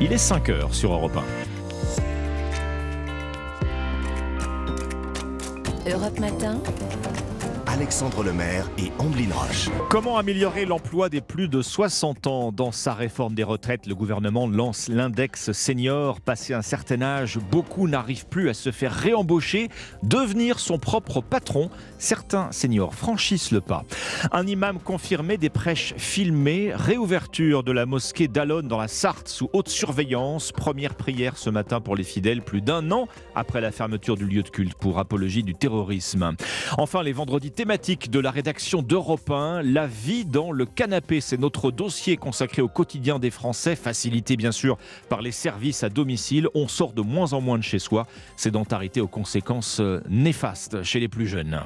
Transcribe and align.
Il 0.00 0.12
est 0.12 0.18
5 0.18 0.48
heures 0.48 0.74
sur 0.74 0.92
Europe 0.92 1.16
1. 5.86 5.90
Europe 5.90 6.18
Matin. 6.18 6.60
Alexandre 7.74 8.22
Lemaire 8.22 8.70
et 8.78 8.92
Amblin 9.00 9.34
Roche. 9.34 9.68
Comment 9.90 10.16
améliorer 10.16 10.64
l'emploi 10.64 11.08
des 11.08 11.20
plus 11.20 11.48
de 11.48 11.60
60 11.60 12.28
ans 12.28 12.52
Dans 12.52 12.70
sa 12.70 12.94
réforme 12.94 13.34
des 13.34 13.42
retraites, 13.42 13.88
le 13.88 13.96
gouvernement 13.96 14.46
lance 14.46 14.86
l'index 14.86 15.50
senior. 15.50 16.20
Passé 16.20 16.54
un 16.54 16.62
certain 16.62 17.02
âge, 17.02 17.36
beaucoup 17.50 17.88
n'arrivent 17.88 18.28
plus 18.28 18.48
à 18.48 18.54
se 18.54 18.70
faire 18.70 18.92
réembaucher, 18.92 19.70
devenir 20.04 20.60
son 20.60 20.78
propre 20.78 21.20
patron. 21.20 21.68
Certains 21.98 22.52
seniors 22.52 22.94
franchissent 22.94 23.50
le 23.50 23.60
pas. 23.60 23.84
Un 24.30 24.46
imam 24.46 24.78
confirmé 24.78 25.36
des 25.36 25.50
prêches 25.50 25.94
filmées, 25.96 26.70
réouverture 26.72 27.64
de 27.64 27.72
la 27.72 27.86
mosquée 27.86 28.28
d'Alonne 28.28 28.68
dans 28.68 28.78
la 28.78 28.86
Sarthe 28.86 29.26
sous 29.26 29.50
haute 29.52 29.68
surveillance, 29.68 30.52
première 30.52 30.94
prière 30.94 31.36
ce 31.36 31.50
matin 31.50 31.80
pour 31.80 31.96
les 31.96 32.04
fidèles 32.04 32.42
plus 32.42 32.60
d'un 32.60 32.92
an 32.92 33.08
après 33.34 33.60
la 33.60 33.72
fermeture 33.72 34.16
du 34.16 34.26
lieu 34.26 34.44
de 34.44 34.48
culte 34.48 34.74
pour 34.74 35.00
apologie 35.00 35.42
du 35.42 35.54
terrorisme. 35.54 36.36
Enfin, 36.78 37.02
les 37.02 37.12
vendredis 37.12 37.50
thématique 37.64 38.10
de 38.10 38.20
la 38.20 38.30
rédaction 38.30 38.82
d'Europe 38.82 39.30
1, 39.30 39.62
la 39.62 39.86
vie 39.86 40.26
dans 40.26 40.52
le 40.52 40.66
canapé. 40.66 41.22
C'est 41.22 41.38
notre 41.38 41.70
dossier 41.70 42.18
consacré 42.18 42.60
au 42.60 42.68
quotidien 42.68 43.18
des 43.18 43.30
Français, 43.30 43.74
facilité 43.74 44.36
bien 44.36 44.52
sûr 44.52 44.76
par 45.08 45.22
les 45.22 45.32
services 45.32 45.82
à 45.82 45.88
domicile. 45.88 46.46
On 46.54 46.68
sort 46.68 46.92
de 46.92 47.00
moins 47.00 47.32
en 47.32 47.40
moins 47.40 47.56
de 47.56 47.62
chez 47.62 47.78
soi. 47.78 48.06
Sédentarité 48.36 49.00
aux 49.00 49.08
conséquences 49.08 49.80
euh, 49.80 50.02
néfastes 50.10 50.82
chez 50.82 51.00
les 51.00 51.08
plus 51.08 51.26
jeunes. 51.26 51.58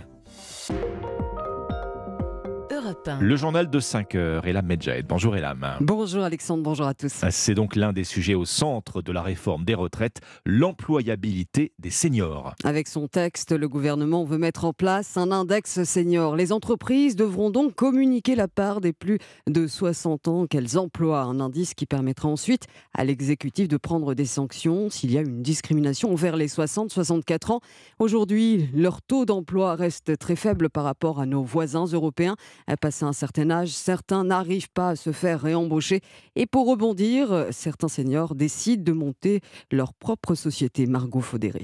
Le 3.20 3.36
journal 3.36 3.68
de 3.68 3.80
5 3.80 4.14
heures, 4.14 4.46
Elam 4.46 4.64
Medjahed. 4.64 5.06
Bonjour 5.06 5.36
Elam. 5.36 5.76
Bonjour 5.80 6.24
Alexandre, 6.24 6.62
bonjour 6.62 6.86
à 6.86 6.94
tous. 6.94 7.12
C'est 7.30 7.54
donc 7.54 7.76
l'un 7.76 7.92
des 7.92 8.04
sujets 8.04 8.34
au 8.34 8.46
centre 8.46 9.02
de 9.02 9.12
la 9.12 9.20
réforme 9.20 9.64
des 9.64 9.74
retraites, 9.74 10.20
l'employabilité 10.46 11.72
des 11.78 11.90
seniors. 11.90 12.54
Avec 12.64 12.88
son 12.88 13.06
texte, 13.06 13.52
le 13.52 13.68
gouvernement 13.68 14.24
veut 14.24 14.38
mettre 14.38 14.64
en 14.64 14.72
place 14.72 15.16
un 15.16 15.32
index 15.32 15.82
senior. 15.82 16.36
Les 16.36 16.52
entreprises 16.52 17.14
devront 17.14 17.50
donc 17.50 17.74
communiquer 17.74 18.34
la 18.34 18.48
part 18.48 18.80
des 18.80 18.92
plus 18.92 19.18
de 19.46 19.66
60 19.66 20.28
ans 20.28 20.46
qu'elles 20.46 20.78
emploient, 20.78 21.22
un 21.22 21.40
indice 21.40 21.74
qui 21.74 21.84
permettra 21.84 22.28
ensuite 22.28 22.64
à 22.94 23.04
l'exécutif 23.04 23.68
de 23.68 23.76
prendre 23.76 24.14
des 24.14 24.24
sanctions 24.24 24.88
s'il 24.88 25.12
y 25.12 25.18
a 25.18 25.20
une 25.20 25.42
discrimination 25.42 26.10
envers 26.12 26.36
les 26.36 26.48
60-64 26.48 27.52
ans. 27.52 27.60
Aujourd'hui, 27.98 28.70
leur 28.72 29.02
taux 29.02 29.26
d'emploi 29.26 29.74
reste 29.74 30.16
très 30.18 30.36
faible 30.36 30.70
par 30.70 30.84
rapport 30.84 31.20
à 31.20 31.26
nos 31.26 31.42
voisins 31.42 31.84
européens 31.84 32.36
passé 32.78 33.04
un 33.04 33.12
certain 33.12 33.50
âge, 33.50 33.70
certains 33.70 34.24
n'arrivent 34.24 34.70
pas 34.70 34.90
à 34.90 34.96
se 34.96 35.12
faire 35.12 35.40
réembaucher. 35.40 36.00
Et 36.36 36.46
pour 36.46 36.66
rebondir, 36.66 37.46
certains 37.50 37.88
seniors 37.88 38.34
décident 38.34 38.82
de 38.82 38.92
monter 38.92 39.40
leur 39.70 39.94
propre 39.94 40.34
société. 40.34 40.86
Margot 40.86 41.20
Faudéré. 41.20 41.62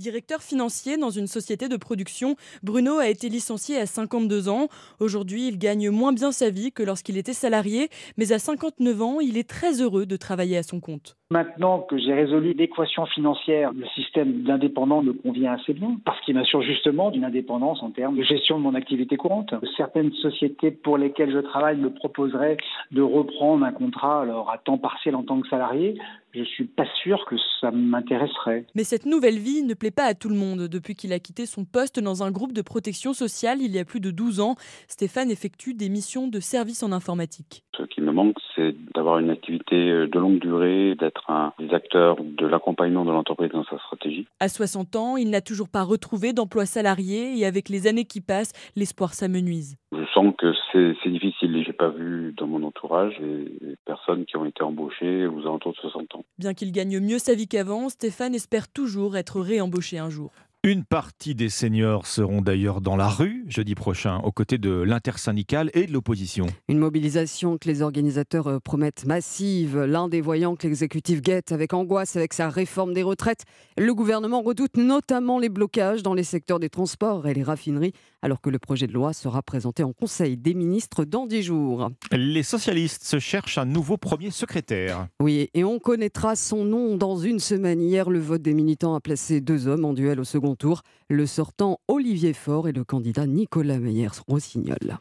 Directeur 0.00 0.40
financier 0.40 0.96
dans 0.96 1.10
une 1.10 1.26
société 1.26 1.68
de 1.68 1.76
production, 1.76 2.34
Bruno 2.62 2.96
a 2.96 3.08
été 3.08 3.28
licencié 3.28 3.76
à 3.76 3.84
52 3.84 4.48
ans. 4.48 4.68
Aujourd'hui, 4.98 5.46
il 5.46 5.58
gagne 5.58 5.90
moins 5.90 6.14
bien 6.14 6.32
sa 6.32 6.48
vie 6.48 6.72
que 6.72 6.82
lorsqu'il 6.82 7.18
était 7.18 7.34
salarié, 7.34 7.90
mais 8.16 8.32
à 8.32 8.38
59 8.38 9.02
ans, 9.02 9.20
il 9.20 9.36
est 9.36 9.46
très 9.46 9.82
heureux 9.82 10.06
de 10.06 10.16
travailler 10.16 10.56
à 10.56 10.62
son 10.62 10.80
compte. 10.80 11.18
Maintenant 11.32 11.80
que 11.80 11.96
j'ai 11.96 12.12
résolu 12.12 12.54
l'équation 12.54 13.04
financière, 13.06 13.72
le 13.72 13.86
système 13.94 14.42
d'indépendant 14.42 15.00
me 15.02 15.12
convient 15.12 15.52
assez 15.52 15.74
bien 15.74 15.98
parce 16.04 16.18
qu'il 16.22 16.34
m'assure 16.34 16.62
justement 16.62 17.10
d'une 17.10 17.24
indépendance 17.24 17.82
en 17.82 17.90
termes 17.90 18.16
de 18.16 18.24
gestion 18.24 18.58
de 18.58 18.64
mon 18.64 18.74
activité 18.74 19.16
courante. 19.16 19.54
Certaines 19.76 20.12
sociétés 20.14 20.72
pour 20.72 20.98
lesquelles 20.98 21.32
je 21.32 21.38
travaille 21.38 21.76
me 21.76 21.92
proposeraient 21.92 22.56
de 22.90 23.02
reprendre 23.02 23.64
un 23.64 23.70
contrat 23.70 24.22
alors 24.22 24.50
à 24.50 24.58
temps 24.58 24.78
partiel 24.78 25.14
en 25.14 25.22
tant 25.22 25.40
que 25.40 25.48
salarié 25.48 25.94
je 26.34 26.44
suis 26.44 26.64
pas 26.64 26.86
sûr 27.02 27.24
que 27.26 27.36
ça 27.60 27.70
m'intéresserait. 27.70 28.66
Mais 28.74 28.84
cette 28.84 29.06
nouvelle 29.06 29.38
vie 29.38 29.62
ne 29.62 29.74
plaît 29.74 29.90
pas 29.90 30.04
à 30.04 30.14
tout 30.14 30.28
le 30.28 30.34
monde. 30.34 30.68
Depuis 30.68 30.94
qu'il 30.94 31.12
a 31.12 31.18
quitté 31.18 31.46
son 31.46 31.64
poste 31.64 32.00
dans 32.00 32.22
un 32.22 32.30
groupe 32.30 32.52
de 32.52 32.62
protection 32.62 33.12
sociale 33.12 33.58
il 33.60 33.74
y 33.74 33.78
a 33.78 33.84
plus 33.84 34.00
de 34.00 34.10
12 34.10 34.40
ans, 34.40 34.54
Stéphane 34.88 35.30
effectue 35.30 35.74
des 35.74 35.88
missions 35.88 36.28
de 36.28 36.40
service 36.40 36.82
en 36.82 36.92
informatique. 36.92 37.62
Ce 37.76 37.82
qui 37.84 38.00
me 38.00 38.12
manque, 38.12 38.36
c'est 38.54 38.74
d'avoir 38.94 39.18
une 39.18 39.30
activité 39.30 39.76
euh, 39.76 40.06
de 40.06 40.18
longue 40.18 40.38
durée, 40.38 40.94
d'être 40.96 41.30
un 41.30 41.52
des 41.58 41.72
acteurs 41.72 42.16
de 42.22 42.46
l'accompagnement 42.46 43.04
de 43.04 43.10
l'entreprise 43.10 43.50
dans 43.50 43.64
sa 43.64 43.78
stratégie. 43.78 44.26
À 44.38 44.48
60 44.48 44.96
ans, 44.96 45.16
il 45.16 45.30
n'a 45.30 45.40
toujours 45.40 45.68
pas 45.68 45.82
retrouvé 45.82 46.32
d'emploi 46.32 46.66
salarié 46.66 47.38
et 47.38 47.46
avec 47.46 47.68
les 47.68 47.86
années 47.86 48.04
qui 48.04 48.20
passent, 48.20 48.52
l'espoir 48.76 49.14
s'amenuise. 49.14 49.76
Je 49.92 50.04
sens 50.12 50.34
que 50.36 50.52
c'est 50.72 51.10
difficile. 51.10 51.62
J'ai 51.64 51.72
pas 51.72 51.88
vu 51.88 52.34
dans 52.36 52.46
mon 52.46 52.62
entourage 52.62 53.18
des 53.18 53.76
personnes 53.84 54.24
qui 54.24 54.36
ont 54.36 54.44
été 54.44 54.62
embauchées 54.62 55.26
aux 55.26 55.40
alentours 55.40 55.72
de 55.72 55.78
60 55.78 56.14
ans. 56.16 56.19
Bien 56.38 56.54
qu'il 56.54 56.72
gagne 56.72 57.00
mieux 57.00 57.18
sa 57.18 57.34
vie 57.34 57.48
qu'avant, 57.48 57.88
Stéphane 57.88 58.34
espère 58.34 58.68
toujours 58.68 59.16
être 59.16 59.40
réembauché 59.40 59.98
un 59.98 60.10
jour. 60.10 60.32
Une 60.62 60.84
partie 60.84 61.34
des 61.34 61.48
seniors 61.48 62.06
seront 62.06 62.42
d'ailleurs 62.42 62.82
dans 62.82 62.94
la 62.94 63.08
rue 63.08 63.46
jeudi 63.48 63.74
prochain 63.74 64.18
aux 64.24 64.30
côtés 64.30 64.58
de 64.58 64.70
l'intersyndicale 64.70 65.70
et 65.72 65.86
de 65.86 65.92
l'opposition. 65.92 66.48
Une 66.68 66.78
mobilisation 66.78 67.56
que 67.56 67.66
les 67.66 67.80
organisateurs 67.80 68.46
euh, 68.46 68.58
promettent 68.58 69.06
massive. 69.06 69.78
L'un 69.78 70.08
des 70.08 70.20
voyants 70.20 70.56
que 70.56 70.68
l'exécutif 70.68 71.22
guette 71.22 71.52
avec 71.52 71.72
angoisse 71.72 72.14
avec 72.16 72.34
sa 72.34 72.50
réforme 72.50 72.92
des 72.92 73.02
retraites. 73.02 73.46
Le 73.78 73.94
gouvernement 73.94 74.42
redoute 74.42 74.76
notamment 74.76 75.38
les 75.38 75.48
blocages 75.48 76.02
dans 76.02 76.12
les 76.12 76.24
secteurs 76.24 76.60
des 76.60 76.68
transports 76.68 77.26
et 77.26 77.32
les 77.32 77.42
raffineries 77.42 77.94
alors 78.22 78.40
que 78.40 78.50
le 78.50 78.58
projet 78.58 78.86
de 78.86 78.92
loi 78.92 79.12
sera 79.12 79.42
présenté 79.42 79.82
en 79.82 79.92
Conseil 79.92 80.36
des 80.36 80.54
ministres 80.54 81.04
dans 81.04 81.26
dix 81.26 81.42
jours. 81.42 81.90
Les 82.12 82.42
socialistes 82.42 83.04
se 83.04 83.18
cherchent 83.18 83.58
un 83.58 83.64
nouveau 83.64 83.96
premier 83.96 84.30
secrétaire. 84.30 85.08
Oui, 85.20 85.48
et 85.54 85.64
on 85.64 85.78
connaîtra 85.78 86.36
son 86.36 86.64
nom 86.64 86.96
dans 86.96 87.16
une 87.16 87.38
semaine. 87.38 87.80
Hier, 87.80 88.10
le 88.10 88.18
vote 88.18 88.42
des 88.42 88.54
militants 88.54 88.94
a 88.94 89.00
placé 89.00 89.40
deux 89.40 89.66
hommes 89.66 89.84
en 89.84 89.94
duel 89.94 90.20
au 90.20 90.24
second 90.24 90.49
tour, 90.54 90.82
le 91.08 91.26
sortant 91.26 91.80
Olivier 91.88 92.32
Faure 92.32 92.68
et 92.68 92.72
le 92.72 92.84
candidat 92.84 93.26
Nicolas 93.26 93.78
Meyers-Rossignol. 93.78 94.98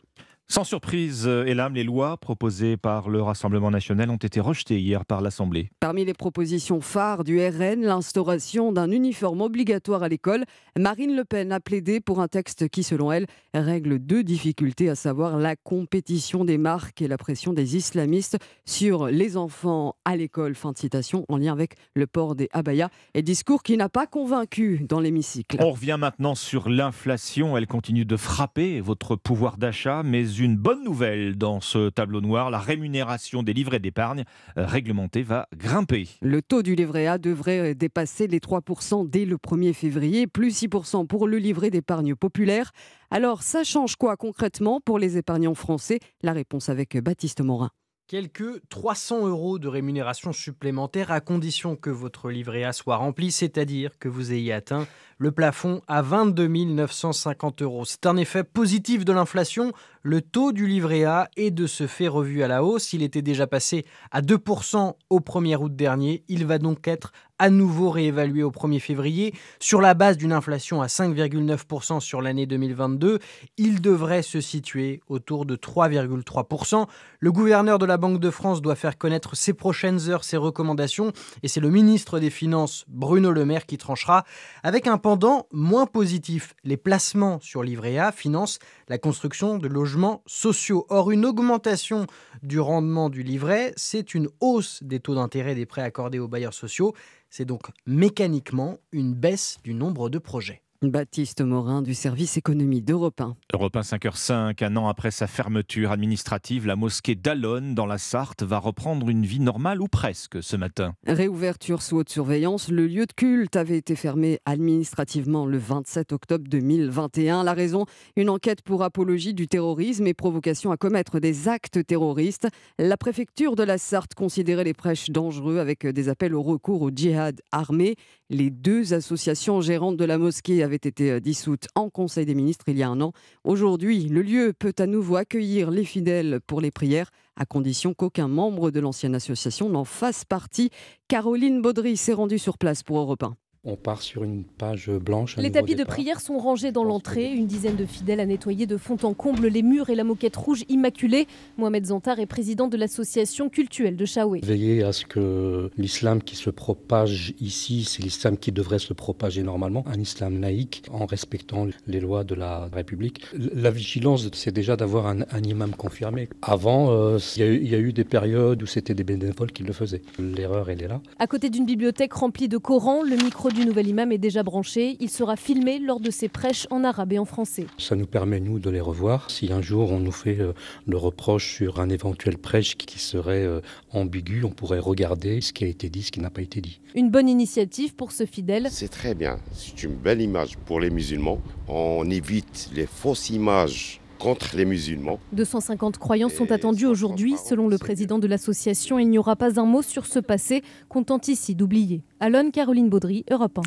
Sans 0.52 0.64
surprise, 0.64 1.28
Elam, 1.28 1.76
les 1.76 1.84
lois 1.84 2.18
proposées 2.18 2.76
par 2.76 3.08
le 3.08 3.22
Rassemblement 3.22 3.70
national 3.70 4.10
ont 4.10 4.16
été 4.16 4.40
rejetées 4.40 4.80
hier 4.80 5.06
par 5.06 5.22
l'Assemblée. 5.22 5.70
Parmi 5.80 6.06
les 6.06 6.16
propositions 6.16 6.82
phares 6.82 7.24
du 7.24 7.40
RN, 7.40 7.82
l'instauration 7.82 8.72
d'un 8.72 8.90
uniforme 8.90 9.42
obligatoire 9.42 10.02
à 10.02 10.10
l'école. 10.10 10.46
Marine 10.76 11.16
Le 11.16 11.24
Pen 11.24 11.52
a 11.52 11.60
plaidé 11.60 12.00
pour 12.00 12.20
un 12.20 12.28
texte 12.28 12.68
qui, 12.68 12.82
selon 12.82 13.12
elle, 13.12 13.28
règle 13.54 14.00
deux 14.00 14.24
difficultés, 14.24 14.90
à 14.90 14.96
savoir 14.96 15.38
la 15.38 15.56
compétition 15.56 16.46
des 16.46 16.58
marques 16.58 17.04
et 17.04 17.08
la 17.08 17.20
pression 17.20 17.54
des 17.54 17.76
islamistes 17.78 18.40
sur 18.66 19.06
les 19.06 19.38
enfants 19.38 19.98
à 20.04 20.16
l'école. 20.18 20.56
Fin 20.56 20.72
de 20.72 20.80
citation, 20.80 21.26
en 21.30 21.38
lien 21.38 21.54
avec 21.54 21.76
le 21.94 22.08
port 22.08 22.34
des 22.34 22.50
abayas. 22.54 22.90
Et 23.14 23.22
discours 23.22 23.62
qui 23.62 23.78
n'a 23.78 23.88
pas 23.88 24.08
convaincu 24.08 24.84
dans 24.90 25.00
l'hémicycle. 25.00 25.58
On 25.60 25.74
revient 25.74 25.98
maintenant 26.00 26.34
sur 26.34 26.70
l'inflation. 26.70 27.56
Elle 27.56 27.68
continue 27.68 28.06
de 28.06 28.18
frapper 28.18 28.82
votre 28.82 29.16
pouvoir 29.16 29.58
d'achat, 29.58 30.02
mais 30.02 30.39
une 30.40 30.56
bonne 30.56 30.84
nouvelle 30.84 31.38
dans 31.38 31.62
ce 31.62 31.90
tableau 31.90 32.22
noir. 32.22 32.50
La 32.50 32.60
rémunération 32.60 33.44
des 33.44 33.54
livrets 33.54 33.80
d'épargne 33.80 34.24
euh, 34.58 34.66
réglementés 34.66 35.24
va 35.24 35.48
grimper. 35.56 36.08
Le 36.22 36.42
taux 36.42 36.64
du 36.64 36.76
livret 36.76 37.08
A 37.08 37.18
devrait 37.18 37.76
dépasser 37.76 38.28
les 38.28 38.40
3% 38.40 39.10
dès 39.10 39.26
le 39.26 39.38
1er 39.38 39.74
février, 39.74 40.28
plus 40.28 40.64
6% 40.64 41.08
pour 41.08 41.28
le 41.28 41.38
livret 41.38 41.70
d'épargne 41.70 42.16
populaire. 42.16 42.72
Alors, 43.12 43.44
ça 43.44 43.64
change 43.64 43.96
quoi 43.96 44.18
concrètement 44.18 44.82
pour 44.82 45.00
les 45.00 45.18
épargnants 45.18 45.56
français? 45.56 46.00
La 46.22 46.34
réponse 46.34 46.70
avec 46.70 46.98
Baptiste 46.98 47.42
Morin. 47.42 47.72
Quelques 48.10 48.68
300 48.70 49.28
euros 49.28 49.60
de 49.60 49.68
rémunération 49.68 50.34
supplémentaire 50.34 51.12
à 51.12 51.22
condition 51.22 51.76
que 51.76 51.92
votre 51.92 52.32
livret 52.32 52.64
A 52.64 52.74
soit 52.74 52.96
rempli, 52.96 53.32
c'est-à-dire 53.32 54.00
que 54.00 54.10
vous 54.10 54.34
ayez 54.34 54.52
atteint 54.52 54.88
le 55.20 55.32
plafond 55.32 55.82
à 55.88 56.02
22 56.02 56.48
950 56.48 57.62
euros. 57.62 57.86
C'est 57.86 58.08
un 58.08 58.18
effet 58.18 58.44
positif 58.44 59.06
de 59.06 59.14
l'inflation. 59.14 59.74
Le 60.02 60.22
taux 60.22 60.54
du 60.54 60.66
livret 60.66 61.04
A 61.04 61.30
est 61.36 61.52
de 61.52 61.68
ce 61.68 61.86
fait 61.86 62.08
revu 62.08 62.42
à 62.42 62.48
la 62.48 62.64
hausse. 62.64 62.94
Il 62.94 63.04
était 63.04 63.22
déjà 63.22 63.46
passé 63.46 63.86
à 64.10 64.24
2% 64.24 64.96
au 65.12 65.20
1er 65.20 65.58
août 65.58 65.76
dernier. 65.76 66.24
Il 66.30 66.48
va 66.48 66.58
donc 66.58 66.88
être 66.88 67.12
à 67.40 67.50
nouveau 67.50 67.90
réévalué 67.90 68.44
au 68.44 68.52
1er 68.52 68.80
février. 68.80 69.34
Sur 69.60 69.82
la 69.82 69.96
base 69.96 70.18
d'une 70.18 70.32
inflation 70.32 70.82
à 70.82 70.86
5,9% 70.86 72.00
sur 72.00 72.22
l'année 72.22 72.46
2022, 72.46 73.18
il 73.58 73.82
devrait 73.82 74.22
se 74.22 74.42
situer 74.42 75.02
autour 75.08 75.48
de 75.48 75.56
3,3%. 75.56 76.86
Le 77.20 77.32
gouverneur 77.32 77.80
de 77.80 77.86
la 77.88 77.98
Banque 77.98 78.20
de 78.20 78.30
France 78.30 78.62
doit 78.62 78.76
faire 78.76 78.98
connaître 78.98 79.36
ces 79.36 79.54
prochaines 79.54 80.10
heures 80.10 80.24
ses 80.24 80.38
recommandations 80.38 81.14
et 81.42 81.48
c'est 81.48 81.60
le 81.60 81.72
ministre 81.72 82.20
des 82.20 82.30
Finances, 82.30 82.86
Bruno 82.88 83.32
Le 83.32 83.44
Maire, 83.44 83.66
qui 83.66 83.78
tranchera 83.78 84.24
avec 84.62 84.86
un 84.86 85.00
Cependant, 85.00 85.48
moins 85.54 85.86
positif, 85.86 86.56
les 86.66 86.76
placements 86.76 87.40
sur 87.40 87.64
livret 87.64 87.98
A 87.98 88.12
financent 88.12 88.60
la 88.90 88.98
construction 88.98 89.58
de 89.58 89.68
logements 89.68 90.24
sociaux. 90.26 90.86
Or, 90.90 91.12
une 91.12 91.26
augmentation 91.26 92.08
du 92.44 92.60
rendement 92.60 93.10
du 93.10 93.24
livret, 93.24 93.74
c'est 93.78 94.14
une 94.14 94.28
hausse 94.40 94.84
des 94.84 95.00
taux 95.00 95.16
d'intérêt 95.16 95.56
des 95.56 95.66
prêts 95.66 95.84
accordés 95.84 96.20
aux 96.20 96.28
bailleurs 96.28 96.54
sociaux. 96.54 96.94
C'est 97.30 97.46
donc 97.46 97.62
mécaniquement 97.86 98.80
une 98.92 99.14
baisse 99.14 99.60
du 99.64 99.74
nombre 99.74 100.10
de 100.10 100.18
projets. 100.18 100.64
Baptiste 100.82 101.42
Morin 101.42 101.82
du 101.82 101.94
service 101.94 102.38
économie 102.38 102.82
d'Europe 102.82 103.20
1. 103.20 103.36
Europe 103.54 103.76
1 103.76 103.82
5h05, 103.82 104.64
un 104.64 104.78
an 104.78 104.88
après 104.88 105.12
sa 105.12 105.28
fermeture 105.28 105.92
administrative, 105.92 106.66
la 106.66 106.78
mosquée 106.78 107.16
d'Alonne 107.16 107.76
dans 107.76 107.86
la 107.86 107.98
Sarthe 107.98 108.44
va 108.44 108.60
reprendre 108.60 109.10
une 109.10 109.26
vie 109.26 109.42
normale 109.42 109.82
ou 109.82 109.90
presque 109.90 110.42
ce 110.42 110.56
matin. 110.56 110.94
Réouverture 111.06 111.82
sous 111.82 111.98
haute 111.98 112.08
surveillance, 112.08 112.70
le 112.70 112.88
lieu 112.88 113.06
de 113.06 113.12
culte 113.12 113.58
avait 113.58 113.76
été 113.76 113.98
fermé 113.98 114.40
administrativement 114.46 115.46
le 115.46 115.58
27 115.58 116.14
octobre 116.14 116.46
2021. 116.48 117.44
La 117.44 117.54
raison, 117.54 117.86
une 118.16 118.30
enquête 118.30 118.62
pour 118.62 118.82
apologie 118.82 119.34
du 119.34 119.50
terrorisme 119.50 120.08
et 120.08 120.14
provocation 120.14 120.72
à 120.72 120.78
commettre 120.78 121.20
des 121.20 121.50
actes 121.50 121.86
terroristes. 121.86 122.48
La 122.78 122.96
préfecture 122.96 123.58
de 123.58 123.64
la 123.64 123.78
Sarthe 123.78 124.14
considérait 124.14 124.64
les 124.64 124.74
prêches 124.74 125.10
dangereux 125.10 125.58
avec 125.58 125.86
des 125.86 126.08
appels 126.08 126.34
au 126.34 126.42
recours 126.42 126.84
au 126.84 126.90
djihad 126.90 127.42
armé. 127.52 127.96
Les 128.30 128.50
deux 128.50 128.94
associations 128.94 129.60
gérantes 129.60 129.98
de 129.98 130.06
la 130.06 130.18
mosquée 130.18 130.69
avaient 130.70 130.76
été 130.76 131.12
euh, 131.12 131.20
dissoutes 131.20 131.68
en 131.74 131.90
Conseil 131.90 132.26
des 132.26 132.36
ministres 132.36 132.66
il 132.68 132.78
y 132.78 132.84
a 132.84 132.90
un 132.90 133.02
an. 133.02 133.12
Aujourd'hui, 133.44 134.08
le 134.08 134.22
lieu 134.22 134.54
peut 134.58 134.74
à 134.78 134.86
nouveau 134.86 135.16
accueillir 135.16 135.72
les 135.72 135.84
fidèles 135.84 136.40
pour 136.46 136.62
les 136.62 136.70
prières, 136.72 137.12
à 137.36 137.46
condition 137.46 137.94
qu'aucun 137.94 138.28
membre 138.28 138.70
de 138.70 138.80
l'ancienne 138.80 139.16
association 139.16 139.70
n'en 139.70 139.84
fasse 139.84 140.26
partie. 140.26 140.70
Caroline 141.08 141.62
Baudry 141.62 141.98
s'est 141.98 142.14
rendue 142.14 142.40
sur 142.40 142.58
place 142.58 142.84
pour 142.84 143.00
Europe 143.00 143.24
1. 143.24 143.36
On 143.66 143.76
part 143.76 144.02
sur 144.02 144.24
une 144.24 144.46
page 144.46 144.90
blanche. 144.90 145.36
Les 145.36 145.52
tapis 145.52 145.76
de 145.76 145.84
prière 145.84 146.22
sont 146.22 146.38
rangés 146.38 146.72
dans 146.72 146.86
l'entrée. 146.86 147.30
Une 147.30 147.46
dizaine 147.46 147.76
de 147.76 147.86
fidèles 147.86 148.22
a 148.22 148.26
nettoyé 148.26 148.66
de 148.66 148.78
fond 148.78 148.96
en 149.04 149.14
comble 149.14 149.48
les 149.48 149.64
murs 149.64 149.90
et 149.90 149.96
la 149.96 150.06
moquette 150.06 150.38
rouge 150.38 150.64
immaculée. 150.70 151.28
Mohamed 151.58 151.88
Zantar 151.88 152.20
est 152.20 152.26
président 152.26 152.70
de 152.70 152.78
l'association 152.78 153.50
cultuelle 153.50 153.98
de 153.98 154.06
Chaoué. 154.06 154.40
Veiller 154.42 154.84
à 154.84 154.94
ce 154.94 155.06
que 155.06 155.72
l'islam 155.78 156.24
qui 156.24 156.38
se 156.38 156.50
propage 156.50 157.34
ici, 157.42 157.84
c'est 157.84 158.02
l'islam 158.02 158.38
qui 158.38 158.54
devrait 158.54 158.80
se 158.80 158.94
propager 158.94 159.44
normalement, 159.44 159.84
un 159.88 160.00
islam 160.00 160.40
laïque 160.40 160.84
en 160.90 161.06
respectant 161.06 161.68
les 161.86 162.00
lois 162.00 162.24
de 162.24 162.36
la 162.36 162.70
République. 162.72 163.26
La 163.34 163.72
vigilance, 163.72 164.30
c'est 164.32 164.54
déjà 164.54 164.78
d'avoir 164.78 165.08
un, 165.08 165.20
imam 165.44 165.72
confirmé. 165.72 166.30
Avant, 166.42 166.92
euh, 166.92 167.18
il 167.36 167.66
y, 167.66 167.72
y, 167.72 167.76
a 167.76 167.80
eu 167.80 167.92
des 167.92 168.06
périodes 168.06 168.64
où 168.64 168.66
c'était 168.66 168.94
des 168.94 169.04
bénévoles 169.04 169.52
qui 169.52 169.64
le 169.64 169.74
faisaient. 169.74 170.02
L'erreur, 170.18 170.70
elle 170.70 170.82
est 170.82 170.88
là. 170.88 171.02
À 171.20 171.28
côté 171.28 171.50
d'une 171.50 171.66
bibliothèque 171.66 172.14
remplie 172.14 172.48
de 172.48 172.58
Corans, 172.58 173.04
le 173.04 173.18
micro 173.18 173.49
du 173.50 173.66
nouvel 173.66 173.88
imam 173.88 174.12
est 174.12 174.18
déjà 174.18 174.44
branché. 174.44 174.98
Il 175.00 175.10
sera 175.10 175.36
filmé 175.36 175.80
lors 175.80 176.00
de 176.00 176.12
ses 176.12 176.28
prêches 176.28 176.68
en 176.70 176.84
arabe 176.84 177.14
et 177.14 177.20
en 177.20 177.26
français. 177.26 177.66
Ça 177.78 177.96
nous 177.96 178.06
permet, 178.06 178.40
nous, 178.40 178.60
de 178.60 178.70
les 178.70 178.82
revoir. 178.82 179.30
Si 179.30 179.52
un 179.52 179.62
jour 179.62 179.92
on 179.92 180.00
nous 180.00 180.12
fait 180.12 180.40
euh, 180.40 180.54
le 180.88 180.98
reproche 180.98 181.56
sur 181.56 181.80
un 181.80 181.90
éventuel 181.90 182.38
prêche 182.38 182.76
qui 182.76 183.00
serait 183.00 183.46
euh, 183.46 183.62
ambigu, 183.92 184.44
on 184.44 184.50
pourrait 184.50 184.80
regarder 184.80 185.42
ce 185.42 185.54
qui 185.54 185.64
a 185.64 185.68
été 185.68 185.90
dit, 185.90 186.04
ce 186.04 186.12
qui 186.12 186.20
n'a 186.20 186.30
pas 186.30 186.42
été 186.42 186.62
dit. 186.62 186.80
Une 186.96 187.10
bonne 187.10 187.30
initiative 187.30 187.96
pour 187.96 188.12
ce 188.12 188.26
fidèle. 188.26 188.68
C'est 188.72 188.90
très 188.90 189.16
bien. 189.16 189.40
C'est 189.54 189.84
une 189.84 189.96
belle 189.96 190.22
image 190.22 190.58
pour 190.66 190.80
les 190.80 190.90
musulmans. 190.90 191.42
On 191.68 192.10
évite 192.10 192.70
les 192.74 192.86
fausses 192.86 193.30
images 193.30 194.02
contre 194.20 194.56
les 194.56 194.66
musulmans. 194.66 195.20
250 195.32 195.98
croyants 195.98 196.30
sont 196.30 196.52
attendus 196.52 196.86
aujourd'hui. 196.86 197.36
Selon 197.38 197.68
le 197.68 197.78
président 197.78 198.20
de 198.20 198.28
l'association, 198.28 199.00
il 199.00 199.10
n'y 199.10 199.18
aura 199.18 199.36
pas 199.36 199.60
un 199.60 199.66
mot 199.66 199.82
sur 199.82 200.06
ce 200.06 200.20
passé, 200.20 200.64
comptant 200.90 201.20
ici 201.28 201.56
d'oublier. 201.56 202.04
Alon 202.20 202.52
Caroline 202.52 202.90
Baudry, 202.90 203.26
Europe 203.32 203.58
1. 203.58 203.62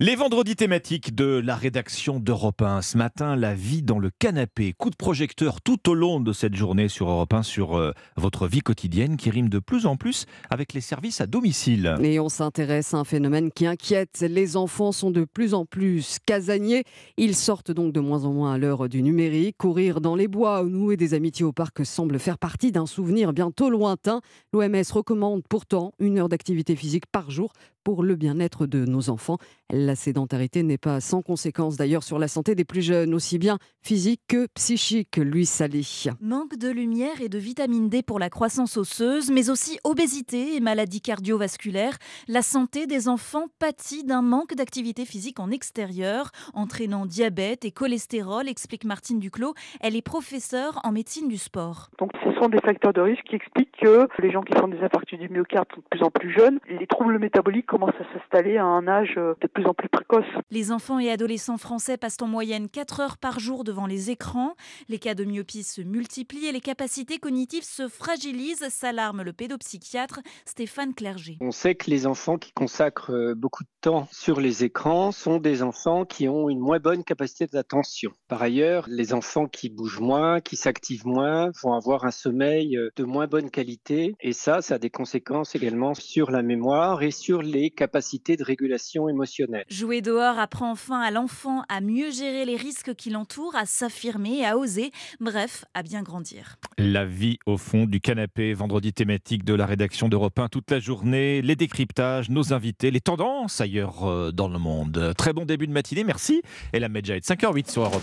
Les 0.00 0.14
vendredis 0.14 0.54
thématiques 0.54 1.16
de 1.16 1.42
la 1.44 1.56
rédaction 1.56 2.20
d'Europe 2.20 2.62
1. 2.62 2.82
Ce 2.82 2.96
matin, 2.96 3.34
la 3.34 3.56
vie 3.56 3.82
dans 3.82 3.98
le 3.98 4.10
canapé. 4.16 4.72
Coup 4.72 4.90
de 4.90 4.96
projecteur 4.96 5.60
tout 5.60 5.90
au 5.90 5.94
long 5.94 6.20
de 6.20 6.32
cette 6.32 6.54
journée 6.54 6.86
sur 6.86 7.10
Europe 7.10 7.34
1 7.34 7.42
sur 7.42 7.76
euh, 7.76 7.90
votre 8.16 8.46
vie 8.46 8.60
quotidienne 8.60 9.16
qui 9.16 9.28
rime 9.28 9.48
de 9.48 9.58
plus 9.58 9.86
en 9.86 9.96
plus 9.96 10.26
avec 10.50 10.72
les 10.72 10.80
services 10.80 11.20
à 11.20 11.26
domicile. 11.26 11.96
Et 12.00 12.20
on 12.20 12.28
s'intéresse 12.28 12.94
à 12.94 12.98
un 12.98 13.04
phénomène 13.04 13.50
qui 13.50 13.66
inquiète. 13.66 14.20
Les 14.20 14.56
enfants 14.56 14.92
sont 14.92 15.10
de 15.10 15.24
plus 15.24 15.52
en 15.52 15.64
plus 15.64 16.18
casaniers. 16.24 16.84
Ils 17.16 17.34
sortent 17.34 17.72
donc 17.72 17.92
de 17.92 17.98
moins 17.98 18.24
en 18.24 18.32
moins 18.32 18.52
à 18.52 18.58
l'heure 18.58 18.88
du 18.88 19.02
numérique. 19.02 19.56
Courir 19.58 20.00
dans 20.00 20.14
les 20.14 20.28
bois 20.28 20.62
ou 20.62 20.68
nouer 20.68 20.96
des 20.96 21.14
amitiés 21.14 21.44
au 21.44 21.52
parc 21.52 21.84
semble 21.84 22.20
faire 22.20 22.38
partie 22.38 22.70
d'un 22.70 22.86
souvenir 22.86 23.32
bientôt 23.32 23.68
lointain. 23.68 24.20
L'OMS 24.52 24.92
recommande 24.92 25.42
pourtant 25.50 25.90
une 25.98 26.20
heure 26.20 26.28
d'activité 26.28 26.76
physique 26.76 27.06
par 27.10 27.32
jour 27.32 27.52
pour 27.88 28.02
le 28.02 28.16
bien-être 28.16 28.66
de 28.66 28.84
nos 28.84 29.08
enfants. 29.08 29.38
La 29.70 29.96
sédentarité 29.96 30.62
n'est 30.62 30.76
pas 30.76 31.00
sans 31.00 31.22
conséquence 31.22 31.78
d'ailleurs 31.78 32.02
sur 32.02 32.18
la 32.18 32.28
santé 32.28 32.54
des 32.54 32.66
plus 32.66 32.82
jeunes, 32.82 33.14
aussi 33.14 33.38
bien 33.38 33.56
physique 33.80 34.20
que 34.28 34.46
psychique, 34.54 35.16
lui 35.16 35.46
Salé. 35.46 35.80
Manque 36.20 36.58
de 36.58 36.68
lumière 36.68 37.22
et 37.22 37.30
de 37.30 37.38
vitamine 37.38 37.88
D 37.88 38.02
pour 38.02 38.18
la 38.18 38.28
croissance 38.28 38.76
osseuse, 38.76 39.30
mais 39.30 39.48
aussi 39.48 39.78
obésité 39.84 40.54
et 40.54 40.60
maladies 40.60 41.00
cardiovasculaires. 41.00 41.96
La 42.26 42.42
santé 42.42 42.86
des 42.86 43.08
enfants 43.08 43.46
pâtit 43.58 44.04
d'un 44.04 44.20
manque 44.20 44.54
d'activité 44.54 45.06
physique 45.06 45.40
en 45.40 45.50
extérieur, 45.50 46.30
entraînant 46.52 47.06
diabète 47.06 47.64
et 47.64 47.70
cholestérol, 47.70 48.50
explique 48.50 48.84
Martine 48.84 49.18
Duclos. 49.18 49.54
Elle 49.80 49.96
est 49.96 50.02
professeure 50.02 50.78
en 50.84 50.92
médecine 50.92 51.28
du 51.28 51.38
sport. 51.38 51.88
Donc 51.98 52.10
ce 52.22 52.38
sont 52.38 52.50
des 52.50 52.60
facteurs 52.60 52.92
de 52.92 53.00
risque 53.00 53.24
qui 53.24 53.36
expliquent 53.36 53.76
que 53.80 54.08
les 54.18 54.30
gens 54.30 54.42
qui 54.42 54.52
font 54.58 54.68
des 54.68 54.80
infarctus 54.80 55.18
du 55.18 55.30
myocarde 55.30 55.68
sont 55.74 55.80
de 55.80 55.86
plus 55.90 56.02
en 56.02 56.10
plus 56.10 56.32
jeunes. 56.32 56.60
Les 56.68 56.86
troubles 56.86 57.18
métaboliques 57.18 57.66
commencent 57.78 58.00
à 58.00 58.12
s'installer 58.12 58.56
à 58.56 58.64
un 58.64 58.88
âge 58.88 59.14
euh, 59.18 59.34
de 59.40 59.46
plus 59.46 59.64
en 59.66 59.74
plus 59.74 59.88
précoce. 59.88 60.24
Les 60.50 60.72
enfants 60.72 60.98
et 60.98 61.10
adolescents 61.10 61.58
français 61.58 61.96
passent 61.96 62.20
en 62.20 62.26
moyenne 62.26 62.68
4 62.68 63.00
heures 63.00 63.18
par 63.18 63.38
jour 63.38 63.62
devant 63.62 63.86
les 63.86 64.10
écrans. 64.10 64.54
Les 64.88 64.98
cas 64.98 65.14
de 65.14 65.24
myopie 65.24 65.62
se 65.62 65.80
multiplient 65.80 66.46
et 66.46 66.52
les 66.52 66.60
capacités 66.60 67.18
cognitives 67.18 67.62
se 67.62 67.86
fragilisent, 67.86 68.68
s'alarme 68.68 69.22
le 69.22 69.32
pédopsychiatre 69.32 70.20
Stéphane 70.44 70.92
Clerget. 70.92 71.36
On 71.40 71.52
sait 71.52 71.76
que 71.76 71.88
les 71.88 72.06
enfants 72.06 72.36
qui 72.36 72.52
consacrent 72.52 73.12
euh, 73.12 73.34
beaucoup 73.36 73.62
de 73.62 73.68
temps 73.80 74.08
sur 74.10 74.40
les 74.40 74.64
écrans 74.64 75.12
sont 75.12 75.38
des 75.38 75.62
enfants 75.62 76.04
qui 76.04 76.28
ont 76.28 76.48
une 76.48 76.58
moins 76.58 76.80
bonne 76.80 77.04
capacité 77.04 77.46
d'attention. 77.46 78.10
Par 78.26 78.42
ailleurs, 78.42 78.86
les 78.88 79.14
enfants 79.14 79.46
qui 79.46 79.68
bougent 79.68 80.00
moins, 80.00 80.40
qui 80.40 80.56
s'activent 80.56 81.06
moins, 81.06 81.52
vont 81.62 81.74
avoir 81.74 82.04
un 82.04 82.10
sommeil 82.10 82.76
euh, 82.76 82.90
de 82.96 83.04
moins 83.04 83.28
bonne 83.28 83.50
qualité 83.50 84.16
et 84.20 84.32
ça, 84.32 84.62
ça 84.62 84.74
a 84.74 84.78
des 84.78 84.90
conséquences 84.90 85.54
également 85.54 85.94
sur 85.94 86.32
la 86.32 86.42
mémoire 86.42 87.04
et 87.04 87.12
sur 87.12 87.40
les 87.40 87.57
capacités 87.66 88.36
de 88.36 88.44
régulation 88.44 89.08
émotionnelle. 89.08 89.64
Jouer 89.68 90.00
dehors 90.00 90.38
apprend 90.38 90.70
enfin 90.70 91.00
à 91.00 91.10
l'enfant 91.10 91.62
à 91.68 91.80
mieux 91.80 92.10
gérer 92.10 92.44
les 92.44 92.56
risques 92.56 92.94
qui 92.94 93.10
l'entourent, 93.10 93.56
à 93.56 93.66
s'affirmer, 93.66 94.44
à 94.44 94.56
oser, 94.56 94.90
bref, 95.20 95.64
à 95.74 95.82
bien 95.82 96.02
grandir. 96.02 96.56
La 96.78 97.04
vie 97.04 97.38
au 97.46 97.56
fond 97.58 97.84
du 97.84 98.00
canapé, 98.00 98.54
vendredi 98.54 98.92
thématique 98.92 99.44
de 99.44 99.54
la 99.54 99.66
rédaction 99.66 100.08
d'Europe 100.08 100.38
1 100.38 100.48
toute 100.48 100.70
la 100.70 100.80
journée, 100.80 101.42
les 101.42 101.56
décryptages, 101.56 102.30
nos 102.30 102.52
invités, 102.52 102.90
les 102.90 103.00
tendances 103.00 103.60
ailleurs 103.60 104.08
euh, 104.08 104.30
dans 104.32 104.48
le 104.48 104.58
monde. 104.58 105.14
Très 105.16 105.32
bon 105.32 105.44
début 105.44 105.66
de 105.66 105.72
matinée, 105.72 106.04
merci. 106.04 106.42
Et 106.72 106.78
la 106.78 106.88
Medja 106.88 107.16
est 107.16 107.28
5h08 107.28 107.70
sur 107.70 107.82
Europe 107.82 108.02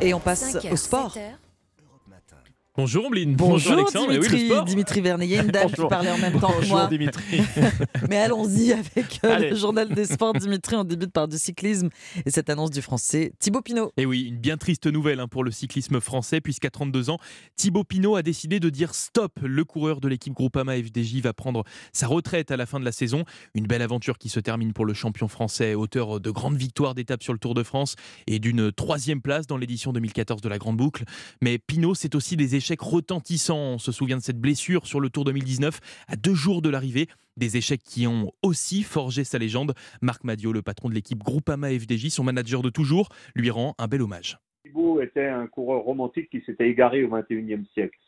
1. 0.00 0.04
Et 0.04 0.14
on 0.14 0.20
passe 0.20 0.56
au 0.70 0.76
sport. 0.76 1.16
Bonjour 2.74 3.04
Ombline. 3.04 3.34
Bonjour, 3.36 3.74
Alexandre. 3.74 4.12
Dimitri, 4.12 4.50
oui, 4.50 4.64
Dimitri 4.64 5.00
Vernet. 5.02 5.28
une 5.28 5.48
dame 5.48 5.70
qui 5.70 5.86
parlait 5.90 6.10
en 6.10 6.16
même 6.16 6.40
temps 6.40 6.52
que 6.52 6.66
moi. 6.68 6.86
Bonjour 6.86 6.88
Dimitri. 6.88 7.42
Mais 8.08 8.16
allons-y 8.16 8.72
avec 8.72 9.20
euh, 9.24 9.50
le 9.50 9.56
journal 9.56 9.90
des 9.90 10.06
sports. 10.06 10.32
Dimitri, 10.32 10.76
on 10.76 10.84
débute 10.84 11.12
par 11.12 11.28
du 11.28 11.36
cyclisme 11.36 11.90
et 12.24 12.30
cette 12.30 12.48
annonce 12.48 12.70
du 12.70 12.80
français 12.80 13.34
Thibaut 13.38 13.60
Pinot. 13.60 13.92
Et 13.98 14.06
oui, 14.06 14.22
une 14.22 14.38
bien 14.38 14.56
triste 14.56 14.86
nouvelle 14.86 15.20
hein, 15.20 15.28
pour 15.28 15.44
le 15.44 15.50
cyclisme 15.50 16.00
français 16.00 16.40
puisqu'à 16.40 16.70
32 16.70 17.10
ans, 17.10 17.18
Thibaut 17.56 17.84
Pinot 17.84 18.16
a 18.16 18.22
décidé 18.22 18.58
de 18.58 18.70
dire 18.70 18.94
stop. 18.94 19.38
Le 19.42 19.64
coureur 19.66 20.00
de 20.00 20.08
l'équipe 20.08 20.32
Groupama 20.32 20.74
FDJ 20.74 21.20
va 21.20 21.34
prendre 21.34 21.64
sa 21.92 22.06
retraite 22.06 22.50
à 22.52 22.56
la 22.56 22.64
fin 22.64 22.80
de 22.80 22.86
la 22.86 22.92
saison. 22.92 23.24
Une 23.54 23.66
belle 23.66 23.82
aventure 23.82 24.16
qui 24.16 24.30
se 24.30 24.40
termine 24.40 24.72
pour 24.72 24.86
le 24.86 24.94
champion 24.94 25.28
français, 25.28 25.74
auteur 25.74 26.20
de 26.20 26.30
grandes 26.30 26.56
victoires 26.56 26.94
d'étape 26.94 27.22
sur 27.22 27.34
le 27.34 27.38
Tour 27.38 27.52
de 27.52 27.64
France 27.64 27.96
et 28.26 28.38
d'une 28.38 28.72
troisième 28.72 29.20
place 29.20 29.46
dans 29.46 29.58
l'édition 29.58 29.92
2014 29.92 30.40
de 30.40 30.48
la 30.48 30.56
Grande 30.56 30.78
Boucle. 30.78 31.04
Mais 31.42 31.58
Pinot, 31.58 31.94
c'est 31.94 32.14
aussi 32.14 32.34
des 32.38 32.54
échecs 32.54 32.61
retentissants. 32.80 33.74
On 33.74 33.78
se 33.78 33.92
souvient 33.92 34.16
de 34.16 34.22
cette 34.22 34.40
blessure 34.40 34.86
sur 34.86 35.00
le 35.00 35.10
Tour 35.10 35.24
2019 35.24 35.80
à 36.08 36.16
deux 36.16 36.34
jours 36.34 36.62
de 36.62 36.68
l'arrivée. 36.68 37.08
Des 37.36 37.56
échecs 37.56 37.82
qui 37.82 38.06
ont 38.06 38.32
aussi 38.42 38.82
forgé 38.82 39.24
sa 39.24 39.38
légende. 39.38 39.74
Marc 40.02 40.24
Madio, 40.24 40.52
le 40.52 40.62
patron 40.62 40.88
de 40.88 40.94
l'équipe 40.94 41.18
Groupama 41.18 41.70
FDJ, 41.70 42.08
son 42.08 42.24
manager 42.24 42.62
de 42.62 42.70
toujours, 42.70 43.08
lui 43.34 43.50
rend 43.50 43.74
un 43.78 43.88
bel 43.88 44.02
hommage. 44.02 44.38
Thibaut 44.64 45.00
était 45.00 45.28
un 45.28 45.46
coureur 45.46 45.82
romantique 45.82 46.28
qui 46.30 46.42
s'était 46.42 46.68
égaré 46.68 47.04
au 47.04 47.08
XXIe 47.08 47.66
siècle. 47.74 47.98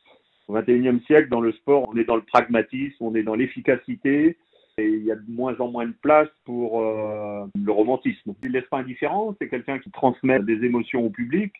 Au 0.48 0.54
XXIe 0.54 1.02
siècle, 1.06 1.28
dans 1.30 1.40
le 1.40 1.52
sport, 1.52 1.88
on 1.88 1.96
est 1.96 2.04
dans 2.04 2.16
le 2.16 2.22
pragmatisme, 2.22 2.96
on 3.00 3.14
est 3.14 3.22
dans 3.22 3.34
l'efficacité, 3.34 4.36
et 4.76 4.86
il 4.86 5.04
y 5.04 5.12
a 5.12 5.16
de 5.16 5.30
moins 5.30 5.58
en 5.60 5.68
moins 5.68 5.86
de 5.86 5.94
place 6.02 6.28
pour 6.44 6.82
euh, 6.82 7.46
le 7.54 7.72
romantisme. 7.72 8.34
Il 8.42 8.48
ne 8.48 8.54
laisse 8.54 8.68
pas 8.68 8.78
indifférent, 8.78 9.34
c'est 9.40 9.48
quelqu'un 9.48 9.78
qui 9.78 9.90
transmet 9.90 10.40
des 10.40 10.64
émotions 10.64 11.06
au 11.06 11.10
public, 11.10 11.52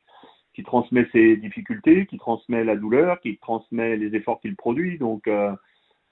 qui 0.54 0.62
transmet 0.62 1.06
ses 1.12 1.36
difficultés, 1.36 2.06
qui 2.06 2.16
transmet 2.16 2.64
la 2.64 2.76
douleur, 2.76 3.20
qui 3.20 3.38
transmet 3.38 3.96
les 3.96 4.14
efforts 4.16 4.40
qu'il 4.40 4.56
produit. 4.56 4.98
Donc, 4.98 5.26
euh, 5.26 5.52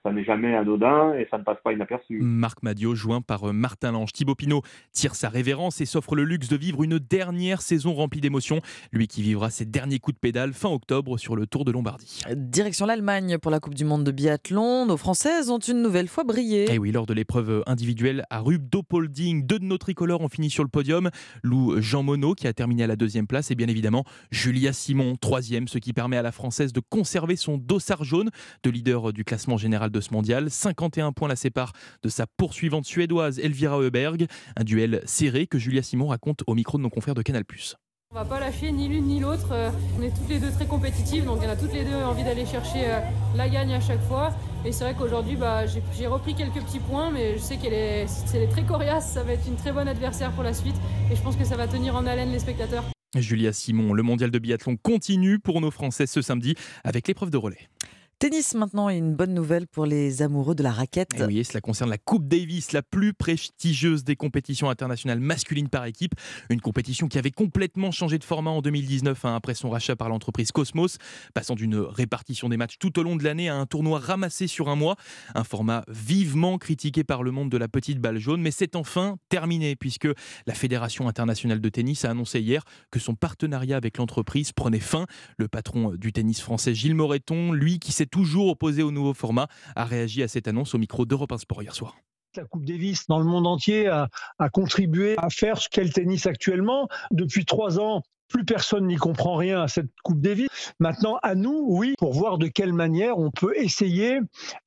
ça 0.02 0.12
n'est 0.12 0.24
jamais 0.24 0.54
anodin 0.56 1.14
et 1.14 1.28
ça 1.30 1.38
ne 1.38 1.44
passe 1.44 1.58
pas 1.62 1.72
inaperçu. 1.72 2.18
Marc 2.20 2.62
Madio, 2.62 2.94
joint 2.94 3.20
par 3.20 3.48
euh, 3.48 3.52
Martin 3.52 3.92
Lange. 3.92 4.12
Thibaut 4.12 4.34
Pinot 4.34 4.62
tire 4.92 5.14
sa 5.14 5.28
révérence 5.28 5.80
et 5.80 5.86
s'offre 5.86 6.16
le 6.16 6.24
luxe 6.24 6.48
de 6.48 6.56
vivre 6.56 6.82
une 6.82 6.98
dernière 6.98 7.62
saison 7.62 7.94
remplie 7.94 8.20
d'émotions. 8.20 8.60
Lui 8.90 9.06
qui 9.06 9.22
vivra 9.22 9.50
ses 9.50 9.64
derniers 9.64 10.00
coups 10.00 10.16
de 10.16 10.20
pédale 10.20 10.54
fin 10.54 10.70
octobre 10.70 11.18
sur 11.18 11.36
le 11.36 11.46
Tour 11.46 11.64
de 11.64 11.70
Lombardie. 11.70 12.20
Direction 12.34 12.86
l'Allemagne 12.86 13.38
pour 13.38 13.52
la 13.52 13.60
Coupe 13.60 13.74
du 13.74 13.84
Monde 13.84 14.02
de 14.02 14.10
biathlon. 14.10 14.86
Nos 14.86 14.96
Françaises 14.96 15.50
ont 15.50 15.58
une 15.58 15.82
nouvelle 15.82 16.08
fois 16.08 16.24
brillé. 16.24 16.72
Et 16.72 16.78
oui, 16.78 16.90
lors 16.90 17.06
de 17.06 17.14
l'épreuve 17.14 17.62
individuelle 17.66 18.24
à 18.30 18.40
Rubdo-Polding, 18.40 19.46
deux 19.46 19.60
de 19.60 19.64
nos 19.64 19.78
tricolores 19.78 20.22
ont 20.22 20.28
fini 20.28 20.50
sur 20.50 20.64
le 20.64 20.68
podium. 20.68 21.10
Lou 21.44 21.80
Jean 21.80 22.02
Monod 22.02 22.36
qui 22.36 22.48
a 22.48 22.52
terminé 22.52 22.82
à 22.82 22.86
la 22.88 22.96
deuxième 22.96 23.28
place 23.28 23.52
et 23.52 23.54
bien 23.54 23.68
évidemment 23.68 24.04
Julia 24.32 24.72
Simon, 24.72 25.14
troisième, 25.14 25.68
ce 25.68 25.78
qui 25.78 25.92
permet 25.92 26.16
à 26.16 26.22
la 26.22 26.32
Française 26.32 26.72
de 26.72 26.80
conserver 26.80 27.36
son 27.36 27.56
dossard 27.56 28.02
jaune 28.02 28.30
de 28.64 28.70
leader 28.70 29.12
du 29.12 29.24
classement 29.24 29.56
général 29.56 29.91
de 29.92 30.00
ce 30.00 30.12
mondial. 30.12 30.50
51 30.50 31.12
points 31.12 31.28
la 31.28 31.36
séparent 31.36 31.72
de 32.02 32.08
sa 32.08 32.26
poursuivante 32.36 32.84
suédoise 32.84 33.38
Elvira 33.38 33.78
Heuberg. 33.78 34.26
Un 34.56 34.64
duel 34.64 35.02
serré 35.04 35.46
que 35.46 35.58
Julia 35.58 35.82
Simon 35.82 36.08
raconte 36.08 36.42
au 36.46 36.54
micro 36.54 36.78
de 36.78 36.82
nos 36.82 36.90
confrères 36.90 37.14
de 37.14 37.22
Canal+. 37.22 37.44
On 38.14 38.16
va 38.16 38.26
pas 38.26 38.40
lâcher 38.40 38.70
ni 38.72 38.88
l'une 38.88 39.06
ni 39.06 39.20
l'autre. 39.20 39.52
Euh, 39.52 39.70
On 39.98 40.02
est 40.02 40.10
toutes 40.10 40.28
les 40.28 40.38
deux 40.38 40.50
très 40.50 40.66
compétitives, 40.66 41.24
donc 41.24 41.38
on 41.42 41.48
a 41.48 41.56
toutes 41.56 41.72
les 41.72 41.82
deux 41.82 41.94
envie 41.94 42.24
d'aller 42.24 42.44
chercher 42.44 42.84
euh, 42.84 43.00
la 43.34 43.48
gagne 43.48 43.72
à 43.72 43.80
chaque 43.80 44.02
fois. 44.02 44.34
Et 44.66 44.72
c'est 44.72 44.84
vrai 44.84 44.94
qu'aujourd'hui, 44.94 45.34
bah, 45.34 45.64
j'ai 45.66 46.06
repris 46.06 46.34
quelques 46.34 46.62
petits 46.62 46.78
points, 46.78 47.10
mais 47.10 47.38
je 47.38 47.42
sais 47.42 47.56
qu'elle 47.56 47.72
est, 47.72 48.06
très 48.50 48.64
coriace. 48.64 49.14
Ça 49.14 49.22
va 49.22 49.32
être 49.32 49.48
une 49.48 49.56
très 49.56 49.72
bonne 49.72 49.88
adversaire 49.88 50.30
pour 50.32 50.42
la 50.42 50.52
suite, 50.52 50.76
et 51.10 51.16
je 51.16 51.22
pense 51.22 51.36
que 51.36 51.44
ça 51.44 51.56
va 51.56 51.66
tenir 51.66 51.96
en 51.96 52.04
haleine 52.04 52.30
les 52.30 52.38
spectateurs. 52.38 52.84
Julia 53.16 53.54
Simon, 53.54 53.94
le 53.94 54.02
mondial 54.02 54.30
de 54.30 54.38
biathlon 54.38 54.76
continue 54.76 55.38
pour 55.38 55.62
nos 55.62 55.70
Français 55.70 56.06
ce 56.06 56.20
samedi 56.20 56.54
avec 56.84 57.08
l'épreuve 57.08 57.30
de 57.30 57.38
relais. 57.38 57.68
Tennis 58.22 58.54
maintenant 58.54 58.88
une 58.88 59.16
bonne 59.16 59.34
nouvelle 59.34 59.66
pour 59.66 59.84
les 59.84 60.22
amoureux 60.22 60.54
de 60.54 60.62
la 60.62 60.70
raquette. 60.70 61.18
Et 61.18 61.24
oui, 61.24 61.44
cela 61.44 61.60
concerne 61.60 61.90
la 61.90 61.98
Coupe 61.98 62.28
Davis, 62.28 62.70
la 62.70 62.80
plus 62.80 63.14
prestigieuse 63.14 64.04
des 64.04 64.14
compétitions 64.14 64.70
internationales 64.70 65.18
masculines 65.18 65.68
par 65.68 65.86
équipe. 65.86 66.14
Une 66.48 66.60
compétition 66.60 67.08
qui 67.08 67.18
avait 67.18 67.32
complètement 67.32 67.90
changé 67.90 68.18
de 68.18 68.22
format 68.22 68.52
en 68.52 68.62
2019 68.62 69.24
hein, 69.24 69.34
après 69.34 69.54
son 69.54 69.70
rachat 69.70 69.96
par 69.96 70.08
l'entreprise 70.08 70.52
Cosmos, 70.52 70.98
passant 71.34 71.56
d'une 71.56 71.74
répartition 71.74 72.48
des 72.48 72.56
matchs 72.56 72.76
tout 72.78 72.96
au 73.00 73.02
long 73.02 73.16
de 73.16 73.24
l'année 73.24 73.48
à 73.48 73.56
un 73.56 73.66
tournoi 73.66 73.98
ramassé 73.98 74.46
sur 74.46 74.68
un 74.68 74.76
mois. 74.76 74.94
Un 75.34 75.42
format 75.42 75.82
vivement 75.88 76.58
critiqué 76.58 77.02
par 77.02 77.24
le 77.24 77.32
monde 77.32 77.50
de 77.50 77.56
la 77.56 77.66
petite 77.66 77.98
balle 77.98 78.18
jaune, 78.18 78.40
mais 78.40 78.52
c'est 78.52 78.76
enfin 78.76 79.16
terminé 79.30 79.74
puisque 79.74 80.06
la 80.46 80.54
Fédération 80.54 81.08
internationale 81.08 81.60
de 81.60 81.68
tennis 81.68 82.04
a 82.04 82.10
annoncé 82.10 82.38
hier 82.38 82.62
que 82.92 83.00
son 83.00 83.16
partenariat 83.16 83.76
avec 83.76 83.98
l'entreprise 83.98 84.52
prenait 84.52 84.78
fin. 84.78 85.06
Le 85.38 85.48
patron 85.48 85.94
du 85.96 86.12
tennis 86.12 86.40
français 86.40 86.72
Gilles 86.72 86.94
Moreton, 86.94 87.50
lui 87.50 87.80
qui 87.80 87.90
s'est 87.90 88.11
toujours 88.12 88.48
opposé 88.48 88.84
au 88.84 88.92
nouveau 88.92 89.14
format, 89.14 89.48
a 89.74 89.84
réagi 89.84 90.22
à 90.22 90.28
cette 90.28 90.46
annonce 90.46 90.76
au 90.76 90.78
micro 90.78 91.04
d'Europe 91.04 91.32
1 91.32 91.38
Sport 91.38 91.62
hier 91.64 91.74
soir. 91.74 91.96
La 92.36 92.44
Coupe 92.44 92.64
Davis 92.64 93.06
dans 93.08 93.18
le 93.18 93.24
monde 93.24 93.46
entier 93.46 93.88
a, 93.88 94.08
a 94.38 94.48
contribué 94.48 95.16
à 95.18 95.28
faire 95.28 95.58
ce 95.58 95.68
qu'est 95.68 95.84
le 95.84 95.90
tennis 95.90 96.26
actuellement. 96.26 96.88
Depuis 97.10 97.44
trois 97.44 97.78
ans, 97.80 98.02
plus 98.32 98.44
personne 98.44 98.86
n'y 98.86 98.96
comprend 98.96 99.36
rien 99.36 99.60
à 99.60 99.68
cette 99.68 99.90
Coupe 100.02 100.20
Davis. 100.20 100.48
Maintenant, 100.80 101.18
à 101.22 101.34
nous, 101.34 101.66
oui, 101.68 101.94
pour 101.98 102.14
voir 102.14 102.38
de 102.38 102.46
quelle 102.46 102.72
manière 102.72 103.18
on 103.18 103.30
peut 103.30 103.52
essayer 103.56 104.18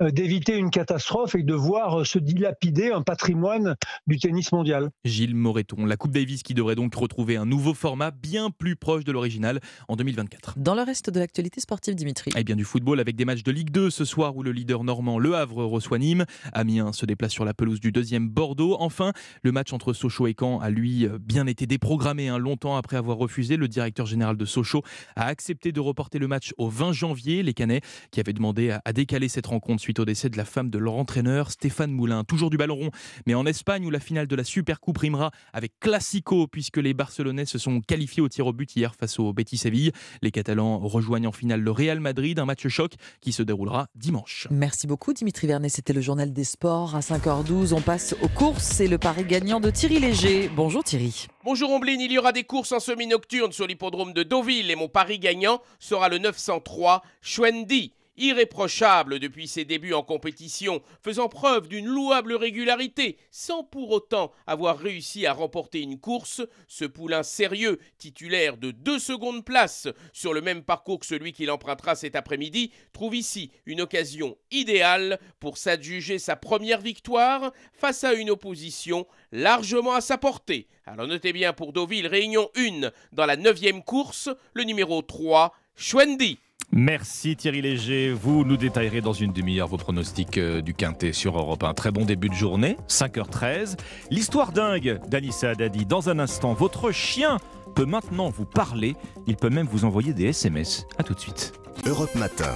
euh, 0.02 0.12
d'éviter 0.12 0.56
une 0.56 0.70
catastrophe 0.70 1.34
et 1.36 1.42
de 1.42 1.54
voir 1.54 2.02
euh, 2.02 2.04
se 2.04 2.20
dilapider 2.20 2.92
un 2.92 3.02
patrimoine 3.02 3.76
du 4.06 4.20
tennis 4.20 4.52
mondial. 4.52 4.92
Gilles 5.04 5.36
Moreton, 5.36 5.86
la 5.86 5.98
Coupe 5.98 6.12
Davis 6.12 6.44
qui 6.44 6.54
devrait 6.54 6.76
donc 6.76 6.94
retrouver 6.94 7.38
un 7.38 7.46
nouveau 7.46 7.74
format 7.74 8.12
bien 8.12 8.52
plus 8.52 8.76
proche 8.76 9.04
de 9.04 9.12
l'original 9.12 9.60
en 9.88 9.96
2024. 9.96 10.60
Dans 10.60 10.76
le 10.76 10.84
reste 10.84 11.10
de 11.10 11.20
l'actualité 11.20 11.60
sportive, 11.60 11.96
Dimitri. 11.96 12.32
Eh 12.38 12.44
bien 12.44 12.56
du 12.56 12.66
football 12.66 13.00
avec 13.00 13.16
des 13.16 13.26
matchs 13.26 13.44
de 13.44 13.52
Ligue 13.52 13.72
2 13.72 13.90
ce 13.90 14.06
soir 14.06 14.36
où 14.38 14.44
le 14.44 14.52
leader 14.52 14.84
normand 14.84 15.18
Le 15.18 15.36
Havre 15.36 15.66
reçoit 15.66 15.98
Nîmes. 15.98 16.26
Amiens 16.54 16.94
se 16.94 17.08
déplace 17.08 17.32
sur 17.32 17.46
la 17.46 17.56
pelouse 17.56 17.80
du 17.80 17.92
deuxième 17.92 18.30
Bordeaux. 18.30 18.78
Enfin, 18.80 19.12
le 19.42 19.52
match 19.52 19.74
entre 19.74 19.94
Sochaux 19.94 20.28
et 20.28 20.36
Caen 20.40 20.60
a 20.60 20.70
lui 20.70 21.08
bien 21.20 21.48
été 21.48 21.66
déprogrammé 21.66 22.28
hein, 22.28 22.38
longtemps 22.38 22.78
après 22.78 22.98
avoir 22.98 23.18
refusé. 23.18 23.55
Le 23.58 23.68
directeur 23.68 24.06
général 24.06 24.38
de 24.38 24.46
Sochaux 24.46 24.84
a 25.16 25.26
accepté 25.26 25.72
de 25.72 25.80
reporter 25.80 26.20
le 26.20 26.28
match 26.28 26.54
au 26.58 26.70
20 26.70 26.94
janvier. 26.94 27.44
Les 27.44 27.54
Canets 27.54 27.84
qui 28.12 28.20
avaient 28.20 28.34
demandé 28.34 28.72
à, 28.72 28.82
à 28.86 28.94
décaler 28.94 29.30
cette 29.30 29.48
rencontre 29.48 29.82
suite 29.82 30.00
au 30.00 30.06
décès 30.06 30.30
de 30.30 30.38
la 30.38 30.46
femme 30.46 30.70
de 30.70 30.78
leur 30.78 30.96
entraîneur 30.96 31.52
Stéphane 31.52 31.92
Moulin. 31.92 32.24
Toujours 32.24 32.50
du 32.50 32.58
ballon 32.58 32.76
rond, 32.76 32.92
mais 33.26 33.34
en 33.34 33.46
Espagne 33.46 33.86
où 33.86 33.90
la 33.90 34.00
finale 34.00 34.28
de 34.28 34.36
la 34.36 34.44
Supercoupe 34.44 34.98
rimera 34.98 35.32
avec 35.54 35.74
Classico 35.80 36.48
puisque 36.48 36.78
les 36.78 36.94
Barcelonais 36.94 37.46
se 37.46 37.58
sont 37.58 37.82
qualifiés 37.82 38.22
au 38.22 38.30
tir 38.30 38.48
au 38.48 38.54
but 38.54 38.76
hier 38.76 38.96
face 38.96 39.20
au 39.20 39.34
Betis 39.34 39.58
Séville. 39.58 39.92
Les 40.22 40.32
Catalans 40.32 40.80
rejoignent 40.80 41.28
en 41.28 41.32
finale 41.32 41.62
le 41.62 41.72
Real 41.72 42.00
Madrid, 42.00 42.40
un 42.40 42.46
match 42.46 42.68
choc 42.68 42.94
qui 43.22 43.32
se 43.32 43.44
déroulera 43.44 43.88
dimanche. 43.96 44.48
Merci 44.52 44.88
beaucoup 44.88 45.14
Dimitri 45.14 45.48
Vernet, 45.48 45.70
c'était 45.70 45.94
le 45.94 46.02
journal 46.02 46.34
des 46.34 46.44
sports 46.44 46.96
à 46.96 47.00
5h12. 47.00 47.74
On 47.74 47.82
passe 47.82 48.16
aux 48.22 48.28
courses, 48.28 48.64
c'est 48.64 48.88
le 48.88 48.98
pari 48.98 49.26
gagnant 49.26 49.60
de 49.60 49.70
Thierry 49.70 50.00
Léger. 50.00 50.50
Bonjour 50.56 50.84
Thierry. 50.84 51.28
Bonjour 51.44 51.70
Omblin, 51.70 51.98
il 52.00 52.12
y 52.12 52.18
aura 52.18 52.32
des 52.32 52.44
courses 52.44 52.72
en 52.72 52.80
semi-nocturne 52.80 53.45
sur 53.54 53.68
l'hippodrome 53.68 54.14
de 54.14 54.24
Deauville 54.24 54.72
et 54.72 54.76
mon 54.76 54.88
pari 54.88 55.20
gagnant 55.20 55.62
sera 55.80 56.10
le 56.10 56.18
903 56.18 57.04
Schwendi. 57.22 57.94
Irréprochable 58.18 59.20
depuis 59.20 59.48
ses 59.48 59.66
débuts 59.66 59.94
en 59.94 60.04
compétition, 60.04 60.82
faisant 61.04 61.28
preuve 61.28 61.68
d'une 61.68 61.86
louable 61.86 62.34
régularité, 62.34 63.18
sans 63.30 63.64
pour 63.64 63.92
autant 63.92 64.32
avoir 64.48 64.78
réussi 64.78 65.26
à 65.26 65.34
remporter 65.34 65.82
une 65.82 66.00
course, 66.00 66.42
ce 66.68 66.86
poulain 66.86 67.24
sérieux, 67.24 67.80
titulaire 67.98 68.58
de 68.58 68.72
deux 68.72 69.00
secondes 69.00 69.44
place 69.44 69.88
sur 70.14 70.34
le 70.34 70.42
même 70.42 70.64
parcours 70.64 71.00
que 71.00 71.06
celui 71.06 71.34
qu'il 71.34 71.52
empruntera 71.52 71.96
cet 71.96 72.16
après-midi, 72.16 72.72
trouve 72.94 73.16
ici 73.16 73.52
une 73.66 73.82
occasion 73.82 74.38
idéale 74.52 75.20
pour 75.40 75.58
s'adjuger 75.58 76.20
sa 76.20 76.36
première 76.36 76.82
victoire 76.82 77.52
face 77.74 78.04
à 78.04 78.14
une 78.14 78.30
opposition 78.30 79.08
largement 79.32 79.94
à 79.94 80.02
sa 80.02 80.18
portée. 80.18 80.68
Alors 80.86 81.08
notez 81.08 81.34
bien 81.34 81.52
pour 81.52 81.74
Deauville, 81.74 82.08
réunion 82.08 82.50
1 82.56 82.92
dans 83.12 83.26
la 83.26 83.38
neuvième 83.38 83.84
course, 83.84 84.30
le 84.54 84.64
numéro 84.64 85.02
3, 85.02 85.54
Schwendi. 85.76 86.40
Merci 86.72 87.36
Thierry 87.36 87.62
Léger. 87.62 88.12
Vous 88.12 88.44
nous 88.44 88.58
détaillerez 88.58 89.02
dans 89.02 89.14
une 89.14 89.32
demi-heure 89.32 89.68
vos 89.68 89.78
pronostics 89.78 90.38
euh, 90.38 90.62
du 90.62 90.74
Quintet 90.74 91.14
sur 91.14 91.38
Europe 91.38 91.64
1. 91.64 91.74
Très 91.74 91.92
bon 91.92 92.06
début 92.06 92.30
de 92.30 92.34
journée, 92.34 92.78
5h13. 92.90 93.78
L'histoire 94.12 94.52
dingue 94.52 95.00
d'Anissa 95.08 95.52
Haddadi. 95.52 95.86
Dans 95.86 96.10
un 96.10 96.20
instant, 96.20 96.54
votre 96.54 96.92
chien 96.92 97.38
peut 97.76 97.86
maintenant 97.86 98.30
vous 98.30 98.46
parler. 98.46 98.96
Il 99.28 99.36
peut 99.36 99.50
même 99.50 99.68
vous 99.68 99.86
envoyer 99.86 100.14
des 100.14 100.26
SMS. 100.26 100.86
A 100.98 101.04
tout 101.04 101.14
de 101.14 101.20
suite. 101.20 101.54
Europe 101.86 102.16
Matin. 102.16 102.54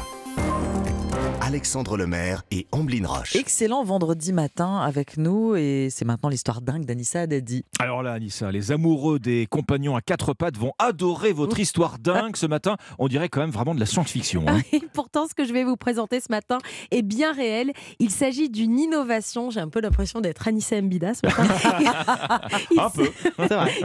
Alexandre 1.41 1.97
Lemaire 1.97 2.43
et 2.51 2.67
Amblin 2.71 3.07
Roche. 3.07 3.35
Excellent 3.35 3.83
vendredi 3.83 4.33
matin 4.33 4.77
avec 4.81 5.17
nous 5.17 5.55
et 5.55 5.87
c'est 5.89 6.05
maintenant 6.05 6.29
l'histoire 6.29 6.61
dingue 6.61 6.85
d'Anissa 6.85 7.21
Haddadi. 7.21 7.65
Alors 7.79 8.03
là, 8.03 8.13
Anissa, 8.13 8.51
les 8.51 8.71
amoureux 8.71 9.17
des 9.17 9.47
compagnons 9.49 9.95
à 9.95 10.01
quatre 10.01 10.35
pattes 10.35 10.57
vont 10.57 10.73
adorer 10.77 11.33
votre 11.33 11.59
histoire 11.59 11.97
dingue 12.03 12.35
ce 12.35 12.45
matin. 12.45 12.75
On 12.99 13.07
dirait 13.07 13.29
quand 13.29 13.39
même 13.39 13.49
vraiment 13.49 13.73
de 13.73 13.79
la 13.79 13.87
science-fiction. 13.87 14.45
hein. 14.47 14.59
Et 14.73 14.81
pourtant, 14.93 15.27
ce 15.27 15.33
que 15.33 15.43
je 15.43 15.51
vais 15.51 15.63
vous 15.63 15.75
présenter 15.75 16.19
ce 16.19 16.27
matin 16.29 16.59
est 16.91 17.01
bien 17.01 17.33
réel. 17.33 17.71
Il 17.97 18.11
s'agit 18.11 18.49
d'une 18.49 18.77
innovation. 18.77 19.49
J'ai 19.49 19.59
un 19.61 19.69
peu 19.69 19.81
l'impression 19.81 20.21
d'être 20.21 20.47
Anissa 20.47 20.79
Mbida 20.79 21.15
ce 21.15 21.25
matin. 21.25 21.47
Il 22.71 22.79
Un 22.79 22.89
peu. 22.91 23.09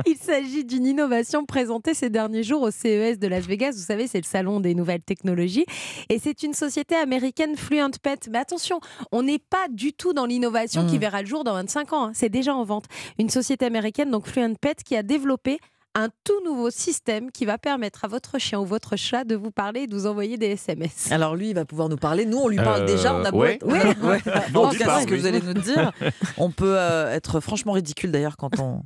Il 0.06 0.16
s'agit 0.18 0.64
d'une 0.64 0.84
innovation 0.86 1.46
présentée 1.46 1.94
ces 1.94 2.10
derniers 2.10 2.42
jours 2.42 2.60
au 2.60 2.70
CES 2.70 3.18
de 3.18 3.26
Las 3.26 3.46
Vegas. 3.46 3.72
Vous 3.72 3.84
savez, 3.86 4.06
c'est 4.06 4.18
le 4.20 4.26
salon 4.26 4.60
des 4.60 4.74
nouvelles 4.74 5.02
technologies. 5.02 5.64
Et 6.10 6.18
c'est 6.18 6.42
une 6.44 6.54
société 6.54 6.94
américaine, 6.94 7.56
Fluent 7.56 7.90
Pet. 8.02 8.28
Mais 8.30 8.38
attention, 8.38 8.80
on 9.12 9.22
n'est 9.22 9.38
pas 9.38 9.66
du 9.70 9.92
tout 9.92 10.12
dans 10.12 10.26
l'innovation 10.26 10.86
qui 10.86 10.96
Mm. 10.96 11.00
verra 11.00 11.20
le 11.22 11.26
jour 11.26 11.44
dans 11.44 11.54
25 11.54 11.92
ans. 11.92 12.06
hein. 12.06 12.12
C'est 12.14 12.28
déjà 12.28 12.54
en 12.54 12.64
vente. 12.64 12.84
Une 13.18 13.30
société 13.30 13.64
américaine, 13.64 14.10
donc 14.10 14.26
Fluent 14.26 14.54
Pet, 14.60 14.82
qui 14.84 14.96
a 14.96 15.02
développé 15.02 15.58
un 15.96 16.08
tout 16.24 16.42
nouveau 16.44 16.70
système 16.70 17.30
qui 17.30 17.44
va 17.44 17.56
permettre 17.56 18.04
à 18.04 18.08
votre 18.08 18.38
chien 18.40 18.58
ou 18.58 18.64
votre 18.64 18.96
chat 18.96 19.22
de 19.22 19.36
vous 19.36 19.52
parler 19.52 19.82
et 19.82 19.86
de 19.86 19.94
vous 19.94 20.06
envoyer 20.08 20.36
des 20.36 20.48
SMS. 20.48 21.12
Alors 21.12 21.36
lui, 21.36 21.50
il 21.50 21.54
va 21.54 21.64
pouvoir 21.64 21.88
nous 21.88 21.96
parler. 21.96 22.26
Nous, 22.26 22.36
on 22.36 22.48
lui 22.48 22.56
parle 22.56 22.82
Euh, 22.82 22.86
déjà. 22.86 23.14
On 23.14 23.24
a 23.24 23.30
beau 23.30 23.38
ouais. 23.42 23.54
être- 23.54 23.64
Ouais, 23.66 23.96
ouais. 24.08 24.20
Nous, 24.52 24.58
on 24.60 24.64
En 24.64 24.70
lui 24.70 24.76
tout 24.78 24.82
cas, 24.82 24.86
parle, 24.86 25.02
ce 25.02 25.06
que 25.06 25.14
vous 25.14 25.26
allez 25.26 25.40
nous 25.40 25.54
dire. 25.54 25.92
On 26.36 26.50
peut 26.50 26.74
euh, 26.76 27.12
être 27.12 27.38
franchement 27.38 27.72
ridicule 27.74 28.10
d'ailleurs 28.10 28.36
quand 28.36 28.58
on 28.58 28.82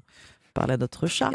à 0.60 0.76
notre 0.76 1.06
chat. 1.06 1.30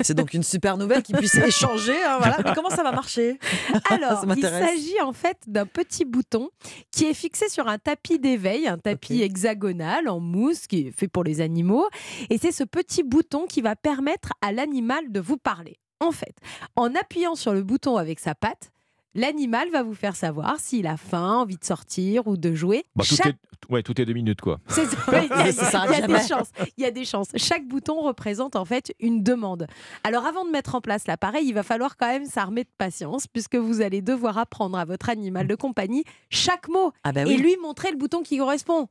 C'est 0.00 0.14
donc 0.14 0.34
une 0.34 0.42
super 0.42 0.76
nouvelle 0.76 1.02
qu'ils 1.02 1.16
puissent 1.16 1.34
échanger. 1.36 1.96
hein, 2.04 2.16
voilà. 2.18 2.38
Mais 2.44 2.52
comment 2.54 2.70
ça 2.70 2.82
va 2.82 2.92
marcher? 2.92 3.38
Alors, 3.90 4.20
Ça 4.20 4.34
il 4.36 4.42
s'agit 4.42 5.00
en 5.02 5.12
fait 5.12 5.36
d'un 5.46 5.66
petit 5.66 6.04
bouton 6.04 6.50
qui 6.90 7.04
est 7.06 7.14
fixé 7.14 7.48
sur 7.48 7.68
un 7.68 7.78
tapis 7.78 8.18
d'éveil, 8.18 8.66
un 8.68 8.78
tapis 8.78 9.22
hexagonal 9.22 10.08
en 10.08 10.20
mousse 10.20 10.66
qui 10.66 10.88
est 10.88 10.92
fait 10.92 11.08
pour 11.08 11.24
les 11.24 11.40
animaux. 11.40 11.86
Et 12.30 12.38
c'est 12.38 12.52
ce 12.52 12.64
petit 12.64 13.02
bouton 13.02 13.46
qui 13.46 13.60
va 13.60 13.76
permettre 13.76 14.30
à 14.42 14.52
l'animal 14.52 15.10
de 15.10 15.20
vous 15.20 15.36
parler. 15.36 15.78
En 16.00 16.12
fait, 16.12 16.34
en 16.76 16.94
appuyant 16.94 17.34
sur 17.34 17.52
le 17.52 17.62
bouton 17.64 17.96
avec 17.96 18.20
sa 18.20 18.34
patte, 18.34 18.70
L'animal 19.14 19.70
va 19.70 19.82
vous 19.82 19.94
faire 19.94 20.14
savoir 20.14 20.60
s'il 20.60 20.86
a 20.86 20.96
faim, 20.96 21.38
envie 21.40 21.56
de 21.56 21.64
sortir 21.64 22.26
ou 22.26 22.36
de 22.36 22.54
jouer. 22.54 22.84
Bah, 22.94 23.04
tout, 23.08 23.16
Chaque- 23.16 23.26
est, 23.28 23.72
ouais, 23.72 23.82
tout 23.82 23.98
est 24.00 24.04
deux 24.04 24.12
minutes, 24.12 24.40
quoi. 24.40 24.58
C'est 24.68 24.84
ça, 24.86 24.96
il 25.08 25.12
y 25.14 25.16
a, 25.16 25.22
il 25.40 25.46
y 25.46 25.48
a- 25.48 25.52
Ça 25.52 25.70
s'arrête 25.70 26.04
il 26.06 26.10
y 26.10 26.14
a 26.14 26.18
des 26.20 26.28
chances. 26.28 26.48
Il 26.76 26.82
y 26.82 26.86
a 26.86 26.90
des 26.90 27.04
chances. 27.04 27.28
Chaque 27.36 27.66
bouton 27.66 28.00
représente 28.02 28.54
en 28.54 28.64
fait 28.64 28.94
une 29.00 29.22
demande. 29.22 29.66
Alors 30.04 30.26
avant 30.26 30.44
de 30.44 30.50
mettre 30.50 30.74
en 30.74 30.80
place 30.80 31.06
l'appareil, 31.06 31.46
il 31.48 31.54
va 31.54 31.62
falloir 31.62 31.96
quand 31.96 32.06
même 32.08 32.26
s'armer 32.26 32.64
de 32.64 32.70
patience 32.78 33.26
puisque 33.26 33.56
vous 33.56 33.80
allez 33.80 34.02
devoir 34.02 34.38
apprendre 34.38 34.78
à 34.78 34.84
votre 34.84 35.08
animal 35.08 35.46
de 35.48 35.54
compagnie 35.54 36.04
chaque 36.30 36.68
mot 36.68 36.92
Ah 37.02 37.12
bah 37.12 37.22
et 37.22 37.36
lui 37.36 37.56
montrer 37.62 37.90
le 37.90 37.96
bouton 37.96 38.22
qui 38.22 38.38
correspond. 38.38 38.88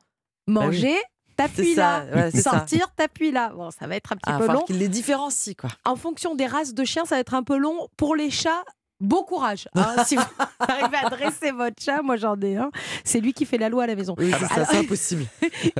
Manger, 0.47 0.95
t'appuies 1.35 1.65
C'est 1.69 1.75
ça, 1.75 2.05
là. 2.05 2.15
ouais, 2.15 2.31
c'est 2.31 2.41
ça. 2.41 2.51
Sortir, 2.51 2.87
t'appuies 2.95 3.31
là. 3.31 3.51
Bon, 3.55 3.69
ça 3.69 3.85
va 3.87 3.95
être 3.95 4.13
un 4.13 4.15
petit 4.15 4.31
Ah, 4.31 4.39
peu 4.39 4.47
long. 4.51 4.63
qu'il 4.63 4.77
les 4.79 4.87
différencie, 4.89 5.55
quoi. 5.55 5.69
En 5.85 5.95
fonction 5.95 6.35
des 6.35 6.45
races 6.47 6.73
de 6.73 6.83
chiens, 6.85 7.05
ça 7.05 7.15
va 7.15 7.21
être 7.21 7.33
un 7.33 7.43
peu 7.43 7.57
long. 7.57 7.87
Pour 7.97 8.15
les 8.15 8.29
chats, 8.31 8.63
bon 8.99 9.23
courage. 9.23 9.67
hein. 9.75 9.95
si 10.05 10.15
vous 10.15 10.23
arrivez 10.59 10.97
à 10.97 11.09
dresser 11.09 11.51
votre 11.51 11.81
chat, 11.81 12.01
moi 12.01 12.17
j'en 12.17 12.39
ai 12.41 12.57
un, 12.57 12.71
c'est 13.03 13.19
lui 13.19 13.33
qui 13.33 13.45
fait 13.45 13.57
la 13.57 13.69
loi 13.69 13.83
à 13.83 13.87
la 13.87 13.95
maison. 13.95 14.15
Oui, 14.17 14.31
c'est 14.39 14.45
ça, 14.45 14.53
Alors- 14.55 14.67
c'est 14.69 14.77
impossible. 14.85 15.25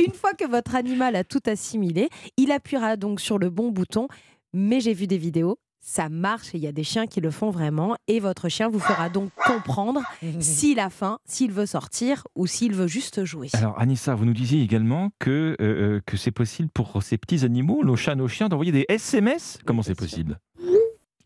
Une 0.05 0.13
fois 0.13 0.33
que 0.33 0.47
votre 0.49 0.75
animal 0.75 1.15
a 1.15 1.23
tout 1.23 1.41
assimilé, 1.45 2.09
il 2.37 2.51
appuiera 2.51 2.95
donc 2.97 3.19
sur 3.19 3.37
le 3.37 3.49
bon 3.49 3.71
bouton. 3.71 4.07
Mais 4.53 4.79
j'ai 4.79 4.93
vu 4.93 5.07
des 5.07 5.17
vidéos, 5.17 5.59
ça 5.81 6.07
marche 6.09 6.55
et 6.55 6.57
il 6.57 6.63
y 6.63 6.67
a 6.67 6.71
des 6.71 6.83
chiens 6.85 7.05
qui 7.05 7.19
le 7.19 7.31
font 7.31 7.49
vraiment. 7.51 7.95
Et 8.07 8.19
votre 8.21 8.47
chien 8.49 8.69
vous 8.69 8.79
fera 8.79 9.09
donc 9.09 9.29
comprendre 9.45 10.01
s'il 10.39 10.79
a 10.79 10.89
faim, 10.89 11.19
s'il 11.25 11.51
veut 11.51 11.65
sortir 11.65 12.23
ou 12.35 12.47
s'il 12.47 12.73
veut 12.73 12.87
juste 12.87 13.25
jouer. 13.25 13.49
Alors, 13.53 13.77
Anissa, 13.79 14.15
vous 14.15 14.23
nous 14.25 14.33
disiez 14.33 14.61
également 14.63 15.09
que, 15.19 15.55
euh, 15.59 15.65
euh, 15.97 16.01
que 16.05 16.15
c'est 16.17 16.31
possible 16.31 16.69
pour 16.73 17.03
ces 17.03 17.17
petits 17.17 17.43
animaux, 17.43 17.83
nos 17.83 17.97
chats, 17.97 18.15
nos 18.15 18.27
chiens, 18.29 18.47
d'envoyer 18.47 18.71
des 18.71 18.85
SMS 18.87 19.59
Comment 19.65 19.83
c'est 19.83 19.95
possible? 19.95 20.39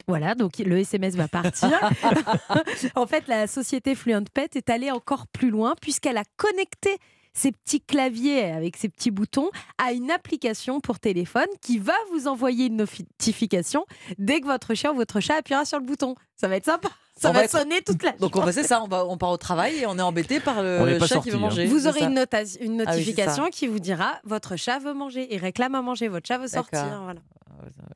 Voilà, 0.08 0.36
donc 0.36 0.58
le 0.60 0.78
SMS 0.80 1.16
va 1.16 1.28
partir. 1.28 1.70
en 2.96 3.06
fait, 3.08 3.28
la 3.28 3.48
société 3.48 3.96
Fluent 3.96 4.26
Pet 4.34 4.56
est 4.56 4.70
allée 4.70 4.92
encore 4.92 5.28
plus 5.28 5.50
loin 5.50 5.76
puisqu'elle 5.82 6.18
a 6.18 6.24
connecté 6.38 6.98
ces 7.34 7.54
petits 7.54 7.80
claviers 7.80 8.52
avec 8.52 8.76
ces 8.76 8.90
petits 8.90 9.12
boutons 9.12 9.50
à 9.78 9.94
une 9.94 10.12
application 10.12 10.82
pour 10.82 11.00
téléphone 11.00 11.48
qui 11.62 11.78
va 11.80 11.94
vous 12.12 12.28
envoyer 12.28 12.66
une 12.66 12.76
notification 12.76 13.86
dès 14.18 14.42
que 14.42 14.48
votre 14.48 14.74
chien 14.74 14.92
ou 14.92 14.96
votre 14.96 15.22
chat 15.22 15.36
appuiera 15.38 15.64
sur 15.64 15.80
le 15.80 15.86
bouton. 15.86 16.16
Ça 16.36 16.50
va 16.50 16.58
être 16.58 16.66
sympa. 16.66 16.90
Ça 17.16 17.30
On 17.30 17.34
va, 17.34 17.40
va 17.40 17.46
être- 17.46 17.52
sonner 17.58 17.82
toute 17.84 18.04
la 18.04 18.12
Donc 18.14 18.36
on 18.36 18.42
va, 18.42 18.52
c'est 18.52 18.64
ça, 18.64 18.82
on, 18.84 18.88
va, 18.88 19.06
on 19.06 19.16
part 19.18 19.30
au 19.30 19.38
travail 19.38 19.78
et 19.78 19.86
on 19.86 19.98
est 19.98 20.02
embêté 20.02 20.40
par 20.40 20.62
le 20.64 20.98
chat 21.00 21.08
sorti, 21.08 21.30
qui 21.30 21.30
veut 21.30 21.38
hein. 21.38 21.40
manger. 21.42 21.66
Vous 21.68 21.88
aurez 21.88 22.02
une, 22.02 22.16
nota- 22.16 22.42
une 22.60 22.82
Ah 22.82 22.86
oui, 22.92 22.96
notification 22.98 23.46
qui 23.50 23.68
vous 23.68 23.80
dira 23.80 24.20
votre 24.26 24.56
chat 24.58 24.80
veut 24.80 24.94
manger. 24.94 25.28
Il 25.34 25.38
réclame 25.40 25.76
à 25.76 25.82
manger, 25.82 26.08
votre 26.10 26.28
chat 26.28 26.38
veut 26.38 26.48
sortir. 26.48 27.02
Voilà. 27.04 27.20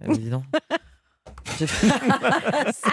Ah 0.02 0.14
dis 0.14 0.30
donc. 0.30 0.44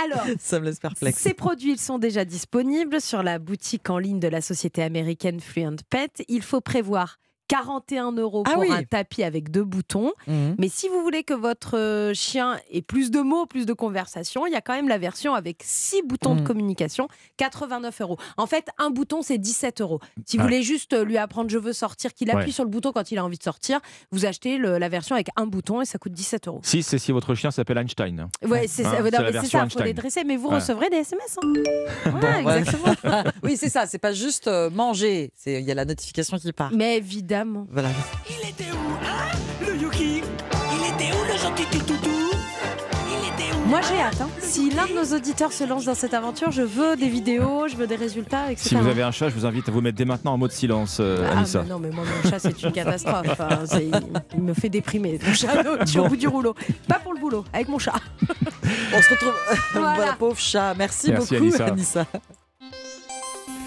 Alors, 0.04 0.26
ça 0.38 0.60
me 0.60 0.66
laisse 0.66 0.78
perplexe. 0.78 1.18
Ces 1.18 1.34
produits 1.34 1.72
ils 1.72 1.80
sont 1.80 1.98
déjà 1.98 2.24
disponibles 2.24 3.00
sur 3.00 3.22
la 3.22 3.38
boutique 3.38 3.90
en 3.90 3.98
ligne 3.98 4.20
de 4.20 4.28
la 4.28 4.40
société 4.40 4.82
américaine 4.82 5.40
Fluent 5.40 5.76
Pet. 5.90 6.24
Il 6.28 6.42
faut 6.42 6.60
prévoir 6.60 7.18
41 7.48 8.12
euros 8.12 8.42
Ah 8.46 8.52
pour 8.52 8.60
oui. 8.62 8.68
un 8.70 8.82
tapis 8.82 9.22
avec 9.22 9.50
deux 9.50 9.64
boutons. 9.64 10.12
Mhm. 10.26 10.56
Mais 10.58 10.68
si 10.68 10.88
vous 10.88 11.02
voulez 11.02 11.22
que 11.22 11.34
votre 11.34 11.76
euh, 11.78 12.14
chien 12.14 12.58
ait 12.70 12.82
plus 12.82 13.10
de 13.10 13.20
mots, 13.20 13.46
plus 13.46 13.66
de 13.66 13.72
conversation, 13.72 14.46
il 14.46 14.52
y 14.52 14.56
a 14.56 14.60
quand 14.60 14.74
même 14.74 14.88
la 14.88 14.98
version 14.98 15.34
avec 15.34 15.62
six 15.64 16.02
boutons 16.02 16.34
de 16.34 16.40
Mhm. 16.40 16.46
communication, 16.46 17.08
89 17.36 18.00
euros. 18.00 18.16
En 18.36 18.46
fait, 18.46 18.68
un 18.78 18.90
bouton, 18.90 19.22
c'est 19.22 19.38
17 19.38 19.80
euros. 19.80 20.00
Si 20.26 20.36
vous 20.36 20.42
voulez 20.44 20.62
juste 20.62 20.92
euh, 20.92 21.04
lui 21.04 21.18
apprendre 21.18 21.50
je 21.50 21.58
veux 21.58 21.72
sortir, 21.72 22.14
qu'il 22.14 22.30
appuie 22.30 22.46
Ouais. 22.46 22.52
sur 22.52 22.64
le 22.64 22.70
bouton 22.70 22.92
quand 22.92 23.10
il 23.12 23.18
a 23.18 23.24
envie 23.24 23.38
de 23.38 23.42
sortir, 23.42 23.80
vous 24.10 24.24
achetez 24.26 24.56
le- 24.58 24.78
la 24.78 24.88
version 24.88 25.14
avec 25.14 25.28
un 25.36 25.46
bouton 25.46 25.80
et 25.80 25.84
ça 25.84 25.98
coûte 25.98 26.12
17 26.12 26.48
euros. 26.48 26.60
Si, 26.62 26.82
c'est 26.82 26.98
si 26.98 27.12
votre 27.12 27.34
chien 27.34 27.50
s'appelle 27.50 27.78
Einstein. 27.78 28.28
Ouais, 28.46 28.66
c'est 28.68 28.84
Hein, 28.86 28.92
ça, 28.96 29.02
version 29.02 29.58
ça, 29.60 29.68
faut 29.68 29.82
les 29.82 29.92
dresser, 29.94 30.24
mais 30.24 30.36
vous 30.36 30.48
Ouais. 30.48 30.56
recevrez 30.56 30.88
des 30.90 30.98
SMS. 30.98 31.38
hein. 31.42 31.52
Ouais, 32.06 32.44
Ouais. 32.44 32.58
exactement. 32.58 32.94
oui, 33.42 33.56
c'est 33.56 33.68
ça, 33.68 33.86
c'est 33.86 33.98
pas 33.98 34.12
juste 34.12 34.46
euh, 34.48 34.70
manger, 34.70 35.32
il 35.46 35.60
y 35.60 35.70
a 35.70 35.74
la 35.74 35.84
notification 35.84 36.38
qui 36.38 36.52
part. 36.52 36.70
Mais 36.72 36.96
évidemment. 36.96 37.31
Voilà. 37.70 37.88
Il 38.28 38.48
était 38.48 38.70
où, 38.72 39.04
hein 39.04 39.36
Le 39.66 39.76
Yuki? 39.76 40.22
Il 40.22 40.94
était 40.94 41.12
où 41.16 41.32
le 41.32 41.38
gentil 41.38 41.64
petit 41.64 41.78
toutou 41.80 42.10
Il 43.08 43.28
était 43.28 43.54
où 43.56 43.68
Moi 43.68 43.80
j'ai 43.88 44.00
hâte. 44.00 44.20
hein. 44.20 44.28
Si 44.40 44.68
l'un 44.70 44.86
de 44.86 44.92
nos 44.92 45.16
auditeurs 45.16 45.50
se 45.52 45.64
lance 45.64 45.86
dans 45.86 45.94
cette 45.94 46.12
aventure, 46.12 46.50
je 46.50 46.60
veux 46.62 46.94
des 46.96 47.08
vidéos, 47.08 47.68
je 47.68 47.76
veux 47.76 47.86
des 47.86 47.96
résultats, 47.96 48.52
etc. 48.52 48.68
Si 48.68 48.74
vous 48.74 48.86
avez 48.86 49.02
un 49.02 49.10
chat, 49.12 49.30
je 49.30 49.34
vous 49.34 49.46
invite 49.46 49.66
à 49.68 49.72
vous 49.72 49.80
mettre 49.80 49.96
dès 49.96 50.04
maintenant 50.04 50.34
en 50.34 50.38
mode 50.38 50.52
silence, 50.52 50.98
euh, 51.00 51.26
Ah, 51.30 51.38
Anissa. 51.38 51.62
mais 51.62 51.68
non, 51.70 51.78
mais 51.78 51.90
moi, 51.90 52.04
mon 52.04 52.30
chat, 52.30 52.38
c'est 52.38 52.62
une 52.62 52.72
catastrophe. 52.72 53.40
hein. 53.40 53.64
Il, 54.34 54.42
me 54.42 54.52
fait 54.52 54.68
déprimer. 54.68 55.18
Mon 55.26 55.32
chat, 55.32 55.48
je 55.80 55.86
suis 55.90 55.98
au 56.00 56.08
bout 56.08 56.16
du 56.16 56.28
rouleau. 56.28 56.54
Pas 56.86 56.98
pour 56.98 57.14
le 57.14 57.20
boulot, 57.20 57.44
avec 57.52 57.68
mon 57.68 57.78
chat. 57.78 57.94
On 58.94 59.00
se 59.02 59.10
retrouve. 59.10 59.32
Voilà. 59.72 59.94
voilà, 59.94 60.12
pauvre 60.18 60.38
chat. 60.38 60.74
Merci, 60.76 61.10
Merci, 61.10 61.34
beaucoup, 61.36 61.44
Anissa. 61.44 61.66
Anissa. 61.66 62.06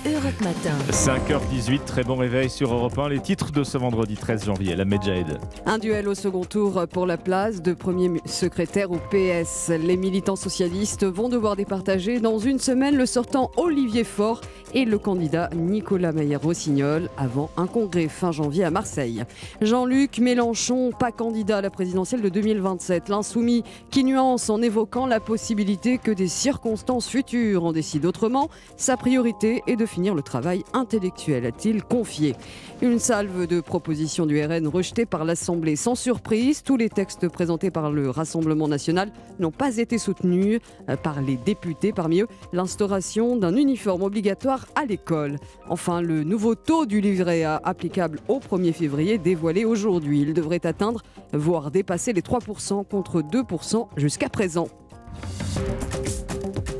Europe 0.06 0.40
Matin. 0.42 0.78
5h18, 0.92 1.84
très 1.84 2.04
bon 2.04 2.16
réveil 2.16 2.48
sur 2.48 2.72
Europe 2.72 2.96
1. 2.96 3.10
Les 3.10 3.20
titres 3.20 3.52
de 3.52 3.64
ce 3.64 3.76
vendredi 3.80 4.14
13 4.14 4.46
janvier, 4.46 4.76
la 4.76 4.86
Medjahed. 4.86 5.40
Un 5.66 5.80
duel 5.80 6.08
au 6.08 6.14
second 6.14 6.44
tour 6.44 6.86
pour 6.92 7.08
la 7.08 7.18
place 7.18 7.64
de 7.64 7.74
premier 7.74 8.12
secrétaire 8.26 8.92
au 8.92 9.00
PS. 9.10 9.70
Les 9.70 9.98
militants 9.98 10.36
socialistes 10.36 11.06
vont 11.06 11.28
devoir 11.28 11.56
départager 11.56 12.20
dans 12.20 12.38
une 12.38 12.60
semaine 12.60 12.96
le 12.96 13.08
sortant 13.08 13.50
Olivier 13.58 14.04
Faure 14.04 14.42
et 14.76 14.86
le 14.86 15.00
candidat 15.00 15.50
Nicolas 15.56 16.12
Maillard-Rossignol 16.12 17.10
avant 17.18 17.50
un 17.58 17.66
congrès 17.66 18.08
fin 18.08 18.32
janvier 18.32 18.64
à 18.64 18.70
Marseille. 18.70 19.24
Jean-Luc 19.62 20.20
Mélenchon, 20.20 20.92
pas 20.92 21.12
candidat 21.12 21.58
à 21.58 21.62
la 21.62 21.72
présidentielle 21.72 22.22
de 22.22 22.30
2027. 22.30 23.10
L'insoumis 23.10 23.64
qui 23.90 24.04
nuance 24.04 24.52
en 24.52 24.62
évoquant 24.62 25.08
la 25.08 25.20
possibilité 25.20 25.98
que 25.98 26.12
des 26.12 26.28
circonstances 26.28 27.08
futures 27.08 27.64
en 27.64 27.72
décident 27.72 28.10
autrement. 28.10 28.50
Sa 28.78 28.98
priorité 28.98 29.64
est 29.66 29.78
de 29.78 29.86
finir 29.96 30.14
le 30.14 30.22
travail 30.22 30.66
intellectuel, 30.74 31.46
a-t-il 31.46 31.82
confié. 31.82 32.36
Une 32.82 33.00
salve 33.00 33.48
de 33.48 33.62
propositions 33.62 34.26
du 34.26 34.44
RN 34.44 34.68
rejetées 34.68 35.06
par 35.06 35.24
l'Assemblée 35.24 35.78
sans 35.78 35.96
surprise. 35.96 36.64
Tous 36.64 36.76
les 36.76 36.90
textes 36.90 37.30
présentés 37.30 37.72
par 37.72 37.92
le 37.92 38.10
Rassemblement 38.10 38.68
national 38.68 39.10
n'ont 39.40 39.52
pas 39.52 39.78
été 39.78 39.98
soutenus 39.98 40.60
par 41.02 41.22
les 41.22 41.38
députés. 41.38 41.94
Parmi 41.94 42.20
eux, 42.20 42.28
l'instauration 42.52 43.38
d'un 43.38 43.56
uniforme 43.56 44.04
obligatoire 44.04 44.68
à 44.76 44.84
l'école. 44.84 45.38
Enfin, 45.70 46.02
le 46.02 46.26
nouveau 46.26 46.56
taux 46.56 46.86
du 46.86 47.00
livret 47.00 47.44
A 47.44 47.62
applicable 47.64 48.20
au 48.28 48.40
1er 48.40 48.74
février 48.74 49.18
dévoilé 49.18 49.64
aujourd'hui. 49.64 50.24
Il 50.24 50.34
devrait 50.34 50.66
atteindre, 50.66 51.04
voire 51.32 51.72
dépasser 51.72 52.12
les 52.12 52.22
3% 52.22 52.86
contre 52.86 53.22
2% 53.22 53.88
jusqu'à 53.96 54.28
présent. 54.28 54.68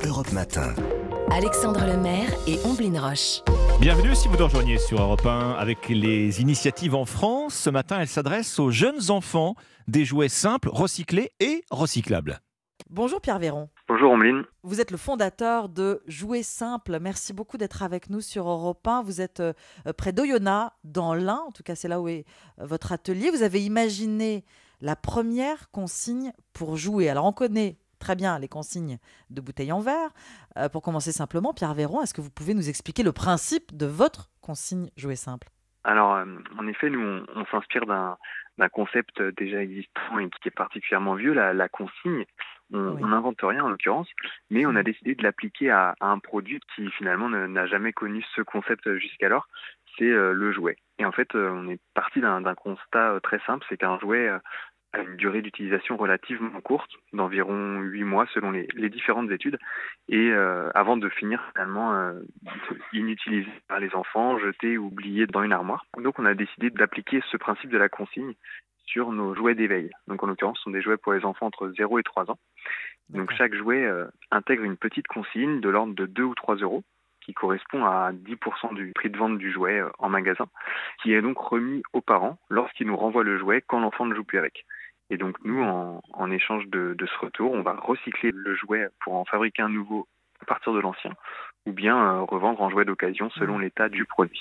Europe 0.04 0.32
Matin. 0.32 0.74
Alexandre 1.30 1.84
Lemaire 1.86 2.28
et 2.46 2.58
Omblin 2.64 3.00
Roche. 3.00 3.42
Bienvenue 3.80 4.14
si 4.14 4.28
vous 4.28 4.36
nous 4.36 4.44
rejoignez 4.44 4.78
sur 4.78 5.00
Europe 5.00 5.26
1 5.26 5.52
avec 5.52 5.88
les 5.88 6.40
initiatives 6.40 6.94
en 6.94 7.04
France. 7.04 7.54
Ce 7.54 7.70
matin, 7.70 7.98
elle 8.00 8.08
s'adresse 8.08 8.58
aux 8.58 8.70
jeunes 8.70 9.10
enfants 9.10 9.54
des 9.88 10.04
jouets 10.04 10.28
simples, 10.28 10.68
recyclés 10.72 11.32
et 11.40 11.64
recyclables. 11.70 12.40
Bonjour 12.88 13.20
Pierre 13.20 13.38
Véron. 13.38 13.68
Bonjour 13.88 14.12
Omeline. 14.12 14.44
Vous 14.62 14.80
êtes 14.80 14.90
le 14.90 14.96
fondateur 14.96 15.68
de 15.68 16.02
Jouets 16.06 16.44
Simples. 16.44 16.98
Merci 17.00 17.32
beaucoup 17.32 17.56
d'être 17.56 17.82
avec 17.82 18.10
nous 18.10 18.20
sur 18.20 18.48
Europe 18.48 18.86
1. 18.86 19.02
Vous 19.02 19.20
êtes 19.20 19.40
euh, 19.40 19.52
près 19.96 20.12
d'Oyonnax, 20.12 20.72
dans 20.84 21.14
l'Ain. 21.14 21.42
En 21.46 21.50
tout 21.50 21.64
cas, 21.64 21.74
c'est 21.74 21.88
là 21.88 22.00
où 22.00 22.08
est 22.08 22.24
euh, 22.60 22.66
votre 22.66 22.92
atelier. 22.92 23.30
Vous 23.30 23.42
avez 23.42 23.64
imaginé 23.64 24.44
la 24.80 24.94
première 24.94 25.70
consigne 25.70 26.32
pour 26.52 26.76
jouer. 26.76 27.08
Alors, 27.08 27.24
on 27.24 27.32
connaît 27.32 27.78
très 27.98 28.16
bien 28.16 28.38
les 28.38 28.48
consignes 28.48 28.98
de 29.30 29.40
bouteilles 29.40 29.72
en 29.72 29.80
verre. 29.80 30.10
Euh, 30.58 30.68
pour 30.68 30.82
commencer 30.82 31.12
simplement, 31.12 31.52
Pierre 31.54 31.74
Véron, 31.74 32.02
est-ce 32.02 32.14
que 32.14 32.20
vous 32.20 32.30
pouvez 32.30 32.54
nous 32.54 32.68
expliquer 32.68 33.02
le 33.02 33.12
principe 33.12 33.76
de 33.76 33.86
votre 33.86 34.30
consigne 34.40 34.90
Jouets 34.96 35.16
Simples 35.16 35.48
Alors, 35.84 36.14
euh, 36.14 36.24
en 36.58 36.66
effet, 36.66 36.90
nous, 36.90 37.00
on, 37.00 37.24
on 37.34 37.44
s'inspire 37.46 37.86
d'un 37.86 38.16
concept 38.72 39.20
déjà 39.38 39.62
existant 39.62 40.18
et 40.18 40.28
qui 40.40 40.48
est 40.48 40.50
particulièrement 40.50 41.14
vieux, 41.14 41.32
la, 41.32 41.52
la 41.52 41.68
consigne. 41.68 42.24
On 42.72 42.94
Oui. 42.94 43.02
n'invente 43.02 43.38
rien 43.42 43.62
en 43.64 43.68
l'occurrence, 43.68 44.08
mais 44.50 44.66
on 44.66 44.74
a 44.74 44.82
décidé 44.82 45.14
de 45.14 45.22
l'appliquer 45.22 45.70
à, 45.70 45.94
à 46.00 46.06
un 46.08 46.18
produit 46.18 46.58
qui 46.74 46.90
finalement 46.90 47.28
n'a 47.28 47.66
jamais 47.66 47.92
connu 47.92 48.24
ce 48.34 48.42
concept 48.42 48.92
jusqu'alors, 48.96 49.46
c'est 49.96 50.10
euh, 50.10 50.32
le 50.32 50.50
jouet. 50.52 50.76
Et 50.98 51.04
en 51.04 51.12
fait, 51.12 51.32
on 51.36 51.68
est 51.68 51.78
parti 51.94 52.20
d'un 52.20 52.42
constat 52.56 53.20
très 53.22 53.38
simple, 53.46 53.64
c'est 53.68 53.76
qu'un 53.76 53.98
jouet 54.00 54.28
a 54.92 55.00
une 55.00 55.16
durée 55.16 55.42
d'utilisation 55.42 55.96
relativement 55.96 56.60
courte, 56.60 56.90
d'environ 57.12 57.80
8 57.80 58.04
mois 58.04 58.26
selon 58.32 58.50
les, 58.50 58.68
les 58.74 58.88
différentes 58.88 59.30
études, 59.30 59.58
et 60.08 60.30
euh, 60.30 60.70
avant 60.74 60.96
de 60.96 61.08
finir 61.08 61.42
finalement 61.52 61.94
euh, 61.94 62.20
inutilisé 62.92 63.50
par 63.68 63.80
les 63.80 63.94
enfants, 63.94 64.38
jeté 64.38 64.78
ou 64.78 64.86
oublié 64.86 65.26
dans 65.26 65.42
une 65.42 65.52
armoire. 65.52 65.86
Donc 65.98 66.18
on 66.18 66.24
a 66.24 66.34
décidé 66.34 66.70
d'appliquer 66.70 67.22
ce 67.30 67.36
principe 67.36 67.70
de 67.70 67.78
la 67.78 67.88
consigne 67.88 68.34
sur 68.86 69.12
nos 69.12 69.34
jouets 69.34 69.54
d'éveil. 69.54 69.90
Donc 70.06 70.22
en 70.22 70.26
l'occurrence, 70.26 70.58
ce 70.58 70.64
sont 70.64 70.70
des 70.70 70.82
jouets 70.82 70.96
pour 70.96 71.12
les 71.12 71.24
enfants 71.24 71.46
entre 71.46 71.68
0 71.76 71.98
et 71.98 72.02
3 72.02 72.30
ans. 72.30 72.38
Donc 73.10 73.32
chaque 73.32 73.54
jouet 73.54 73.84
euh, 73.84 74.06
intègre 74.30 74.64
une 74.64 74.76
petite 74.76 75.06
consigne 75.06 75.60
de 75.60 75.68
l'ordre 75.68 75.94
de 75.94 76.06
2 76.06 76.22
ou 76.22 76.34
3 76.34 76.56
euros 76.56 76.82
qui 77.26 77.34
correspond 77.34 77.84
à 77.84 78.12
10% 78.12 78.74
du 78.74 78.92
prix 78.94 79.10
de 79.10 79.18
vente 79.18 79.38
du 79.38 79.52
jouet 79.52 79.80
euh, 79.80 79.90
en 79.98 80.08
magasin, 80.08 80.46
qui 81.02 81.12
est 81.12 81.20
donc 81.20 81.38
remis 81.38 81.82
aux 81.92 82.00
parents 82.00 82.38
lorsqu'ils 82.48 82.86
nous 82.86 82.96
renvoient 82.96 83.24
le 83.24 83.36
jouet 83.36 83.62
quand 83.66 83.80
l'enfant 83.80 84.06
ne 84.06 84.14
joue 84.14 84.24
plus 84.24 84.38
avec. 84.38 84.64
Et 85.10 85.16
donc 85.16 85.36
nous, 85.44 85.62
en, 85.62 86.02
en 86.12 86.30
échange 86.30 86.66
de, 86.66 86.94
de 86.98 87.06
ce 87.06 87.24
retour, 87.24 87.52
on 87.52 87.62
va 87.62 87.74
recycler 87.74 88.30
le 88.32 88.54
jouet 88.54 88.88
pour 89.00 89.14
en 89.14 89.24
fabriquer 89.24 89.62
un 89.62 89.68
nouveau 89.68 90.08
à 90.40 90.44
partir 90.44 90.72
de 90.72 90.80
l'ancien, 90.80 91.12
ou 91.64 91.72
bien 91.72 92.20
revendre 92.20 92.60
en 92.60 92.68
jouet 92.70 92.84
d'occasion 92.84 93.30
selon 93.30 93.58
l'état 93.58 93.88
du 93.88 94.04
produit. 94.04 94.40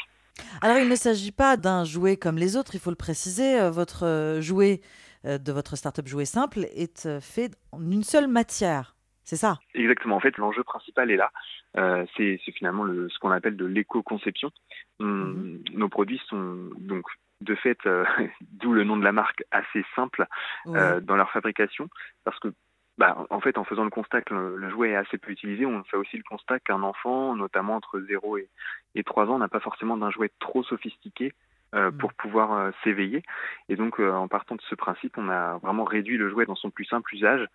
Alors 0.62 0.78
il 0.78 0.90
ne 0.90 0.96
s'agit 0.96 1.32
pas 1.32 1.56
d'un 1.56 1.86
jouet 1.86 2.18
comme 2.18 2.38
les 2.38 2.58
autres, 2.58 2.76
il 2.76 2.82
faut 2.82 2.90
le 2.90 2.96
préciser, 2.98 3.70
votre 3.70 4.40
jouet 4.42 4.82
de 5.24 5.52
votre 5.52 5.76
startup 5.78 6.08
Jouet 6.08 6.26
Simple 6.26 6.66
est 6.76 7.20
fait 7.22 7.52
en 7.72 7.80
une 7.90 8.04
seule 8.04 8.28
matière. 8.28 8.96
C'est 9.24 9.38
ça? 9.38 9.58
Exactement. 9.74 10.18
En 10.18 10.20
fait, 10.20 10.38
l'enjeu 10.38 10.64
principal 10.64 11.10
est 11.10 11.16
là. 11.16 11.32
Euh, 11.78 12.06
c'est 12.16 12.38
finalement 12.56 12.84
le, 12.84 13.10
ce 13.10 13.18
qu'on 13.18 13.32
appelle 13.32 13.58
de 13.58 13.66
l'éco-conception. 13.66 14.52
Mhm. 15.00 15.64
Nos 15.74 15.90
produits 15.90 16.22
sont 16.30 16.70
donc 16.78 17.06
de 17.42 17.56
fait, 17.56 17.78
euh, 17.86 18.06
d'où 18.42 18.74
le 18.74 18.84
nom 18.84 18.98
de 18.98 19.04
la 19.04 19.12
marque, 19.12 19.44
assez 19.52 19.86
simple 19.96 20.26
euh, 20.68 21.00
dans 21.00 21.16
leur 21.16 21.32
fabrication, 21.32 21.90
parce 22.24 22.40
que 22.40 22.50
bah, 22.98 23.26
en 23.30 23.42
fait, 23.42 23.58
en 23.58 23.66
faisant 23.66 23.84
le 23.84 23.90
constat 23.90 24.22
que 24.22 24.34
le, 24.34 24.70
jouet 24.70 24.92
est 24.92 24.96
assez 24.96 25.18
peu 25.18 25.32
utilisé, 25.32 25.66
on 25.66 25.84
fait 25.84 25.98
aussi 25.98 26.16
le 26.16 26.24
constat 26.24 26.60
qu'un 26.60 26.82
enfant, 26.82 27.36
notamment 27.36 27.76
entre 27.76 28.00
0 28.00 28.38
et, 28.38 28.48
et 28.96 29.04
3 29.04 29.28
ans, 29.28 29.38
n'a 29.38 29.50
pas 29.50 29.60
forcément 29.60 29.98
d'un 29.98 30.12
jouet 30.12 30.32
trop 30.40 30.64
sophistiqué 30.64 31.34
mhm. 31.74 31.98
pour 31.98 32.14
pouvoir 32.14 32.72
s'éveiller. 32.86 33.22
Et 33.68 33.76
donc, 33.76 34.00
en 34.00 34.30
partant 34.30 34.56
de 34.56 34.62
ce 34.62 34.76
principe, 34.76 35.18
on 35.18 35.28
a 35.28 35.58
vraiment 35.58 35.84
réduit 35.84 36.16
le 36.16 36.30
jouet 36.30 36.46
dans 36.46 36.56
son 36.56 36.70
plus 36.70 36.86
simple 36.86 37.14
usage 37.14 37.46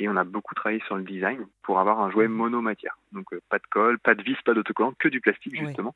et 0.00 0.08
on 0.08 0.16
a 0.16 0.24
beaucoup 0.24 0.54
travaillé 0.54 0.82
sur 0.86 0.96
le 0.96 1.02
design 1.02 1.46
pour 1.62 1.78
avoir 1.78 2.00
un 2.00 2.10
jouet 2.10 2.28
monomatière. 2.28 2.98
Donc 3.12 3.32
euh, 3.32 3.40
pas 3.48 3.58
de 3.58 3.66
colle, 3.70 3.98
pas 3.98 4.14
de 4.14 4.22
vis, 4.22 4.36
pas 4.44 4.54
d'autocollant, 4.54 4.94
que 4.98 5.08
du 5.08 5.20
plastique 5.20 5.56
justement. 5.56 5.94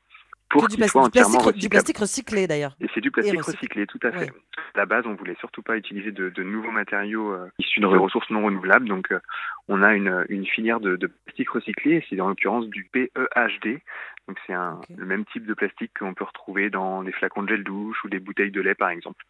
Pour 0.49 0.67
du, 0.67 0.77
plastique, 0.77 1.11
plastique, 1.11 1.57
du 1.57 1.69
plastique 1.69 1.97
recyclé 1.97 2.47
d'ailleurs. 2.47 2.75
Et 2.79 2.87
c'est 2.93 3.01
du 3.01 3.11
plastique 3.11 3.41
recyclé. 3.41 3.87
tout 3.87 3.99
à 4.03 4.11
fait. 4.11 4.31
À 4.73 4.79
la 4.79 4.85
base, 4.85 5.05
on 5.07 5.15
voulait 5.15 5.35
surtout 5.39 5.61
pas 5.61 5.75
utiliser 5.75 6.11
de, 6.11 6.43
nouveaux 6.43 6.71
matériaux 6.71 7.31
euh, 7.31 7.49
issus 7.59 7.79
de 7.79 7.87
ressources 7.87 8.29
non 8.29 8.45
renouvelables. 8.45 8.87
Donc, 8.87 9.11
euh, 9.11 9.19
on 9.67 9.81
a 9.81 9.93
une, 9.93 10.25
une 10.29 10.45
filière 10.45 10.79
de, 10.79 10.95
de, 10.95 11.07
plastique 11.07 11.49
recyclé. 11.49 12.05
C'est 12.09 12.19
en 12.21 12.29
l'occurrence 12.29 12.67
du 12.67 12.85
PEHD. 12.91 13.81
Donc, 14.27 14.37
c'est 14.47 14.53
le 14.53 15.05
même 15.05 15.25
type 15.25 15.45
de 15.45 15.53
plastique 15.53 15.91
qu'on 15.99 16.13
peut 16.13 16.25
retrouver 16.25 16.69
dans 16.69 17.03
des 17.03 17.11
flacons 17.11 17.43
de 17.43 17.49
gel 17.49 17.63
douche 17.63 18.03
ou 18.03 18.09
des 18.09 18.19
bouteilles 18.19 18.51
de 18.51 18.61
lait, 18.61 18.75
par 18.75 18.89
exemple. 18.89 19.23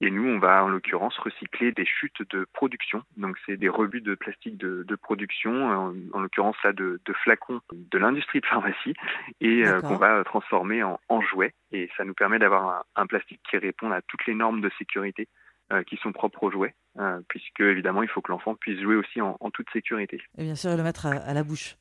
Et 0.00 0.10
nous, 0.10 0.24
on 0.24 0.38
va 0.38 0.64
en 0.64 0.68
l'occurrence 0.68 1.18
recycler 1.18 1.72
des 1.72 1.84
chutes 1.84 2.22
de 2.30 2.46
production. 2.52 3.02
Donc, 3.16 3.36
c'est 3.44 3.56
des 3.56 3.68
rebuts 3.68 4.00
de 4.00 4.14
plastique 4.14 4.56
de, 4.56 4.84
de 4.86 4.94
production, 4.94 5.66
en, 5.66 5.94
en 6.12 6.20
l'occurrence 6.20 6.56
là 6.62 6.72
de, 6.72 7.00
de, 7.04 7.12
flacons 7.24 7.60
de 7.72 7.98
l'industrie 7.98 8.40
de 8.40 8.46
pharmacie, 8.46 8.94
et 9.40 9.66
euh, 9.66 9.80
qu'on 9.80 9.96
va 9.96 10.22
transformer 10.24 10.84
en, 10.84 11.00
en 11.08 11.20
jouets. 11.20 11.52
Et 11.72 11.90
ça 11.96 12.04
nous 12.04 12.14
permet 12.14 12.38
d'avoir 12.38 12.68
un, 12.68 13.02
un, 13.02 13.06
plastique 13.06 13.40
qui 13.50 13.56
répond 13.56 13.90
à 13.90 14.00
toutes 14.02 14.24
les 14.26 14.34
normes 14.34 14.60
de 14.60 14.70
sécurité 14.78 15.28
euh, 15.72 15.82
qui 15.82 15.96
sont 15.96 16.12
propres 16.12 16.44
aux 16.44 16.50
jouets, 16.50 16.74
euh, 16.98 17.20
puisque 17.28 17.60
évidemment, 17.60 18.02
il 18.02 18.08
faut 18.08 18.20
que 18.20 18.30
l'enfant 18.30 18.54
puisse 18.54 18.80
jouer 18.80 18.94
aussi 18.94 19.20
en, 19.20 19.36
en, 19.40 19.50
toute 19.50 19.68
sécurité. 19.72 20.22
Et 20.38 20.44
bien 20.44 20.54
sûr, 20.54 20.76
le 20.76 20.82
mettre 20.84 21.06
à, 21.06 21.10
à 21.10 21.34
la 21.34 21.42
bouche. 21.42 21.76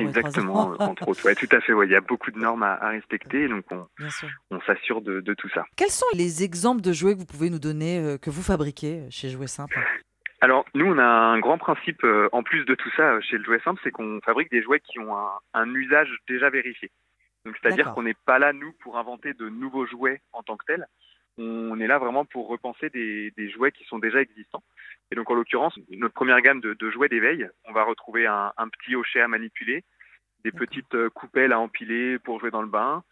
Exactement, 0.00 0.74
entre 0.78 1.08
autres. 1.08 1.24
Ouais, 1.24 1.34
tout 1.34 1.48
à 1.52 1.60
fait. 1.60 1.72
Ouais. 1.72 1.86
Il 1.86 1.92
y 1.92 1.96
a 1.96 2.00
beaucoup 2.00 2.30
de 2.30 2.38
normes 2.38 2.62
à, 2.62 2.74
à 2.74 2.88
respecter, 2.88 3.48
donc 3.48 3.64
on, 3.70 3.86
on 4.50 4.60
s'assure 4.62 5.02
de, 5.02 5.20
de, 5.20 5.34
tout 5.34 5.48
ça. 5.50 5.64
Quels 5.76 5.90
sont 5.90 6.06
les 6.14 6.42
exemples 6.42 6.80
de 6.80 6.92
jouets 6.92 7.14
que 7.14 7.18
vous 7.18 7.26
pouvez 7.26 7.50
nous 7.50 7.58
donner, 7.58 7.98
euh, 7.98 8.18
que 8.18 8.30
vous 8.30 8.42
fabriquez 8.42 9.00
euh, 9.00 9.06
chez 9.10 9.28
Jouets 9.28 9.46
Simple? 9.46 9.78
Alors 10.40 10.64
nous, 10.74 10.86
on 10.86 10.98
a 10.98 11.04
un 11.04 11.38
grand 11.38 11.58
principe, 11.58 12.02
euh, 12.04 12.28
en 12.32 12.42
plus 12.42 12.64
de 12.64 12.74
tout 12.74 12.90
ça, 12.96 13.20
chez 13.20 13.38
le 13.38 13.44
Jouet 13.44 13.60
Simple, 13.64 13.80
c'est 13.84 13.90
qu'on 13.90 14.20
fabrique 14.24 14.50
des 14.50 14.62
jouets 14.62 14.80
qui 14.80 14.98
ont 14.98 15.16
un, 15.16 15.32
un 15.54 15.74
usage 15.74 16.08
déjà 16.28 16.48
vérifié. 16.48 16.90
Donc 17.44 17.56
c'est-à-dire 17.60 17.92
qu'on 17.92 18.02
n'est 18.02 18.16
pas 18.26 18.38
là, 18.38 18.52
nous, 18.52 18.72
pour 18.82 18.98
inventer 18.98 19.32
de 19.34 19.48
nouveaux 19.48 19.86
jouets 19.86 20.20
en 20.32 20.42
tant 20.42 20.56
que 20.56 20.64
tels. 20.66 20.86
On 21.38 21.78
est 21.78 21.86
là 21.86 21.98
vraiment 21.98 22.24
pour 22.24 22.48
repenser 22.48 22.90
des, 22.90 23.32
des 23.36 23.48
jouets 23.48 23.70
qui 23.70 23.84
sont 23.84 24.00
déjà 24.00 24.20
existants. 24.20 24.62
Et 25.10 25.14
donc 25.14 25.30
en 25.30 25.34
l'occurrence, 25.34 25.78
notre 25.90 26.14
première 26.14 26.40
gamme 26.40 26.60
de, 26.60 26.74
de 26.74 26.90
jouets 26.90 27.08
d'éveil, 27.08 27.48
on 27.64 27.72
va 27.72 27.84
retrouver 27.84 28.26
un, 28.26 28.52
un, 28.56 28.68
petit 28.68 28.94
hochet 28.94 29.20
à 29.20 29.28
manipuler, 29.28 29.84
des 30.44 30.52
petites 30.52 30.94
euh, 30.94 31.08
coupelles 31.10 31.52
à 31.52 31.58
empiler 31.58 32.18
pour 32.18 32.40
jouer 32.40 32.50
dans 32.50 32.62
le 32.62 32.68
bain, 32.68 33.02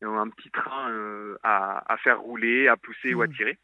et 0.00 0.04
un 0.04 0.28
petit 0.30 0.50
train 0.50 0.90
euh, 0.90 1.36
à, 1.42 1.92
à, 1.92 1.96
faire 1.98 2.20
rouler, 2.20 2.68
à 2.68 2.76
pousser 2.76 3.14
ou 3.14 3.22
à 3.22 3.26
mmh. 3.26 3.34
tirer. 3.34 3.58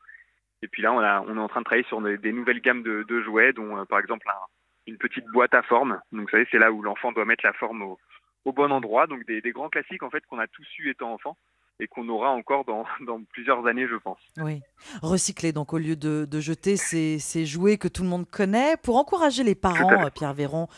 Et 0.62 0.68
puis 0.68 0.82
là, 0.82 0.92
on, 0.92 0.98
a, 0.98 1.20
on, 1.22 1.36
est 1.36 1.40
en 1.40 1.48
train 1.48 1.60
de 1.60 1.64
travailler 1.64 1.86
sur 1.86 2.00
des, 2.00 2.18
des 2.18 2.32
nouvelles 2.32 2.60
gammes 2.60 2.82
de, 2.82 3.04
de 3.04 3.22
jouets, 3.22 3.52
dont 3.52 3.78
euh, 3.78 3.84
par 3.84 3.98
exemple 3.98 4.28
un, 4.28 4.46
une 4.86 4.98
petite 4.98 5.26
boîte 5.26 5.54
à 5.54 5.62
forme. 5.62 6.00
Donc 6.12 6.22
vous 6.22 6.28
savez, 6.28 6.46
c'est 6.50 6.58
là 6.58 6.70
où 6.70 6.82
l'enfant 6.82 7.12
doit 7.12 7.24
mettre 7.24 7.44
la 7.44 7.52
forme 7.54 7.82
au, 7.82 7.98
au 8.44 8.52
bon 8.52 8.70
endroit. 8.70 9.06
Donc 9.06 9.24
des, 9.26 9.40
des 9.40 9.52
grands 9.52 9.68
classiques 9.68 10.02
en 10.02 10.10
fait 10.10 10.24
qu'on 10.26 10.38
a 10.38 10.46
tous 10.46 10.66
eu 10.78 10.90
étant 10.90 11.12
enfant 11.12 11.36
et 11.80 11.86
qu'on 11.86 12.08
aura 12.08 12.30
encore 12.30 12.64
dans, 12.64 12.84
dans, 13.06 13.22
plusieurs 13.24 13.66
années, 13.66 13.86
je 13.88 13.96
pense. 13.96 14.18
Oui, 14.38 14.60
recycler 15.02 15.52
donc 15.52 15.72
au 15.72 15.78
lieu 15.78 15.96
de, 15.96 16.24
de 16.24 16.40
jeter 16.40 16.76
ces, 16.76 17.18
ces, 17.18 17.46
jouets 17.46 17.78
que 17.78 17.88
tout 17.88 18.02
le 18.02 18.08
monde 18.08 18.28
connaît, 18.28 18.76
pour 18.82 18.96
encourager 18.96 19.44
les 19.44 19.54
parents, 19.54 20.10
Pierre 20.14 20.34
Véron, 20.34 20.68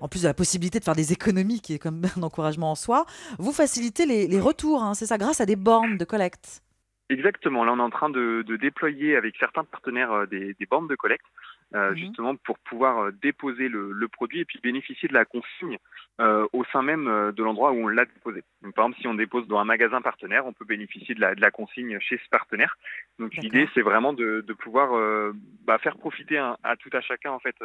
en 0.00 0.08
plus 0.08 0.22
de 0.22 0.28
la 0.28 0.34
possibilité 0.34 0.78
de 0.78 0.84
faire 0.84 0.96
des 0.96 1.12
économies, 1.12 1.60
qui 1.60 1.74
est 1.74 1.78
comme 1.78 2.02
un 2.16 2.22
encouragement 2.22 2.70
en 2.70 2.74
soi, 2.74 3.06
vous 3.38 3.52
facilitez 3.52 4.06
les, 4.06 4.26
les 4.26 4.40
retours, 4.40 4.82
hein, 4.82 4.94
c'est 4.94 5.06
ça, 5.06 5.18
grâce 5.18 5.40
à 5.40 5.46
des 5.46 5.56
bornes 5.56 5.96
de 5.96 6.04
collecte. 6.04 6.62
Exactement, 7.08 7.64
là 7.64 7.72
on 7.72 7.78
est 7.78 7.82
en 7.82 7.90
train 7.90 8.08
de, 8.08 8.44
de 8.46 8.56
déployer 8.56 9.16
avec 9.16 9.34
certains 9.40 9.64
partenaires 9.64 10.12
euh, 10.12 10.26
des, 10.26 10.54
des 10.54 10.66
bornes 10.66 10.86
de 10.86 10.94
collecte 10.94 11.26
euh, 11.74 11.92
mmh. 11.92 11.96
justement 11.96 12.36
pour 12.36 12.58
pouvoir 12.58 12.98
euh, 12.98 13.10
déposer 13.22 13.68
le, 13.68 13.92
le, 13.92 14.08
produit 14.08 14.40
et 14.40 14.44
puis 14.44 14.58
bénéficier 14.60 15.08
de 15.08 15.14
la 15.14 15.24
consigne 15.24 15.78
euh, 16.20 16.44
au 16.52 16.64
sein 16.64 16.82
même 16.82 17.04
de 17.04 17.42
l'endroit 17.44 17.70
où 17.70 17.84
on 17.84 17.86
l'a 17.86 18.06
déposé. 18.06 18.42
Donc, 18.62 18.74
par 18.74 18.86
exemple, 18.86 19.00
si 19.00 19.06
on 19.06 19.14
dépose 19.14 19.46
dans 19.46 19.60
un 19.60 19.64
magasin 19.64 20.00
partenaire, 20.00 20.46
on 20.46 20.52
peut 20.52 20.64
bénéficier 20.64 21.14
de 21.14 21.20
la, 21.20 21.36
de 21.36 21.40
la 21.40 21.52
consigne 21.52 22.00
chez 22.00 22.18
ce 22.18 22.28
partenaire. 22.28 22.76
Donc 23.20 23.36
l'idée, 23.36 23.68
c'est 23.72 23.82
vraiment 23.82 24.12
de, 24.12 24.44
de 24.44 24.52
pouvoir 24.52 24.96
euh, 24.96 25.32
bah, 25.64 25.78
faire 25.78 25.96
profiter 25.96 26.38
à 26.38 26.76
tout 26.80 26.90
à 26.92 27.00
chacun 27.00 27.30
en 27.30 27.38
fait 27.38 27.56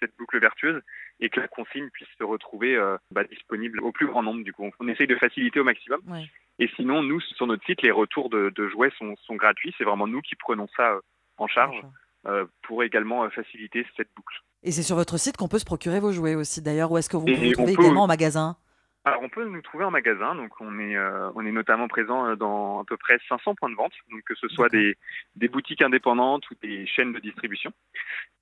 cette 0.00 0.16
boucle 0.18 0.40
vertueuse 0.40 0.82
et 1.20 1.28
que 1.28 1.38
la 1.38 1.46
consigne 1.46 1.88
puisse 1.90 2.08
se 2.18 2.24
retrouver 2.24 2.76
bah, 3.12 3.22
disponible 3.24 3.80
au 3.80 3.92
plus 3.92 4.06
grand 4.06 4.24
nombre. 4.24 4.42
Du 4.42 4.52
coup, 4.52 4.68
on, 4.80 4.88
essaye 4.88 5.06
de 5.06 5.14
faciliter 5.14 5.60
au 5.60 5.64
maximum. 5.64 6.00
Ouais. 6.08 6.24
Et 6.58 6.68
sinon, 6.74 7.02
nous, 7.02 7.20
sur 7.20 7.46
notre 7.46 7.64
site, 7.64 7.82
les 7.82 7.92
retours 7.92 8.28
de, 8.28 8.50
de 8.56 8.68
jouets 8.68 8.90
sont, 8.98 9.14
sont 9.16 9.36
gratuits. 9.36 9.74
C'est 9.78 9.84
vraiment 9.84 10.08
nous 10.08 10.20
qui 10.20 10.34
prenons 10.34 10.66
ça 10.76 10.98
en 11.38 11.46
charge. 11.46 11.80
Euh, 12.26 12.44
pour 12.62 12.82
également 12.82 13.24
euh, 13.24 13.30
faciliter 13.30 13.86
cette 13.96 14.08
boucle. 14.14 14.42
Et 14.62 14.72
c'est 14.72 14.82
sur 14.82 14.94
votre 14.94 15.16
site 15.16 15.38
qu'on 15.38 15.48
peut 15.48 15.58
se 15.58 15.64
procurer 15.64 16.00
vos 16.00 16.12
jouets 16.12 16.34
aussi 16.34 16.60
d'ailleurs, 16.60 16.92
ou 16.92 16.98
est-ce 16.98 17.08
que 17.08 17.16
vous 17.16 17.24
pouvez 17.24 17.52
trouver 17.52 17.72
également 17.72 18.02
en 18.02 18.06
magasin? 18.06 18.58
Alors 19.04 19.22
on 19.22 19.30
peut 19.30 19.46
nous 19.46 19.62
trouver 19.62 19.84
en 19.84 19.90
magasin, 19.90 20.34
donc 20.34 20.52
on 20.60 20.78
est 20.78 20.94
euh, 20.94 21.30
on 21.34 21.46
est 21.46 21.52
notamment 21.52 21.88
présent 21.88 22.26
euh, 22.26 22.36
dans 22.36 22.80
à 22.80 22.84
peu 22.84 22.98
près 22.98 23.18
500 23.30 23.54
points 23.54 23.70
de 23.70 23.74
vente, 23.74 23.92
donc 24.10 24.22
que 24.24 24.34
ce 24.34 24.46
soit 24.48 24.68
des, 24.68 24.96
des 25.36 25.48
boutiques 25.48 25.80
indépendantes 25.80 26.50
ou 26.50 26.54
des 26.62 26.86
chaînes 26.86 27.14
de 27.14 27.18
distribution, 27.18 27.72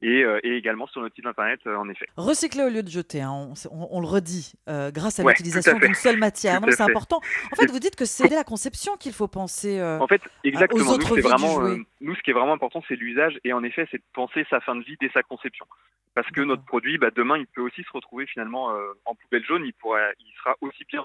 et, 0.03 0.25
euh, 0.25 0.41
et 0.43 0.57
également 0.57 0.89
sur 0.89 1.01
notre 1.01 1.15
site 1.15 1.27
internet 1.27 1.61
euh, 1.67 1.77
en 1.77 1.89
effet. 1.89 2.07
Recycler 2.17 2.65
au 2.65 2.71
lieu 2.71 2.83
de 2.83 2.89
jeter, 2.89 3.23
hein, 3.23 3.31
on, 3.31 3.55
on, 3.71 3.89
on, 3.93 4.01
le 4.01 4.07
redit, 4.09 4.55
grâce 4.67 5.21
à 5.21 5.23
ouais, 5.23 5.33
l'utilisation 5.33 5.79
d'une 5.79 5.95
seule 5.95 6.19
matière. 6.19 6.61
C'est 6.71 6.81
important. 6.81 7.21
En 7.53 7.57
fait, 7.57 7.71
vous 7.71 7.79
dites 7.79 7.97
que 7.97 8.05
c'est 8.05 8.29
la 8.29 8.45
conception 8.45 8.97
qu'il 8.97 9.13
faut 9.13 9.29
penser. 9.29 9.81
en 9.81 10.09
fait, 10.09 10.23
exactement. 10.43 10.85
Aux 10.85 10.95
autres 10.95 11.17
nous, 11.17 11.23
vraiment, 11.23 11.61
nous, 12.01 12.15
ce 12.17 12.23
qui 12.23 12.31
est 12.31 12.35
vraiment 12.35 12.55
important, 12.55 12.83
c'est 12.89 12.97
l'usage, 12.97 13.39
et 13.45 13.53
en 13.53 13.63
effet, 13.63 13.87
c'est 13.91 13.99
de 13.99 14.05
penser 14.13 14.45
sa 14.51 14.61
fin 14.61 14.75
de 14.75 14.83
vie 14.83 14.97
dès 15.01 15.11
sa 15.11 15.23
conception 15.23 15.67
parce 16.15 16.31
que 16.31 16.41
notre 16.41 16.65
produit, 16.65 16.99
bah, 16.99 17.11
demain, 17.15 17.39
il 17.39 17.47
peut 17.47 17.61
aussi 17.61 17.85
se 17.85 17.91
retrouver 17.93 18.27
finalement 18.27 18.73
en 19.05 19.15
poubelle 19.15 19.45
jaune. 19.45 19.65
Il, 19.65 19.73
pourra, 19.75 20.01
il 20.19 20.33
sera 20.39 20.48
aussi 20.61 20.85
bien 20.85 21.05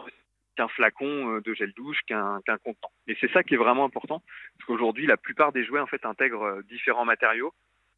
qu'un 0.56 0.68
flacon 0.68 1.36
euh, 1.36 1.42
de 1.42 1.54
gel 1.54 1.74
douche, 1.74 2.00
qu'un 2.06 2.40
qu 2.46 2.52
contenant. 2.64 2.92
Et 3.08 3.18
c'est 3.20 3.32
ça 3.32 3.44
qui 3.44 3.56
est 3.56 3.58
vraiment 3.58 3.86
important, 3.86 4.22
parce 4.58 4.68
qu'aujourd'hui, 4.68 5.08
la 5.08 5.18
plupart 5.18 5.52
des 5.52 5.66
jouets 5.66 5.80
en 5.80 5.88
fait 5.88 6.06
intègrent 6.06 6.44
euh, 6.44 6.64
différents 6.64 7.06
matériaux. 7.06 7.54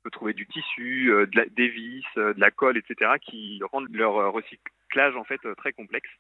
Peut 0.06 0.12
trouver 0.12 0.34
du 0.34 0.46
tissu, 0.46 1.12
euh, 1.12 1.26
de 1.26 1.36
la, 1.36 1.46
des 1.48 1.68
vis, 1.68 2.04
euh, 2.18 2.36
de 2.36 2.40
la 2.40 2.52
colle, 2.52 2.78
etc., 2.78 3.14
qui 3.20 3.60
rendent 3.72 3.92
leur 3.92 4.18
euh, 4.18 4.30
recyclage 4.30 5.16
en 5.16 5.24
fait 5.24 5.42
très 5.58 5.74
complexe. 5.74 6.12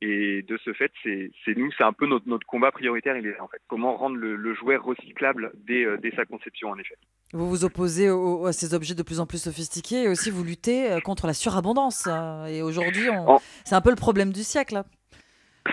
Et 0.00 0.42
de 0.42 0.56
ce 0.58 0.72
fait, 0.72 0.92
c'est 1.02 1.32
nous, 1.56 1.72
c'est 1.76 1.82
un 1.82 1.92
peu 1.92 2.06
notre, 2.06 2.28
notre, 2.28 2.46
combat 2.46 2.70
prioritaire. 2.70 3.16
Il 3.16 3.26
est 3.26 3.40
en 3.40 3.48
fait 3.48 3.60
comment 3.66 3.96
rendre 3.96 4.14
le, 4.14 4.36
le 4.36 4.54
jouet 4.54 4.76
recyclable 4.76 5.50
dès, 5.66 5.84
dès 5.98 6.12
sa 6.12 6.24
conception, 6.24 6.70
en 6.70 6.78
effet. 6.78 6.94
Vous 7.32 7.48
vous 7.48 7.64
opposez 7.64 8.10
au, 8.10 8.46
à 8.46 8.52
ces 8.52 8.72
objets 8.72 8.94
de 8.94 9.02
plus 9.02 9.18
en 9.18 9.26
plus 9.26 9.42
sophistiqués 9.42 10.04
et 10.04 10.08
aussi 10.08 10.30
vous 10.30 10.44
luttez 10.44 10.96
contre 11.02 11.26
la 11.26 11.34
surabondance. 11.34 12.06
Euh, 12.06 12.46
et 12.46 12.62
aujourd'hui, 12.62 13.08
c'est 13.64 13.74
un 13.74 13.80
peu 13.80 13.90
le 13.90 13.96
problème 13.96 14.32
du 14.32 14.44
siècle. 14.44 14.82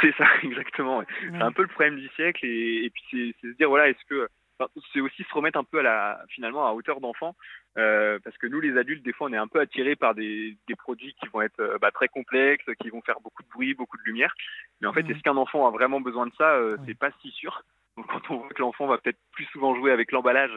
C'est 0.02 0.14
ça, 0.18 0.26
exactement. 0.44 1.00
Ouais. 1.00 1.06
C'est 1.22 1.42
un 1.42 1.52
peu 1.52 1.62
le 1.62 1.68
problème 1.68 1.98
du 1.98 2.08
siècle. 2.16 2.46
Et, 2.46 2.86
et 2.86 2.90
puis, 2.90 3.36
c'est 3.42 3.48
se 3.48 3.56
dire, 3.58 3.70
voilà, 3.70 3.90
est-ce 3.90 4.04
que. 4.10 4.28
Enfin, 4.62 4.72
c'est 4.94 5.02
aussi 5.02 5.24
se 5.24 5.34
remettre 5.34 5.58
un 5.58 5.64
peu 5.64 5.80
à 5.80 5.84
la, 5.84 6.24
finalement 6.30 6.68
à 6.68 6.74
hauteur 6.74 7.02
d'enfant. 7.02 7.36
Euh, 7.78 8.20
parce 8.24 8.38
que 8.38 8.48
nous, 8.48 8.60
les 8.60 8.78
adultes, 8.78 9.04
des 9.04 9.14
fois, 9.14 9.28
on 9.30 9.34
est 9.34 9.38
un 9.38 9.48
peu 9.48 9.60
attirés 9.60 9.96
par 9.96 10.14
des, 10.14 10.58
des 10.68 10.76
produits 10.76 11.14
qui 11.16 11.28
vont 11.30 11.42
être 11.42 11.60
euh, 11.60 11.78
bah, 11.80 11.92
très 11.92 12.08
complexes, 12.08 12.66
qui 12.82 12.90
vont 12.90 13.02
faire 13.02 13.22
beaucoup 13.22 13.44
de 13.44 13.50
bruit, 13.50 13.74
beaucoup 13.74 13.98
de 13.98 14.04
lumière. 14.04 14.34
Mais 14.82 14.88
en 14.88 14.94
fait, 14.94 15.04
mmh. 15.04 15.12
est-ce 15.12 15.22
qu'un 15.22 15.38
enfant 15.38 15.68
a 15.68 15.72
vraiment 15.72 16.02
besoin 16.02 16.28
de 16.28 16.34
ça 16.38 16.56
euh, 16.56 16.78
C'est 16.86 16.98
pas 16.98 17.12
si 17.22 17.32
sûr. 17.32 17.64
Donc, 17.98 18.08
quand 18.08 18.22
on 18.30 18.38
voit 18.38 18.50
que 18.50 18.62
l'enfant 18.62 18.88
va 18.88 18.98
peut-être 18.98 19.20
plus 19.32 19.46
souvent 19.46 19.76
jouer 19.76 19.92
avec 19.92 20.12
l'emballage 20.12 20.56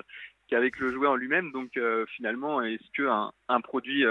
qu'avec 0.48 0.78
le 0.78 0.92
jouet 0.92 1.08
en 1.08 1.16
lui-même. 1.16 1.52
Donc 1.52 1.76
euh, 1.76 2.04
finalement, 2.16 2.60
est-ce 2.62 2.90
qu'un 2.94 3.32
un 3.48 3.60
produit 3.60 4.04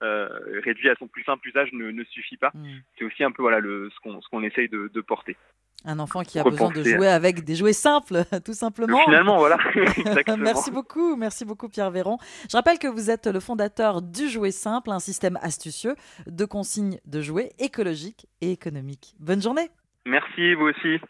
réduit 0.00 0.90
à 0.90 0.96
son 0.96 1.06
plus 1.08 1.22
simple 1.24 1.48
usage 1.48 1.72
ne, 1.72 1.90
ne 1.90 2.04
suffit 2.04 2.36
pas? 2.36 2.50
Mmh. 2.54 2.68
C'est 2.98 3.04
aussi 3.04 3.24
un 3.24 3.30
peu 3.30 3.42
voilà, 3.42 3.60
le, 3.60 3.88
ce 3.90 4.00
qu'on 4.00 4.20
qu 4.20 4.46
essaye 4.46 4.68
de, 4.68 4.90
de 4.92 5.00
porter. 5.00 5.36
Un 5.84 5.98
enfant 5.98 6.22
qui 6.22 6.38
a 6.38 6.44
besoin 6.44 6.70
de 6.70 6.82
jouer 6.82 7.08
avec 7.08 7.44
des 7.44 7.56
jouets 7.56 7.72
simples, 7.72 8.24
tout 8.44 8.54
simplement. 8.54 9.00
Finalement, 9.04 9.38
voilà. 9.38 9.58
merci 10.38 10.70
beaucoup, 10.70 11.16
merci 11.16 11.44
beaucoup 11.44 11.68
Pierre 11.68 11.90
Véron. 11.90 12.18
Je 12.50 12.56
rappelle 12.56 12.78
que 12.78 12.88
vous 12.88 13.10
êtes 13.10 13.26
le 13.26 13.40
fondateur 13.40 14.00
du 14.02 14.28
Jouet 14.28 14.52
Simple, 14.52 14.90
un 14.90 15.00
système 15.00 15.38
astucieux 15.42 15.96
de 16.26 16.44
consignes 16.44 16.98
de 17.06 17.20
jouets 17.20 17.50
écologiques 17.58 18.26
et 18.40 18.52
économiques. 18.52 19.14
Bonne 19.18 19.42
journée. 19.42 19.70
Merci, 20.06 20.54
vous 20.54 20.66
aussi. 20.66 21.00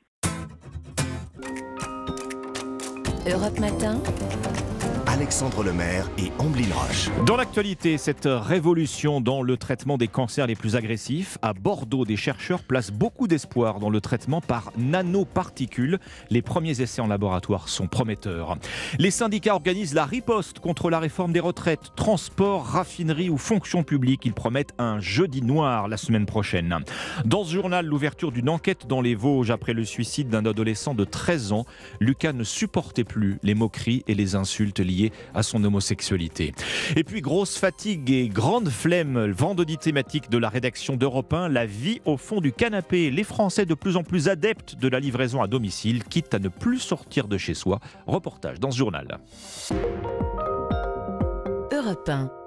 Europe 3.26 3.58
Matin. 3.60 4.00
Alexandre 5.12 5.62
Lemaire 5.62 6.08
et 6.16 6.32
Amblin 6.38 6.72
Roche. 6.72 7.10
Dans 7.26 7.36
l'actualité, 7.36 7.98
cette 7.98 8.26
révolution 8.26 9.20
dans 9.20 9.42
le 9.42 9.58
traitement 9.58 9.98
des 9.98 10.08
cancers 10.08 10.46
les 10.46 10.54
plus 10.54 10.74
agressifs, 10.74 11.36
à 11.42 11.52
Bordeaux, 11.52 12.06
des 12.06 12.16
chercheurs 12.16 12.62
placent 12.62 12.90
beaucoup 12.90 13.28
d'espoir 13.28 13.78
dans 13.78 13.90
le 13.90 14.00
traitement 14.00 14.40
par 14.40 14.72
nanoparticules. 14.78 15.98
Les 16.30 16.40
premiers 16.40 16.80
essais 16.80 17.02
en 17.02 17.08
laboratoire 17.08 17.68
sont 17.68 17.88
prometteurs. 17.88 18.56
Les 18.98 19.10
syndicats 19.10 19.54
organisent 19.54 19.92
la 19.92 20.06
riposte 20.06 20.60
contre 20.60 20.88
la 20.88 20.98
réforme 20.98 21.34
des 21.34 21.40
retraites, 21.40 21.92
transport, 21.94 22.64
raffinerie 22.64 23.28
ou 23.28 23.36
fonction 23.36 23.82
publique. 23.82 24.24
Ils 24.24 24.32
promettent 24.32 24.72
un 24.78 24.98
jeudi 24.98 25.42
noir 25.42 25.88
la 25.88 25.98
semaine 25.98 26.24
prochaine. 26.24 26.78
Dans 27.26 27.44
ce 27.44 27.52
journal, 27.52 27.84
l'ouverture 27.84 28.32
d'une 28.32 28.48
enquête 28.48 28.86
dans 28.86 29.02
les 29.02 29.14
Vosges 29.14 29.50
après 29.50 29.74
le 29.74 29.84
suicide 29.84 30.30
d'un 30.30 30.46
adolescent 30.46 30.94
de 30.94 31.04
13 31.04 31.52
ans. 31.52 31.66
Lucas 32.00 32.32
ne 32.32 32.44
supportait 32.44 33.04
plus 33.04 33.38
les 33.42 33.54
moqueries 33.54 34.04
et 34.08 34.14
les 34.14 34.36
insultes 34.36 34.80
liées 34.80 35.01
à 35.34 35.42
son 35.42 35.64
homosexualité. 35.64 36.52
Et 36.94 37.02
puis 37.02 37.20
grosse 37.20 37.58
fatigue 37.58 38.10
et 38.10 38.28
grande 38.28 38.68
flemme, 38.68 39.30
vendredi 39.30 39.78
thématique 39.78 40.30
de 40.30 40.38
la 40.38 40.48
rédaction 40.48 40.96
d'Europe 40.96 41.32
1, 41.32 41.48
la 41.48 41.66
vie 41.66 42.00
au 42.04 42.16
fond 42.16 42.40
du 42.40 42.52
canapé. 42.52 43.10
Les 43.10 43.24
Français 43.24 43.66
de 43.66 43.74
plus 43.74 43.96
en 43.96 44.04
plus 44.04 44.28
adeptes 44.28 44.76
de 44.76 44.88
la 44.88 45.00
livraison 45.00 45.42
à 45.42 45.46
domicile, 45.46 46.04
quitte 46.04 46.34
à 46.34 46.38
ne 46.38 46.48
plus 46.48 46.78
sortir 46.78 47.28
de 47.28 47.38
chez 47.38 47.54
soi. 47.54 47.80
Reportage 48.06 48.60
dans 48.60 48.70
ce 48.70 48.78
journal. 48.78 49.18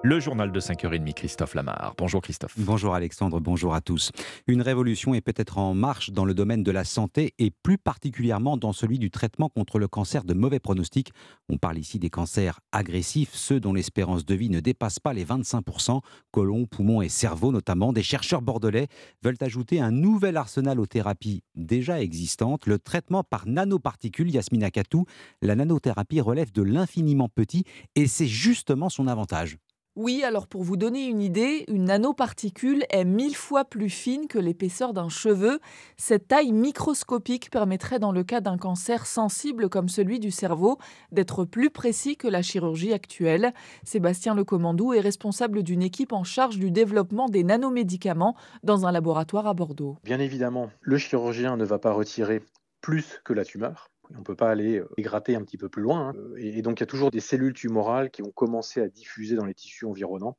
Le 0.07 0.19
journal 0.19 0.51
de 0.51 0.59
5h30, 0.59 1.13
Christophe 1.15 1.55
Lamar. 1.55 1.95
Bonjour 1.97 2.21
Christophe. 2.21 2.53
Bonjour 2.59 2.93
Alexandre, 2.93 3.39
bonjour 3.39 3.73
à 3.73 3.81
tous. 3.81 4.11
Une 4.45 4.61
révolution 4.61 5.15
est 5.15 5.21
peut-être 5.21 5.57
en 5.57 5.73
marche 5.73 6.11
dans 6.11 6.25
le 6.25 6.35
domaine 6.35 6.61
de 6.61 6.69
la 6.69 6.83
santé 6.83 7.33
et 7.39 7.49
plus 7.49 7.79
particulièrement 7.79 8.55
dans 8.55 8.71
celui 8.71 8.99
du 8.99 9.09
traitement 9.09 9.49
contre 9.49 9.79
le 9.79 9.87
cancer 9.87 10.23
de 10.23 10.35
mauvais 10.35 10.59
pronostic. 10.59 11.11
On 11.49 11.57
parle 11.57 11.79
ici 11.79 11.97
des 11.97 12.11
cancers 12.11 12.59
agressifs, 12.71 13.33
ceux 13.33 13.59
dont 13.59 13.73
l'espérance 13.73 14.25
de 14.25 14.35
vie 14.35 14.51
ne 14.51 14.59
dépasse 14.59 14.99
pas 14.99 15.11
les 15.11 15.25
25%, 15.25 16.01
colon, 16.29 16.67
poumons 16.67 17.01
et 17.01 17.09
cerveau 17.09 17.51
notamment. 17.51 17.91
Des 17.91 18.03
chercheurs 18.03 18.43
bordelais 18.43 18.89
veulent 19.23 19.41
ajouter 19.41 19.81
un 19.81 19.89
nouvel 19.89 20.37
arsenal 20.37 20.79
aux 20.79 20.85
thérapies 20.85 21.41
déjà 21.55 21.99
existantes, 21.99 22.67
le 22.67 22.77
traitement 22.77 23.23
par 23.23 23.47
nanoparticules. 23.47 24.29
Yasmina 24.29 24.69
Katou, 24.69 25.05
la 25.41 25.55
nanothérapie 25.55 26.21
relève 26.21 26.51
de 26.51 26.61
l'infiniment 26.61 27.27
petit 27.27 27.63
et 27.95 28.05
c'est 28.05 28.27
justement 28.27 28.89
son 28.89 29.07
avantage 29.07 29.57
oui, 29.95 30.23
alors 30.23 30.47
pour 30.47 30.63
vous 30.63 30.75
donner 30.75 31.05
une 31.07 31.21
idée, 31.21 31.63
une 31.69 31.85
nanoparticule 31.85 32.83
est 32.89 33.05
mille 33.05 33.35
fois 33.35 33.63
plus 33.63 33.89
fine 33.89 34.27
que 34.27 34.37
l'épaisseur 34.37 34.93
d'un 34.93 35.07
cheveu. 35.07 35.59
Cette 35.95 36.27
taille 36.27 36.51
microscopique 36.51 37.49
permettrait, 37.49 37.99
dans 37.99 38.11
le 38.11 38.25
cas 38.25 38.41
d'un 38.41 38.57
cancer 38.57 39.05
sensible 39.05 39.69
comme 39.69 39.87
celui 39.87 40.19
du 40.19 40.31
cerveau, 40.31 40.79
d'être 41.13 41.45
plus 41.45 41.69
précis 41.69 42.17
que 42.17 42.27
la 42.27 42.41
chirurgie 42.41 42.91
actuelle. 42.91 43.53
Sébastien 43.83 44.35
Lecommandou 44.35 44.91
est 44.91 44.99
responsable 44.99 45.63
d'une 45.63 45.81
équipe 45.81 46.11
en 46.11 46.25
charge 46.25 46.59
du 46.59 46.71
développement 46.71 47.29
des 47.29 47.45
nanomédicaments 47.45 48.35
dans 48.63 48.85
un 48.85 48.91
laboratoire 48.91 49.47
à 49.47 49.53
Bordeaux. 49.53 49.97
Bien 50.03 50.19
évidemment, 50.19 50.69
le 50.81 50.97
chirurgien 50.97 51.55
ne 51.55 51.63
va 51.63 51.79
pas 51.79 51.93
retirer 51.93 52.41
plus 52.81 53.21
que 53.23 53.31
la 53.31 53.45
tumeur. 53.45 53.89
On 54.13 54.19
ne 54.19 54.23
peut 54.23 54.35
pas 54.35 54.49
aller 54.49 54.81
gratter 54.99 55.35
un 55.35 55.43
petit 55.43 55.57
peu 55.57 55.69
plus 55.69 55.81
loin. 55.81 56.09
Hein. 56.09 56.13
Et, 56.37 56.61
donc, 56.61 56.79
il 56.79 56.81
y 56.81 56.83
a 56.83 56.87
toujours 56.87 57.11
des 57.11 57.19
cellules 57.19 57.53
tumorales 57.53 58.11
qui 58.11 58.21
vont 58.21 58.31
commencer 58.31 58.81
à 58.81 58.87
diffuser 58.87 59.35
dans 59.35 59.45
les 59.45 59.53
tissus 59.53 59.85
environnants 59.85 60.37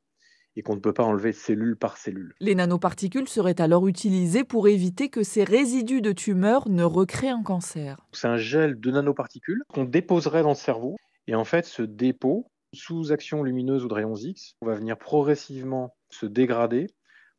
et 0.55 0.63
qu'on 0.63 0.75
ne 0.75 0.79
peut 0.79 0.93
pas 0.93 1.03
enlever 1.03 1.33
cellule 1.33 1.77
par 1.77 1.97
cellule. 1.97 2.33
Les 2.39 2.55
nanoparticules 2.55 3.27
seraient 3.27 3.61
alors 3.61 3.87
utilisées 3.87 4.43
pour 4.43 4.67
éviter 4.67 5.09
que 5.09 5.21
ces 5.21 5.43
résidus 5.43 6.01
de 6.01 6.11
tumeur 6.11 6.67
ne 6.67 6.83
recréent 6.83 7.39
un 7.39 7.43
cancer. 7.43 7.97
C'est 8.11 8.27
un 8.27 8.37
gel 8.37 8.79
de 8.79 8.91
nanoparticules 8.91 9.61
qu'on 9.71 9.85
déposerait 9.85 10.41
dans 10.41 10.49
le 10.49 10.55
cerveau. 10.55 10.97
Et 11.27 11.35
en 11.35 11.45
fait, 11.45 11.65
ce 11.65 11.83
dépôt, 11.83 12.47
sous 12.73 13.11
action 13.11 13.43
lumineuse 13.43 13.85
ou 13.85 13.87
de 13.87 13.93
rayons 13.93 14.15
X, 14.15 14.55
va 14.61 14.73
venir 14.73 14.97
progressivement 14.97 15.95
se 16.09 16.25
dégrader 16.25 16.87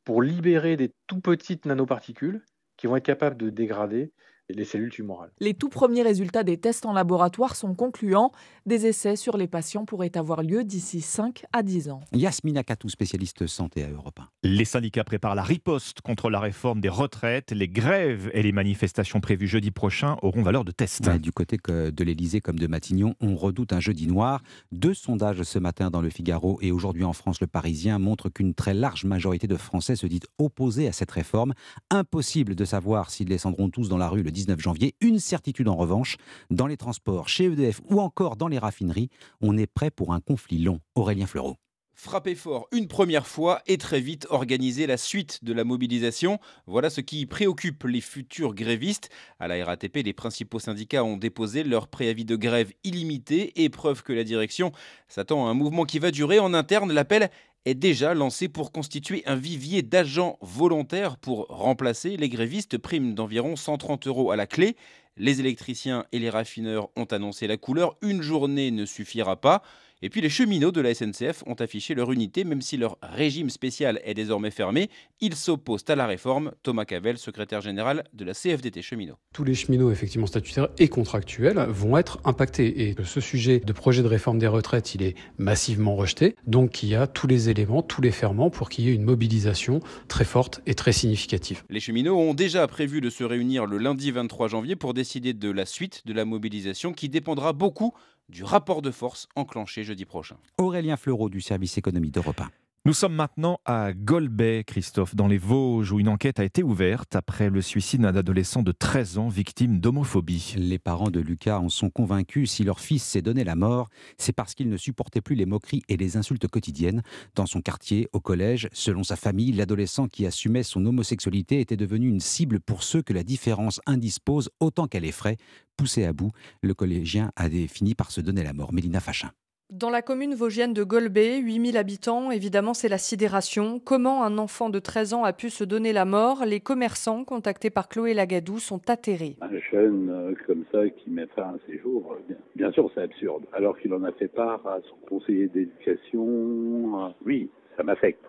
pour 0.05 0.23
libérer 0.23 0.77
des 0.77 0.95
tout 1.09 1.21
petites 1.21 1.67
nanoparticules 1.67 2.45
qui 2.77 2.87
vont 2.87 2.97
être 2.97 3.05
capables 3.05 3.37
de 3.37 3.51
dégrader 3.51 4.12
les 4.55 4.65
cellules 4.65 4.91
tumorales. 4.91 5.31
Les 5.41 5.55
tout 5.55 5.69
premiers 5.69 6.03
résultats 6.03 6.43
des 6.43 6.57
tests 6.57 6.87
en 6.87 6.93
laboratoire 6.93 7.57
sont 7.57 7.75
concluants. 7.75 8.33
Des 8.67 8.87
essais 8.87 9.17
sur 9.17 9.37
les 9.37 9.47
patients 9.47 9.85
pourraient 9.85 10.17
avoir 10.17 10.43
lieu 10.43 10.65
d'ici 10.65 11.01
5 11.01 11.45
à 11.53 11.63
10 11.63 11.91
ans. 11.91 12.01
Yasmina 12.13 12.63
Katou, 12.63 12.89
spécialiste 12.89 13.47
santé 13.47 13.85
à 13.85 13.89
Europe 13.89 14.21
1. 14.21 14.29
Les 14.45 14.65
syndicats 14.65 15.05
préparent 15.05 15.35
la 15.35 15.43
riposte 15.43 16.01
contre 16.01 16.31
la 16.31 16.41
réforme 16.41 16.81
des 16.81 16.89
retraites. 16.89 17.51
Les 17.53 17.69
grèves 17.69 18.31
et 18.33 18.43
les 18.43 18.53
manifestations 18.53 19.21
prévues 19.21 19.47
jeudi 19.47 19.71
prochain 19.71 20.17
auront 20.23 20.43
valeur 20.43 20.65
de 20.65 20.73
test. 20.73 21.09
du 21.19 21.33
côté 21.33 21.59
de 21.69 22.05
l'Elysée 22.05 22.41
comme 22.41 22.59
de 22.59 22.67
Matignon, 22.67 23.15
on 23.21 23.37
redoute 23.37 23.73
un 23.73 23.81
jeudi 23.81 24.07
noir. 24.07 24.43
Deux 24.73 24.95
sondages 24.95 25.43
ce 25.43 25.59
matin 25.59 25.91
dans 25.91 26.01
le 26.01 26.11
Figaro 26.11 26.59
et 26.63 26.73
aujourd'hui 26.73 27.05
en 27.05 27.13
France, 27.13 27.41
le 27.41 27.47
Parisien 27.47 27.99
montrent 27.99 28.29
qu'une 28.29 28.55
très 28.55 28.75
large 28.75 29.05
majorité 29.05 29.47
de 29.47 29.57
Français 29.57 29.97
se 29.97 30.07
dit 30.07 30.21
opposés 30.39 30.89
à 30.89 30.93
cette 30.93 31.11
réforme. 31.11 31.55
Impossible 31.91 32.55
de 32.55 32.65
savoir 32.65 33.11
s'ils 33.11 33.29
descendront 33.29 33.71
tous 33.71 33.89
dans 33.89 33.99
la 33.99 34.09
rue 34.09 34.23
le 34.23 34.31
19 34.38 34.61
janvier. 34.61 34.94
Une 35.01 35.18
certitude 35.18 35.68
en 35.68 35.77
revanche, 35.77 36.16
dans 36.51 36.66
les 36.66 36.77
transports, 36.77 37.29
chez 37.29 37.46
EDF 37.46 37.81
ou 37.90 38.01
encore 38.01 38.37
dans 38.37 38.48
les 38.48 38.59
raffineries, 38.59 39.11
on 39.40 39.57
est 39.57 39.66
prêt 39.66 39.90
pour 39.90 40.12
un 40.12 40.20
conflit 40.20 40.59
long. 40.59 40.81
Aurélien 40.94 41.27
Fleureau 41.27 41.57
frapper 41.98 42.37
fort 42.37 42.68
une 42.70 42.87
première 42.87 43.27
fois 43.27 43.61
et 43.66 43.77
très 43.77 44.01
vite 44.01 44.29
organiser 44.31 44.87
la 44.87 44.96
suite 44.96 45.42
de 45.42 45.53
la 45.53 45.64
mobilisation. 45.64 46.38
Voilà 46.66 46.90
ce 46.90 47.01
qui 47.01 47.27
préoccupe 47.27 47.83
les 47.83 48.01
futurs 48.01 48.55
grévistes. 48.55 49.11
À 49.40 49.48
la 49.48 49.64
RATP, 49.64 49.96
les 50.05 50.12
principaux 50.12 50.61
syndicats 50.61 51.03
ont 51.03 51.16
déposé 51.16 51.64
leur 51.64 51.88
préavis 51.88 52.24
de 52.24 52.37
grève 52.37 52.72
illimité 52.85 53.64
et 53.64 53.68
preuve 53.68 54.05
que 54.05 54.12
la 54.12 54.22
direction 54.22 54.70
s'attend 55.09 55.48
à 55.48 55.51
un 55.51 55.55
mouvement 55.55 55.85
qui 55.85 55.98
va 55.98 56.12
durer. 56.12 56.38
En 56.38 56.55
interne, 56.55 56.92
l'appel 56.92 57.31
est 57.64 57.75
déjà 57.75 58.14
lancé 58.14 58.49
pour 58.49 58.73
constituer 58.73 59.23
un 59.27 59.37
vivier 59.37 59.83
d'agents 59.83 60.38
volontaires 60.40 61.16
pour 61.16 61.47
remplacer 61.49 62.16
les 62.16 62.29
grévistes, 62.29 62.79
prime 62.79 63.14
d'environ 63.14 63.57
130 63.57 64.07
euros 64.07 64.31
à 64.31 64.37
la 64.37 64.47
clé. 64.47 64.77
Les 65.16 65.40
électriciens 65.40 66.05
et 66.12 66.18
les 66.18 66.31
raffineurs 66.31 66.90
ont 66.97 67.05
annoncé 67.05 67.47
la 67.47 67.57
couleur. 67.57 67.97
Une 68.03 68.23
journée 68.23 68.71
ne 68.71 68.87
suffira 68.87 69.40
pas. 69.40 69.62
Et 70.01 70.11
puis 70.11 70.21
les 70.21 70.29
cheminots 70.29 70.71
de 70.71 70.81
la 70.81 70.95
SNCF 70.95 71.43
ont 71.47 71.55
affiché 71.55 71.93
leur 71.93 72.13
unité, 72.13 72.45
même 72.45 72.63
si 72.63 72.77
leur 72.77 72.99
régime 73.03 73.51
spécial 73.51 74.01
est 74.05 74.15
désormais 74.15 74.53
fermé. 74.53 74.91
Ils 75.21 75.35
s'opposent 75.35 75.85
à 75.89 75.97
la 75.97 76.07
réforme. 76.07 76.53
Thomas 76.63 76.85
Cavel, 76.85 77.19
secrétaire 77.19 77.61
général 77.63 78.05
de 78.13 78.25
la 78.25 78.33
CFDT 78.33 78.81
Cheminots. 78.81 79.17
Tous 79.35 79.43
les 79.43 79.55
cheminots, 79.55 79.91
effectivement 79.91 80.29
statutaires 80.29 80.69
et 80.79 80.87
contractuels, 80.87 81.59
vont 81.69 81.97
être 81.97 82.21
impactés. 82.25 82.89
Et 82.89 82.95
ce 83.03 83.21
sujet 83.21 83.59
de 83.59 83.73
projet 83.73 84.03
de 84.03 84.07
réforme 84.07 84.39
des 84.39 84.47
retraites, 84.47 84.95
il 84.95 85.03
est 85.03 85.17
massivement 85.37 85.97
rejeté. 85.97 86.37
Donc 86.47 86.85
il 86.85 86.91
y 86.91 86.95
a 86.95 87.09
tous 87.09 87.27
les 87.27 87.51
éléments, 87.51 87.83
tous 87.83 88.01
les 88.01 88.13
ferments 88.13 88.51
pour 88.51 88.69
qu'il 88.69 88.85
y 88.85 88.91
ait 88.91 88.95
une 88.95 89.03
mobilisation 89.03 89.81
très 90.07 90.25
forte 90.25 90.61
et 90.67 90.75
très 90.75 90.93
significative. 90.93 91.65
Les 91.71 91.81
cheminots 91.81 92.17
ont 92.17 92.35
déjà 92.35 92.65
prévu 92.69 93.01
de 93.01 93.11
se 93.11 93.25
réunir 93.25 93.67
le 93.67 93.79
lundi 93.79 94.13
23 94.13 94.47
janvier 94.47 94.77
pour 94.77 94.95
décider 94.95 95.33
de 95.33 95.51
la 95.51 95.67
suite 95.67 96.03
de 96.07 96.13
la 96.13 96.25
mobilisation 96.25 96.93
qui 96.93 97.09
dépendra 97.09 97.53
beaucoup 97.53 97.95
du 98.29 98.45
rapport 98.45 98.83
de 98.83 98.91
force 98.91 99.29
enclenché 99.37 99.85
jeudi 99.85 100.05
prochain. 100.05 100.37
Aurélien 100.59 100.97
Fleureau 100.97 101.29
du 101.29 101.41
service 101.41 101.79
économie 101.79 102.11
d'Europe 102.11 102.41
1. 102.41 102.51
Nous 102.88 102.95
sommes 102.95 103.14
maintenant 103.14 103.61
à 103.67 103.93
Golbet, 103.93 104.64
Christophe, 104.64 105.14
dans 105.14 105.29
les 105.29 105.37
Vosges, 105.37 105.93
où 105.93 106.01
une 106.01 106.09
enquête 106.09 106.41
a 106.41 106.45
été 106.45 106.62
ouverte 106.62 107.17
après 107.17 107.51
le 107.51 107.61
suicide 107.61 108.01
d'un 108.01 108.17
adolescent 108.17 108.62
de 108.62 108.73
13 108.73 109.19
ans 109.19 109.29
victime 109.29 109.79
d'homophobie. 109.79 110.55
Les 110.57 110.79
parents 110.79 111.11
de 111.11 111.21
Lucas 111.21 111.59
en 111.59 111.69
sont 111.69 111.91
convaincus. 111.91 112.51
Si 112.51 112.64
leur 112.64 112.81
fils 112.81 113.03
s'est 113.03 113.21
donné 113.21 113.45
la 113.45 113.57
mort, 113.57 113.91
c'est 114.17 114.33
parce 114.33 114.55
qu'il 114.55 114.71
ne 114.71 114.79
supportait 114.79 115.21
plus 115.21 115.35
les 115.35 115.45
moqueries 115.45 115.83
et 115.91 115.99
les 115.99 116.17
insultes 116.17 116.49
quotidiennes. 116.49 117.03
Dans 117.35 117.45
son 117.45 117.61
quartier, 117.61 118.09
au 118.14 118.21
collège, 118.21 118.71
selon 118.73 119.03
sa 119.03 119.17
famille, 119.17 119.53
l'adolescent 119.53 120.09
qui 120.09 120.25
assumait 120.25 120.62
son 120.62 120.87
homosexualité 120.87 121.61
était 121.61 121.77
devenu 121.77 122.09
une 122.09 122.21
cible 122.21 122.59
pour 122.59 122.85
ceux 122.85 123.03
que 123.03 123.12
la 123.12 123.23
différence 123.23 123.83
indispose 123.85 124.49
autant 124.61 124.87
qu'elle 124.87 125.05
effraie. 125.05 125.37
Poussé 125.77 126.07
à 126.07 126.14
bout, 126.14 126.31
le 126.62 126.73
collégien 126.73 127.33
a 127.37 127.51
fini 127.51 127.95
par 127.95 128.12
se 128.12 128.23
donner 128.23 128.45
la 128.45 128.55
mort. 128.55 128.73
Mélina 128.73 129.01
Fachin. 129.01 129.31
Dans 129.70 129.90
la 129.90 130.00
commune 130.00 130.35
vosgienne 130.35 130.72
de 130.72 130.83
Golbet, 130.83 131.40
8000 131.40 131.76
habitants, 131.76 132.31
évidemment 132.31 132.72
c'est 132.72 132.88
la 132.88 132.96
sidération. 132.96 133.78
Comment 133.85 134.24
un 134.24 134.38
enfant 134.38 134.70
de 134.70 134.78
13 134.78 135.12
ans 135.12 135.24
a 135.24 135.35
pu 135.35 135.50
se 135.50 135.62
donner 135.62 135.92
la 135.92 136.07
mort? 136.07 136.46
Les 136.46 136.59
commerçants 136.59 137.22
contactés 137.22 137.68
par 137.68 137.90
Chloé 137.90 138.14
Lagadou 138.14 138.61
sont 138.61 138.88
atterrés. 138.88 139.37
Un 139.42 139.59
jeune 139.70 140.09
euh, 140.09 140.35
comme 140.46 140.64
ça 140.72 140.88
qui 140.88 141.11
met 141.11 141.26
fin 141.37 141.42
à 141.42 141.57
ses 141.66 141.78
jours, 141.81 142.14
euh, 142.14 142.35
bien, 142.57 142.72
sûr 142.72 142.90
c'est 142.94 143.02
absurde. 143.02 143.44
Alors 143.52 143.78
qu'il 143.78 143.92
en 143.92 144.04
a 144.04 144.12
fait 144.12 144.28
part 144.28 144.66
à 144.66 144.78
son 144.88 144.96
conseiller 145.07 145.48
d'éducation, 145.48 147.04
euh, 147.04 147.09
oui, 147.26 147.50
ça 147.76 147.83
m'affecte. 147.83 148.24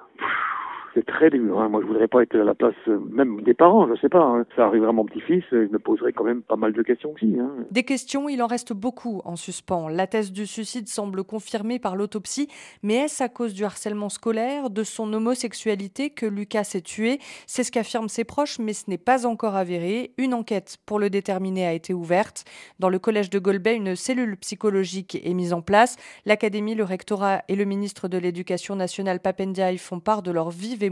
C'est 0.99 1.05
très 1.05 1.29
dur. 1.29 1.59
Hein. 1.59 1.69
Moi, 1.69 1.81
je 1.81 1.87
voudrais 1.87 2.07
pas 2.07 2.23
être 2.23 2.35
à 2.35 2.43
la 2.43 2.55
place 2.55 2.75
euh, 2.87 2.99
même 3.09 3.41
des 3.41 3.53
parents, 3.53 3.87
je 3.87 3.99
sais 4.01 4.09
pas. 4.09 4.21
Hein. 4.21 4.45
Ça 4.55 4.65
arriverait 4.65 4.89
à 4.89 4.93
mon 4.93 5.05
petit-fils, 5.05 5.43
je 5.51 5.71
me 5.71 5.79
poserais 5.79 6.13
quand 6.13 6.23
même 6.23 6.41
pas 6.41 6.55
mal 6.55 6.73
de 6.73 6.81
questions 6.81 7.13
aussi. 7.13 7.37
Hein. 7.39 7.49
Des 7.71 7.83
questions, 7.83 8.27
il 8.29 8.41
en 8.43 8.47
reste 8.47 8.73
beaucoup 8.73 9.21
en 9.25 9.35
suspens. 9.35 9.87
La 9.87 10.07
thèse 10.07 10.31
du 10.31 10.45
suicide 10.45 10.87
semble 10.87 11.23
confirmée 11.23 11.79
par 11.79 11.95
l'autopsie, 11.95 12.49
mais 12.83 12.95
est-ce 12.95 13.23
à 13.23 13.29
cause 13.29 13.53
du 13.53 13.63
harcèlement 13.63 14.09
scolaire, 14.09 14.69
de 14.69 14.83
son 14.83 15.11
homosexualité 15.13 16.09
que 16.09 16.25
Lucas 16.25 16.65
s'est 16.65 16.81
tué? 16.81 17.19
C'est 17.47 17.63
ce 17.63 17.71
qu'affirment 17.71 18.09
ses 18.09 18.23
proches, 18.23 18.59
mais 18.59 18.73
ce 18.73 18.89
n'est 18.89 18.97
pas 18.97 19.25
encore 19.25 19.55
avéré. 19.55 20.11
Une 20.17 20.33
enquête 20.33 20.77
pour 20.85 20.99
le 20.99 21.09
déterminer 21.09 21.65
a 21.65 21.73
été 21.73 21.93
ouverte. 21.93 22.43
Dans 22.79 22.89
le 22.89 22.99
collège 22.99 23.29
de 23.29 23.39
Golbet, 23.39 23.75
une 23.75 23.95
cellule 23.95 24.37
psychologique 24.37 25.19
est 25.23 25.33
mise 25.33 25.53
en 25.53 25.61
place. 25.61 25.97
L'académie, 26.25 26.75
le 26.75 26.83
rectorat 26.83 27.43
et 27.47 27.55
le 27.55 27.65
ministre 27.65 28.07
de 28.07 28.17
l'Éducation 28.17 28.75
nationale 28.75 29.19
Papendiaï 29.19 29.77
font 29.77 29.99
part 29.99 30.21
de 30.23 30.31
leur 30.31 30.49
vive 30.49 30.83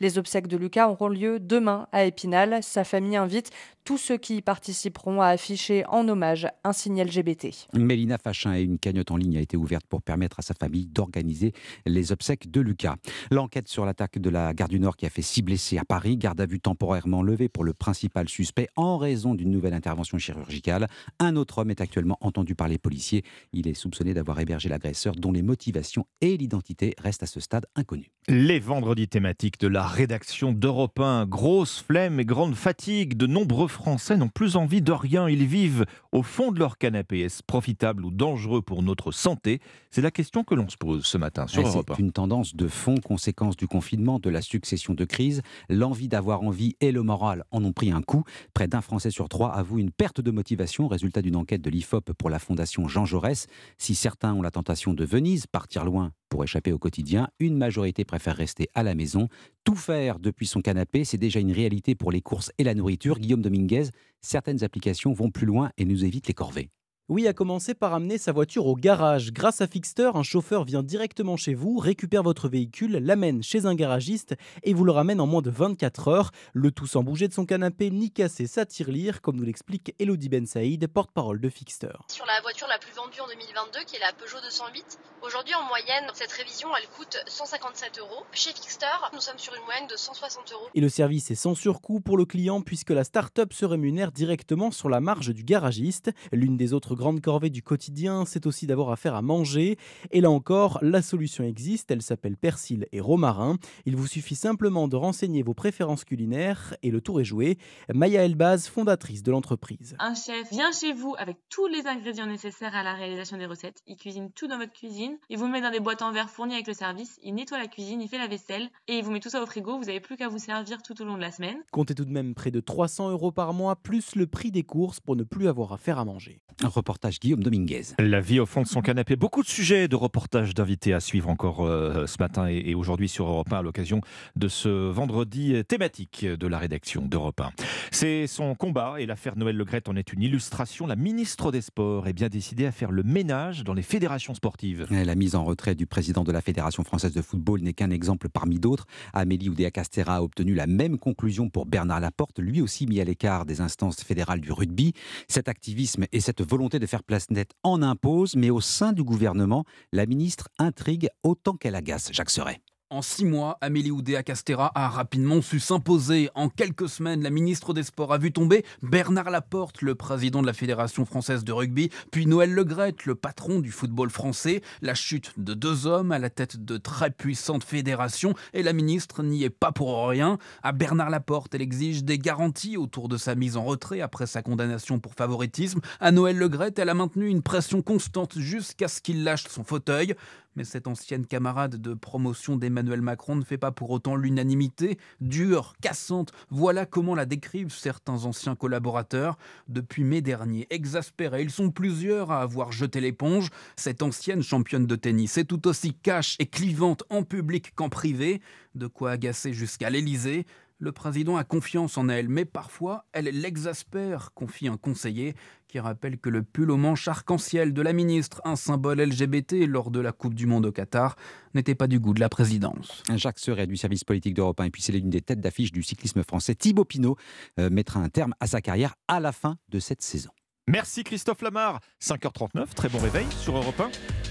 Les 0.00 0.18
obsèques 0.18 0.48
de 0.48 0.56
Lucas 0.56 0.88
auront 0.88 1.08
lieu 1.08 1.40
demain 1.40 1.88
à 1.92 2.04
Épinal. 2.04 2.62
Sa 2.62 2.84
famille 2.84 3.16
invite 3.16 3.50
tous 3.84 3.98
ceux 3.98 4.16
qui 4.16 4.36
y 4.36 4.42
participeront 4.42 5.20
à 5.20 5.26
afficher 5.26 5.84
en 5.88 6.08
hommage 6.08 6.48
un 6.64 6.72
signe 6.72 7.02
LGBT. 7.02 7.48
Mélina 7.74 8.16
Fachin 8.16 8.54
et 8.54 8.62
une 8.62 8.78
cagnotte 8.78 9.10
en 9.10 9.18
ligne 9.18 9.36
a 9.36 9.40
été 9.40 9.58
ouverte 9.58 9.86
pour 9.86 10.00
permettre 10.00 10.38
à 10.38 10.42
sa 10.42 10.54
famille 10.54 10.86
d'organiser 10.86 11.52
les 11.84 12.10
obsèques 12.10 12.50
de 12.50 12.62
Lucas. 12.62 12.96
L'enquête 13.30 13.68
sur 13.68 13.84
l'attaque 13.84 14.18
de 14.18 14.30
la 14.30 14.54
gare 14.54 14.68
du 14.68 14.80
Nord 14.80 14.96
qui 14.96 15.04
a 15.04 15.10
fait 15.10 15.22
six 15.22 15.42
blessés 15.42 15.76
à 15.76 15.84
Paris, 15.84 16.16
garde 16.16 16.40
à 16.40 16.46
vue 16.46 16.60
temporairement 16.60 17.22
levée 17.22 17.50
pour 17.50 17.62
le 17.62 17.74
principal 17.74 18.28
suspect 18.28 18.68
en 18.76 18.96
raison 18.96 19.34
d'une 19.34 19.50
nouvelle 19.50 19.74
intervention 19.74 20.16
chirurgicale. 20.16 20.88
Un 21.18 21.36
autre 21.36 21.58
homme 21.58 21.70
est 21.70 21.82
actuellement 21.82 22.16
entendu 22.22 22.54
par 22.54 22.68
les 22.68 22.78
policiers. 22.78 23.22
Il 23.52 23.68
est 23.68 23.74
soupçonné 23.74 24.14
d'avoir 24.14 24.40
hébergé 24.40 24.70
l'agresseur 24.70 25.14
dont 25.14 25.32
les 25.32 25.42
motivations 25.42 26.06
et 26.22 26.38
l'identité 26.38 26.94
restent 26.98 27.22
à 27.22 27.26
ce 27.26 27.40
stade 27.40 27.66
inconnues. 27.76 28.10
Les 28.28 28.60
vendredis 28.60 29.08
thématiques 29.08 29.60
de 29.60 29.68
la 29.68 29.86
rédaction 29.86 30.52
d'Europe 30.52 30.98
1, 30.98 31.26
grosse 31.26 31.82
flemme 31.82 32.18
et 32.18 32.24
grande 32.24 32.54
fatigue, 32.54 33.18
de 33.18 33.26
nombreux 33.26 33.68
Français 33.74 34.16
n'ont 34.16 34.28
plus 34.28 34.54
envie 34.54 34.82
de 34.82 34.92
rien. 34.92 35.28
Ils 35.28 35.46
vivent 35.46 35.84
au 36.12 36.22
fond 36.22 36.52
de 36.52 36.60
leur 36.60 36.78
canapé. 36.78 37.20
Est-ce 37.20 37.42
profitable 37.42 38.04
ou 38.04 38.12
dangereux 38.12 38.62
pour 38.62 38.84
notre 38.84 39.10
santé? 39.10 39.60
C'est 39.90 40.00
la 40.00 40.12
question 40.12 40.44
que 40.44 40.54
l'on 40.54 40.68
se 40.68 40.76
pose 40.76 41.04
ce 41.04 41.18
matin 41.18 41.48
sur 41.48 41.66
Europe 41.66 41.90
1. 41.90 41.94
C'est 41.96 42.00
une 42.00 42.12
tendance 42.12 42.54
de 42.54 42.68
fond, 42.68 42.94
conséquence 43.04 43.56
du 43.56 43.66
confinement, 43.66 44.20
de 44.20 44.30
la 44.30 44.42
succession 44.42 44.94
de 44.94 45.04
crises. 45.04 45.42
L'envie 45.68 46.06
d'avoir 46.06 46.42
envie 46.42 46.76
et 46.80 46.92
le 46.92 47.02
moral 47.02 47.42
en 47.50 47.64
ont 47.64 47.72
pris 47.72 47.90
un 47.90 48.00
coup. 48.00 48.22
Près 48.54 48.68
d'un 48.68 48.80
Français 48.80 49.10
sur 49.10 49.28
trois 49.28 49.52
avoue 49.52 49.80
une 49.80 49.90
perte 49.90 50.20
de 50.20 50.30
motivation, 50.30 50.86
résultat 50.86 51.20
d'une 51.20 51.36
enquête 51.36 51.60
de 51.60 51.70
l'IFOP 51.70 52.12
pour 52.12 52.30
la 52.30 52.38
Fondation 52.38 52.86
Jean 52.86 53.04
Jaurès. 53.04 53.48
Si 53.76 53.96
certains 53.96 54.34
ont 54.34 54.42
la 54.42 54.52
tentation 54.52 54.94
de 54.94 55.04
Venise, 55.04 55.48
partir 55.48 55.84
loin 55.84 56.12
pour 56.34 56.42
échapper 56.42 56.72
au 56.72 56.80
quotidien, 56.80 57.28
une 57.38 57.56
majorité 57.56 58.04
préfère 58.04 58.34
rester 58.34 58.68
à 58.74 58.82
la 58.82 58.96
maison. 58.96 59.28
Tout 59.62 59.76
faire 59.76 60.18
depuis 60.18 60.48
son 60.48 60.62
canapé, 60.62 61.04
c'est 61.04 61.16
déjà 61.16 61.38
une 61.38 61.52
réalité 61.52 61.94
pour 61.94 62.10
les 62.10 62.22
courses 62.22 62.50
et 62.58 62.64
la 62.64 62.74
nourriture. 62.74 63.20
Guillaume 63.20 63.40
Dominguez, 63.40 63.84
certaines 64.20 64.64
applications 64.64 65.12
vont 65.12 65.30
plus 65.30 65.46
loin 65.46 65.70
et 65.78 65.84
nous 65.84 66.04
évitent 66.04 66.26
les 66.26 66.34
corvées. 66.34 66.70
Oui, 67.10 67.28
à 67.28 67.34
commencer 67.34 67.74
par 67.74 67.92
amener 67.92 68.16
sa 68.16 68.32
voiture 68.32 68.64
au 68.64 68.76
garage. 68.76 69.30
Grâce 69.30 69.60
à 69.60 69.66
Fixter, 69.66 70.12
un 70.14 70.22
chauffeur 70.22 70.64
vient 70.64 70.82
directement 70.82 71.36
chez 71.36 71.52
vous, 71.52 71.76
récupère 71.76 72.22
votre 72.22 72.48
véhicule, 72.48 72.92
l'amène 72.92 73.42
chez 73.42 73.66
un 73.66 73.74
garagiste 73.74 74.34
et 74.62 74.72
vous 74.72 74.84
le 74.84 74.92
ramène 74.92 75.20
en 75.20 75.26
moins 75.26 75.42
de 75.42 75.50
24 75.50 76.08
heures. 76.08 76.30
Le 76.54 76.70
tout 76.70 76.86
sans 76.86 77.02
bouger 77.02 77.28
de 77.28 77.34
son 77.34 77.44
canapé 77.44 77.90
ni 77.90 78.10
casser 78.10 78.46
sa 78.46 78.64
tirelire, 78.64 79.20
comme 79.20 79.36
nous 79.36 79.44
l'explique 79.44 79.94
Elodie 79.98 80.30
Ben 80.30 80.46
Saïd, 80.46 80.86
porte-parole 80.86 81.42
de 81.42 81.50
Fixter. 81.50 81.92
Sur 82.08 82.24
la 82.24 82.40
voiture 82.40 82.68
la 82.68 82.78
plus 82.78 82.94
vendue 82.94 83.20
en 83.20 83.26
2022, 83.26 83.84
qui 83.86 83.96
est 83.96 84.00
la 84.00 84.14
Peugeot 84.14 84.40
208, 84.40 84.98
aujourd'hui 85.20 85.54
en 85.56 85.68
moyenne, 85.68 86.10
cette 86.14 86.32
révision 86.32 86.68
elle 86.74 86.88
coûte 86.88 87.18
157 87.26 87.98
euros. 87.98 88.24
Chez 88.32 88.54
Fixter, 88.54 88.86
nous 89.12 89.20
sommes 89.20 89.36
sur 89.36 89.52
une 89.54 89.64
moyenne 89.64 89.88
de 89.88 89.96
160 89.96 90.52
euros. 90.54 90.68
Et 90.74 90.80
le 90.80 90.88
service 90.88 91.30
est 91.30 91.34
sans 91.34 91.54
surcoût 91.54 92.00
pour 92.00 92.16
le 92.16 92.24
client 92.24 92.62
puisque 92.62 92.92
la 92.92 93.04
start-up 93.04 93.52
se 93.52 93.66
rémunère 93.66 94.10
directement 94.10 94.70
sur 94.70 94.88
la 94.88 95.00
marge 95.00 95.34
du 95.34 95.44
garagiste. 95.44 96.10
L'une 96.32 96.56
des 96.56 96.72
autres 96.72 96.93
grande 96.94 97.20
corvée 97.20 97.50
du 97.50 97.62
quotidien, 97.62 98.24
c'est 98.24 98.46
aussi 98.46 98.66
d'avoir 98.66 98.90
affaire 98.90 99.14
à 99.14 99.22
manger. 99.22 99.76
Et 100.10 100.20
là 100.20 100.30
encore, 100.30 100.78
la 100.82 101.02
solution 101.02 101.44
existe, 101.44 101.90
elle 101.90 102.02
s'appelle 102.02 102.36
persil 102.36 102.86
et 102.92 103.00
romarin. 103.00 103.56
Il 103.86 103.96
vous 103.96 104.06
suffit 104.06 104.34
simplement 104.34 104.88
de 104.88 104.96
renseigner 104.96 105.42
vos 105.42 105.54
préférences 105.54 106.04
culinaires 106.04 106.76
et 106.82 106.90
le 106.90 107.00
tour 107.00 107.20
est 107.20 107.24
joué. 107.24 107.58
Maya 107.92 108.24
Elbaz, 108.24 108.68
fondatrice 108.68 109.22
de 109.22 109.30
l'entreprise. 109.30 109.96
Un 109.98 110.14
chef 110.14 110.50
vient 110.50 110.72
chez 110.72 110.92
vous 110.92 111.14
avec 111.18 111.38
tous 111.48 111.66
les 111.66 111.86
ingrédients 111.86 112.26
nécessaires 112.26 112.74
à 112.74 112.82
la 112.82 112.94
réalisation 112.94 113.36
des 113.36 113.46
recettes. 113.46 113.82
Il 113.86 113.96
cuisine 113.96 114.30
tout 114.32 114.46
dans 114.46 114.58
votre 114.58 114.72
cuisine. 114.72 115.18
Il 115.28 115.38
vous 115.38 115.48
met 115.48 115.60
dans 115.60 115.70
des 115.70 115.80
boîtes 115.80 116.02
en 116.02 116.12
verre 116.12 116.30
fournies 116.30 116.54
avec 116.54 116.66
le 116.66 116.74
service. 116.74 117.18
Il 117.22 117.34
nettoie 117.34 117.58
la 117.58 117.68
cuisine, 117.68 118.00
il 118.00 118.08
fait 118.08 118.18
la 118.18 118.28
vaisselle 118.28 118.70
et 118.88 118.98
il 118.98 119.04
vous 119.04 119.10
met 119.10 119.20
tout 119.20 119.30
ça 119.30 119.42
au 119.42 119.46
frigo. 119.46 119.78
Vous 119.78 119.84
n'avez 119.84 120.00
plus 120.00 120.16
qu'à 120.16 120.28
vous 120.28 120.38
servir 120.38 120.82
tout 120.82 121.00
au 121.00 121.04
long 121.04 121.16
de 121.16 121.22
la 121.22 121.32
semaine. 121.32 121.56
Comptez 121.72 121.94
tout 121.94 122.04
de 122.04 122.12
même 122.12 122.34
près 122.34 122.50
de 122.50 122.60
300 122.60 123.10
euros 123.10 123.32
par 123.32 123.52
mois, 123.52 123.76
plus 123.76 124.14
le 124.16 124.26
prix 124.26 124.50
des 124.50 124.62
courses 124.62 125.00
pour 125.00 125.16
ne 125.16 125.22
plus 125.22 125.48
avoir 125.48 125.72
affaire 125.72 125.98
à 125.98 126.04
manger. 126.04 126.40
Reportage 126.84 127.18
Guillaume 127.18 127.42
Dominguez. 127.42 127.94
La 127.98 128.20
vie 128.20 128.40
au 128.40 128.44
fond 128.44 128.60
de 128.60 128.66
son 128.66 128.82
canapé. 128.82 129.16
Beaucoup 129.16 129.42
de 129.42 129.48
sujets 129.48 129.88
de 129.88 129.96
reportages 129.96 130.52
d'invités 130.52 130.92
à 130.92 131.00
suivre 131.00 131.30
encore 131.30 131.64
euh, 131.64 132.06
ce 132.06 132.16
matin 132.20 132.46
et, 132.46 132.74
aujourd'hui 132.74 133.08
sur 133.08 133.26
Europe 133.26 133.50
1 133.50 133.56
à 133.56 133.62
l'occasion 133.62 134.02
de 134.36 134.48
ce 134.48 134.68
vendredi 134.68 135.64
thématique 135.64 136.26
de 136.26 136.46
la 136.46 136.58
rédaction 136.58 137.06
d'Europe 137.06 137.40
1. 137.40 137.52
C'est 137.90 138.26
son 138.26 138.54
combat 138.54 138.96
et 138.98 139.06
l'affaire 139.06 139.38
Noël 139.38 139.56
Legrette 139.56 139.88
en 139.88 139.96
est 139.96 140.12
une 140.12 140.20
illustration. 140.20 140.86
La 140.86 140.94
ministre 140.94 141.50
des 141.52 141.62
Sports 141.62 142.06
est 142.06 142.12
bien 142.12 142.28
décidée 142.28 142.66
à 142.66 142.70
faire 142.70 142.92
le 142.92 143.02
ménage 143.02 143.64
dans 143.64 143.72
les 143.72 143.80
fédérations 143.80 144.34
sportives. 144.34 144.86
La 144.90 145.14
mise 145.14 145.36
en 145.36 145.44
retrait 145.44 145.74
du 145.74 145.86
président 145.86 146.22
de 146.22 146.32
la 146.32 146.42
Fédération 146.42 146.84
française 146.84 147.14
de 147.14 147.22
football 147.22 147.62
n'est 147.62 147.72
qu'un 147.72 147.92
exemple 147.92 148.28
parmi 148.28 148.58
d'autres. 148.58 148.84
Amélie 149.14 149.48
Oudéa-Castera 149.48 150.16
a 150.16 150.22
obtenu 150.22 150.52
la 150.52 150.66
même 150.66 150.98
conclusion 150.98 151.48
pour 151.48 151.64
Bernard 151.64 152.00
Laporte, 152.00 152.40
lui 152.40 152.60
aussi 152.60 152.86
mis 152.86 153.00
à 153.00 153.04
l'écart 153.04 153.46
des 153.46 153.62
instances 153.62 154.04
fédérales 154.04 154.42
du 154.42 154.52
rugby. 154.52 154.92
Cet 155.28 155.48
activisme 155.48 156.04
et 156.12 156.20
cette 156.20 156.42
volonté 156.42 156.73
de 156.78 156.86
faire 156.86 157.02
place 157.02 157.30
nette 157.30 157.52
en 157.62 157.82
impose, 157.82 158.36
mais 158.36 158.50
au 158.50 158.60
sein 158.60 158.92
du 158.92 159.02
gouvernement, 159.02 159.64
la 159.92 160.06
ministre 160.06 160.48
intrigue 160.58 161.08
autant 161.22 161.56
qu'elle 161.56 161.74
agace. 161.74 162.10
Jacques 162.12 162.30
Serret. 162.30 162.60
En 162.90 163.00
six 163.00 163.24
mois, 163.24 163.56
Amélie 163.62 163.90
Oudéa-Castera 163.90 164.70
a 164.74 164.88
rapidement 164.88 165.40
su 165.40 165.58
s'imposer. 165.58 166.28
En 166.34 166.50
quelques 166.50 166.88
semaines, 166.88 167.22
la 167.22 167.30
ministre 167.30 167.72
des 167.72 167.82
Sports 167.82 168.12
a 168.12 168.18
vu 168.18 168.30
tomber 168.30 168.62
Bernard 168.82 169.30
Laporte, 169.30 169.80
le 169.80 169.94
président 169.94 170.42
de 170.42 170.46
la 170.46 170.52
Fédération 170.52 171.06
française 171.06 171.44
de 171.44 171.52
rugby, 171.52 171.88
puis 172.12 172.26
Noël 172.26 172.52
Legrette, 172.52 173.06
le 173.06 173.14
patron 173.14 173.60
du 173.60 173.72
football 173.72 174.10
français. 174.10 174.60
La 174.82 174.94
chute 174.94 175.32
de 175.38 175.54
deux 175.54 175.86
hommes 175.86 176.12
à 176.12 176.18
la 176.18 176.28
tête 176.28 176.62
de 176.62 176.76
très 176.76 177.10
puissantes 177.10 177.64
fédérations 177.64 178.34
et 178.52 178.62
la 178.62 178.74
ministre 178.74 179.22
n'y 179.22 179.44
est 179.44 179.50
pas 179.50 179.72
pour 179.72 180.06
rien. 180.06 180.38
À 180.62 180.72
Bernard 180.72 181.10
Laporte, 181.10 181.54
elle 181.54 181.62
exige 181.62 182.04
des 182.04 182.18
garanties 182.18 182.76
autour 182.76 183.08
de 183.08 183.16
sa 183.16 183.34
mise 183.34 183.56
en 183.56 183.64
retrait 183.64 184.02
après 184.02 184.26
sa 184.26 184.42
condamnation 184.42 185.00
pour 185.00 185.14
favoritisme. 185.14 185.80
À 186.00 186.12
Noël 186.12 186.36
Legrette, 186.36 186.78
elle 186.78 186.90
a 186.90 186.94
maintenu 186.94 187.28
une 187.28 187.42
pression 187.42 187.80
constante 187.80 188.38
jusqu'à 188.38 188.88
ce 188.88 189.00
qu'il 189.00 189.24
lâche 189.24 189.44
son 189.48 189.64
fauteuil. 189.64 190.14
Mais 190.56 190.64
cette 190.64 190.86
ancienne 190.86 191.26
camarade 191.26 191.76
de 191.76 191.94
promotion 191.94 192.56
d'Emmanuel 192.56 193.02
Macron 193.02 193.36
ne 193.36 193.44
fait 193.44 193.58
pas 193.58 193.72
pour 193.72 193.90
autant 193.90 194.16
l'unanimité. 194.16 194.98
Dure, 195.20 195.74
cassante, 195.80 196.32
voilà 196.50 196.86
comment 196.86 197.14
la 197.14 197.26
décrivent 197.26 197.74
certains 197.74 198.24
anciens 198.24 198.54
collaborateurs. 198.54 199.36
Depuis 199.68 200.04
mai 200.04 200.20
dernier, 200.20 200.66
exaspérés, 200.70 201.42
ils 201.42 201.50
sont 201.50 201.70
plusieurs 201.70 202.30
à 202.30 202.42
avoir 202.42 202.72
jeté 202.72 203.00
l'éponge. 203.00 203.50
Cette 203.76 204.02
ancienne 204.02 204.42
championne 204.42 204.86
de 204.86 204.96
tennis 204.96 205.38
est 205.38 205.44
tout 205.44 205.66
aussi 205.66 205.94
cash 205.94 206.36
et 206.38 206.46
clivante 206.46 207.04
en 207.10 207.22
public 207.22 207.74
qu'en 207.74 207.88
privé, 207.88 208.40
de 208.74 208.86
quoi 208.86 209.12
agacer 209.12 209.52
jusqu'à 209.52 209.90
l'Élysée. 209.90 210.46
Le 210.78 210.90
président 210.92 211.36
a 211.36 211.44
confiance 211.44 211.96
en 211.98 212.08
elle, 212.08 212.28
mais 212.28 212.44
parfois 212.44 213.06
elle 213.12 213.26
l'exaspère, 213.26 214.32
confie 214.34 214.66
un 214.66 214.76
conseiller 214.76 215.34
qui 215.68 215.78
rappelle 215.78 216.18
que 216.18 216.28
le 216.28 216.42
pull 216.42 216.70
au 216.70 216.76
manche 216.76 217.06
arc-en-ciel 217.06 217.72
de 217.72 217.82
la 217.82 217.92
ministre, 217.92 218.40
un 218.44 218.56
symbole 218.56 219.00
LGBT 219.00 219.66
lors 219.68 219.90
de 219.90 220.00
la 220.00 220.12
Coupe 220.12 220.34
du 220.34 220.46
Monde 220.46 220.66
au 220.66 220.72
Qatar, 220.72 221.16
n'était 221.54 221.74
pas 221.74 221.86
du 221.86 222.00
goût 222.00 222.12
de 222.12 222.20
la 222.20 222.28
présidence. 222.28 223.02
Jacques 223.14 223.38
Serret 223.38 223.66
du 223.66 223.76
service 223.76 224.04
politique 224.04 224.34
d'Europe 224.34 224.60
1, 224.60 224.64
et 224.64 224.70
puis 224.70 224.82
c'est 224.82 224.92
l'une 224.92 225.10
des 225.10 225.20
têtes 225.20 225.40
d'affiche 225.40 225.72
du 225.72 225.82
cyclisme 225.82 226.22
français. 226.22 226.54
Thibaut 226.54 226.84
Pinot 226.84 227.16
euh, 227.60 227.70
mettra 227.70 228.00
un 228.00 228.08
terme 228.08 228.34
à 228.40 228.46
sa 228.46 228.60
carrière 228.60 228.94
à 229.06 229.20
la 229.20 229.32
fin 229.32 229.56
de 229.68 229.78
cette 229.78 230.02
saison. 230.02 230.30
Merci 230.66 231.04
Christophe 231.04 231.42
Lamar. 231.42 231.80
5h39, 232.02 232.74
très 232.74 232.88
bon 232.88 232.98
réveil 232.98 233.26
sur 233.30 233.56
Europe 233.56 233.80
1 233.80 233.90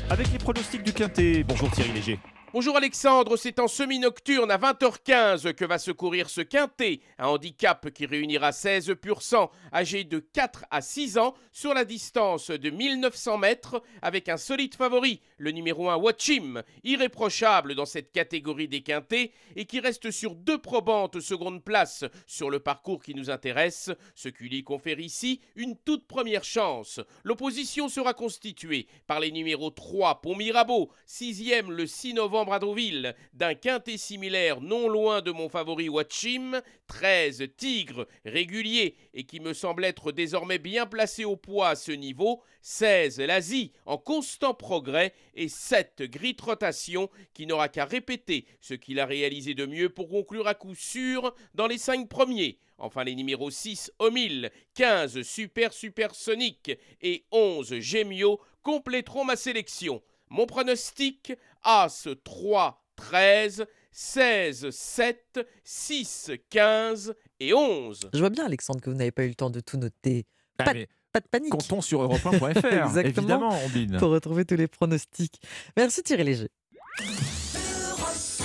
avec 0.09 0.31
les 0.31 0.39
pronostics 0.39 0.83
du 0.83 0.91
Quintet. 0.91 1.43
Bonjour 1.43 1.69
Thierry 1.71 1.93
Léger. 1.93 2.19
Bonjour 2.53 2.77
Alexandre, 2.77 3.35
c'est 3.35 3.57
en 3.57 3.67
semi-nocturne 3.67 4.51
à 4.51 4.59
20h15 4.59 5.55
que 5.55 5.65
va 5.65 5.79
se 5.79 5.89
courir 5.89 6.29
ce 6.29 6.41
quintet, 6.41 6.99
un 7.17 7.25
handicap 7.25 7.89
qui 7.89 8.05
réunira 8.05 8.51
16 8.51 8.93
pur 9.01 9.23
sang 9.23 9.49
âgés 9.73 10.03
de 10.03 10.19
4 10.19 10.65
à 10.69 10.81
6 10.81 11.17
ans 11.17 11.33
sur 11.51 11.73
la 11.73 11.83
distance 11.83 12.51
de 12.51 12.69
1900 12.69 13.39
mètres 13.39 13.81
avec 14.03 14.29
un 14.29 14.37
solide 14.37 14.75
favori, 14.75 15.19
le 15.43 15.51
numéro 15.51 15.89
1 15.89 15.97
Watchim, 15.97 16.63
irréprochable 16.85 17.75
dans 17.75 17.85
cette 17.85 18.13
catégorie 18.13 18.69
des 18.69 18.81
quintets 18.81 19.31
et 19.57 19.65
qui 19.65 19.81
reste 19.81 20.09
sur 20.09 20.35
deux 20.35 20.57
probantes 20.57 21.19
secondes 21.19 21.61
places 21.61 22.05
sur 22.27 22.49
le 22.49 22.61
parcours 22.61 23.03
qui 23.03 23.13
nous 23.13 23.29
intéresse, 23.29 23.91
ce 24.15 24.29
qui 24.29 24.45
lui 24.45 24.63
confère 24.63 25.01
ici 25.01 25.41
une 25.55 25.75
toute 25.75 26.07
première 26.07 26.45
chance. 26.45 27.01
L'opposition 27.25 27.89
sera 27.89 28.13
constituée 28.13 28.87
par 29.05 29.19
les 29.19 29.31
numéros 29.31 29.69
3 29.69 30.21
Pont 30.21 30.35
Mirabeau, 30.35 30.89
6e 31.07 31.69
le 31.69 31.87
6 31.87 32.13
novembre 32.13 32.53
à 32.53 32.59
Deauville 32.59 33.13
d'un 33.33 33.53
quintet 33.53 33.97
similaire 33.97 34.61
non 34.61 34.87
loin 34.87 35.21
de 35.21 35.31
mon 35.31 35.49
favori 35.49 35.89
Watchim, 35.89 36.61
13 36.87 37.49
tigres 37.57 38.07
réguliers 38.23 38.95
et 39.13 39.25
qui 39.25 39.41
me 39.41 39.53
semble 39.53 39.83
être 39.83 40.13
désormais 40.13 40.59
bien 40.59 40.85
placé 40.85 41.25
au 41.25 41.35
poids 41.35 41.69
à 41.69 41.75
ce 41.75 41.91
niveau, 41.91 42.41
16 42.61 43.19
l'Asie 43.19 43.73
en 43.85 43.97
constant 43.97 44.53
progrès 44.53 45.13
et 45.33 45.47
7 45.47 46.03
Grit 46.03 46.37
Rotation 46.41 47.09
qui 47.33 47.45
n'aura 47.45 47.69
qu'à 47.69 47.85
répéter 47.85 48.45
ce 48.59 48.73
qu'il 48.73 48.99
a 48.99 49.05
réalisé 49.05 49.53
de 49.53 49.65
mieux 49.65 49.89
pour 49.89 50.09
conclure 50.09 50.47
à 50.47 50.53
coup 50.53 50.75
sûr 50.75 51.33
dans 51.53 51.67
les 51.67 51.77
5 51.77 52.07
premiers. 52.07 52.59
Enfin, 52.77 53.03
les 53.03 53.15
numéros 53.15 53.51
6 53.51 53.91
Omil, 53.99 54.51
15 54.75 55.21
Super 55.21 55.73
Supersonic 55.73 56.77
et 57.01 57.25
11 57.31 57.79
Gemio 57.79 58.39
compléteront 58.61 59.25
ma 59.25 59.35
sélection. 59.35 60.01
Mon 60.29 60.45
pronostic 60.45 61.33
As 61.63 62.07
3 62.23 62.83
13 62.95 63.65
16, 63.93 64.71
7, 64.71 65.47
6, 65.63 66.31
15 66.49 67.13
et 67.39 67.53
11. 67.53 68.09
Je 68.11 68.19
vois 68.19 68.31
bien, 68.31 68.45
Alexandre, 68.45 68.81
que 68.81 68.89
vous 68.89 68.95
n'avez 68.95 69.11
pas 69.11 69.23
eu 69.23 69.27
le 69.27 69.35
temps 69.35 69.51
de 69.51 69.59
tout 69.59 69.77
noter. 69.77 70.25
Ah, 70.57 70.73
mais 70.73 70.87
pas 71.13 71.19
de 71.21 71.27
panique. 71.27 71.51
Comptons 71.51 71.81
sur 71.81 72.01
europe1.fr, 72.03 72.45
Exactement. 72.65 72.99
évidemment, 73.03 73.49
Ambline. 73.49 73.97
Pour 73.97 74.09
retrouver 74.09 74.43
tous 74.45 74.55
les 74.55 74.67
pronostics. 74.67 75.39
Merci 75.77 76.03
Thierry 76.03 76.23
Léger. 76.23 76.49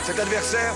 Cet 0.08 0.20
adversaire, 0.20 0.72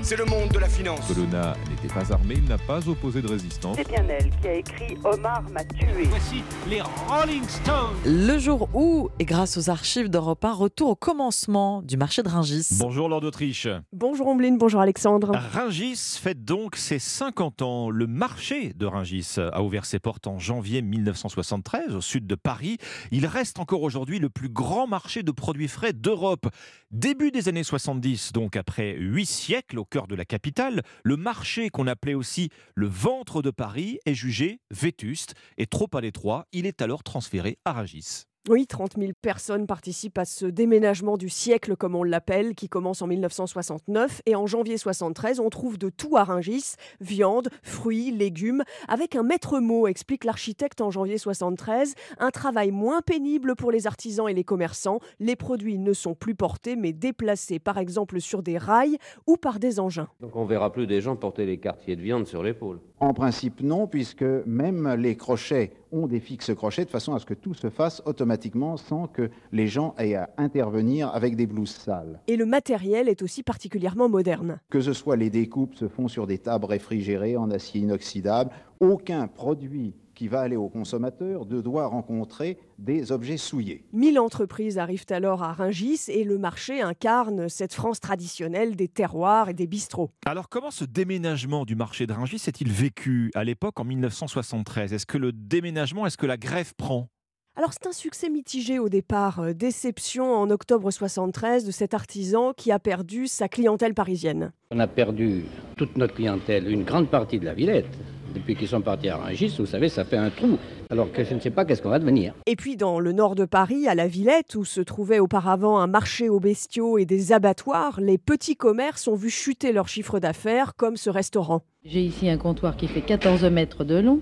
c'est 0.00 0.16
le 0.16 0.24
monde 0.24 0.48
de 0.48 0.58
la 0.58 0.66
finance. 0.66 1.06
Colonna 1.06 1.54
n'était 1.68 1.92
pas 1.92 2.10
armé, 2.10 2.36
il 2.38 2.44
n'a 2.44 2.56
pas 2.56 2.88
opposé 2.88 3.20
de 3.20 3.28
résistance. 3.28 3.76
C'est 3.76 3.86
bien 3.86 4.02
elle 4.08 4.30
qui 4.40 4.48
a 4.48 4.54
écrit 4.54 4.96
Omar 5.04 5.42
m'a 5.50 5.62
tué. 5.62 6.04
Voici 6.04 6.42
les 6.66 6.80
Rolling 6.80 7.46
Stones. 7.46 7.94
Le 8.06 8.38
jour 8.38 8.70
où, 8.72 9.10
et 9.18 9.26
grâce 9.26 9.58
aux 9.58 9.68
archives 9.68 10.08
d'Europe 10.08 10.42
1, 10.42 10.52
retour 10.54 10.88
au 10.88 10.96
commencement 10.96 11.82
du 11.82 11.98
marché 11.98 12.22
de 12.22 12.30
Ringis. 12.30 12.68
Bonjour 12.78 13.10
Lord 13.10 13.20
d'Autriche. 13.20 13.68
Bonjour 13.92 14.28
Ombline, 14.28 14.56
bonjour 14.56 14.80
Alexandre. 14.80 15.32
Ringis 15.52 16.18
fête 16.18 16.46
donc 16.46 16.76
ses 16.76 16.98
50 16.98 17.60
ans. 17.60 17.90
Le 17.90 18.06
marché 18.06 18.72
de 18.74 18.86
Ringis 18.86 19.36
a 19.38 19.62
ouvert 19.62 19.84
ses 19.84 19.98
portes 19.98 20.26
en 20.26 20.38
janvier 20.38 20.80
1973 20.80 21.94
au 21.94 22.00
sud 22.00 22.26
de 22.26 22.36
Paris. 22.36 22.78
Il 23.10 23.26
reste 23.26 23.58
encore 23.58 23.82
aujourd'hui 23.82 24.18
le 24.18 24.30
plus 24.30 24.48
grand 24.48 24.86
marché 24.86 25.22
de 25.22 25.30
produits 25.30 25.68
frais 25.68 25.92
d'Europe. 25.92 26.46
Début 26.90 27.30
des 27.32 27.48
années 27.48 27.64
70, 27.64 28.13
donc 28.32 28.56
après 28.56 28.94
huit 28.96 29.26
siècles 29.26 29.78
au 29.78 29.84
cœur 29.84 30.06
de 30.06 30.14
la 30.14 30.24
capitale, 30.24 30.82
le 31.02 31.16
marché 31.16 31.70
qu'on 31.70 31.86
appelait 31.86 32.14
aussi 32.14 32.50
le 32.74 32.86
ventre 32.86 33.42
de 33.42 33.50
Paris 33.50 33.98
est 34.06 34.14
jugé 34.14 34.60
vétuste 34.70 35.34
et 35.58 35.66
trop 35.66 35.88
à 35.94 36.00
l'étroit. 36.00 36.46
Il 36.52 36.66
est 36.66 36.82
alors 36.82 37.02
transféré 37.02 37.58
à 37.64 37.72
Rungis. 37.72 38.24
Oui, 38.50 38.66
30 38.66 38.98
000 38.98 39.12
personnes 39.22 39.66
participent 39.66 40.18
à 40.18 40.26
ce 40.26 40.44
déménagement 40.44 41.16
du 41.16 41.30
siècle, 41.30 41.76
comme 41.76 41.94
on 41.94 42.02
l'appelle, 42.02 42.54
qui 42.54 42.68
commence 42.68 43.00
en 43.00 43.06
1969. 43.06 44.20
Et 44.26 44.36
en 44.36 44.46
janvier 44.46 44.76
73, 44.76 45.40
on 45.40 45.48
trouve 45.48 45.78
de 45.78 45.88
tout 45.88 46.18
à 46.18 46.24
Rungis 46.24 46.74
viande, 47.00 47.48
fruits, 47.62 48.10
légumes. 48.10 48.62
Avec 48.86 49.16
un 49.16 49.22
maître 49.22 49.60
mot, 49.60 49.86
explique 49.86 50.24
l'architecte 50.24 50.82
en 50.82 50.90
janvier 50.90 51.16
73, 51.16 51.94
un 52.18 52.30
travail 52.30 52.70
moins 52.70 53.00
pénible 53.00 53.56
pour 53.56 53.72
les 53.72 53.86
artisans 53.86 54.28
et 54.28 54.34
les 54.34 54.44
commerçants. 54.44 54.98
Les 55.20 55.36
produits 55.36 55.78
ne 55.78 55.94
sont 55.94 56.14
plus 56.14 56.34
portés, 56.34 56.76
mais 56.76 56.92
déplacés, 56.92 57.58
par 57.58 57.78
exemple 57.78 58.20
sur 58.20 58.42
des 58.42 58.58
rails 58.58 58.98
ou 59.26 59.38
par 59.38 59.58
des 59.58 59.80
engins. 59.80 60.08
Donc 60.20 60.36
on 60.36 60.44
verra 60.44 60.70
plus 60.70 60.86
des 60.86 61.00
gens 61.00 61.16
porter 61.16 61.46
les 61.46 61.56
quartiers 61.56 61.96
de 61.96 62.02
viande 62.02 62.26
sur 62.26 62.42
l'épaule. 62.42 62.78
En 63.00 63.14
principe, 63.14 63.62
non, 63.62 63.86
puisque 63.86 64.22
même 64.22 64.92
les 64.94 65.16
crochets 65.16 65.72
ont 65.94 66.06
des 66.06 66.20
fixes 66.20 66.54
crochets 66.54 66.84
de 66.84 66.90
façon 66.90 67.14
à 67.14 67.18
ce 67.18 67.26
que 67.26 67.34
tout 67.34 67.54
se 67.54 67.70
fasse 67.70 68.02
automatiquement 68.04 68.76
sans 68.76 69.06
que 69.06 69.30
les 69.52 69.66
gens 69.66 69.94
aient 69.98 70.14
à 70.16 70.30
intervenir 70.36 71.08
avec 71.14 71.36
des 71.36 71.46
blouses 71.46 71.70
sales. 71.70 72.20
Et 72.26 72.36
le 72.36 72.46
matériel 72.46 73.08
est 73.08 73.22
aussi 73.22 73.42
particulièrement 73.42 74.08
moderne. 74.08 74.60
Que 74.70 74.80
ce 74.80 74.92
soit 74.92 75.16
les 75.16 75.30
découpes 75.30 75.74
se 75.74 75.88
font 75.88 76.08
sur 76.08 76.26
des 76.26 76.38
tables 76.38 76.66
réfrigérées 76.66 77.36
en 77.36 77.50
acier 77.50 77.80
inoxydable, 77.80 78.50
aucun 78.80 79.28
produit 79.28 79.94
qui 80.14 80.28
va 80.28 80.40
aller 80.40 80.56
au 80.56 80.68
consommateur 80.68 81.46
ne 81.46 81.60
doit 81.60 81.86
rencontrer 81.86 82.58
des 82.78 83.12
objets 83.12 83.36
souillés. 83.36 83.84
1000 83.92 84.18
entreprises 84.18 84.78
arrivent 84.78 85.06
alors 85.10 85.42
à 85.42 85.52
Rungis 85.52 86.02
et 86.08 86.24
le 86.24 86.38
marché 86.38 86.80
incarne 86.80 87.48
cette 87.48 87.74
France 87.74 88.00
traditionnelle 88.00 88.76
des 88.76 88.88
terroirs 88.88 89.48
et 89.48 89.54
des 89.54 89.66
bistrots. 89.66 90.10
Alors 90.26 90.48
comment 90.48 90.70
ce 90.70 90.84
déménagement 90.84 91.64
du 91.64 91.76
marché 91.76 92.06
de 92.06 92.12
Rungis 92.12 92.42
est-il 92.46 92.70
vécu 92.70 93.30
à 93.34 93.44
l'époque 93.44 93.78
en 93.80 93.84
1973 93.84 94.92
Est-ce 94.92 95.06
que 95.06 95.18
le 95.18 95.32
déménagement, 95.32 96.06
est-ce 96.06 96.16
que 96.16 96.26
la 96.26 96.36
grève 96.36 96.74
prend? 96.76 97.08
Alors 97.56 97.72
c'est 97.72 97.86
un 97.86 97.92
succès 97.92 98.30
mitigé 98.30 98.80
au 98.80 98.88
départ, 98.88 99.38
euh, 99.38 99.52
déception 99.52 100.34
en 100.34 100.50
octobre 100.50 100.90
73 100.90 101.64
de 101.64 101.70
cet 101.70 101.94
artisan 101.94 102.52
qui 102.52 102.72
a 102.72 102.80
perdu 102.80 103.28
sa 103.28 103.48
clientèle 103.48 103.94
parisienne. 103.94 104.50
On 104.72 104.80
a 104.80 104.88
perdu 104.88 105.44
toute 105.76 105.96
notre 105.96 106.14
clientèle, 106.14 106.68
une 106.68 106.82
grande 106.82 107.08
partie 107.08 107.38
de 107.38 107.44
la 107.44 107.54
Villette. 107.54 107.86
Depuis 108.34 108.56
qu'ils 108.56 108.68
sont 108.68 108.80
partis 108.80 109.08
à 109.08 109.16
Rungis, 109.16 109.54
vous 109.58 109.66
savez, 109.66 109.88
ça 109.88 110.04
fait 110.04 110.16
un 110.16 110.30
trou. 110.30 110.58
Alors 110.90 111.10
que 111.12 111.24
je 111.24 111.34
ne 111.34 111.40
sais 111.40 111.50
pas 111.50 111.64
qu'est-ce 111.64 111.80
qu'on 111.80 111.90
va 111.90 111.98
devenir. 111.98 112.34
Et 112.46 112.56
puis 112.56 112.76
dans 112.76 113.00
le 113.00 113.12
nord 113.12 113.34
de 113.34 113.44
Paris, 113.44 113.88
à 113.88 113.94
la 113.94 114.06
Villette, 114.06 114.54
où 114.54 114.64
se 114.64 114.80
trouvait 114.80 115.18
auparavant 115.18 115.78
un 115.78 115.86
marché 115.86 116.28
aux 116.28 116.40
bestiaux 116.40 116.98
et 116.98 117.04
des 117.04 117.32
abattoirs, 117.32 118.00
les 118.00 118.18
petits 118.18 118.56
commerces 118.56 119.08
ont 119.08 119.14
vu 119.14 119.30
chuter 119.30 119.72
leur 119.72 119.88
chiffre 119.88 120.18
d'affaires, 120.18 120.74
comme 120.76 120.96
ce 120.96 121.10
restaurant. 121.10 121.62
J'ai 121.86 122.00
ici 122.00 122.30
un 122.30 122.38
comptoir 122.38 122.78
qui 122.78 122.88
fait 122.88 123.02
14 123.02 123.44
mètres 123.44 123.84
de 123.84 123.96
long. 123.96 124.20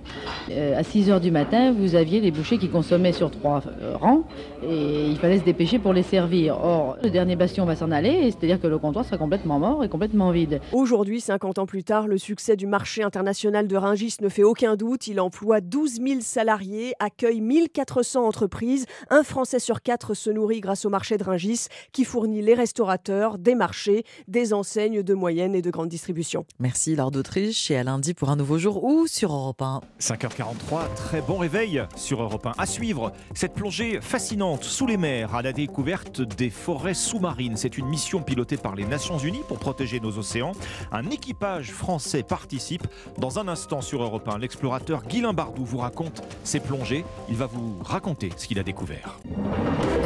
Euh, 0.51 0.77
à 0.77 0.83
6 0.83 1.11
heures 1.11 1.21
du 1.21 1.31
matin, 1.31 1.71
vous 1.71 1.95
aviez 1.95 2.21
les 2.21 2.33
bouchers 2.33 2.59
qui 2.59 2.69
consommaient 2.69 3.13
sur 3.13 3.31
trois 3.31 3.63
euh, 3.81 3.97
rangs 3.97 4.25
et 4.69 5.07
il 5.07 5.17
fallait 5.17 5.39
se 5.39 5.45
dépêcher 5.45 5.79
pour 5.79 5.93
les 5.93 6.03
servir. 6.03 6.59
Or, 6.61 6.97
le 7.05 7.09
dernier 7.11 7.37
bastion 7.37 7.65
va 7.65 7.77
s'en 7.77 7.93
aller, 7.93 8.33
c'est-à-dire 8.33 8.61
que 8.61 8.67
le 8.67 8.79
comptoir 8.79 9.05
sera 9.05 9.17
complètement 9.17 9.61
mort 9.61 9.85
et 9.85 9.89
complètement 9.89 10.33
vide. 10.33 10.61
Aujourd'hui, 10.73 11.21
50 11.21 11.59
ans 11.61 11.67
plus 11.67 11.85
tard, 11.85 12.09
le 12.09 12.19
succès 12.19 12.57
du 12.57 12.67
marché 12.67 13.05
international 13.05 13.69
de 13.69 13.77
Rungis 13.77 14.02
ne 14.21 14.29
fait 14.29 14.43
aucun 14.43 14.77
doute. 14.77 15.07
Il 15.07 15.21
emploie 15.21 15.61
12 15.61 16.01
000 16.05 16.21
salariés, 16.21 16.95
accueille 16.99 17.41
1400 17.41 18.27
entreprises. 18.27 18.87
Un 19.11 19.23
Français 19.23 19.59
sur 19.59 19.83
quatre 19.83 20.15
se 20.15 20.31
nourrit 20.31 20.61
grâce 20.61 20.85
au 20.85 20.91
marché 20.91 21.17
de 21.19 21.25
Rungis 21.25 21.67
qui 21.93 22.05
fournit 22.05 22.43
les 22.43 22.55
restaurateurs, 22.55 23.39
des 23.39 23.55
marchés, 23.55 24.05
des 24.29 24.53
enseignes 24.53 25.03
de 25.03 25.15
moyenne 25.15 25.55
et 25.55 25.63
de 25.63 25.71
grande 25.71 25.89
distribution. 25.89 26.45
Merci 26.59 26.97
Lord 26.97 27.13
d'Autriche 27.13 27.71
et 27.71 27.77
à 27.77 27.85
lundi 27.85 28.15
pour 28.15 28.31
un 28.31 28.37
nouveau 28.37 28.59
jour 28.59 28.83
ou 28.85 29.07
sur 29.07 29.33
Europe 29.33 29.63
1. 29.63 29.81
5h43, 30.01 30.95
très 30.97 31.21
bon 31.21 31.39
réveil 31.39 31.83
sur 31.97 32.23
Europe 32.23 32.47
1. 32.47 32.55
À 32.59 32.67
suivre, 32.67 33.13
cette 33.35 33.55
plongée 33.55 34.01
fascinante 34.01 34.65
sous 34.65 34.87
les 34.87 34.97
mers 34.97 35.35
à 35.35 35.43
la 35.43 35.53
découverte 35.53 36.21
des 36.21 36.51
forêts 36.51 36.95
sous-marines. 36.95 37.57
C'est 37.57 37.79
une 37.79 37.87
mission 37.87 38.23
pilotée 38.23 38.57
par 38.57 38.75
les 38.75 38.85
Nations 38.85 39.19
Unies 39.19 39.43
pour 39.47 39.59
protéger 39.59 40.01
nos 40.01 40.19
océans. 40.19 40.53
Un 40.91 41.09
équipage 41.11 41.71
français 41.73 42.23
participe. 42.23 42.87
Dans 43.19 43.39
un 43.39 43.49
instant 43.49 43.81
sur 43.81 43.91
Europe 44.01 44.28
1, 44.28 44.38
l'explorateur 44.38 45.03
Guilain 45.05 45.32
Bardou 45.32 45.64
vous 45.64 45.78
raconte 45.78 46.22
ses 46.45 46.61
plongées. 46.61 47.05
Il 47.28 47.36
va 47.36 47.47
vous 47.47 47.76
raconter 47.82 48.30
ce 48.36 48.47
qu'il 48.47 48.59
a 48.59 48.62
découvert. 48.62 49.18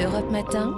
Europe 0.03 0.30
Matin, 0.30 0.74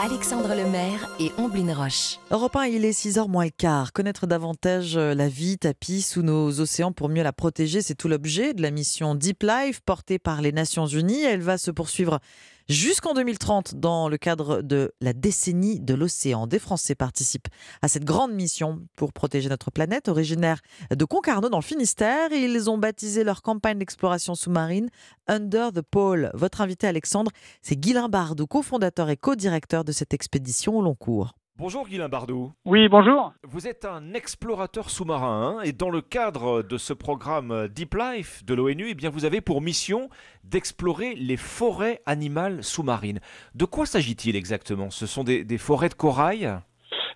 Alexandre 0.00 0.54
Lemaire 0.54 1.08
et 1.18 1.30
Omblin 1.38 1.74
Roche. 1.74 2.18
Europe 2.30 2.56
1, 2.56 2.66
il 2.66 2.84
est 2.84 2.90
6h 2.90 3.28
moins 3.28 3.44
le 3.44 3.50
quart. 3.50 3.92
Connaître 3.92 4.26
davantage 4.26 4.96
euh, 4.96 5.14
la 5.14 5.28
vie 5.28 5.58
tapis 5.58 6.02
sous 6.02 6.22
nos 6.22 6.60
océans 6.60 6.92
pour 6.92 7.08
mieux 7.08 7.22
la 7.22 7.32
protéger, 7.32 7.82
c'est 7.82 7.96
tout 7.96 8.08
l'objet 8.08 8.54
de 8.54 8.62
la 8.62 8.70
mission 8.70 9.14
Deep 9.14 9.42
Life 9.42 9.80
portée 9.80 10.18
par 10.18 10.40
les 10.40 10.52
Nations 10.52 10.86
Unies. 10.86 11.24
Elle 11.24 11.42
va 11.42 11.58
se 11.58 11.70
poursuivre 11.70 12.20
jusqu'en 12.68 13.14
2030 13.14 13.76
dans 13.76 14.08
le 14.08 14.18
cadre 14.18 14.62
de 14.62 14.92
la 15.00 15.12
décennie 15.12 15.80
de 15.80 15.94
l'océan. 15.94 16.46
Des 16.46 16.58
Français 16.58 16.94
participent 16.94 17.48
à 17.82 17.88
cette 17.88 18.04
grande 18.04 18.32
mission 18.32 18.82
pour 18.96 19.12
protéger 19.12 19.48
notre 19.48 19.70
planète. 19.70 20.08
Originaire 20.08 20.60
de 20.94 21.04
Concarneau 21.04 21.48
dans 21.48 21.58
le 21.58 21.62
Finistère, 21.62 22.32
ils 22.32 22.68
ont 22.68 22.78
baptisé 22.78 23.24
leur 23.24 23.42
campagne 23.42 23.78
d'exploration 23.78 24.34
sous-marine 24.34 24.90
Under 25.26 25.72
the 25.72 25.82
Pole. 25.82 26.30
Votre 26.34 26.60
invité 26.60 26.86
Alexandre, 26.86 27.30
c'est 27.62 27.76
Guilain 27.76 28.08
Bardou, 28.08 28.46
cofondateur 28.46 29.08
et 29.10 29.16
co-directeur 29.16 29.84
de 29.84 29.92
cette 29.92 30.12
expédition 30.12 30.78
au 30.78 30.82
long 30.82 30.94
cours. 30.94 31.37
Bonjour 31.58 31.88
Guilain 31.88 32.08
Bardou. 32.08 32.52
Oui, 32.64 32.88
bonjour. 32.88 33.32
Vous 33.42 33.66
êtes 33.66 33.84
un 33.84 34.14
explorateur 34.14 34.90
sous-marin 34.90 35.56
hein, 35.58 35.60
et 35.62 35.72
dans 35.72 35.90
le 35.90 36.00
cadre 36.00 36.62
de 36.62 36.78
ce 36.78 36.92
programme 36.92 37.66
Deep 37.66 37.96
Life 37.96 38.44
de 38.44 38.54
l'ONU, 38.54 38.86
eh 38.90 38.94
bien 38.94 39.10
vous 39.10 39.24
avez 39.24 39.40
pour 39.40 39.60
mission 39.60 40.08
d'explorer 40.44 41.16
les 41.16 41.36
forêts 41.36 42.00
animales 42.06 42.62
sous-marines. 42.62 43.18
De 43.56 43.64
quoi 43.64 43.86
s'agit-il 43.86 44.36
exactement? 44.36 44.90
Ce 44.90 45.06
sont 45.06 45.24
des, 45.24 45.42
des 45.42 45.58
forêts 45.58 45.88
de 45.88 45.94
corail? 45.94 46.48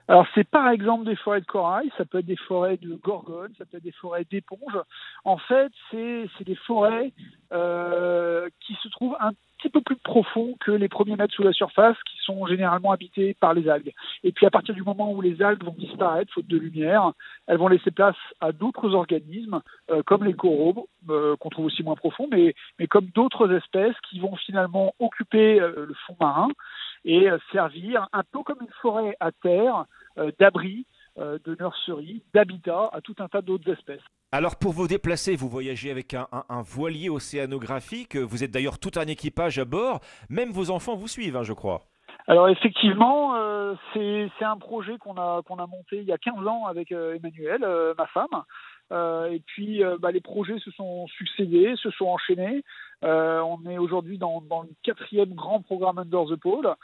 Alors 0.08 0.26
c'est 0.34 0.48
par 0.50 0.68
exemple 0.70 1.04
des 1.04 1.14
forêts 1.14 1.40
de 1.40 1.46
corail, 1.46 1.92
ça 1.96 2.04
peut 2.04 2.18
être 2.18 2.26
des 2.26 2.36
forêts 2.48 2.78
de 2.78 2.96
gorgones, 2.96 3.52
ça 3.56 3.64
peut 3.64 3.76
être 3.76 3.84
des 3.84 3.92
forêts 3.92 4.26
d'éponges. 4.28 4.76
En 5.24 5.38
fait, 5.38 5.70
c'est 5.92 6.44
des 6.44 6.56
forêts 6.66 7.12
euh, 7.52 8.48
qui 8.58 8.74
se 8.82 8.88
trouvent 8.88 9.16
un 9.20 9.30
petit 9.62 9.70
peu 9.70 9.80
plus 9.80 9.96
profond 9.96 10.54
que 10.60 10.72
les 10.72 10.88
premiers 10.88 11.16
mètres 11.16 11.34
sous 11.34 11.42
la 11.42 11.52
surface 11.52 11.96
qui 12.10 12.18
sont 12.24 12.46
généralement 12.46 12.90
habités 12.90 13.34
par 13.34 13.54
les 13.54 13.68
algues. 13.68 13.92
Et 14.24 14.32
puis 14.32 14.46
à 14.46 14.50
partir 14.50 14.74
du 14.74 14.82
moment 14.82 15.12
où 15.12 15.20
les 15.20 15.40
algues 15.40 15.62
vont 15.62 15.74
disparaître 15.78 16.32
faute 16.32 16.46
de 16.46 16.58
lumière, 16.58 17.12
elles 17.46 17.58
vont 17.58 17.68
laisser 17.68 17.90
place 17.90 18.16
à 18.40 18.52
d'autres 18.52 18.94
organismes 18.94 19.60
euh, 19.90 20.02
comme 20.04 20.24
les 20.24 20.34
coraux 20.34 20.88
euh, 21.10 21.36
qu'on 21.36 21.48
trouve 21.48 21.66
aussi 21.66 21.82
moins 21.82 21.94
profonds, 21.94 22.28
mais, 22.30 22.54
mais 22.78 22.86
comme 22.86 23.06
d'autres 23.14 23.52
espèces 23.52 23.96
qui 24.10 24.18
vont 24.18 24.34
finalement 24.36 24.94
occuper 24.98 25.60
euh, 25.60 25.86
le 25.86 25.94
fond 26.06 26.16
marin 26.20 26.48
et 27.04 27.28
servir 27.50 28.08
un 28.12 28.22
peu 28.22 28.42
comme 28.44 28.58
une 28.60 28.72
forêt 28.80 29.16
à 29.18 29.32
terre 29.32 29.86
d'abri 30.38 30.86
de 31.16 31.56
nurserie, 31.60 32.22
d'habitat 32.34 32.90
à 32.92 33.00
tout 33.00 33.14
un 33.18 33.28
tas 33.28 33.42
d'autres 33.42 33.70
espèces. 33.70 34.00
Alors 34.34 34.56
pour 34.58 34.72
vous 34.72 34.88
déplacer, 34.88 35.36
vous 35.36 35.48
voyagez 35.48 35.90
avec 35.90 36.14
un, 36.14 36.62
voilier 36.62 37.10
océanographique, 37.10 38.16
vous 38.16 38.42
êtes 38.42 38.50
d'ailleurs 38.50 38.78
tout 38.78 38.92
un 38.96 39.06
équipage 39.06 39.58
à 39.58 39.66
bord, 39.66 40.00
même 40.30 40.50
vos 40.50 40.70
enfants 40.70 40.94
vous 40.94 41.08
suivent, 41.08 41.36
hein, 41.36 41.42
je 41.42 41.52
crois. 41.52 41.82
Alors 42.28 42.48
effectivement, 42.48 43.34
euh, 43.34 43.74
c'est 43.92 44.44
un 44.44 44.56
projet 44.56 44.96
qu'on 44.98 45.16
a, 45.16 45.42
qu'on 45.42 45.56
a 45.56 45.66
monté 45.66 45.98
il 45.98 46.04
y 46.04 46.12
a 46.12 46.18
15 46.18 46.46
ans 46.46 46.66
avec 46.66 46.92
euh, 46.92 47.14
Emmanuel, 47.14 47.64
euh, 47.64 47.94
ma 47.98 48.06
femme. 48.06 48.44
et 49.30 49.42
puis 49.46 49.82
bah, 50.00 50.12
les 50.12 50.20
projets 50.20 50.58
se 50.58 50.70
sont 50.72 51.06
succédés, 51.08 51.74
se 51.76 51.90
sont 51.90 52.06
enchaînés. 52.06 52.62
on 53.02 53.58
est 53.68 53.78
aujourd'hui 53.78 54.18
dans, 54.18 54.40
dans, 54.42 54.62
le 54.62 54.68
quatrième 54.82 55.34
grand 55.34 55.60
programme 55.62 55.98
Under 55.98 56.24
the 56.26 56.36
Pole. 56.36 56.74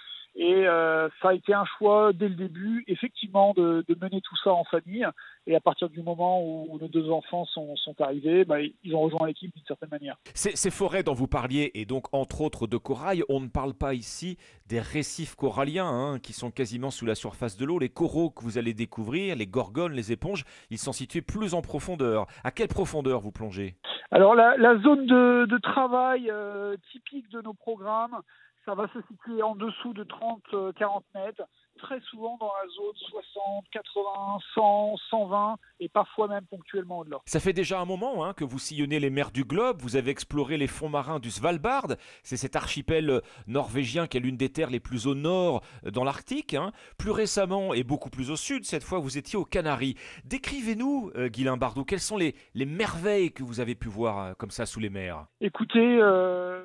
Et 0.40 0.68
euh, 0.68 1.08
ça 1.20 1.30
a 1.30 1.34
été 1.34 1.52
un 1.52 1.64
choix 1.64 2.12
dès 2.14 2.28
le 2.28 2.36
début, 2.36 2.84
effectivement, 2.86 3.54
de, 3.56 3.84
mener 4.00 4.20
tout 4.20 4.36
ça 4.44 4.52
en 4.52 4.62
famille. 4.62 5.04
Et 5.48 5.56
à 5.56 5.60
partir 5.60 5.90
du 5.90 6.00
moment 6.00 6.40
où 6.40 6.78
nos 6.80 6.86
deux 6.86 7.10
enfants 7.10 7.44
sont, 7.44 7.74
arrivés, 7.98 8.44
bah, 8.44 8.58
ils 8.60 8.94
ont 8.94 9.00
rejoint 9.00 9.26
l'équipe 9.26 9.52
d'une 9.52 9.64
certaine 9.64 9.88
manière. 9.88 10.16
Ces, 10.34 10.70
forêts 10.70 11.02
dont 11.02 11.12
vous 11.12 11.26
parliez, 11.26 11.72
et 11.74 11.86
donc 11.86 12.06
entre 12.12 12.42
autres 12.42 12.68
de 12.68 12.76
corail, 12.76 13.24
on 13.28 13.40
ne 13.40 13.48
parle 13.48 13.74
pas 13.74 13.94
ici 13.94 14.38
des 14.68 14.78
récifs 14.78 15.34
coralliens 15.34 15.88
hein, 15.88 16.18
qui 16.20 16.32
sont 16.32 16.52
quasiment 16.52 16.92
sous 16.92 17.06
la 17.06 17.16
surface 17.16 17.56
de 17.56 17.64
l'eau. 17.64 17.80
Les 17.80 17.88
coraux 17.88 18.30
que 18.30 18.44
vous 18.44 18.58
allez 18.58 18.74
découvrir, 18.74 19.34
les 19.34 19.46
gorgones, 19.48 19.92
les 19.92 20.12
éponges, 20.12 20.44
ils 20.70 20.78
sont 20.78 20.92
situés 20.92 21.22
plus 21.22 21.54
en 21.54 21.62
profondeur. 21.62 22.26
À 22.44 22.52
quelle 22.52 22.68
profondeur 22.68 23.18
vous 23.18 23.32
plongez? 23.32 23.74
Alors 24.12 24.34
la, 24.34 24.78
zone 24.78 25.06
de, 25.06 25.58
travail 25.58 26.30
euh, 26.30 26.76
typique 26.92 27.28
de 27.30 27.42
nos 27.42 27.52
programmes, 27.52 28.22
ça 28.68 28.74
va 28.74 28.86
se 28.88 29.00
situer 29.10 29.42
en 29.42 29.56
dessous 29.56 29.94
de 29.94 30.04
30-40 30.04 31.00
mètres, 31.14 31.42
très 31.78 32.00
souvent 32.10 32.36
dans 32.38 32.52
la 32.60 32.68
zone 32.68 32.94
60, 32.96 33.64
80, 33.72 34.38
100, 34.54 34.96
120 35.08 35.56
et 35.80 35.88
parfois 35.88 36.28
même 36.28 36.44
ponctuellement 36.44 36.98
au-delà. 36.98 37.16
Ça 37.24 37.40
fait 37.40 37.54
déjà 37.54 37.80
un 37.80 37.86
moment 37.86 38.26
hein, 38.26 38.34
que 38.34 38.44
vous 38.44 38.58
sillonnez 38.58 39.00
les 39.00 39.08
mers 39.08 39.30
du 39.30 39.44
globe, 39.44 39.80
vous 39.80 39.96
avez 39.96 40.10
exploré 40.10 40.58
les 40.58 40.66
fonds 40.66 40.90
marins 40.90 41.18
du 41.18 41.30
Svalbard, 41.30 41.86
c'est 42.22 42.36
cet 42.36 42.56
archipel 42.56 43.22
norvégien 43.46 44.06
qui 44.06 44.18
est 44.18 44.20
l'une 44.20 44.36
des 44.36 44.50
terres 44.50 44.68
les 44.68 44.80
plus 44.80 45.06
au 45.06 45.14
nord 45.14 45.62
euh, 45.86 45.90
dans 45.90 46.04
l'Arctique. 46.04 46.52
Hein. 46.52 46.72
Plus 46.98 47.12
récemment 47.12 47.72
et 47.72 47.84
beaucoup 47.84 48.10
plus 48.10 48.30
au 48.30 48.36
sud, 48.36 48.66
cette 48.66 48.84
fois 48.84 48.98
vous 48.98 49.16
étiez 49.16 49.38
aux 49.38 49.46
Canaries. 49.46 49.94
Décrivez-nous, 50.26 51.12
euh, 51.16 51.28
Guylain 51.28 51.56
Bardot, 51.56 51.84
quelles 51.84 52.00
sont 52.00 52.18
les, 52.18 52.34
les, 52.54 52.66
merveilles 52.66 53.32
que 53.32 53.42
vous 53.42 53.60
avez 53.60 53.74
pu 53.74 53.88
voir 53.88 54.18
euh, 54.18 54.34
comme 54.34 54.50
ça 54.50 54.66
sous 54.66 54.80
les 54.80 54.90
mers? 54.90 55.24
Écoutez, 55.40 55.98
euh, 56.02 56.62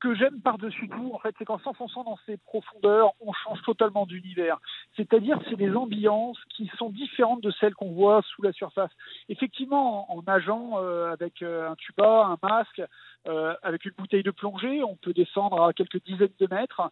que 0.00 0.14
j'aime 0.14 0.40
par-dessus 0.40 0.88
tout, 0.88 1.12
en 1.14 1.18
fait, 1.18 1.34
c'est 1.38 1.44
qu'en 1.44 1.58
s'enfonçant 1.58 2.04
dans 2.04 2.18
ces 2.26 2.38
profondeurs, 2.38 3.12
on 3.20 3.32
change 3.32 3.60
totalement 3.62 4.06
d'univers. 4.06 4.58
C'est-à-dire 4.96 5.38
c'est 5.48 5.56
des 5.56 5.74
ambiances 5.76 6.38
qui 6.48 6.70
sont 6.78 6.90
différentes 6.90 7.42
de 7.42 7.50
celles 7.60 7.74
qu'on 7.74 7.92
voit 7.92 8.22
sous 8.22 8.42
la 8.42 8.52
surface. 8.52 8.90
Effectivement, 9.28 10.10
en, 10.10 10.22
nageant 10.22 10.82
euh, 10.82 11.12
avec 11.12 11.42
euh, 11.42 11.70
un 11.70 11.76
tuba, 11.76 12.26
un 12.26 12.38
masque, 12.42 12.82
euh, 13.28 13.54
avec 13.62 13.84
une 13.84 13.92
bouteille 13.96 14.22
de 14.22 14.30
plongée, 14.30 14.82
on 14.82 14.96
peut 14.96 15.12
descendre 15.12 15.62
à 15.62 15.72
quelques 15.72 16.02
dizaines 16.04 16.28
de 16.38 16.48
mètres. 16.50 16.90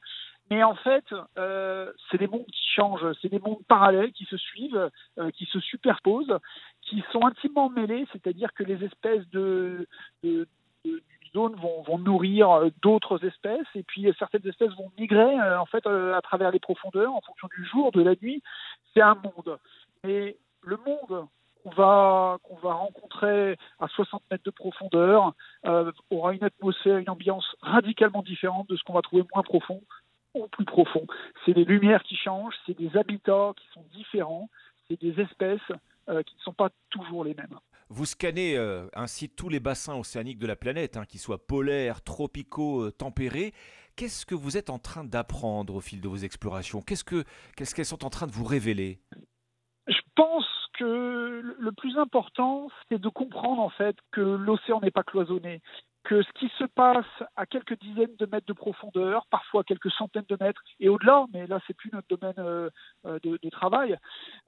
Mais 0.51 0.63
en 0.63 0.75
fait, 0.75 1.05
c'est 2.11 2.17
des 2.17 2.27
mondes 2.27 2.47
qui 2.47 2.67
changent, 2.75 3.13
c'est 3.21 3.29
des 3.29 3.39
mondes 3.39 3.63
parallèles 3.69 4.13
qui 4.13 4.25
se 4.25 4.39
suivent, 4.39 4.91
qui 5.35 5.45
se 5.45 5.61
superposent, 5.61 6.39
qui 6.81 7.05
sont 7.13 7.27
intimement 7.27 7.69
mêlés, 7.69 8.07
c'est-à-dire 8.13 8.55
que 8.55 8.63
les 8.63 8.83
espèces 8.83 9.29
de 9.29 9.87
zones 11.33 11.57
vont, 11.57 11.99
nourrir 11.99 12.51
euh, 12.51 12.71
d'autres 12.83 13.25
espèces 13.25 13.67
et 13.75 13.83
puis 13.83 14.07
euh, 14.07 14.13
certaines 14.19 14.47
espèces 14.47 14.73
vont 14.77 14.91
migrer 14.99 15.39
euh, 15.41 15.61
en 15.61 15.67
fait 15.67 15.87
à 15.87 16.21
travers 16.23 16.51
les 16.51 16.59
profondeurs 16.59 17.13
en 17.13 17.21
fonction 17.21 17.49
du 17.57 17.65
jour, 17.65 17.93
de 17.93 18.03
la 18.03 18.15
nuit. 18.23 18.43
C'est 18.95 19.01
un 19.01 19.15
monde. 19.15 19.59
Mais 20.05 20.37
le 20.63 20.77
monde 20.77 21.27
qu'on 21.63 21.71
va, 21.71 22.39
qu'on 22.43 22.57
va 22.57 22.75
rencontrer 22.75 23.57
à 23.81 23.89
60 23.89 24.23
mètres 24.31 24.45
de 24.45 24.51
profondeur 24.51 25.33
aura 26.11 26.33
une 26.33 26.45
atmosphère, 26.45 26.99
une 26.99 27.11
ambiance 27.11 27.57
radicalement 27.61 28.23
différente 28.23 28.69
de 28.69 28.77
ce 28.77 28.85
qu'on 28.85 28.93
va 28.93 29.03
trouver 29.03 29.25
moins 29.35 29.43
profond 29.43 29.83
ou 30.35 30.47
plus 30.49 30.65
profond. 30.65 31.07
C'est 31.45 31.55
des 31.55 31.65
lumières 31.65 32.03
qui 32.05 32.17
changent, 32.17 32.55
c'est 32.67 32.79
des 32.79 32.97
habitats 32.97 33.53
qui 33.57 33.67
sont 33.75 33.85
différents, 33.93 34.49
c'est 34.87 35.01
des 35.01 35.21
espèces 35.21 35.61
qui 36.07 36.37
ne 36.37 36.41
sont 36.43 36.53
pas 36.53 36.71
toujours 36.91 37.25
les 37.25 37.35
mêmes. 37.35 37.59
Vous 37.91 38.05
scannez 38.05 38.57
euh, 38.57 38.87
ainsi 38.95 39.31
tous 39.31 39.49
les 39.49 39.61
bassins 39.61 39.97
océaniques 39.97 40.39
de 40.39 40.47
la 40.47 40.57
planète, 40.57 40.97
hein, 40.97 41.05
qu'ils 41.07 41.21
soient 41.21 41.47
polaires, 41.47 42.03
tropicaux, 42.03 42.83
euh, 42.83 42.91
tempérés. 42.91 43.55
Qu'est-ce 43.97 44.27
que 44.27 44.35
vous 44.35 44.57
êtes 44.57 44.71
en 44.71 44.79
train 44.79 45.05
d'apprendre 45.05 45.75
au 45.75 45.81
fil 45.81 46.01
de 46.01 46.09
vos 46.09 46.17
explorations? 46.17 46.83
Qu'est-ce 46.83 47.05
qu'elles 47.75 47.85
sont 47.85 48.05
en 48.05 48.11
train 48.11 48.27
de 48.27 48.33
vous 48.33 48.45
révéler? 48.45 49.01
Je 49.87 50.01
pense 50.15 50.47
que 50.79 51.57
le 51.59 51.73
plus 51.73 51.97
important, 51.99 52.69
c'est 52.89 53.01
de 53.01 53.09
comprendre 53.09 53.61
en 53.61 53.71
fait 53.71 53.97
que 54.13 54.21
l'océan 54.21 54.81
n'est 54.81 54.91
pas 54.91 55.03
cloisonné, 55.03 55.63
que 56.05 56.23
ce 56.23 56.33
qui 56.33 56.49
se 56.59 56.65
passe 56.65 57.07
à 57.37 57.47
quelques 57.47 57.79
dizaines 57.81 58.15
de 58.19 58.27
mètres 58.27 58.47
de 58.47 58.53
profondeur, 58.53 59.27
parfois 59.31 59.65
quelques 59.65 59.91
centaines 59.91 60.25
de 60.29 60.37
mètres 60.41 60.63
et 60.81 60.89
au-delà, 60.89 61.27
mais 61.33 61.47
là 61.47 61.61
c'est 61.67 61.75
plus 61.75 61.91
notre 61.93 62.09
domaine 62.09 62.35
euh, 62.39 62.71
euh, 63.07 63.19
de, 63.23 63.51
travail, 63.51 63.97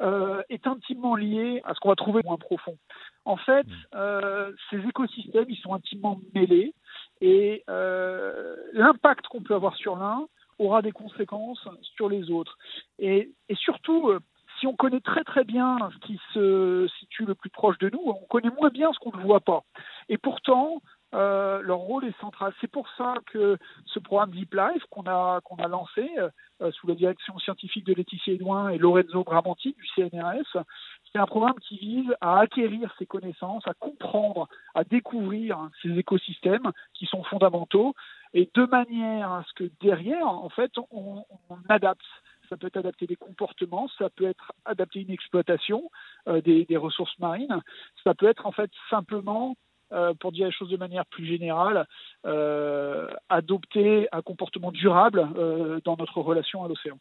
euh, 0.01 0.43
est 0.49 0.67
intimement 0.67 1.17
lié 1.17 1.61
à 1.65 1.75
ce 1.75 1.81
qu'on 1.81 1.89
va 1.89 1.97
trouver 1.97 2.23
moins 2.25 2.37
profond. 2.37 2.77
En 3.25 3.37
fait, 3.37 3.67
mmh. 3.67 4.53
ces 4.71 4.79
écosystèmes, 4.89 5.47
ils 5.49 5.59
sont 5.59 5.75
intimement 5.75 6.21
mêlés 6.35 6.75
et 7.21 7.65
l'impact 7.67 9.27
qu'on 9.27 9.43
peut 9.43 9.55
avoir 9.55 9.77
sur 9.77 9.97
l'un 9.97 10.27
aura 10.59 10.83
des 10.83 10.93
conséquences 10.93 11.67
sur 11.97 12.09
les 12.09 12.31
autres. 12.31 12.57
Et, 12.99 13.33
et 13.49 13.55
surtout, 13.55 14.13
si 14.59 14.67
on 14.67 14.75
connaît 14.75 15.01
très 15.01 15.25
très 15.25 15.45
bien 15.45 15.79
ce 15.93 16.07
qui 16.07 16.21
se 16.35 16.89
situe 16.99 17.25
le 17.25 17.35
plus 17.35 17.51
proche 17.51 17.79
de 17.79 17.91
nous, 17.91 18.01
on 18.05 18.27
connaît 18.27 18.51
moins 18.51 18.69
bien 18.69 18.93
ce 18.93 18.99
qu'on 18.99 19.17
ne 19.17 19.23
voit 19.23 19.41
pas. 19.41 19.65
Et 20.09 20.19
pourtant, 20.19 20.81
euh, 21.13 21.61
leur 21.63 21.79
rôle 21.79 22.05
est 22.05 22.21
central. 22.21 22.53
C'est 22.61 22.71
pour 22.71 22.89
ça 22.97 23.15
que 23.27 23.59
ce 23.87 23.99
programme 23.99 24.31
Deep 24.31 24.55
Life 24.55 24.85
qu'on 24.91 25.05
a, 25.07 25.41
qu'on 25.43 25.57
a 25.57 25.69
lancé 25.69 26.09
euh, 26.19 26.71
sous 26.73 26.87
la 26.87 26.95
direction 26.95 27.39
scientifique 27.39 27.85
de 27.85 27.95
Laetitia 27.95 28.35
Edouin 28.35 28.69
et 28.69 28.79
Lorenzo 28.79 29.25
Bramanti 29.25 29.75
du 29.75 29.87
CNRS, 29.95 30.65
c'est 31.13 31.19
un 31.19 31.27
programme 31.27 31.59
qui 31.61 31.79
vise 31.79 32.15
à 32.21 32.39
acquérir 32.39 32.95
ces 32.99 33.07
connaissances, 33.07 33.67
à 33.67 33.75
comprendre, 33.75 34.49
à 34.75 34.85
découvrir 34.85 35.69
ces 35.83 35.91
écosystèmes 35.99 36.71
qui 36.95 37.07
sont 37.07 37.25
fondamentaux 37.25 37.95
et 38.33 38.49
de 38.55 38.65
manière 38.67 39.33
à 39.33 39.45
ce 39.49 39.53
que 39.55 39.71
derrière, 39.81 40.29
en 40.29 40.49
fait, 40.49 40.71
on, 40.91 41.25
adapte 41.69 42.07
ça 42.49 42.57
peut 42.57 42.67
être 42.67 42.79
adapter 42.79 43.07
des 43.07 43.15
comportements, 43.15 43.89
ça 43.97 44.11
peut 44.11 44.25
être 44.25 44.53
adapter 44.65 45.03
une 45.03 45.13
exploitation 45.13 45.89
euh, 46.27 46.41
des, 46.41 46.65
des, 46.65 46.77
ressources 46.77 47.17
marines, 47.21 47.63
ça 48.03 48.13
peut 48.13 48.27
être 48.27 48.45
en 48.45 48.51
fait 48.51 48.73
simplement 48.91 49.55
euh, 49.93 50.15
pour 50.15 50.31
dire 50.31 50.47
les 50.47 50.53
choses 50.53 50.71
de 50.71 50.77
manière 50.77 51.05
plus 51.07 51.27
générale, 51.27 51.87
euh, 52.25 53.09
adopter 53.29 54.07
un 54.13 54.23
comportement 54.23 54.71
durable 54.71 55.29
euh, 55.37 55.81
dans 55.85 55.97
notre 55.97 56.21
relation 56.21 56.65
à 56.65 56.69
l'océan. 56.69 56.97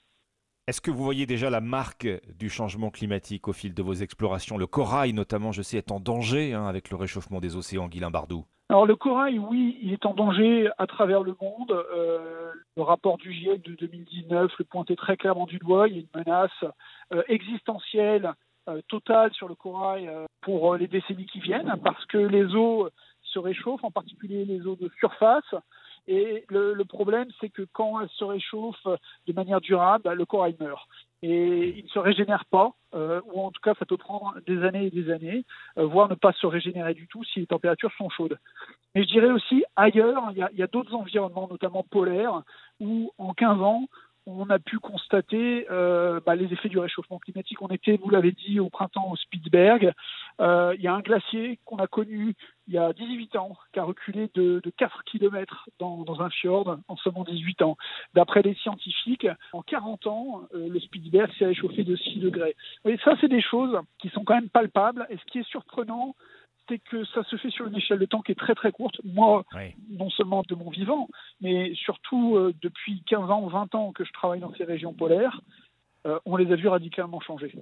Est-ce 0.67 0.81
que 0.81 0.89
vous 0.89 1.03
voyez 1.03 1.27
déjà 1.27 1.51
la 1.51 1.61
marque 1.61 2.07
du 2.35 2.49
changement 2.49 2.89
climatique 2.89 3.47
au 3.47 3.53
fil 3.53 3.75
de 3.75 3.83
vos 3.83 3.93
explorations? 3.93 4.57
Le 4.57 4.65
corail, 4.65 5.13
notamment, 5.13 5.51
je 5.51 5.61
sais, 5.61 5.77
est 5.77 5.91
en 5.91 5.99
danger 5.99 6.53
hein, 6.53 6.65
avec 6.65 6.89
le 6.89 6.97
réchauffement 6.97 7.39
des 7.39 7.55
océans, 7.55 7.87
Guilain 7.87 8.09
Bardou. 8.09 8.45
Alors 8.69 8.85
le 8.85 8.95
corail, 8.95 9.39
oui, 9.39 9.79
il 9.81 9.93
est 9.93 10.05
en 10.05 10.13
danger 10.13 10.69
à 10.77 10.85
travers 10.87 11.23
le 11.23 11.35
monde. 11.41 11.73
le 12.77 12.83
rapport 12.83 13.17
du 13.17 13.33
GIEC 13.33 13.63
de 13.63 13.75
2019 13.75 14.51
le 14.57 14.65
pointait 14.65 14.95
très 14.95 15.17
clairement 15.17 15.45
du 15.45 15.57
doigt. 15.57 15.87
Il 15.87 15.95
y 15.95 15.97
a 15.97 16.01
une 16.01 16.25
menace 16.25 16.63
existentielle 17.27 18.31
totale 18.87 19.33
sur 19.33 19.47
le 19.47 19.55
corail 19.55 20.07
euh, 20.07 20.25
pour 20.41 20.73
euh, 20.73 20.77
les 20.77 20.87
décennies 20.87 21.25
qui 21.25 21.39
viennent, 21.39 21.73
parce 21.83 22.05
que 22.05 22.17
les 22.17 22.55
eaux 22.55 22.89
se 23.23 23.39
réchauffent, 23.39 23.83
en 23.83 23.91
particulier 23.91 24.45
les 24.45 24.65
eaux 24.65 24.75
de 24.75 24.89
surface. 24.99 25.55
Et 26.07 26.45
le, 26.49 26.83
problème, 26.85 27.27
c'est 27.39 27.49
que 27.49 27.67
quand 27.71 28.01
elles 28.01 28.09
se 28.09 28.23
réchauffent 28.23 28.87
de 29.27 29.33
manière 29.33 29.61
durable, 29.61 30.05
bah, 30.05 30.15
le 30.15 30.25
corail 30.25 30.55
meurt. 30.59 30.87
Et 31.21 31.77
il 31.77 31.83
ne 31.83 31.89
se 31.89 31.99
régénère 31.99 32.45
pas, 32.45 32.71
ou 32.93 33.41
en 33.41 33.51
tout 33.51 33.61
cas, 33.61 33.75
ça 33.77 33.85
peut 33.85 33.97
prendre 33.97 34.33
des 34.47 34.63
années 34.63 34.87
et 34.87 34.89
des 34.89 35.11
années, 35.11 35.45
voire 35.75 36.09
ne 36.09 36.15
pas 36.15 36.31
se 36.31 36.47
régénérer 36.47 36.95
du 36.95 37.07
tout 37.07 37.23
si 37.25 37.41
les 37.41 37.45
températures 37.45 37.91
sont 37.95 38.09
chaudes. 38.09 38.39
Mais 38.95 39.03
je 39.03 39.09
dirais 39.09 39.29
aussi 39.29 39.63
ailleurs, 39.75 40.31
il 40.31 40.57
y 40.57 40.63
a 40.63 40.67
d'autres 40.67 40.95
environnements, 40.95 41.47
notamment 41.47 41.83
polaires, 41.83 42.41
où 42.79 43.11
en 43.19 43.33
15 43.33 43.61
ans, 43.61 43.85
on 44.25 44.49
a 44.49 44.59
pu 44.59 44.79
constater 44.79 45.65
euh, 45.71 46.19
bah, 46.25 46.35
les 46.35 46.51
effets 46.53 46.69
du 46.69 46.79
réchauffement 46.79 47.19
climatique. 47.19 47.61
On 47.61 47.67
était, 47.67 47.97
vous 47.97 48.09
l'avez 48.09 48.31
dit, 48.31 48.59
au 48.59 48.69
printemps 48.69 49.09
au 49.11 49.15
Spitzberg. 49.15 49.93
Euh, 50.39 50.73
il 50.77 50.83
y 50.83 50.87
a 50.87 50.93
un 50.93 51.01
glacier 51.01 51.59
qu'on 51.65 51.77
a 51.77 51.87
connu 51.87 52.35
il 52.67 52.75
y 52.75 52.77
a 52.77 52.93
18 52.93 53.35
ans, 53.35 53.57
qui 53.73 53.79
a 53.79 53.83
reculé 53.83 54.29
de, 54.35 54.61
de 54.63 54.69
4 54.69 55.03
km 55.05 55.67
dans, 55.79 56.21
un 56.21 56.29
fjord 56.29 56.77
en 56.87 56.95
seulement 56.97 57.23
18 57.23 57.63
ans. 57.63 57.77
D'après 58.13 58.43
les 58.43 58.53
scientifiques, 58.55 59.27
en 59.53 59.63
40 59.63 60.05
ans, 60.05 60.41
euh, 60.53 60.69
le 60.69 60.79
Spitzberg 60.79 61.31
s'est 61.39 61.47
réchauffé 61.47 61.83
de 61.83 61.95
6 61.95 62.19
degrés. 62.19 62.55
Et 62.85 62.97
ça, 63.03 63.15
c'est 63.19 63.27
des 63.27 63.41
choses 63.41 63.75
qui 63.97 64.09
sont 64.09 64.23
quand 64.23 64.35
même 64.35 64.49
palpables. 64.49 65.07
Et 65.09 65.17
ce 65.17 65.25
qui 65.31 65.39
est 65.39 65.47
surprenant, 65.47 66.15
c'est 66.69 66.79
que 66.79 67.03
ça 67.05 67.23
se 67.23 67.35
fait 67.35 67.49
sur 67.49 67.67
une 67.67 67.75
échelle 67.75 67.99
de 67.99 68.05
temps 68.05 68.21
qui 68.21 68.31
est 68.31 68.35
très 68.39 68.55
très 68.55 68.71
courte. 68.71 69.01
Moi, 69.03 69.43
Oui. 69.55 69.73
non 69.89 70.09
seulement 70.11 70.43
de 70.47 70.55
mon 70.55 70.69
vivant, 70.69 71.09
mais 71.41 71.73
surtout 71.75 72.37
euh, 72.37 72.53
depuis 72.61 73.03
15 73.07 73.29
ans, 73.29 73.47
20 73.47 73.75
ans 73.75 73.91
que 73.91 74.05
je 74.05 74.13
travaille 74.13 74.39
dans 74.39 74.53
ces 74.53 74.63
régions 74.63 74.93
polaires, 74.93 75.41
euh, 76.05 76.17
on 76.25 76.37
les 76.37 76.49
a 76.53 76.55
vus 76.55 76.67
radicalement 76.69 77.19
changer. 77.19 77.53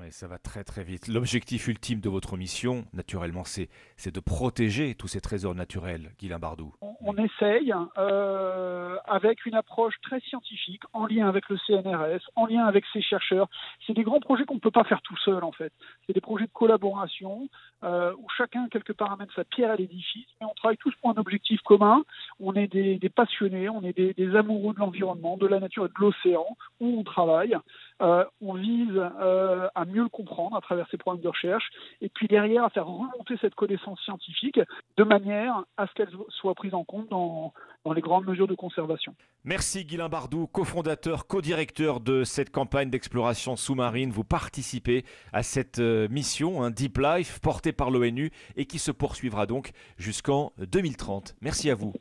Oui, 0.00 0.12
ça 0.12 0.28
va 0.28 0.38
très 0.38 0.62
très 0.62 0.84
vite. 0.84 1.08
L'objectif 1.08 1.66
ultime 1.66 2.00
de 2.00 2.08
votre 2.08 2.36
mission, 2.36 2.84
naturellement, 2.92 3.42
c'est 3.44 3.68
de 4.14 4.20
protéger 4.20 4.94
tous 4.94 5.08
ces 5.08 5.20
trésors 5.20 5.56
naturels, 5.56 6.12
Guylain 6.20 6.38
Bardou. 6.38 6.72
On, 6.80 7.16
essaye 7.16 7.74
euh, 7.96 8.96
avec 9.06 9.44
une 9.44 9.54
approche 9.54 9.94
très 10.02 10.20
scientifique, 10.20 10.82
en 10.92 11.06
lien 11.06 11.28
avec 11.28 11.48
le 11.48 11.56
CNRS, 11.66 12.20
en 12.36 12.46
lien 12.46 12.64
avec 12.64 12.84
ses 12.92 13.02
chercheurs. 13.02 13.48
C'est 13.86 13.92
des 13.94 14.04
grands 14.04 14.20
projets 14.20 14.44
qu'on 14.44 14.54
ne 14.54 14.60
peut 14.60 14.70
pas 14.70 14.84
faire 14.84 15.02
tout 15.02 15.16
seul 15.16 15.42
en 15.42 15.50
fait. 15.50 15.72
C'est 16.06 16.12
des 16.12 16.20
projets 16.20 16.46
de 16.46 16.52
collaboration 16.52 17.48
euh, 17.82 18.12
où 18.18 18.26
chacun 18.36 18.68
quelque 18.68 18.92
part 18.92 19.12
amène 19.12 19.28
sa 19.34 19.44
pierre 19.44 19.72
à 19.72 19.76
l'édifice, 19.76 20.28
mais 20.40 20.46
on 20.46 20.54
travaille 20.54 20.76
tous 20.76 20.94
pour 21.00 21.10
un 21.10 21.16
objectif 21.20 21.60
commun. 21.62 22.04
On 22.38 22.54
est 22.54 22.68
des, 22.68 23.00
passionnés, 23.08 23.68
on 23.68 23.82
est 23.82 23.98
des 23.98 24.36
amoureux 24.36 24.74
de 24.74 24.78
l'environnement, 24.78 25.36
de 25.36 25.46
la 25.46 25.58
nature 25.58 25.86
et 25.86 25.88
de 25.88 25.94
l'océan 25.98 26.46
où 26.78 27.00
on 27.00 27.02
travaille. 27.02 27.56
Euh, 28.00 28.24
on 28.40 28.54
vise 28.54 28.96
euh, 28.96 29.68
à 29.74 29.84
mieux 29.84 30.02
le 30.02 30.08
comprendre 30.08 30.56
à 30.56 30.60
travers 30.60 30.86
ces 30.90 30.96
programmes 30.96 31.22
de 31.22 31.28
recherche 31.28 31.68
et 32.00 32.08
puis 32.08 32.28
derrière 32.28 32.64
à 32.64 32.70
faire 32.70 32.86
remonter 32.86 33.36
cette 33.40 33.54
connaissance 33.56 34.00
scientifique 34.02 34.60
de 34.96 35.04
manière 35.04 35.64
à 35.76 35.86
ce 35.86 35.92
qu'elle 35.94 36.10
soit 36.28 36.54
prise 36.54 36.74
en 36.74 36.84
compte 36.84 37.08
dans, 37.08 37.52
dans 37.84 37.92
les 37.92 38.00
grandes 38.00 38.26
mesures 38.26 38.46
de 38.46 38.54
conservation. 38.54 39.14
Merci 39.44 39.84
Guylain 39.84 40.08
Bardou, 40.08 40.46
cofondateur, 40.46 41.26
co-directeur 41.26 42.00
de 42.00 42.22
cette 42.22 42.50
campagne 42.50 42.90
d'exploration 42.90 43.56
sous-marine. 43.56 44.10
Vous 44.10 44.24
participez 44.24 45.04
à 45.32 45.42
cette 45.42 45.80
euh, 45.80 46.08
mission, 46.08 46.62
un 46.62 46.70
Deep 46.70 46.98
Life, 46.98 47.40
portée 47.40 47.72
par 47.72 47.90
l'ONU 47.90 48.30
et 48.56 48.66
qui 48.66 48.78
se 48.78 48.92
poursuivra 48.92 49.46
donc 49.46 49.70
jusqu'en 49.96 50.52
2030. 50.58 51.34
Merci 51.40 51.70
à 51.70 51.74
vous. 51.74 51.92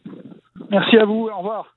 Merci 0.70 0.98
à 0.98 1.06
vous, 1.06 1.30
au 1.30 1.38
revoir. 1.38 1.76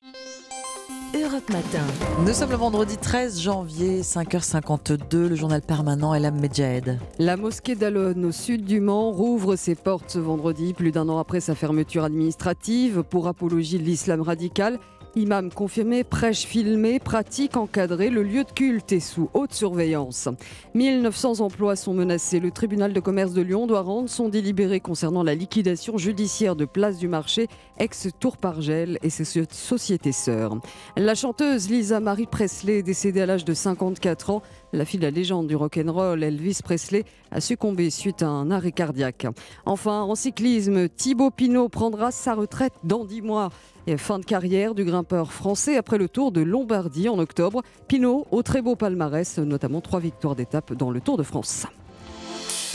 Europe 1.15 1.51
Matin. 1.51 1.85
Nous 2.25 2.33
sommes 2.33 2.51
le 2.51 2.57
vendredi 2.57 2.97
13 2.97 3.41
janvier, 3.41 4.03
5h52, 4.03 5.27
le 5.27 5.35
journal 5.35 5.61
permanent 5.61 6.15
Elam 6.15 6.39
Medjahed. 6.39 7.01
La 7.19 7.37
mosquée 7.37 7.75
d'Alon, 7.75 8.15
au 8.23 8.31
sud 8.31 8.65
du 8.65 8.81
Mans, 8.81 9.11
rouvre 9.11 9.57
ses 9.57 9.75
portes 9.75 10.11
ce 10.11 10.19
vendredi, 10.21 10.73
plus 10.73 10.93
d'un 10.93 11.09
an 11.09 11.19
après 11.19 11.41
sa 11.41 11.57
fermeture 11.57 12.05
administrative 12.05 13.03
pour 13.03 13.27
apologie 13.27 13.79
de 13.79 13.85
l'islam 13.85 14.21
radical. 14.21 14.79
Imam 15.17 15.51
confirmé, 15.53 16.05
prêche 16.05 16.45
filmée, 16.47 17.01
pratique 17.01 17.57
encadrée, 17.57 18.11
le 18.11 18.23
lieu 18.23 18.45
de 18.45 18.51
culte 18.53 18.93
est 18.93 19.01
sous 19.01 19.29
haute 19.35 19.53
surveillance. 19.53 20.29
1900 20.75 21.41
emplois 21.41 21.75
sont 21.75 21.95
menacés. 21.95 22.39
Le 22.39 22.53
tribunal 22.53 22.93
de 22.93 23.01
commerce 23.01 23.33
de 23.33 23.43
Lyon 23.43 23.67
doit 23.67 23.81
rendre 23.81 24.09
son 24.09 24.29
délibéré 24.29 24.79
concernant 24.79 25.25
la 25.25 25.35
liquidation 25.35 25.99
judiciaire 25.99 26.55
de 26.55 26.65
Place 26.65 26.99
du 26.99 27.09
Marché, 27.09 27.49
ex-Tour 27.79 28.37
Pargel 28.37 28.99
et 29.03 29.11
ses 29.11 29.25
so- 29.25 29.41
sociétés 29.51 30.13
sœurs. 30.13 30.57
La 30.97 31.17
chanteuse 31.17 31.69
Lisa 31.69 31.99
Marie 31.99 32.27
Presley 32.27 32.83
décédée 32.83 33.23
à 33.23 33.27
l'âge 33.27 33.45
de 33.45 33.53
54 33.53 34.31
ans. 34.31 34.43
La 34.73 34.85
fille 34.85 35.01
de 35.01 35.05
la 35.05 35.11
légende 35.11 35.49
du 35.49 35.57
rock'n'roll, 35.57 36.23
Elvis 36.23 36.61
Presley, 36.62 37.05
a 37.33 37.41
succombé 37.41 37.91
suite 37.91 38.23
à 38.23 38.29
un 38.29 38.53
arrêt 38.53 38.71
cardiaque. 38.71 39.27
Enfin, 39.66 40.03
en 40.03 40.14
cyclisme, 40.14 40.89
Thibaut 40.89 41.31
Pinot 41.31 41.68
prendra 41.68 42.12
sa 42.12 42.35
retraite 42.35 42.75
dans 42.85 43.05
10 43.05 43.23
mois. 43.23 43.51
Et 43.89 43.97
fin 43.97 44.21
de 44.21 44.25
carrière 44.25 44.75
du 44.75 44.85
grimpeur 44.85 45.33
français 45.33 45.77
après 45.77 45.99
le 45.99 46.09
Tour 46.09 46.31
de 46.31 46.41
Lombardie 46.41 47.09
en 47.09 47.18
octobre. 47.18 47.62
Pinot 47.89 48.27
au 48.31 48.43
très 48.43 48.62
beau 48.62 48.77
palmarès, 48.77 49.39
notamment 49.39 49.81
trois 49.81 49.99
victoires 49.99 50.37
d'étape 50.37 50.73
dans 50.75 50.91
le 50.91 51.01
Tour 51.01 51.16
de 51.16 51.25
France. 51.25 51.66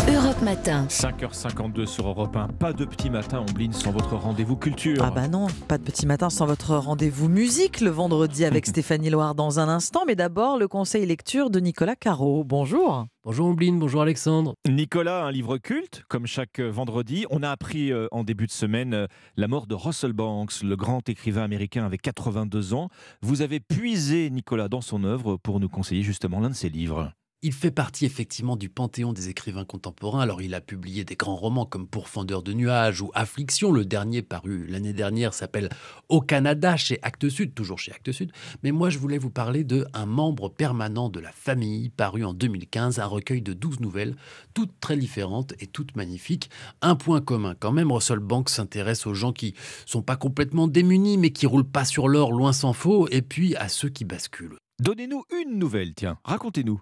Europe 0.08 0.39
Matin. 0.43 0.86
5h52 0.88 1.88
sur 1.88 2.08
Europe 2.08 2.36
1. 2.36 2.49
Pas 2.60 2.74
de 2.74 2.86
petit 2.86 3.10
matin, 3.10 3.43
Ombline, 3.49 3.74
sans 3.74 3.91
votre 3.91 4.16
rendez-vous 4.16 4.56
culture. 4.56 5.03
Ah 5.03 5.10
bah 5.10 5.28
non, 5.28 5.47
pas 5.68 5.80
de 5.80 5.84
petit 5.84 6.06
matin 6.06 6.30
sans 6.30 6.45
votre 6.45 6.76
rendez-vous 6.76 7.28
musique 7.28 7.82
le 7.82 7.89
vendredi 7.89 8.45
avec 8.45 8.66
Stéphanie 8.68 9.10
Loire 9.10 9.34
dans 9.34 9.60
un 9.60 9.68
instant. 9.68 10.03
Mais 10.06 10.16
d'abord, 10.16 10.60
le 10.60 10.68
conseil 10.68 11.08
lecture 11.08 11.49
de 11.49 11.60
Nicolas 11.60 11.95
Caro. 11.95 12.43
Bonjour. 12.43 13.08
Bonjour 13.24 13.47
Ombline, 13.47 13.80
bonjour 13.80 14.03
Alexandre. 14.03 14.53
Nicolas, 14.70 15.26
un 15.26 15.32
livre 15.32 15.58
culte, 15.58 16.03
comme 16.08 16.28
chaque 16.28 16.60
euh, 16.60 16.70
vendredi. 16.70 17.26
On 17.32 17.41
a 17.41 17.49
appris 17.49 17.91
euh, 17.91 18.08
en 18.12 18.24
début 18.24 18.45
de 18.45 18.51
semaine 18.51 18.93
euh, 18.93 19.08
la 19.38 19.47
mort 19.47 19.66
de 19.66 19.74
Russell 19.74 20.14
Banks, 20.14 20.62
le 20.62 20.76
grand 20.76 21.10
écrivain 21.10 21.41
américain 21.41 21.84
avec 21.84 22.03
82 22.03 22.76
ans. 22.76 22.89
Vous 23.24 23.41
avez 23.41 23.60
puisé 23.60 24.30
Nicolas 24.30 24.70
dans 24.70 24.82
son 24.82 25.03
œuvre 25.03 25.38
pour 25.38 25.60
nous 25.60 25.70
conseiller 25.70 26.03
justement 26.03 26.39
l'un 26.41 26.51
de 26.51 26.56
ses 26.56 26.70
livres. 26.70 27.12
Il 27.42 27.54
fait 27.54 27.70
partie 27.70 28.06
effectivement 28.06 28.56
du 28.56 28.70
panthéon 28.70 29.14
des 29.14 29.30
écrivains 29.30 29.66
contemporains. 29.66 30.22
Alors 30.22 30.42
il 30.42 30.56
a 30.56 30.62
publié 30.62 31.04
des 31.04 31.16
grands 31.16 31.36
romans 31.36 31.66
comme 31.66 31.88
Pourfendeur 31.88 32.42
de 32.42 32.54
nuages 32.54 33.02
ou 33.02 33.12
Affliction. 33.14 33.72
Le 33.72 33.86
dernier 33.86 34.24
paru 34.24 34.66
l'année 34.68 34.94
dernière 34.94 35.34
s'appelle 35.34 35.70
Au 36.10 36.22
Canada 36.22 36.76
chez 36.76 36.98
Actes 37.04 37.30
Sud, 37.30 37.54
toujours 37.54 37.78
chez 37.78 37.92
Actes 37.92 38.14
Sud. 38.14 38.32
Mais 38.64 38.72
moi 38.72 38.90
je 38.90 38.98
voulais 38.98 39.20
vous 39.20 39.30
parler 39.30 39.64
de 39.64 39.86
Un 39.94 40.08
membre 40.08 40.50
permanent 40.50 41.10
de 41.10 41.20
la 41.20 41.32
famille, 41.32 41.90
paru 41.90 42.24
en 42.24 42.34
2015, 42.34 43.00
un 43.00 43.06
recueil 43.06 43.44
de 43.44 43.54
12 43.54 43.80
nouvelles, 43.80 44.16
toutes 44.56 44.80
très 44.80 44.98
différentes 44.98 45.54
et 45.60 45.68
toutes 45.68 45.96
magnifiques. 45.96 46.50
Un 46.82 46.96
point 46.96 47.22
commun 47.22 47.54
quand 47.60 47.72
même, 47.72 47.92
Russell 47.92 48.20
Banks 48.20 48.50
s'intéresse 48.50 49.06
aux 49.06 49.14
gens 49.14 49.34
qui 49.34 49.54
sont 49.86 50.02
pas 50.02 50.16
complètement 50.16 50.68
démunis 50.68 51.18
mais 51.18 51.30
qui 51.30 51.46
roulent 51.46 51.70
pas 51.70 51.86
sur 51.86 52.08
l'or, 52.08 52.32
loin 52.32 52.54
s'en 52.54 52.74
faut, 52.74 53.08
et 53.10 53.22
puis 53.22 53.56
à 53.56 53.70
ceux 53.70 53.90
qui 53.90 54.06
basculent. 54.06 54.58
Donnez-nous 54.82 55.24
une 55.42 55.60
nouvelle, 55.60 55.94
tiens, 55.94 56.18
racontez-nous. 56.24 56.82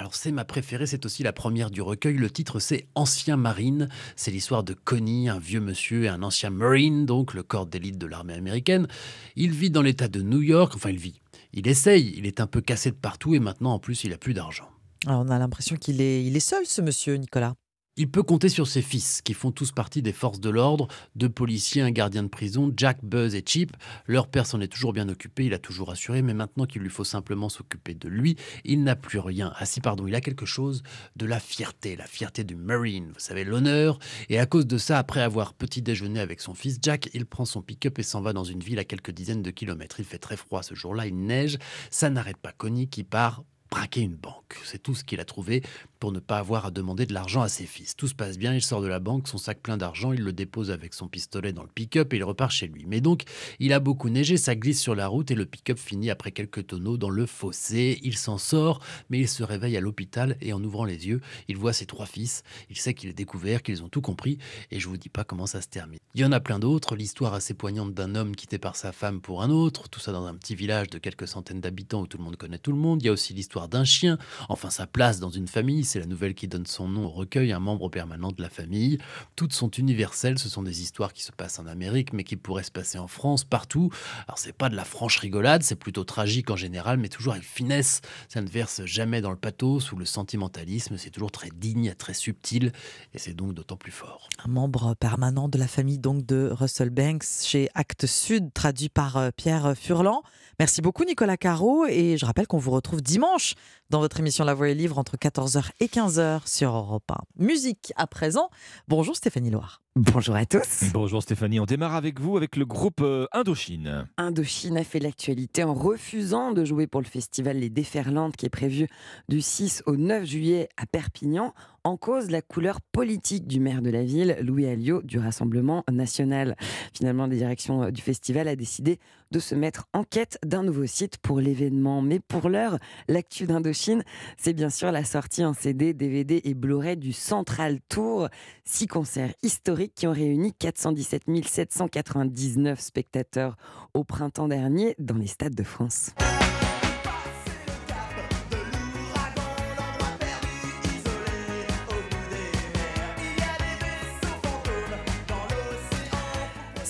Alors 0.00 0.14
c'est 0.14 0.30
ma 0.30 0.44
préférée, 0.44 0.86
c'est 0.86 1.04
aussi 1.06 1.24
la 1.24 1.32
première 1.32 1.72
du 1.72 1.82
recueil. 1.82 2.14
Le 2.14 2.30
titre 2.30 2.60
c'est 2.60 2.86
Ancien 2.94 3.36
Marine. 3.36 3.88
C'est 4.14 4.30
l'histoire 4.30 4.62
de 4.62 4.72
Connie, 4.72 5.28
un 5.28 5.40
vieux 5.40 5.58
monsieur 5.58 6.04
et 6.04 6.08
un 6.08 6.22
ancien 6.22 6.50
Marine, 6.50 7.04
donc 7.04 7.34
le 7.34 7.42
corps 7.42 7.66
d'élite 7.66 7.98
de 7.98 8.06
l'armée 8.06 8.34
américaine. 8.34 8.86
Il 9.34 9.50
vit 9.50 9.70
dans 9.70 9.82
l'état 9.82 10.06
de 10.06 10.22
New 10.22 10.40
York, 10.40 10.74
enfin 10.76 10.90
il 10.90 10.98
vit. 10.98 11.20
Il 11.52 11.66
essaye, 11.66 12.14
il 12.16 12.26
est 12.26 12.38
un 12.38 12.46
peu 12.46 12.60
cassé 12.60 12.92
de 12.92 12.96
partout 12.96 13.34
et 13.34 13.40
maintenant 13.40 13.72
en 13.72 13.80
plus 13.80 14.04
il 14.04 14.12
a 14.12 14.18
plus 14.18 14.34
d'argent. 14.34 14.68
Alors, 15.04 15.24
on 15.26 15.30
a 15.30 15.38
l'impression 15.38 15.74
qu'il 15.74 16.00
est, 16.00 16.24
il 16.24 16.36
est 16.36 16.40
seul, 16.40 16.64
ce 16.64 16.80
monsieur, 16.80 17.14
Nicolas. 17.16 17.54
Il 18.00 18.08
peut 18.08 18.22
compter 18.22 18.48
sur 18.48 18.68
ses 18.68 18.80
fils, 18.80 19.22
qui 19.22 19.34
font 19.34 19.50
tous 19.50 19.72
partie 19.72 20.02
des 20.02 20.12
forces 20.12 20.38
de 20.38 20.50
l'ordre, 20.50 20.86
deux 21.16 21.28
policiers, 21.28 21.82
un 21.82 21.90
gardien 21.90 22.22
de 22.22 22.28
prison, 22.28 22.72
Jack, 22.76 22.98
Buzz 23.02 23.34
et 23.34 23.42
Chip. 23.44 23.76
Leur 24.06 24.28
père 24.28 24.46
s'en 24.46 24.60
est 24.60 24.68
toujours 24.68 24.92
bien 24.92 25.08
occupé, 25.08 25.46
il 25.46 25.52
a 25.52 25.58
toujours 25.58 25.90
assuré, 25.90 26.22
mais 26.22 26.32
maintenant 26.32 26.64
qu'il 26.64 26.82
lui 26.82 26.90
faut 26.90 27.02
simplement 27.02 27.48
s'occuper 27.48 27.94
de 27.94 28.08
lui, 28.08 28.36
il 28.64 28.84
n'a 28.84 28.94
plus 28.94 29.18
rien. 29.18 29.52
Ah 29.56 29.66
si, 29.66 29.80
pardon, 29.80 30.06
il 30.06 30.14
a 30.14 30.20
quelque 30.20 30.46
chose 30.46 30.84
de 31.16 31.26
la 31.26 31.40
fierté, 31.40 31.96
la 31.96 32.06
fierté 32.06 32.44
du 32.44 32.54
Marine, 32.54 33.08
vous 33.08 33.18
savez, 33.18 33.42
l'honneur. 33.42 33.98
Et 34.28 34.38
à 34.38 34.46
cause 34.46 34.68
de 34.68 34.78
ça, 34.78 34.96
après 34.96 35.20
avoir 35.20 35.52
petit 35.52 35.82
déjeuner 35.82 36.20
avec 36.20 36.40
son 36.40 36.54
fils 36.54 36.78
Jack, 36.80 37.10
il 37.14 37.26
prend 37.26 37.46
son 37.46 37.62
pick-up 37.62 37.98
et 37.98 38.04
s'en 38.04 38.20
va 38.20 38.32
dans 38.32 38.44
une 38.44 38.60
ville 38.60 38.78
à 38.78 38.84
quelques 38.84 39.10
dizaines 39.10 39.42
de 39.42 39.50
kilomètres. 39.50 39.98
Il 39.98 40.06
fait 40.06 40.18
très 40.18 40.36
froid 40.36 40.62
ce 40.62 40.76
jour-là, 40.76 41.08
il 41.08 41.18
neige, 41.18 41.58
ça 41.90 42.10
n'arrête 42.10 42.36
pas 42.36 42.52
Connie 42.52 42.88
qui 42.88 43.02
part 43.02 43.42
braquer 43.70 44.00
une 44.00 44.16
banque. 44.16 44.58
C'est 44.64 44.82
tout 44.82 44.94
ce 44.94 45.04
qu'il 45.04 45.20
a 45.20 45.24
trouvé 45.24 45.62
pour 45.98 46.12
ne 46.12 46.20
pas 46.20 46.38
avoir 46.38 46.66
à 46.66 46.70
demander 46.70 47.06
de 47.06 47.12
l'argent 47.12 47.42
à 47.42 47.48
ses 47.48 47.66
fils. 47.66 47.96
Tout 47.96 48.08
se 48.08 48.14
passe 48.14 48.38
bien, 48.38 48.54
il 48.54 48.62
sort 48.62 48.80
de 48.80 48.86
la 48.86 49.00
banque, 49.00 49.28
son 49.28 49.38
sac 49.38 49.60
plein 49.60 49.76
d'argent, 49.76 50.12
il 50.12 50.22
le 50.22 50.32
dépose 50.32 50.70
avec 50.70 50.94
son 50.94 51.08
pistolet 51.08 51.52
dans 51.52 51.62
le 51.62 51.68
pick-up 51.68 52.12
et 52.12 52.16
il 52.16 52.24
repart 52.24 52.50
chez 52.50 52.66
lui. 52.66 52.84
Mais 52.86 53.00
donc, 53.00 53.24
il 53.58 53.72
a 53.72 53.80
beaucoup 53.80 54.08
neigé, 54.08 54.36
ça 54.36 54.54
glisse 54.54 54.80
sur 54.80 54.94
la 54.94 55.08
route 55.08 55.30
et 55.30 55.34
le 55.34 55.44
pick-up 55.44 55.78
finit 55.78 56.10
après 56.10 56.32
quelques 56.32 56.66
tonneaux 56.66 56.96
dans 56.96 57.10
le 57.10 57.26
fossé. 57.26 57.98
Il 58.02 58.16
s'en 58.16 58.38
sort, 58.38 58.80
mais 59.10 59.18
il 59.18 59.28
se 59.28 59.42
réveille 59.42 59.76
à 59.76 59.80
l'hôpital 59.80 60.36
et 60.40 60.52
en 60.52 60.62
ouvrant 60.62 60.84
les 60.84 61.08
yeux, 61.08 61.20
il 61.48 61.56
voit 61.56 61.72
ses 61.72 61.86
trois 61.86 62.06
fils. 62.06 62.42
Il 62.70 62.78
sait 62.78 62.94
qu'il 62.94 63.10
est 63.10 63.14
découvert, 63.14 63.62
qu'ils 63.62 63.82
ont 63.82 63.88
tout 63.88 64.00
compris 64.00 64.38
et 64.70 64.78
je 64.78 64.88
vous 64.88 64.96
dis 64.96 65.08
pas 65.08 65.24
comment 65.24 65.46
ça 65.46 65.60
se 65.60 65.68
termine. 65.68 65.98
Il 66.14 66.20
y 66.20 66.24
en 66.24 66.32
a 66.32 66.40
plein 66.40 66.58
d'autres, 66.58 66.96
l'histoire 66.96 67.34
assez 67.34 67.54
poignante 67.54 67.92
d'un 67.92 68.14
homme 68.14 68.36
quitté 68.36 68.58
par 68.58 68.76
sa 68.76 68.92
femme 68.92 69.20
pour 69.20 69.42
un 69.42 69.50
autre, 69.50 69.88
tout 69.88 70.00
ça 70.00 70.12
dans 70.12 70.26
un 70.26 70.34
petit 70.34 70.54
village 70.54 70.88
de 70.88 70.98
quelques 70.98 71.28
centaines 71.28 71.60
d'habitants 71.60 72.02
où 72.02 72.06
tout 72.06 72.18
le 72.18 72.24
monde 72.24 72.36
connaît 72.36 72.58
tout 72.58 72.72
le 72.72 72.78
monde. 72.78 73.02
Il 73.02 73.06
y 73.06 73.08
a 73.08 73.12
aussi 73.12 73.34
l'histoire 73.34 73.57
d'un 73.66 73.82
chien. 73.82 74.18
Enfin, 74.48 74.70
sa 74.70 74.86
place 74.86 75.18
dans 75.18 75.30
une 75.30 75.48
famille, 75.48 75.82
c'est 75.82 75.98
la 75.98 76.06
nouvelle 76.06 76.34
qui 76.34 76.46
donne 76.46 76.66
son 76.66 76.86
nom 76.86 77.06
au 77.06 77.10
recueil, 77.10 77.50
un 77.52 77.58
membre 77.58 77.88
permanent 77.88 78.30
de 78.30 78.40
la 78.40 78.48
famille. 78.48 78.98
Toutes 79.34 79.52
sont 79.52 79.70
universelles, 79.70 80.38
ce 80.38 80.48
sont 80.48 80.62
des 80.62 80.82
histoires 80.82 81.12
qui 81.12 81.24
se 81.24 81.32
passent 81.32 81.58
en 81.58 81.66
Amérique, 81.66 82.12
mais 82.12 82.22
qui 82.22 82.36
pourraient 82.36 82.62
se 82.62 82.70
passer 82.70 82.98
en 82.98 83.08
France, 83.08 83.42
partout. 83.42 83.90
Alors, 84.28 84.38
c'est 84.38 84.52
pas 84.52 84.68
de 84.68 84.76
la 84.76 84.84
franche 84.84 85.18
rigolade, 85.18 85.64
c'est 85.64 85.74
plutôt 85.74 86.04
tragique 86.04 86.50
en 86.50 86.56
général, 86.56 86.98
mais 86.98 87.08
toujours 87.08 87.32
avec 87.32 87.44
finesse. 87.44 88.00
Ça 88.28 88.40
ne 88.40 88.48
verse 88.48 88.84
jamais 88.84 89.20
dans 89.20 89.30
le 89.30 89.36
pathos 89.36 89.90
ou 89.90 89.96
le 89.96 90.04
sentimentalisme, 90.04 90.96
c'est 90.98 91.10
toujours 91.10 91.32
très 91.32 91.48
digne, 91.54 91.94
très 91.96 92.14
subtil, 92.14 92.72
et 93.14 93.18
c'est 93.18 93.34
donc 93.34 93.54
d'autant 93.54 93.76
plus 93.76 93.92
fort. 93.92 94.28
Un 94.44 94.48
membre 94.48 94.94
permanent 94.94 95.48
de 95.48 95.58
la 95.58 95.66
famille 95.66 95.98
donc 95.98 96.26
de 96.26 96.50
Russell 96.52 96.90
Banks 96.90 97.24
chez 97.42 97.68
Actes 97.74 98.06
Sud, 98.06 98.52
traduit 98.52 98.88
par 98.88 99.16
euh, 99.16 99.30
Pierre 99.34 99.74
Furlan. 99.76 100.22
Merci 100.58 100.82
beaucoup 100.82 101.04
Nicolas 101.04 101.36
Caro 101.36 101.86
et 101.86 102.16
je 102.16 102.26
rappelle 102.26 102.46
qu'on 102.46 102.58
vous 102.58 102.72
retrouve 102.72 103.00
dimanche 103.00 103.47
dans 103.90 104.00
votre 104.00 104.20
émission 104.20 104.44
La 104.44 104.54
Voix 104.54 104.68
et 104.68 104.74
Livre 104.74 104.98
entre 104.98 105.16
14h 105.16 105.70
et 105.80 105.86
15h 105.86 106.46
sur 106.46 106.74
Europe 106.74 107.10
1. 107.10 107.16
Musique 107.36 107.92
à 107.96 108.06
présent. 108.06 108.50
Bonjour 108.88 109.16
Stéphanie 109.16 109.50
Loire. 109.50 109.82
Bonjour 110.00 110.36
à 110.36 110.46
tous. 110.46 110.84
Bonjour 110.92 111.20
Stéphanie, 111.20 111.58
on 111.58 111.64
démarre 111.64 111.96
avec 111.96 112.20
vous 112.20 112.36
avec 112.36 112.54
le 112.54 112.64
groupe 112.64 113.00
euh, 113.00 113.26
Indochine. 113.32 114.06
Indochine 114.16 114.76
a 114.76 114.84
fait 114.84 115.00
l'actualité 115.00 115.64
en 115.64 115.74
refusant 115.74 116.52
de 116.52 116.64
jouer 116.64 116.86
pour 116.86 117.00
le 117.00 117.06
festival 117.06 117.56
Les 117.56 117.68
Déferlantes 117.68 118.36
qui 118.36 118.46
est 118.46 118.48
prévu 118.48 118.86
du 119.28 119.40
6 119.40 119.82
au 119.86 119.96
9 119.96 120.24
juillet 120.24 120.68
à 120.76 120.86
Perpignan 120.86 121.52
en 121.88 121.96
cause 121.96 122.30
la 122.30 122.42
couleur 122.42 122.80
politique 122.80 123.46
du 123.46 123.60
maire 123.60 123.80
de 123.80 123.90
la 123.90 124.04
ville, 124.04 124.36
Louis 124.42 124.66
Alliot, 124.66 125.00
du 125.02 125.18
Rassemblement 125.18 125.84
national. 125.90 126.54
Finalement, 126.92 127.26
la 127.26 127.34
direction 127.34 127.84
euh, 127.84 127.90
du 127.90 128.02
festival 128.02 128.46
a 128.46 128.56
décidé 128.56 128.98
de 129.30 129.38
se 129.38 129.54
mettre 129.54 129.86
en 129.94 130.04
quête 130.04 130.38
d'un 130.44 130.62
nouveau 130.62 130.86
site 130.86 131.16
pour 131.18 131.40
l'événement. 131.40 132.02
Mais 132.02 132.20
pour 132.20 132.50
l'heure, 132.50 132.78
l'actu 133.08 133.46
d'Indochine, 133.46 134.04
c'est 134.36 134.52
bien 134.52 134.70
sûr 134.70 134.92
la 134.92 135.04
sortie 135.04 135.44
en 135.44 135.54
CD, 135.54 135.94
DVD 135.94 136.42
et 136.44 136.54
Blu-ray 136.54 136.96
du 136.96 137.12
Central 137.12 137.78
Tour. 137.88 138.28
Six 138.64 138.86
concerts 138.86 139.32
historiques 139.42 139.87
qui 139.94 140.06
ont 140.06 140.12
réuni 140.12 140.52
417 140.52 141.24
799 141.46 142.80
spectateurs 142.80 143.56
au 143.94 144.04
printemps 144.04 144.48
dernier 144.48 144.94
dans 144.98 145.16
les 145.16 145.26
stades 145.26 145.54
de 145.54 145.62
France. 145.62 146.12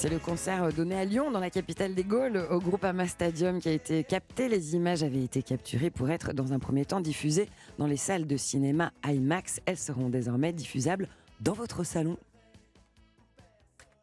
C'est 0.01 0.09
le 0.11 0.21
concert 0.21 0.73
donné 0.73 0.95
à 0.95 1.05
Lyon, 1.05 1.33
dans 1.33 1.41
la 1.41 1.51
capitale 1.51 1.93
des 1.93 2.05
Gaules, 2.05 2.47
au 2.53 2.61
groupe 2.61 2.85
Ama 2.85 3.09
Stadium 3.09 3.59
qui 3.59 3.69
a 3.69 3.73
été 3.73 4.05
capté. 4.05 4.49
Les 4.49 4.77
images 4.77 5.03
avaient 5.03 5.25
été 5.25 5.43
capturées 5.43 5.91
pour 5.91 6.09
être, 6.09 6.33
dans 6.33 6.53
un 6.53 6.61
premier 6.61 6.85
temps, 6.85 7.01
diffusées 7.01 7.49
dans 7.79 7.89
les 7.89 7.97
salles 7.97 8.25
de 8.25 8.37
cinéma 8.37 8.93
IMAX. 9.05 9.61
Elles 9.67 9.77
seront 9.77 10.09
désormais 10.09 10.53
diffusables 10.53 11.09
dans 11.41 11.53
votre 11.53 11.83
salon. 11.83 12.17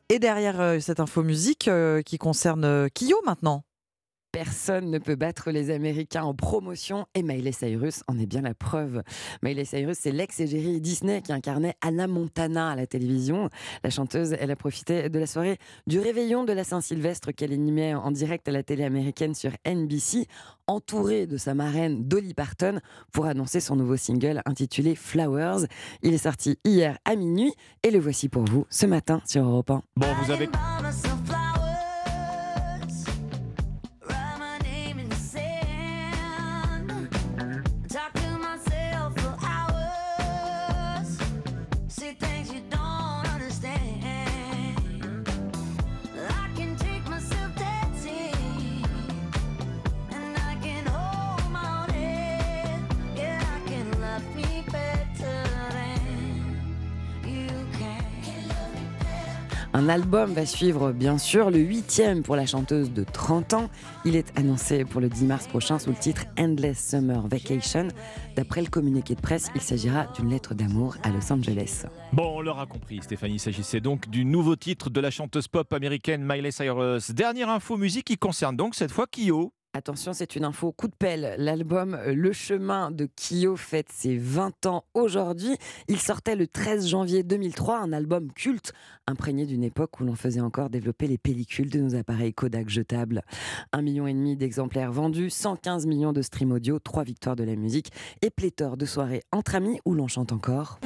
Et 0.09 0.19
derrière 0.19 0.61
euh, 0.61 0.79
cette 0.79 0.99
info 0.99 1.23
musique 1.23 1.67
euh, 1.67 2.03
qui 2.03 2.19
concerne 2.19 2.63
euh, 2.63 2.89
Kyo 2.89 3.19
maintenant 3.25 3.63
Personne 4.35 4.91
ne 4.91 4.99
peut 4.99 5.15
battre 5.15 5.49
les 5.49 5.71
Américains 5.71 6.23
en 6.23 6.33
promotion 6.33 7.05
et 7.15 7.23
Miley 7.23 7.53
Cyrus 7.53 8.03
en 8.09 8.19
est 8.19 8.25
bien 8.25 8.41
la 8.41 8.53
preuve. 8.53 9.01
Miley 9.41 9.63
Cyrus, 9.63 9.97
c'est 9.97 10.11
l'ex-égérie 10.11 10.81
Disney 10.81 11.21
qui 11.21 11.31
incarnait 11.31 11.75
Anna 11.79 12.05
Montana 12.05 12.71
à 12.71 12.75
la 12.75 12.85
télévision. 12.85 13.49
La 13.81 13.89
chanteuse, 13.89 14.35
elle 14.37 14.51
a 14.51 14.57
profité 14.57 15.07
de 15.07 15.19
la 15.19 15.25
soirée 15.25 15.57
du 15.87 16.01
réveillon 16.01 16.43
de 16.43 16.51
la 16.51 16.65
Saint-Sylvestre 16.65 17.31
qu'elle 17.31 17.53
animait 17.53 17.93
en 17.93 18.11
direct 18.11 18.45
à 18.49 18.51
la 18.51 18.61
télé 18.61 18.83
américaine 18.83 19.35
sur 19.35 19.51
NBC, 19.65 20.27
entourée 20.67 21.27
de 21.27 21.37
sa 21.37 21.53
marraine 21.53 22.05
Dolly 22.05 22.33
Parton 22.33 22.81
pour 23.13 23.27
annoncer 23.27 23.61
son 23.61 23.77
nouveau 23.77 23.95
single 23.95 24.41
intitulé 24.45 24.95
Flowers. 24.95 25.65
Il 26.01 26.13
est 26.13 26.17
sorti 26.17 26.59
hier 26.65 26.97
à 27.05 27.15
minuit 27.15 27.53
et 27.83 27.89
le 27.89 27.99
voici 27.99 28.27
pour 28.27 28.43
vous 28.43 28.65
ce 28.69 28.85
matin 28.85 29.21
sur 29.25 29.45
Europe 29.45 29.71
1. 29.71 29.81
Bon, 29.95 30.07
vous 30.21 30.31
avez 30.31 30.49
Un 59.77 59.89
album 59.89 60.31
va 60.31 60.45
suivre, 60.45 60.93
bien 60.93 61.17
sûr, 61.17 61.51
le 61.51 61.57
huitième 61.57 62.23
pour 62.23 62.37
la 62.37 62.45
chanteuse 62.45 62.93
de 62.93 63.03
30 63.03 63.55
ans. 63.55 63.69
Il 64.05 64.15
est 64.15 64.31
annoncé 64.39 64.85
pour 64.85 65.01
le 65.01 65.09
10 65.09 65.25
mars 65.25 65.47
prochain 65.47 65.79
sous 65.79 65.89
le 65.89 65.97
titre 65.97 66.23
Endless 66.39 66.91
Summer 66.91 67.27
Vacation. 67.27 67.89
D'après 68.37 68.61
le 68.61 68.69
communiqué 68.69 69.15
de 69.15 69.19
presse, 69.19 69.49
il 69.53 69.59
s'agira 69.59 70.05
d'une 70.15 70.29
lettre 70.29 70.53
d'amour 70.53 70.95
à 71.03 71.09
Los 71.09 71.29
Angeles. 71.29 71.87
Bon, 72.13 72.37
on 72.37 72.41
l'aura 72.41 72.67
compris, 72.67 73.01
Stéphanie. 73.01 73.33
Il 73.33 73.39
s'agissait 73.39 73.81
donc 73.81 74.09
du 74.09 74.23
nouveau 74.23 74.55
titre 74.55 74.89
de 74.89 75.01
la 75.01 75.11
chanteuse 75.11 75.49
pop 75.49 75.73
américaine 75.73 76.23
Miley 76.25 76.51
Cyrus. 76.51 77.11
Dernière 77.11 77.49
info 77.49 77.75
musique 77.75 78.05
qui 78.05 78.17
concerne 78.17 78.55
donc 78.55 78.75
cette 78.75 78.91
fois 78.91 79.07
Kyo. 79.07 79.51
Attention, 79.75 80.13
c'est 80.13 80.37
une 80.37 80.45
info 80.45 80.71
coup 80.71 80.87
de 80.87 80.95
pelle. 80.95 81.35
L'album 81.37 81.99
Le 82.07 82.31
chemin 82.31 82.91
de 82.91 83.09
Kyo 83.13 83.57
fête 83.57 83.91
ses 83.91 84.15
20 84.15 84.67
ans 84.67 84.85
aujourd'hui. 84.93 85.57
Il 85.89 85.99
sortait 85.99 86.37
le 86.37 86.47
13 86.47 86.87
janvier 86.87 87.23
2003, 87.23 87.79
un 87.79 87.91
album 87.91 88.31
culte 88.31 88.71
imprégné 89.05 89.45
d'une 89.45 89.65
époque 89.65 89.99
où 89.99 90.05
l'on 90.05 90.15
faisait 90.15 90.39
encore 90.39 90.69
développer 90.69 91.07
les 91.07 91.17
pellicules 91.17 91.69
de 91.69 91.81
nos 91.81 91.93
appareils 91.93 92.33
Kodak 92.33 92.69
jetables. 92.69 93.23
Un 93.73 93.81
million 93.81 94.07
et 94.07 94.13
demi 94.13 94.37
d'exemplaires 94.37 94.93
vendus, 94.93 95.29
115 95.29 95.87
millions 95.87 96.13
de 96.13 96.21
streams 96.21 96.53
audio, 96.53 96.79
trois 96.79 97.03
victoires 97.03 97.35
de 97.35 97.43
la 97.43 97.57
musique 97.57 97.91
et 98.21 98.29
pléthore 98.29 98.77
de 98.77 98.85
soirées 98.85 99.23
entre 99.33 99.55
amis 99.55 99.81
où 99.83 99.93
l'on 99.93 100.07
chante 100.07 100.31
encore. 100.31 100.79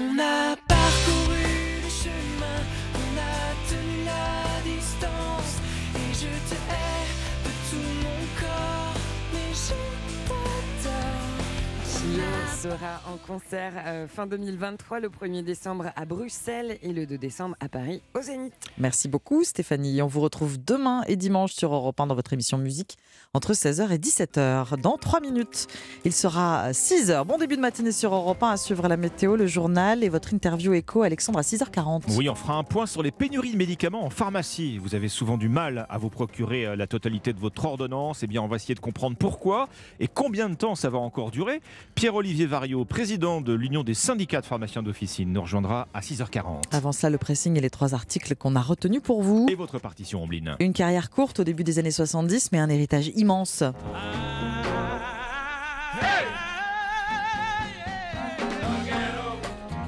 Sera 12.62 13.02
en 13.08 13.16
concert 13.26 13.72
euh, 13.86 14.06
fin 14.10 14.28
2023, 14.28 15.00
le 15.00 15.08
1er 15.08 15.46
décembre 15.46 15.94
à 15.96 16.04
Bruxelles 16.04 16.78
et 16.82 16.92
le 16.92 17.06
2 17.06 17.18
décembre 17.18 17.56
à 17.62 17.70
Paris 17.70 18.02
au 18.14 18.22
Zénith. 18.22 18.52
Merci 18.78 19.08
beaucoup 19.08 19.46
Stéphanie. 19.46 20.02
On 20.02 20.08
vous 20.08 20.20
retrouve 20.20 20.62
demain 20.62 21.04
et 21.08 21.16
dimanche 21.16 21.54
sur 21.54 21.74
Europe 21.74 21.98
1 22.02 22.08
dans 22.08 22.16
votre 22.16 22.34
émission 22.34 22.58
musique 22.58 22.98
entre 23.34 23.54
16h 23.54 23.92
et 23.92 23.98
17h. 23.98 24.78
Dans 24.82 24.98
3 24.98 25.22
minutes, 25.22 25.68
il 26.04 26.12
sera 26.12 26.72
6h. 26.72 27.24
Bon 27.24 27.38
début 27.38 27.56
de 27.56 27.62
matinée 27.62 27.94
sur 27.94 28.14
Europe 28.14 28.44
1 28.44 28.50
à 28.50 28.58
suivre 28.58 28.90
la 28.90 28.98
météo, 28.98 29.38
le 29.38 29.48
journal 29.48 30.04
et 30.04 30.10
votre 30.10 30.34
interview 30.34 30.74
écho 30.74 31.04
Alexandre 31.04 31.40
à 31.40 31.44
6h40. 31.44 32.14
Oui, 32.18 32.28
on 32.28 32.36
fera 32.36 32.56
un 32.56 32.66
point 32.66 32.88
sur 32.88 33.02
les 33.02 33.12
pénuries 33.12 33.54
de 33.54 33.58
médicaments 33.58 34.04
en 34.04 34.10
pharmacie. 34.10 34.80
Vous 34.80 34.96
avez 34.96 35.08
souvent 35.08 35.38
du 35.38 35.48
mal 35.48 35.86
à 35.90 35.98
vous 35.98 36.10
procurer 36.10 36.66
euh, 36.66 36.76
la 36.76 36.88
totalité 36.88 37.32
de 37.32 37.40
votre 37.40 37.64
ordonnance. 37.64 38.22
Eh 38.24 38.28
bien, 38.28 38.42
on 38.42 38.48
va 38.48 38.58
essayer 38.58 38.76
de 38.76 38.82
comprendre 38.82 39.16
pourquoi 39.16 39.70
et 40.02 40.10
combien 40.10 40.50
de 40.50 40.56
temps 40.56 40.76
ça 40.76 40.90
va 40.90 40.98
encore 40.98 41.32
durer. 41.32 41.62
Pierre-Olivier 41.96 42.50
Vario, 42.60 42.84
président 42.84 43.40
de 43.40 43.54
l'Union 43.54 43.86
des 43.86 43.94
syndicats 43.94 44.42
de 44.42 44.46
pharmaciens 44.46 44.84
d'officine, 44.84 45.32
nous 45.32 45.42
rejoindra 45.42 45.88
à 45.94 46.02
6h40. 46.02 46.64
Avant 46.74 46.92
cela, 46.92 47.10
le 47.10 47.18
pressing 47.18 47.56
et 47.56 47.62
les 47.62 47.70
trois 47.70 47.94
articles 47.94 48.36
qu'on 48.36 48.54
a 48.58 48.60
retenus 48.60 49.02
pour 49.02 49.24
vous. 49.24 49.48
Et 49.50 49.56
votre 49.56 49.80
partition, 49.80 50.24
Ombline 50.24 50.58
Une 50.60 50.74
carrière 50.74 51.10
courte 51.10 51.40
au 51.40 51.46
début 51.46 51.64
des 51.64 51.80
années 51.80 51.90
70, 51.90 52.52
mais 52.52 52.60
un 52.60 52.68
héritage 52.68 53.14
immense. 53.16 53.64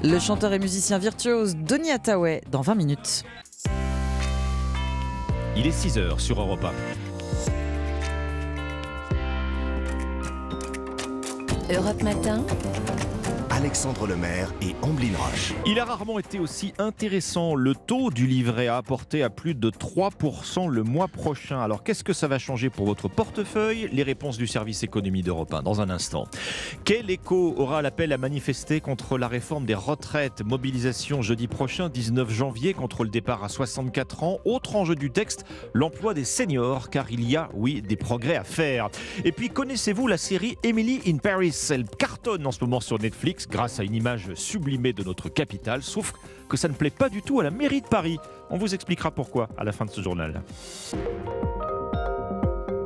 Le 0.02 0.18
chanteur 0.18 0.54
et 0.54 0.58
musicien 0.58 0.96
virtuose 0.96 1.54
Denis 1.56 1.90
Hathaway 1.90 2.40
dans 2.50 2.62
20 2.62 2.74
minutes. 2.74 3.24
Il 5.58 5.66
est 5.66 5.78
6h 5.78 6.18
sur 6.18 6.40
Europe 6.40 6.64
Europe 11.72 12.02
Matin. 12.02 12.44
Alexandre 13.62 14.08
Lemaire 14.08 14.52
et 14.60 14.74
Amblin 14.82 15.16
Roche. 15.16 15.54
Il 15.66 15.78
a 15.78 15.84
rarement 15.84 16.18
été 16.18 16.40
aussi 16.40 16.74
intéressant. 16.78 17.54
Le 17.54 17.76
taux 17.76 18.10
du 18.10 18.26
livret 18.26 18.66
A 18.66 18.82
porté 18.82 19.22
à 19.22 19.30
plus 19.30 19.54
de 19.54 19.70
3% 19.70 20.68
le 20.68 20.82
mois 20.82 21.06
prochain. 21.06 21.60
Alors 21.60 21.84
qu'est-ce 21.84 22.02
que 22.02 22.12
ça 22.12 22.26
va 22.26 22.40
changer 22.40 22.70
pour 22.70 22.86
votre 22.86 23.06
portefeuille? 23.06 23.88
Les 23.92 24.02
réponses 24.02 24.36
du 24.36 24.48
service 24.48 24.82
économie 24.82 25.22
d'Europe 25.22 25.54
1 25.54 25.62
dans 25.62 25.80
un 25.80 25.90
instant. 25.90 26.26
Quel 26.84 27.08
écho 27.08 27.54
aura 27.56 27.82
l'appel 27.82 28.12
à 28.12 28.18
manifester 28.18 28.80
contre 28.80 29.16
la 29.16 29.28
réforme 29.28 29.64
des 29.64 29.76
retraites? 29.76 30.42
Mobilisation 30.44 31.22
jeudi 31.22 31.46
prochain, 31.46 31.88
19 31.88 32.32
janvier, 32.32 32.74
contre 32.74 33.04
le 33.04 33.10
départ 33.10 33.44
à 33.44 33.48
64 33.48 34.24
ans. 34.24 34.38
Autre 34.44 34.74
enjeu 34.74 34.96
du 34.96 35.12
texte, 35.12 35.44
l'emploi 35.72 36.14
des 36.14 36.24
seniors, 36.24 36.90
car 36.90 37.12
il 37.12 37.30
y 37.30 37.36
a, 37.36 37.48
oui, 37.54 37.80
des 37.80 37.94
progrès 37.94 38.34
à 38.34 38.42
faire. 38.42 38.88
Et 39.24 39.30
puis 39.30 39.50
connaissez-vous 39.50 40.08
la 40.08 40.18
série 40.18 40.56
Emily 40.64 41.00
in 41.06 41.18
Paris? 41.18 41.56
Elle 41.70 41.84
cartonne 41.84 42.44
en 42.44 42.50
ce 42.50 42.58
moment 42.60 42.80
sur 42.80 42.98
Netflix 42.98 43.46
grâce 43.52 43.78
à 43.78 43.84
une 43.84 43.94
image 43.94 44.34
sublimée 44.34 44.94
de 44.94 45.04
notre 45.04 45.28
capitale, 45.28 45.82
sauf 45.82 46.14
que 46.48 46.56
ça 46.56 46.68
ne 46.68 46.72
plaît 46.72 46.90
pas 46.90 47.10
du 47.10 47.22
tout 47.22 47.38
à 47.38 47.44
la 47.44 47.50
mairie 47.50 47.82
de 47.82 47.86
Paris. 47.86 48.18
On 48.50 48.56
vous 48.56 48.74
expliquera 48.74 49.10
pourquoi 49.10 49.48
à 49.58 49.62
la 49.62 49.72
fin 49.72 49.84
de 49.84 49.90
ce 49.90 50.00
journal. 50.00 50.42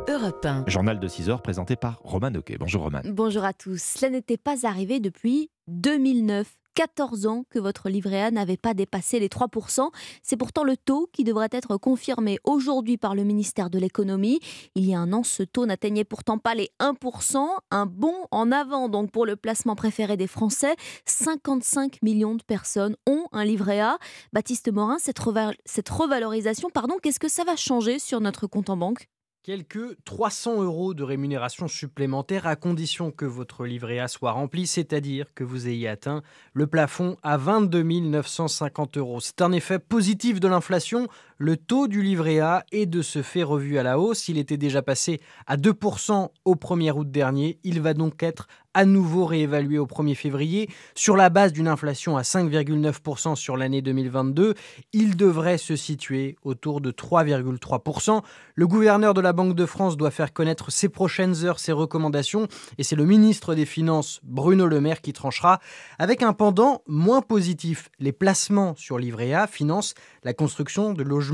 Europe 0.08 0.44
1. 0.44 0.64
Journal 0.66 0.98
de 0.98 1.08
6 1.08 1.30
heures 1.30 1.42
présenté 1.42 1.76
par 1.76 2.00
Roman 2.02 2.34
Oquet. 2.34 2.56
Bonjour 2.58 2.82
Roman. 2.82 3.00
Bonjour 3.04 3.44
à 3.44 3.52
tous. 3.52 3.80
Cela 3.80 4.10
n'était 4.10 4.36
pas 4.36 4.66
arrivé 4.66 4.98
depuis 4.98 5.50
2009. 5.68 6.52
14 6.76 7.26
ans 7.26 7.44
que 7.48 7.58
votre 7.58 7.88
livret 7.88 8.20
A 8.20 8.30
n'avait 8.30 8.58
pas 8.58 8.74
dépassé 8.74 9.18
les 9.18 9.28
3%. 9.28 9.88
C'est 10.22 10.36
pourtant 10.36 10.62
le 10.62 10.76
taux 10.76 11.08
qui 11.10 11.24
devrait 11.24 11.48
être 11.50 11.78
confirmé 11.78 12.38
aujourd'hui 12.44 12.98
par 12.98 13.14
le 13.14 13.24
ministère 13.24 13.70
de 13.70 13.78
l'économie. 13.78 14.40
Il 14.74 14.84
y 14.84 14.94
a 14.94 14.98
un 14.98 15.14
an, 15.14 15.22
ce 15.22 15.42
taux 15.42 15.64
n'atteignait 15.64 16.04
pourtant 16.04 16.36
pas 16.36 16.54
les 16.54 16.70
1%. 16.78 17.46
Un 17.70 17.86
bond 17.86 18.26
en 18.30 18.52
avant 18.52 18.90
donc 18.90 19.10
pour 19.10 19.24
le 19.24 19.36
placement 19.36 19.74
préféré 19.74 20.18
des 20.18 20.26
Français. 20.26 20.76
55 21.06 22.02
millions 22.02 22.34
de 22.34 22.42
personnes 22.42 22.96
ont 23.06 23.26
un 23.32 23.44
livret 23.44 23.80
A. 23.80 23.98
Baptiste 24.34 24.70
Morin, 24.70 24.98
cette, 24.98 25.20
cette 25.64 25.88
revalorisation, 25.88 26.68
pardon, 26.68 26.96
qu'est-ce 27.02 27.20
que 27.20 27.30
ça 27.30 27.44
va 27.44 27.56
changer 27.56 27.98
sur 27.98 28.20
notre 28.20 28.46
compte 28.46 28.68
en 28.68 28.76
banque? 28.76 29.08
Quelques 29.46 29.96
300 30.04 30.64
euros 30.64 30.92
de 30.92 31.04
rémunération 31.04 31.68
supplémentaire 31.68 32.48
à 32.48 32.56
condition 32.56 33.12
que 33.12 33.24
votre 33.24 33.64
livret 33.64 34.00
A 34.00 34.08
soit 34.08 34.32
rempli, 34.32 34.66
c'est-à-dire 34.66 35.26
que 35.36 35.44
vous 35.44 35.68
ayez 35.68 35.86
atteint 35.86 36.24
le 36.52 36.66
plafond 36.66 37.16
à 37.22 37.36
22 37.36 37.84
950 37.84 38.96
euros. 38.96 39.20
C'est 39.20 39.42
un 39.42 39.52
effet 39.52 39.78
positif 39.78 40.40
de 40.40 40.48
l'inflation. 40.48 41.06
Le 41.38 41.58
taux 41.58 41.86
du 41.86 42.00
livret 42.00 42.38
A 42.38 42.64
est 42.72 42.86
de 42.86 43.02
ce 43.02 43.20
fait 43.20 43.42
revu 43.42 43.76
à 43.76 43.82
la 43.82 43.98
hausse. 43.98 44.28
Il 44.28 44.38
était 44.38 44.56
déjà 44.56 44.80
passé 44.80 45.20
à 45.46 45.58
2% 45.58 46.30
au 46.46 46.54
1er 46.54 46.92
août 46.92 47.10
dernier. 47.10 47.58
Il 47.62 47.82
va 47.82 47.92
donc 47.92 48.22
être 48.22 48.48
à 48.72 48.84
nouveau 48.84 49.24
réévalué 49.24 49.78
au 49.78 49.86
1er 49.86 50.14
février. 50.14 50.68
Sur 50.94 51.16
la 51.16 51.30
base 51.30 51.52
d'une 51.52 51.66
inflation 51.66 52.18
à 52.18 52.22
5,9% 52.22 53.34
sur 53.34 53.56
l'année 53.56 53.80
2022, 53.80 54.54
il 54.92 55.16
devrait 55.16 55.56
se 55.56 55.76
situer 55.76 56.36
autour 56.42 56.82
de 56.82 56.90
3,3%. 56.90 58.22
Le 58.54 58.66
gouverneur 58.66 59.14
de 59.14 59.22
la 59.22 59.32
Banque 59.32 59.54
de 59.54 59.64
France 59.64 59.96
doit 59.96 60.10
faire 60.10 60.34
connaître 60.34 60.70
ces 60.70 60.90
prochaines 60.90 61.44
heures 61.46 61.58
ses 61.58 61.72
recommandations 61.72 62.48
et 62.76 62.82
c'est 62.82 62.96
le 62.96 63.06
ministre 63.06 63.54
des 63.54 63.64
Finances, 63.64 64.20
Bruno 64.24 64.66
Le 64.66 64.80
Maire, 64.82 65.00
qui 65.00 65.14
tranchera 65.14 65.58
avec 65.98 66.22
un 66.22 66.34
pendant 66.34 66.82
moins 66.86 67.22
positif. 67.22 67.88
Les 67.98 68.12
placements 68.12 68.74
sur 68.76 68.98
livret 68.98 69.32
A 69.32 69.46
financent 69.46 69.94
la 70.22 70.34
construction 70.34 70.92
de 70.92 71.02
logements 71.02 71.25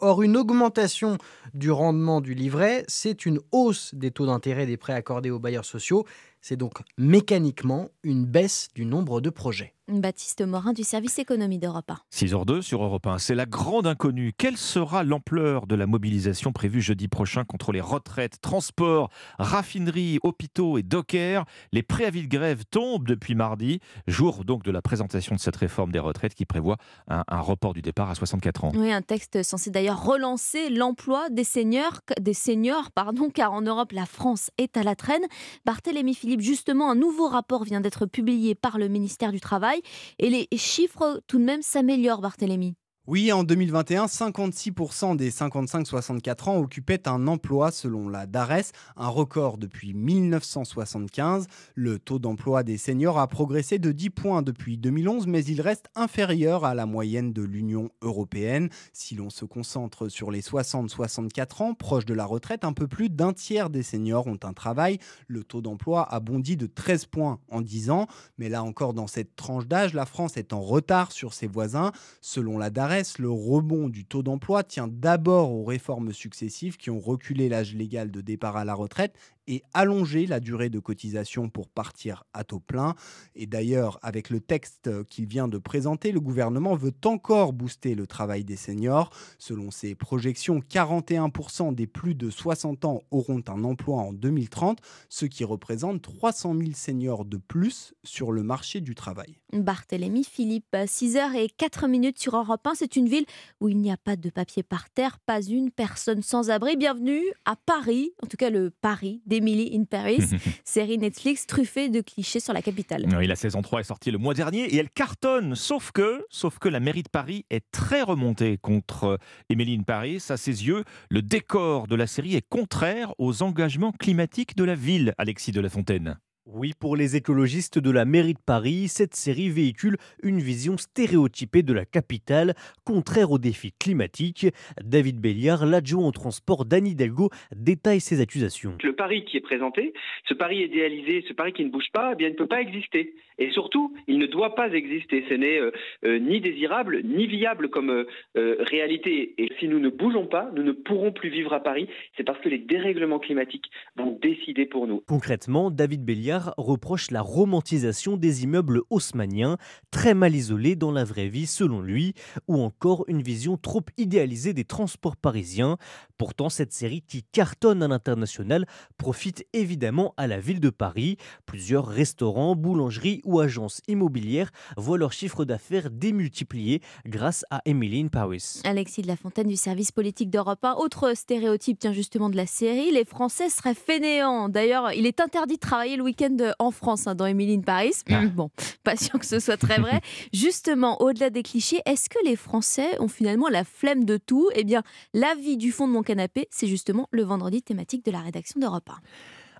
Or, 0.00 0.22
une 0.22 0.36
augmentation 0.36 1.18
du 1.54 1.70
rendement 1.70 2.20
du 2.20 2.34
livret, 2.34 2.84
c'est 2.88 3.26
une 3.26 3.40
hausse 3.50 3.94
des 3.94 4.10
taux 4.10 4.26
d'intérêt 4.26 4.66
des 4.66 4.76
prêts 4.76 4.92
accordés 4.92 5.30
aux 5.30 5.38
bailleurs 5.38 5.64
sociaux. 5.64 6.04
C'est 6.40 6.56
donc 6.56 6.74
mécaniquement 6.98 7.90
une 8.02 8.24
baisse 8.24 8.68
du 8.74 8.84
nombre 8.84 9.20
de 9.20 9.30
projets. 9.30 9.74
Baptiste 10.00 10.42
Morin 10.42 10.72
du 10.72 10.82
service 10.82 11.18
économie 11.18 11.58
d'Europe 11.58 11.90
1. 11.90 11.98
6h02 12.12 12.62
sur 12.62 12.82
Europe 12.82 13.06
1. 13.06 13.18
C'est 13.18 13.34
la 13.34 13.46
grande 13.46 13.86
inconnue. 13.86 14.32
Quelle 14.36 14.56
sera 14.56 15.04
l'ampleur 15.04 15.66
de 15.66 15.74
la 15.74 15.86
mobilisation 15.86 16.52
prévue 16.52 16.80
jeudi 16.80 17.08
prochain 17.08 17.44
contre 17.44 17.72
les 17.72 17.80
retraites, 17.80 18.40
transports, 18.40 19.10
raffineries, 19.38 20.18
hôpitaux 20.22 20.78
et 20.78 20.82
dockers? 20.82 21.44
Les 21.72 21.82
préavis 21.82 22.22
de 22.22 22.28
grève 22.28 22.64
tombent 22.70 23.06
depuis 23.06 23.34
mardi, 23.34 23.80
jour 24.06 24.44
donc 24.44 24.62
de 24.62 24.70
la 24.70 24.82
présentation 24.82 25.34
de 25.34 25.40
cette 25.40 25.56
réforme 25.56 25.92
des 25.92 25.98
retraites 25.98 26.34
qui 26.34 26.46
prévoit 26.46 26.76
un, 27.08 27.24
un 27.28 27.40
report 27.40 27.74
du 27.74 27.82
départ 27.82 28.10
à 28.10 28.14
64 28.14 28.64
ans. 28.64 28.72
Oui, 28.74 28.92
un 28.92 29.02
texte 29.02 29.42
censé 29.42 29.70
d'ailleurs 29.70 30.02
relancer 30.02 30.70
l'emploi 30.70 31.28
des 31.30 31.44
seniors, 31.44 32.00
des 32.20 32.34
seniors 32.34 32.90
pardon, 32.90 33.30
car 33.30 33.52
en 33.52 33.62
Europe, 33.62 33.92
la 33.92 34.06
France 34.06 34.50
est 34.58 34.76
à 34.76 34.82
la 34.82 34.94
traîne. 34.94 35.24
Barthélémy 35.64 36.14
Philippe, 36.14 36.40
justement, 36.40 36.90
un 36.90 36.94
nouveau 36.94 37.28
rapport 37.28 37.64
vient 37.64 37.80
d'être 37.80 38.06
publié 38.06 38.54
par 38.54 38.78
le 38.78 38.88
ministère 38.88 39.32
du 39.32 39.40
Travail 39.40 39.81
et 40.18 40.30
les 40.30 40.48
chiffres 40.56 41.20
tout 41.26 41.38
de 41.38 41.44
même 41.44 41.62
s'améliorent, 41.62 42.20
Barthélémy. 42.20 42.74
Oui, 43.08 43.32
en 43.32 43.42
2021, 43.42 44.06
56% 44.06 45.16
des 45.16 45.32
55-64 45.32 46.48
ans 46.48 46.58
occupaient 46.58 47.08
un 47.08 47.26
emploi 47.26 47.72
selon 47.72 48.08
la 48.08 48.28
DARES, 48.28 48.70
un 48.96 49.08
record 49.08 49.58
depuis 49.58 49.92
1975. 49.92 51.48
Le 51.74 51.98
taux 51.98 52.20
d'emploi 52.20 52.62
des 52.62 52.78
seniors 52.78 53.18
a 53.18 53.26
progressé 53.26 53.80
de 53.80 53.90
10 53.90 54.10
points 54.10 54.42
depuis 54.42 54.78
2011, 54.78 55.26
mais 55.26 55.44
il 55.44 55.60
reste 55.60 55.86
inférieur 55.96 56.64
à 56.64 56.76
la 56.76 56.86
moyenne 56.86 57.32
de 57.32 57.42
l'Union 57.42 57.90
européenne. 58.02 58.68
Si 58.92 59.16
l'on 59.16 59.30
se 59.30 59.44
concentre 59.44 60.08
sur 60.08 60.30
les 60.30 60.40
60-64 60.40 61.60
ans, 61.64 61.74
proches 61.74 62.06
de 62.06 62.14
la 62.14 62.24
retraite, 62.24 62.62
un 62.62 62.72
peu 62.72 62.86
plus 62.86 63.10
d'un 63.10 63.32
tiers 63.32 63.68
des 63.68 63.82
seniors 63.82 64.28
ont 64.28 64.38
un 64.44 64.52
travail. 64.52 65.00
Le 65.26 65.42
taux 65.42 65.60
d'emploi 65.60 66.06
a 66.08 66.20
bondi 66.20 66.56
de 66.56 66.66
13 66.66 67.06
points 67.06 67.40
en 67.50 67.62
10 67.62 67.90
ans, 67.90 68.06
mais 68.38 68.48
là 68.48 68.62
encore, 68.62 68.94
dans 68.94 69.08
cette 69.08 69.34
tranche 69.34 69.66
d'âge, 69.66 69.92
la 69.92 70.06
France 70.06 70.36
est 70.36 70.52
en 70.52 70.60
retard 70.60 71.10
sur 71.10 71.34
ses 71.34 71.48
voisins. 71.48 71.90
Selon 72.20 72.58
la 72.58 72.70
DARES, 72.70 72.91
le 73.18 73.30
rebond 73.30 73.88
du 73.88 74.04
taux 74.04 74.22
d'emploi 74.22 74.64
tient 74.64 74.86
d'abord 74.86 75.52
aux 75.52 75.64
réformes 75.64 76.12
successives 76.12 76.76
qui 76.76 76.90
ont 76.90 77.00
reculé 77.00 77.48
l'âge 77.48 77.74
légal 77.74 78.10
de 78.10 78.20
départ 78.20 78.56
à 78.56 78.64
la 78.64 78.74
retraite 78.74 79.14
et 79.46 79.62
allongé 79.74 80.26
la 80.26 80.40
durée 80.40 80.70
de 80.70 80.78
cotisation 80.78 81.48
pour 81.48 81.68
partir 81.68 82.24
à 82.32 82.44
taux 82.44 82.60
plein. 82.60 82.94
Et 83.34 83.46
d'ailleurs, 83.46 83.98
avec 84.02 84.30
le 84.30 84.40
texte 84.40 84.90
qu'il 85.04 85.26
vient 85.26 85.48
de 85.48 85.58
présenter, 85.58 86.12
le 86.12 86.20
gouvernement 86.20 86.74
veut 86.74 86.92
encore 87.04 87.52
booster 87.52 87.94
le 87.94 88.06
travail 88.06 88.44
des 88.44 88.56
seniors. 88.56 89.10
Selon 89.38 89.70
ses 89.70 89.94
projections, 89.94 90.60
41% 90.60 91.74
des 91.74 91.86
plus 91.86 92.14
de 92.14 92.30
60 92.30 92.84
ans 92.84 93.02
auront 93.10 93.42
un 93.48 93.64
emploi 93.64 93.98
en 93.98 94.12
2030, 94.12 94.78
ce 95.08 95.26
qui 95.26 95.44
représente 95.44 96.02
300 96.02 96.54
000 96.56 96.70
seniors 96.74 97.24
de 97.24 97.36
plus 97.36 97.94
sur 98.04 98.32
le 98.32 98.42
marché 98.42 98.80
du 98.80 98.94
travail. 98.94 99.38
Barthélémy 99.52 100.24
Philippe, 100.24 100.74
6h 100.74 101.36
et 101.36 101.48
4 101.48 101.88
minutes 101.88 102.18
sur 102.18 102.36
Europe 102.36 102.66
1. 102.66 102.74
C'est 102.74 102.96
une 102.96 103.08
ville 103.08 103.26
où 103.60 103.68
il 103.68 103.78
n'y 103.78 103.92
a 103.92 103.96
pas 103.96 104.16
de 104.16 104.30
papier 104.30 104.62
par 104.62 104.88
terre, 104.90 105.18
pas 105.20 105.42
une 105.42 105.70
personne 105.70 106.22
sans 106.22 106.50
abri. 106.50 106.76
Bienvenue 106.76 107.22
à 107.44 107.56
Paris, 107.56 108.12
en 108.22 108.26
tout 108.26 108.36
cas 108.36 108.50
le 108.50 108.70
Paris 108.70 109.22
d'Emily 109.32 109.74
in 109.74 109.84
Paris, 109.84 110.20
série 110.64 110.98
Netflix 110.98 111.46
truffée 111.46 111.88
de 111.88 112.02
clichés 112.02 112.38
sur 112.38 112.52
la 112.52 112.60
capitale. 112.60 113.06
Oui, 113.16 113.26
la 113.26 113.34
saison 113.34 113.62
3 113.62 113.80
est 113.80 113.84
sortie 113.84 114.10
le 114.10 114.18
mois 114.18 114.34
dernier 114.34 114.64
et 114.64 114.76
elle 114.76 114.90
cartonne, 114.90 115.54
sauf 115.54 115.90
que, 115.90 116.22
sauf 116.28 116.58
que 116.58 116.68
la 116.68 116.80
mairie 116.80 117.02
de 117.02 117.08
Paris 117.08 117.46
est 117.48 117.64
très 117.70 118.02
remontée 118.02 118.58
contre 118.58 119.18
Emily 119.48 119.74
in 119.74 119.84
Paris. 119.84 120.22
À 120.28 120.36
ses 120.36 120.66
yeux, 120.66 120.84
le 121.08 121.22
décor 121.22 121.86
de 121.86 121.96
la 121.96 122.06
série 122.06 122.36
est 122.36 122.46
contraire 122.46 123.14
aux 123.16 123.42
engagements 123.42 123.92
climatiques 123.92 124.54
de 124.54 124.64
la 124.64 124.74
ville, 124.74 125.14
Alexis 125.16 125.52
de 125.52 125.62
la 125.62 125.70
Fontaine. 125.70 126.18
Oui, 126.44 126.72
pour 126.76 126.96
les 126.96 127.14
écologistes 127.14 127.78
de 127.78 127.90
la 127.92 128.04
mairie 128.04 128.34
de 128.34 128.40
Paris, 128.44 128.88
cette 128.88 129.14
série 129.14 129.48
véhicule 129.48 129.96
une 130.24 130.40
vision 130.40 130.76
stéréotypée 130.76 131.62
de 131.62 131.72
la 131.72 131.84
capitale, 131.84 132.54
contraire 132.84 133.30
aux 133.30 133.38
défis 133.38 133.72
climatiques. 133.78 134.48
David 134.82 135.20
Béliard, 135.20 135.66
l'adjoint 135.66 136.04
au 136.04 136.10
transport 136.10 136.64
d'Anne 136.64 136.88
Hidalgo, 136.88 137.30
détaille 137.54 138.00
ses 138.00 138.20
accusations. 138.20 138.76
Le 138.82 138.92
Paris 138.92 139.24
qui 139.24 139.36
est 139.36 139.40
présenté, 139.40 139.92
ce 140.28 140.34
Paris 140.34 140.64
idéalisé, 140.64 141.24
ce 141.28 141.32
Paris 141.32 141.52
qui 141.52 141.64
ne 141.64 141.70
bouge 141.70 141.92
pas, 141.92 142.10
eh 142.14 142.16
bien, 142.16 142.26
il 142.26 142.32
ne 142.32 142.36
peut 142.36 142.48
pas 142.48 142.60
exister. 142.60 143.14
Et 143.42 143.50
surtout, 143.50 143.92
il 144.06 144.20
ne 144.20 144.26
doit 144.26 144.54
pas 144.54 144.70
exister. 144.70 145.24
Ce 145.28 145.34
n'est 145.34 145.58
euh, 145.58 145.72
euh, 146.04 146.20
ni 146.20 146.40
désirable, 146.40 147.02
ni 147.02 147.26
viable 147.26 147.70
comme 147.70 147.90
euh, 147.90 148.06
réalité. 148.36 149.34
Et 149.36 149.48
si 149.58 149.66
nous 149.66 149.80
ne 149.80 149.88
bougeons 149.88 150.26
pas, 150.26 150.48
nous 150.54 150.62
ne 150.62 150.70
pourrons 150.70 151.10
plus 151.10 151.28
vivre 151.28 151.52
à 151.52 151.58
Paris. 151.58 151.88
C'est 152.16 152.22
parce 152.22 152.38
que 152.38 152.48
les 152.48 152.58
dérèglements 152.58 153.18
climatiques 153.18 153.68
vont 153.96 154.16
décider 154.22 154.64
pour 154.64 154.86
nous. 154.86 155.02
Concrètement, 155.08 155.72
David 155.72 156.04
Béliard 156.04 156.54
reproche 156.56 157.10
la 157.10 157.20
romantisation 157.20 158.16
des 158.16 158.44
immeubles 158.44 158.82
haussmanniens, 158.90 159.56
très 159.90 160.14
mal 160.14 160.36
isolés 160.36 160.76
dans 160.76 160.92
la 160.92 161.02
vraie 161.02 161.26
vie 161.26 161.46
selon 161.46 161.80
lui, 161.80 162.14
ou 162.46 162.60
encore 162.60 163.04
une 163.08 163.22
vision 163.22 163.56
trop 163.56 163.82
idéalisée 163.98 164.52
des 164.52 164.64
transports 164.64 165.16
parisiens. 165.16 165.78
Pourtant, 166.16 166.48
cette 166.48 166.72
série 166.72 167.02
qui 167.02 167.24
cartonne 167.24 167.82
à 167.82 167.88
l'international 167.88 168.66
profite 168.98 169.44
évidemment 169.52 170.14
à 170.16 170.28
la 170.28 170.38
ville 170.38 170.60
de 170.60 170.70
Paris. 170.70 171.16
Plusieurs 171.44 171.88
restaurants, 171.88 172.54
boulangeries 172.54 173.20
ou 173.24 173.31
agences 173.40 173.80
immobilières 173.88 174.50
voient 174.76 174.98
leur 174.98 175.12
chiffre 175.12 175.44
d'affaires 175.44 175.90
démultiplié 175.90 176.80
grâce 177.04 177.44
à 177.50 177.62
Emily 177.64 178.02
in 178.02 178.08
Paris. 178.08 178.60
Alexis 178.64 179.02
de 179.02 179.08
la 179.08 179.16
Fontaine 179.16 179.48
du 179.48 179.56
service 179.56 179.90
politique 179.90 180.30
d'Europe 180.30 180.64
1. 180.64 180.74
Autre 180.74 181.14
stéréotype, 181.16 181.80
tiens 181.80 181.92
justement 181.92 182.30
de 182.30 182.36
la 182.36 182.46
série, 182.46 182.92
les 182.92 183.04
Français 183.04 183.48
seraient 183.48 183.74
fainéants. 183.74 184.48
D'ailleurs, 184.48 184.92
il 184.92 185.06
est 185.06 185.20
interdit 185.20 185.54
de 185.54 185.60
travailler 185.60 185.96
le 185.96 186.02
week-end 186.02 186.12
week-end 186.12 186.52
en 186.58 186.70
France 186.70 187.06
hein, 187.06 187.14
dans 187.14 187.26
Emily 187.26 187.54
in 187.54 187.60
Paris. 187.60 187.94
Ah. 188.10 188.22
Bon, 188.32 188.50
pas 188.82 188.96
sûr 188.96 189.18
que 189.18 189.26
ce 189.26 189.40
soit 189.40 189.56
très 189.56 189.78
vrai. 189.78 190.00
Justement, 190.32 191.00
au-delà 191.02 191.30
des 191.30 191.42
clichés, 191.42 191.80
est-ce 191.84 192.08
que 192.08 192.18
les 192.24 192.36
Français 192.36 192.98
ont 193.00 193.08
finalement 193.08 193.48
la 193.48 193.64
flemme 193.64 194.04
de 194.04 194.16
tout? 194.16 194.48
Eh 194.54 194.64
bien, 194.64 194.82
l'avis 195.12 195.56
du 195.56 195.72
fond 195.72 195.86
de 195.86 195.92
mon 195.92 196.02
canapé, 196.02 196.48
c'est 196.50 196.66
justement 196.66 197.08
le 197.10 197.22
vendredi 197.22 197.62
thématique 197.62 198.04
de 198.04 198.10
la 198.10 198.20
rédaction 198.20 198.60
d'Europe 198.60 198.88
1. 198.88 198.94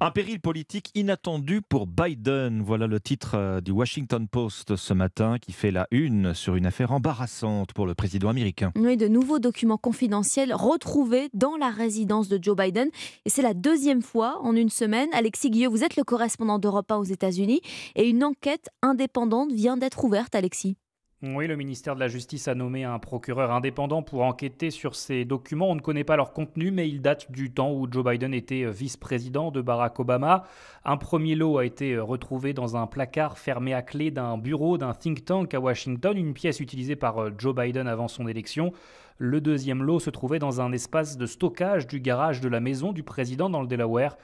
Un 0.05 0.11
péril 0.11 0.41
politique 0.41 0.91
inattendu 0.97 1.63
pour 1.63 1.87
Biden. 1.87 2.61
Voilà 2.61 2.89
le 2.89 2.99
titre 2.99 3.37
euh, 3.37 3.61
du 3.61 3.71
Washington 3.71 4.27
Post 4.27 4.75
ce 4.75 4.93
matin 4.93 5.37
qui 5.41 5.53
fait 5.53 5.71
la 5.71 5.87
une 5.93 6.35
sur 6.35 6.57
une 6.57 6.67
affaire 6.67 6.91
embarrassante 6.91 7.73
pour 7.73 7.87
le 7.87 7.95
président 7.95 8.29
américain. 8.29 8.73
Oui, 8.75 8.97
de 8.97 9.07
nouveaux 9.07 9.39
documents 9.39 9.77
confidentiels 9.77 10.53
retrouvés 10.53 11.29
dans 11.35 11.57
la 11.57 11.71
résidence 11.71 12.29
de 12.29 12.43
Joe 12.43 12.57
Biden. 12.57 12.89
Et 13.27 13.31
c'est 13.31 13.43
la 13.43 13.55
deuxième 13.55 14.03
fois 14.03 14.41
en 14.43 14.57
une 14.57 14.71
semaine. 14.71 15.09
Alexis 15.13 15.51
Guilleux, 15.51 15.69
vous 15.69 15.85
êtes 15.85 15.95
le 15.95 16.03
correspondant 16.03 16.59
d'Europe 16.59 16.91
1 16.91 16.97
aux 16.97 17.05
États-Unis. 17.05 17.61
Et 17.95 18.09
une 18.09 18.25
enquête 18.25 18.71
indépendante 18.83 19.53
vient 19.53 19.77
d'être 19.77 20.03
ouverte, 20.03 20.35
Alexis. 20.35 20.77
Oui, 21.25 21.47
le 21.47 21.55
ministère 21.55 21.95
de 21.95 22.01
la 22.01 22.09
Justice 22.09 22.49
a 22.49 22.57
nommé 22.57 22.83
un 22.83 22.99
procureur 22.99 23.53
indépendant 23.53 24.03
pour 24.03 24.25
enquêter 24.25 24.73
sur 24.73 24.97
ces 24.97 25.25
documents. 25.25 25.71
On 25.71 25.77
ne 25.77 25.81
connaît 25.81 26.03
pas 26.03 26.17
leur 26.17 26.33
contenu, 26.33 26.73
mais 26.73 26.89
ils 26.89 27.01
datent 27.01 27.31
du 27.31 27.53
temps 27.53 27.71
où 27.73 27.87
Joe 27.89 28.05
Biden 28.05 28.35
était 28.35 28.69
vice-président 28.69 29.53
de 29.53 29.61
Barack 29.61 30.01
Obama. 30.01 30.43
Un 30.85 30.97
premier 30.97 31.37
lot 31.37 31.59
a 31.59 31.65
été 31.65 31.97
retrouvé 31.97 32.55
dans 32.55 32.77
un 32.77 32.89
placard 32.89 33.39
fermé 33.39 33.73
à 33.73 33.83
clé 33.83 34.11
d'un 34.11 34.37
bureau 34.37 34.79
d'un 34.79 34.95
think 34.95 35.25
tank 35.25 35.55
à 35.55 35.61
Washington, 35.61 36.19
une 36.19 36.35
pièce 36.35 36.59
utilisée 36.59 36.97
par 36.97 37.39
Joe 37.39 37.55
Biden 37.55 37.87
avant 37.87 38.09
son 38.09 38.27
élection. 38.27 38.73
Le 39.19 39.41
deuxième 39.41 39.85
lot 39.85 40.01
se 40.01 40.11
trouvait 40.11 40.41
dans 40.41 40.61
un 40.61 40.73
espace 40.73 41.17
de 41.17 41.27
stockage 41.27 41.87
du 41.87 42.01
garage 42.01 42.41
de 42.41 42.49
la 42.49 42.59
maison 42.59 42.91
du 42.91 43.05
président 43.05 43.49
dans 43.49 43.61
le 43.61 43.69
Delaware. 43.69 44.17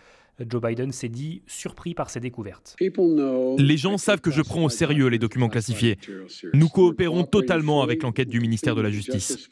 Joe 0.48 0.62
Biden 0.62 0.92
s'est 0.92 1.08
dit 1.08 1.42
surpris 1.46 1.94
par 1.94 2.10
ces 2.10 2.20
découvertes. 2.20 2.76
Les 3.58 3.76
gens 3.76 3.98
savent 3.98 4.20
que 4.20 4.30
je 4.30 4.42
prends 4.42 4.64
au 4.64 4.68
sérieux 4.68 5.08
les 5.08 5.18
documents 5.18 5.48
classifiés. 5.48 5.98
Nous 6.54 6.68
coopérons 6.68 7.24
totalement 7.24 7.82
avec 7.82 8.02
l'enquête 8.02 8.28
du 8.28 8.40
ministère 8.40 8.74
de 8.74 8.82
la 8.82 8.90
Justice. 8.90 9.48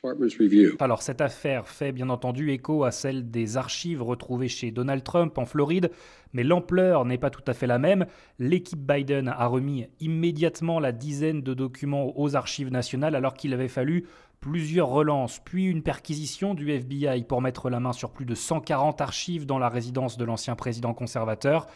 Alors 0.78 1.02
cette 1.02 1.20
affaire 1.20 1.68
fait 1.68 1.92
bien 1.92 2.08
entendu 2.08 2.50
écho 2.50 2.84
à 2.84 2.90
celle 2.90 3.30
des 3.30 3.56
archives 3.56 4.02
retrouvées 4.02 4.48
chez 4.48 4.70
Donald 4.70 5.02
Trump 5.02 5.36
en 5.38 5.44
Floride, 5.44 5.90
mais 6.32 6.44
l'ampleur 6.44 7.04
n'est 7.04 7.18
pas 7.18 7.30
tout 7.30 7.44
à 7.46 7.54
fait 7.54 7.66
la 7.66 7.78
même. 7.78 8.06
L'équipe 8.38 8.78
Biden 8.78 9.28
a 9.28 9.46
remis 9.46 9.86
immédiatement 10.00 10.80
la 10.80 10.92
dizaine 10.92 11.42
de 11.42 11.54
documents 11.54 12.18
aux 12.18 12.36
archives 12.36 12.70
nationales 12.70 13.14
alors 13.14 13.34
qu'il 13.34 13.52
avait 13.54 13.68
fallu 13.68 14.04
plusieurs 14.40 14.88
relances, 14.88 15.40
puis 15.44 15.66
une 15.66 15.82
perquisition 15.82 16.54
du 16.54 16.70
FBI 16.70 17.24
pour 17.24 17.42
mettre 17.42 17.70
la 17.70 17.80
main 17.80 17.92
sur 17.92 18.10
plus 18.10 18.24
de 18.24 18.34
140 18.34 19.00
archives 19.00 19.46
dans 19.46 19.58
la 19.58 19.68
résidence 19.68 20.16
de 20.16 20.24
l'ancien 20.24 20.54
président 20.54 20.94
conservateur. 20.94 21.66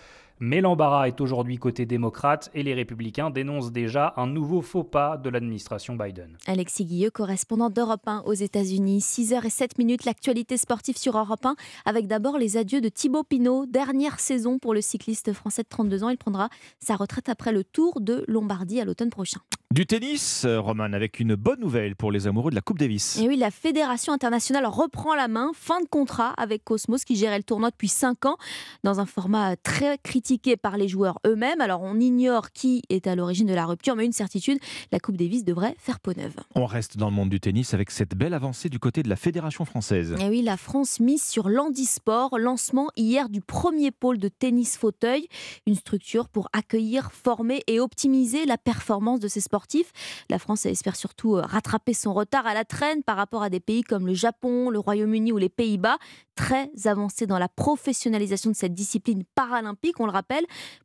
Mais 0.43 0.63
l'embarras 0.63 1.07
est 1.07 1.21
aujourd'hui 1.21 1.59
côté 1.59 1.85
démocrate 1.85 2.51
et 2.55 2.63
les 2.63 2.73
républicains 2.73 3.29
dénoncent 3.29 3.73
déjà 3.73 4.15
un 4.17 4.27
nouveau 4.27 4.63
faux 4.63 4.85
pas 4.85 5.19
de 5.19 5.29
l'administration 5.29 5.97
Biden. 5.97 6.39
Alexis 6.47 6.87
Guilleux, 6.87 7.11
correspondant 7.11 7.69
d'Europe 7.69 8.07
1 8.07 8.23
aux 8.25 8.33
États-Unis. 8.33 9.01
6h07 9.01 9.73
minutes, 9.77 10.07
l'actualité 10.07 10.57
sportive 10.57 10.97
sur 10.97 11.19
Europe 11.19 11.45
1, 11.45 11.57
avec 11.85 12.07
d'abord 12.07 12.39
les 12.39 12.57
adieux 12.57 12.81
de 12.81 12.89
Thibaut 12.89 13.23
Pinot. 13.23 13.67
Dernière 13.67 14.19
saison 14.19 14.59
pour 14.59 14.73
le 14.73 14.81
cycliste 14.81 15.35
français 15.35 15.63
de 15.63 15.69
32 15.69 16.05
ans. 16.05 16.09
Il 16.09 16.17
prendra 16.17 16.49
sa 16.79 16.97
retraite 16.97 17.29
après 17.29 17.53
le 17.53 17.63
Tour 17.63 18.01
de 18.01 18.25
Lombardie 18.27 18.81
à 18.81 18.87
l'automne 18.87 19.11
prochain. 19.11 19.41
Du 19.73 19.87
tennis, 19.87 20.47
Roman, 20.47 20.93
avec 20.95 21.21
une 21.21 21.37
bonne 21.37 21.61
nouvelle 21.61 21.95
pour 21.95 22.11
les 22.11 22.27
amoureux 22.27 22.51
de 22.51 22.57
la 22.57 22.61
Coupe 22.61 22.79
Davis. 22.79 23.19
Et 23.19 23.29
oui, 23.29 23.37
la 23.37 23.53
Fédération 23.53 24.13
internationale 24.13 24.67
reprend 24.67 25.15
la 25.15 25.29
main. 25.29 25.53
Fin 25.55 25.81
de 25.81 25.87
contrat 25.87 26.31
avec 26.39 26.65
Cosmos 26.65 27.05
qui 27.05 27.15
gérait 27.15 27.37
le 27.37 27.45
tournoi 27.45 27.71
depuis 27.71 27.87
5 27.87 28.27
ans 28.27 28.37
dans 28.83 28.99
un 28.99 29.07
format 29.07 29.55
très 29.57 29.97
critiqué 30.31 30.57
par 30.57 30.77
les 30.77 30.87
joueurs 30.87 31.19
eux-mêmes. 31.27 31.61
Alors 31.61 31.83
on 31.83 31.99
ignore 31.99 32.53
qui 32.53 32.83
est 32.89 33.09
à 33.09 33.17
l'origine 33.17 33.49
de 33.49 33.55
la 33.55 33.67
rupture, 33.67 33.97
mais 33.97 34.05
une 34.05 34.13
certitude, 34.13 34.59
la 34.93 35.01
Coupe 35.01 35.17
Davis 35.17 35.45
devrait 35.45 35.75
faire 35.77 35.99
peau 35.99 36.13
neuve. 36.17 36.35
On 36.55 36.67
reste 36.67 36.97
dans 36.97 37.11
le 37.11 37.17
monde 37.17 37.31
du 37.31 37.41
tennis 37.41 37.75
avec 37.75 37.91
cette 37.91 38.15
belle 38.15 38.33
avancée 38.33 38.69
du 38.69 38.79
côté 38.79 39.03
de 39.03 39.09
la 39.09 39.17
Fédération 39.17 39.65
française. 39.65 40.15
Et 40.21 40.29
oui, 40.29 40.43
la 40.43 40.57
France 40.57 41.01
mise 41.01 41.25
sur 41.25 41.49
l'handisport, 41.49 42.39
lancement 42.39 42.91
hier 42.97 43.29
du 43.29 43.41
premier 43.41 43.91
pôle 43.91 44.19
de 44.19 44.29
tennis 44.29 44.77
fauteuil, 44.77 45.27
une 45.67 45.75
structure 45.75 46.29
pour 46.29 46.49
accueillir, 46.53 47.11
former 47.11 47.65
et 47.67 47.81
optimiser 47.81 48.47
la 48.47 48.57
performance 48.57 49.19
de 49.19 49.27
ces 49.27 49.41
sportifs. 49.41 49.91
La 50.29 50.39
France 50.39 50.65
espère 50.65 50.95
surtout 50.95 51.35
euh, 51.35 51.43
rattraper 51.43 51.93
son 51.93 52.15
retard 52.15 52.47
à 52.47 52.55
la 52.55 52.65
traîne 52.65 53.03
par 53.03 53.17
rapport 53.17 53.43
à 53.43 53.51
des 53.51 53.59
pays 53.59 53.83
comme 53.83 54.07
le 54.07 54.15
Japon, 54.15 54.71
le 54.71 54.79
Royaume-Uni 54.79 55.33
ou 55.33 55.39
les 55.39 55.49
Pays-Bas, 55.49 55.99
très 56.37 56.71
avancés 56.85 57.27
dans 57.27 57.39
la 57.39 57.49
professionnalisation 57.49 58.51
de 58.51 58.57
cette 58.57 58.73
discipline 58.73 59.25
paralympique, 59.35 60.01
on 60.01 60.07
le 60.07 60.13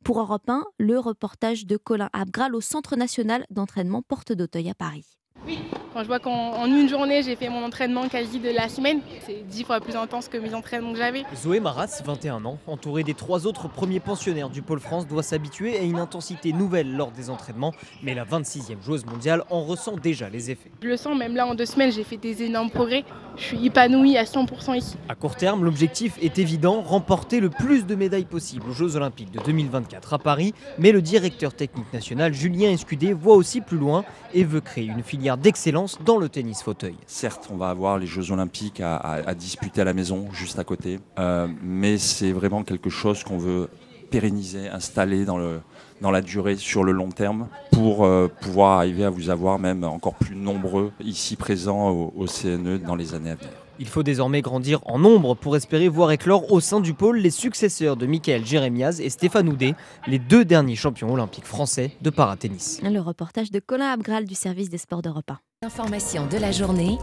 Pour 0.04 0.20
Europe 0.20 0.48
1, 0.48 0.64
le 0.78 0.98
reportage 0.98 1.66
de 1.66 1.76
Colin 1.76 2.10
Abgral 2.12 2.54
au 2.54 2.60
Centre 2.60 2.96
national 2.96 3.46
d'entraînement 3.50 4.02
Porte 4.02 4.32
d'Auteuil 4.32 4.70
à 4.70 4.74
Paris. 4.74 5.16
Oui, 5.44 5.58
quand 5.92 6.02
je 6.02 6.08
vois 6.08 6.18
qu'en 6.18 6.66
une 6.66 6.88
journée, 6.88 7.22
j'ai 7.22 7.36
fait 7.36 7.48
mon 7.48 7.64
entraînement 7.64 8.08
quasi 8.08 8.40
de 8.40 8.50
la 8.50 8.68
semaine, 8.68 9.00
c'est 9.24 9.46
dix 9.46 9.64
fois 9.64 9.80
plus 9.80 9.94
intense 9.94 10.28
que 10.28 10.36
mes 10.36 10.54
entraînements 10.54 10.92
que 10.92 10.98
j'avais. 10.98 11.22
Zoé 11.36 11.60
Maras, 11.60 12.02
21 12.04 12.44
ans, 12.44 12.58
entourée 12.66 13.04
des 13.04 13.14
trois 13.14 13.46
autres 13.46 13.68
premiers 13.68 14.00
pensionnaires 14.00 14.50
du 14.50 14.60
Pôle 14.60 14.80
France, 14.80 15.06
doit 15.06 15.22
s'habituer 15.22 15.78
à 15.78 15.82
une 15.82 15.98
intensité 15.98 16.52
nouvelle 16.52 16.96
lors 16.96 17.12
des 17.12 17.30
entraînements, 17.30 17.72
mais 18.02 18.14
la 18.14 18.24
26e 18.24 18.82
joueuse 18.82 19.06
mondiale 19.06 19.44
en 19.48 19.62
ressent 19.62 19.96
déjà 19.96 20.28
les 20.28 20.50
effets. 20.50 20.70
Je 20.82 20.88
le 20.88 20.96
sens, 20.96 21.16
même 21.16 21.36
là 21.36 21.46
en 21.46 21.54
deux 21.54 21.66
semaines, 21.66 21.92
j'ai 21.92 22.04
fait 22.04 22.16
des 22.16 22.42
énormes 22.42 22.70
progrès. 22.70 23.04
Je 23.36 23.44
suis 23.44 23.66
épanouie 23.66 24.16
à 24.16 24.24
100% 24.24 24.76
ici. 24.76 24.96
À 25.08 25.14
court 25.14 25.36
terme, 25.36 25.64
l'objectif 25.64 26.18
est 26.20 26.38
évident, 26.38 26.82
remporter 26.82 27.38
le 27.40 27.50
plus 27.50 27.86
de 27.86 27.94
médailles 27.94 28.24
possible 28.24 28.68
aux 28.68 28.72
Jeux 28.74 28.96
Olympiques 28.96 29.30
de 29.30 29.40
2024 29.40 30.14
à 30.14 30.18
Paris, 30.18 30.54
mais 30.78 30.90
le 30.90 31.02
directeur 31.02 31.54
technique 31.54 31.92
national, 31.92 32.34
Julien 32.34 32.70
Escudé, 32.70 33.12
voit 33.12 33.36
aussi 33.36 33.60
plus 33.60 33.78
loin 33.78 34.04
et 34.34 34.42
veut 34.42 34.60
créer 34.60 34.86
une 34.86 35.02
d'excellence 35.34 35.98
dans 36.04 36.18
le 36.18 36.28
tennis 36.28 36.62
fauteuil. 36.62 36.94
Certes, 37.06 37.48
on 37.52 37.56
va 37.56 37.70
avoir 37.70 37.98
les 37.98 38.06
Jeux 38.06 38.30
Olympiques 38.30 38.80
à, 38.80 39.34
disputer 39.34 39.80
à 39.80 39.84
la 39.84 39.92
maison, 39.92 40.28
juste 40.32 40.60
à 40.60 40.64
côté, 40.64 41.00
euh, 41.18 41.48
mais 41.62 41.98
c'est 41.98 42.30
vraiment 42.30 42.62
quelque 42.62 42.90
chose 42.90 43.24
qu'on 43.24 43.38
veut 43.38 43.68
pérenniser, 44.10 44.68
installer 44.68 45.24
dans, 45.24 45.38
le, 45.38 45.60
dans 46.00 46.12
la 46.12 46.22
durée, 46.22 46.54
sur 46.54 46.84
le 46.84 46.92
long 46.92 47.10
terme, 47.10 47.48
pour 47.72 48.04
euh, 48.04 48.28
pouvoir 48.40 48.78
arriver 48.78 49.04
à 49.04 49.10
vous 49.10 49.30
avoir 49.30 49.58
même 49.58 49.82
encore 49.82 50.14
plus 50.14 50.36
nombreux 50.36 50.92
ici 51.00 51.34
présents 51.34 51.90
au 51.90 52.26
CNE 52.26 52.78
dans 52.78 52.94
les 52.94 53.14
années 53.14 53.30
à 53.30 53.34
venir. 53.34 53.65
Il 53.78 53.88
faut 53.88 54.02
désormais 54.02 54.42
grandir 54.42 54.80
en 54.86 54.98
nombre 54.98 55.34
pour 55.34 55.56
espérer 55.56 55.88
voir 55.88 56.10
éclore 56.10 56.50
au 56.52 56.60
sein 56.60 56.80
du 56.80 56.94
pôle 56.94 57.18
les 57.18 57.30
successeurs 57.30 57.96
de 57.96 58.06
Michael 58.06 58.44
Jérémiaz 58.44 59.00
et 59.00 59.10
Stéphane 59.10 59.48
Houdet, 59.48 59.74
les 60.06 60.18
deux 60.18 60.44
derniers 60.44 60.76
champions 60.76 61.12
olympiques 61.12 61.44
français 61.44 61.92
de 62.00 62.10
paratennis. 62.10 62.80
Le 62.82 63.00
reportage 63.00 63.50
de 63.50 63.60
Colin 63.60 63.90
Abgral 63.90 64.24
du 64.24 64.34
service 64.34 64.70
des 64.70 64.78
sports 64.78 65.02
d'Europe 65.02 65.30
1. 65.30 65.38
Information 65.66 66.26
de 66.26 66.38
la 66.38 66.52
journée 66.52 66.98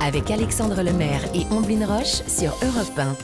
avec 0.00 0.30
Alexandre 0.30 0.82
Lemaire 0.82 1.22
et 1.34 1.44
Omblin 1.52 1.86
Roche 1.86 2.22
sur 2.26 2.50
Europe 2.62 2.98
1. 2.98 3.16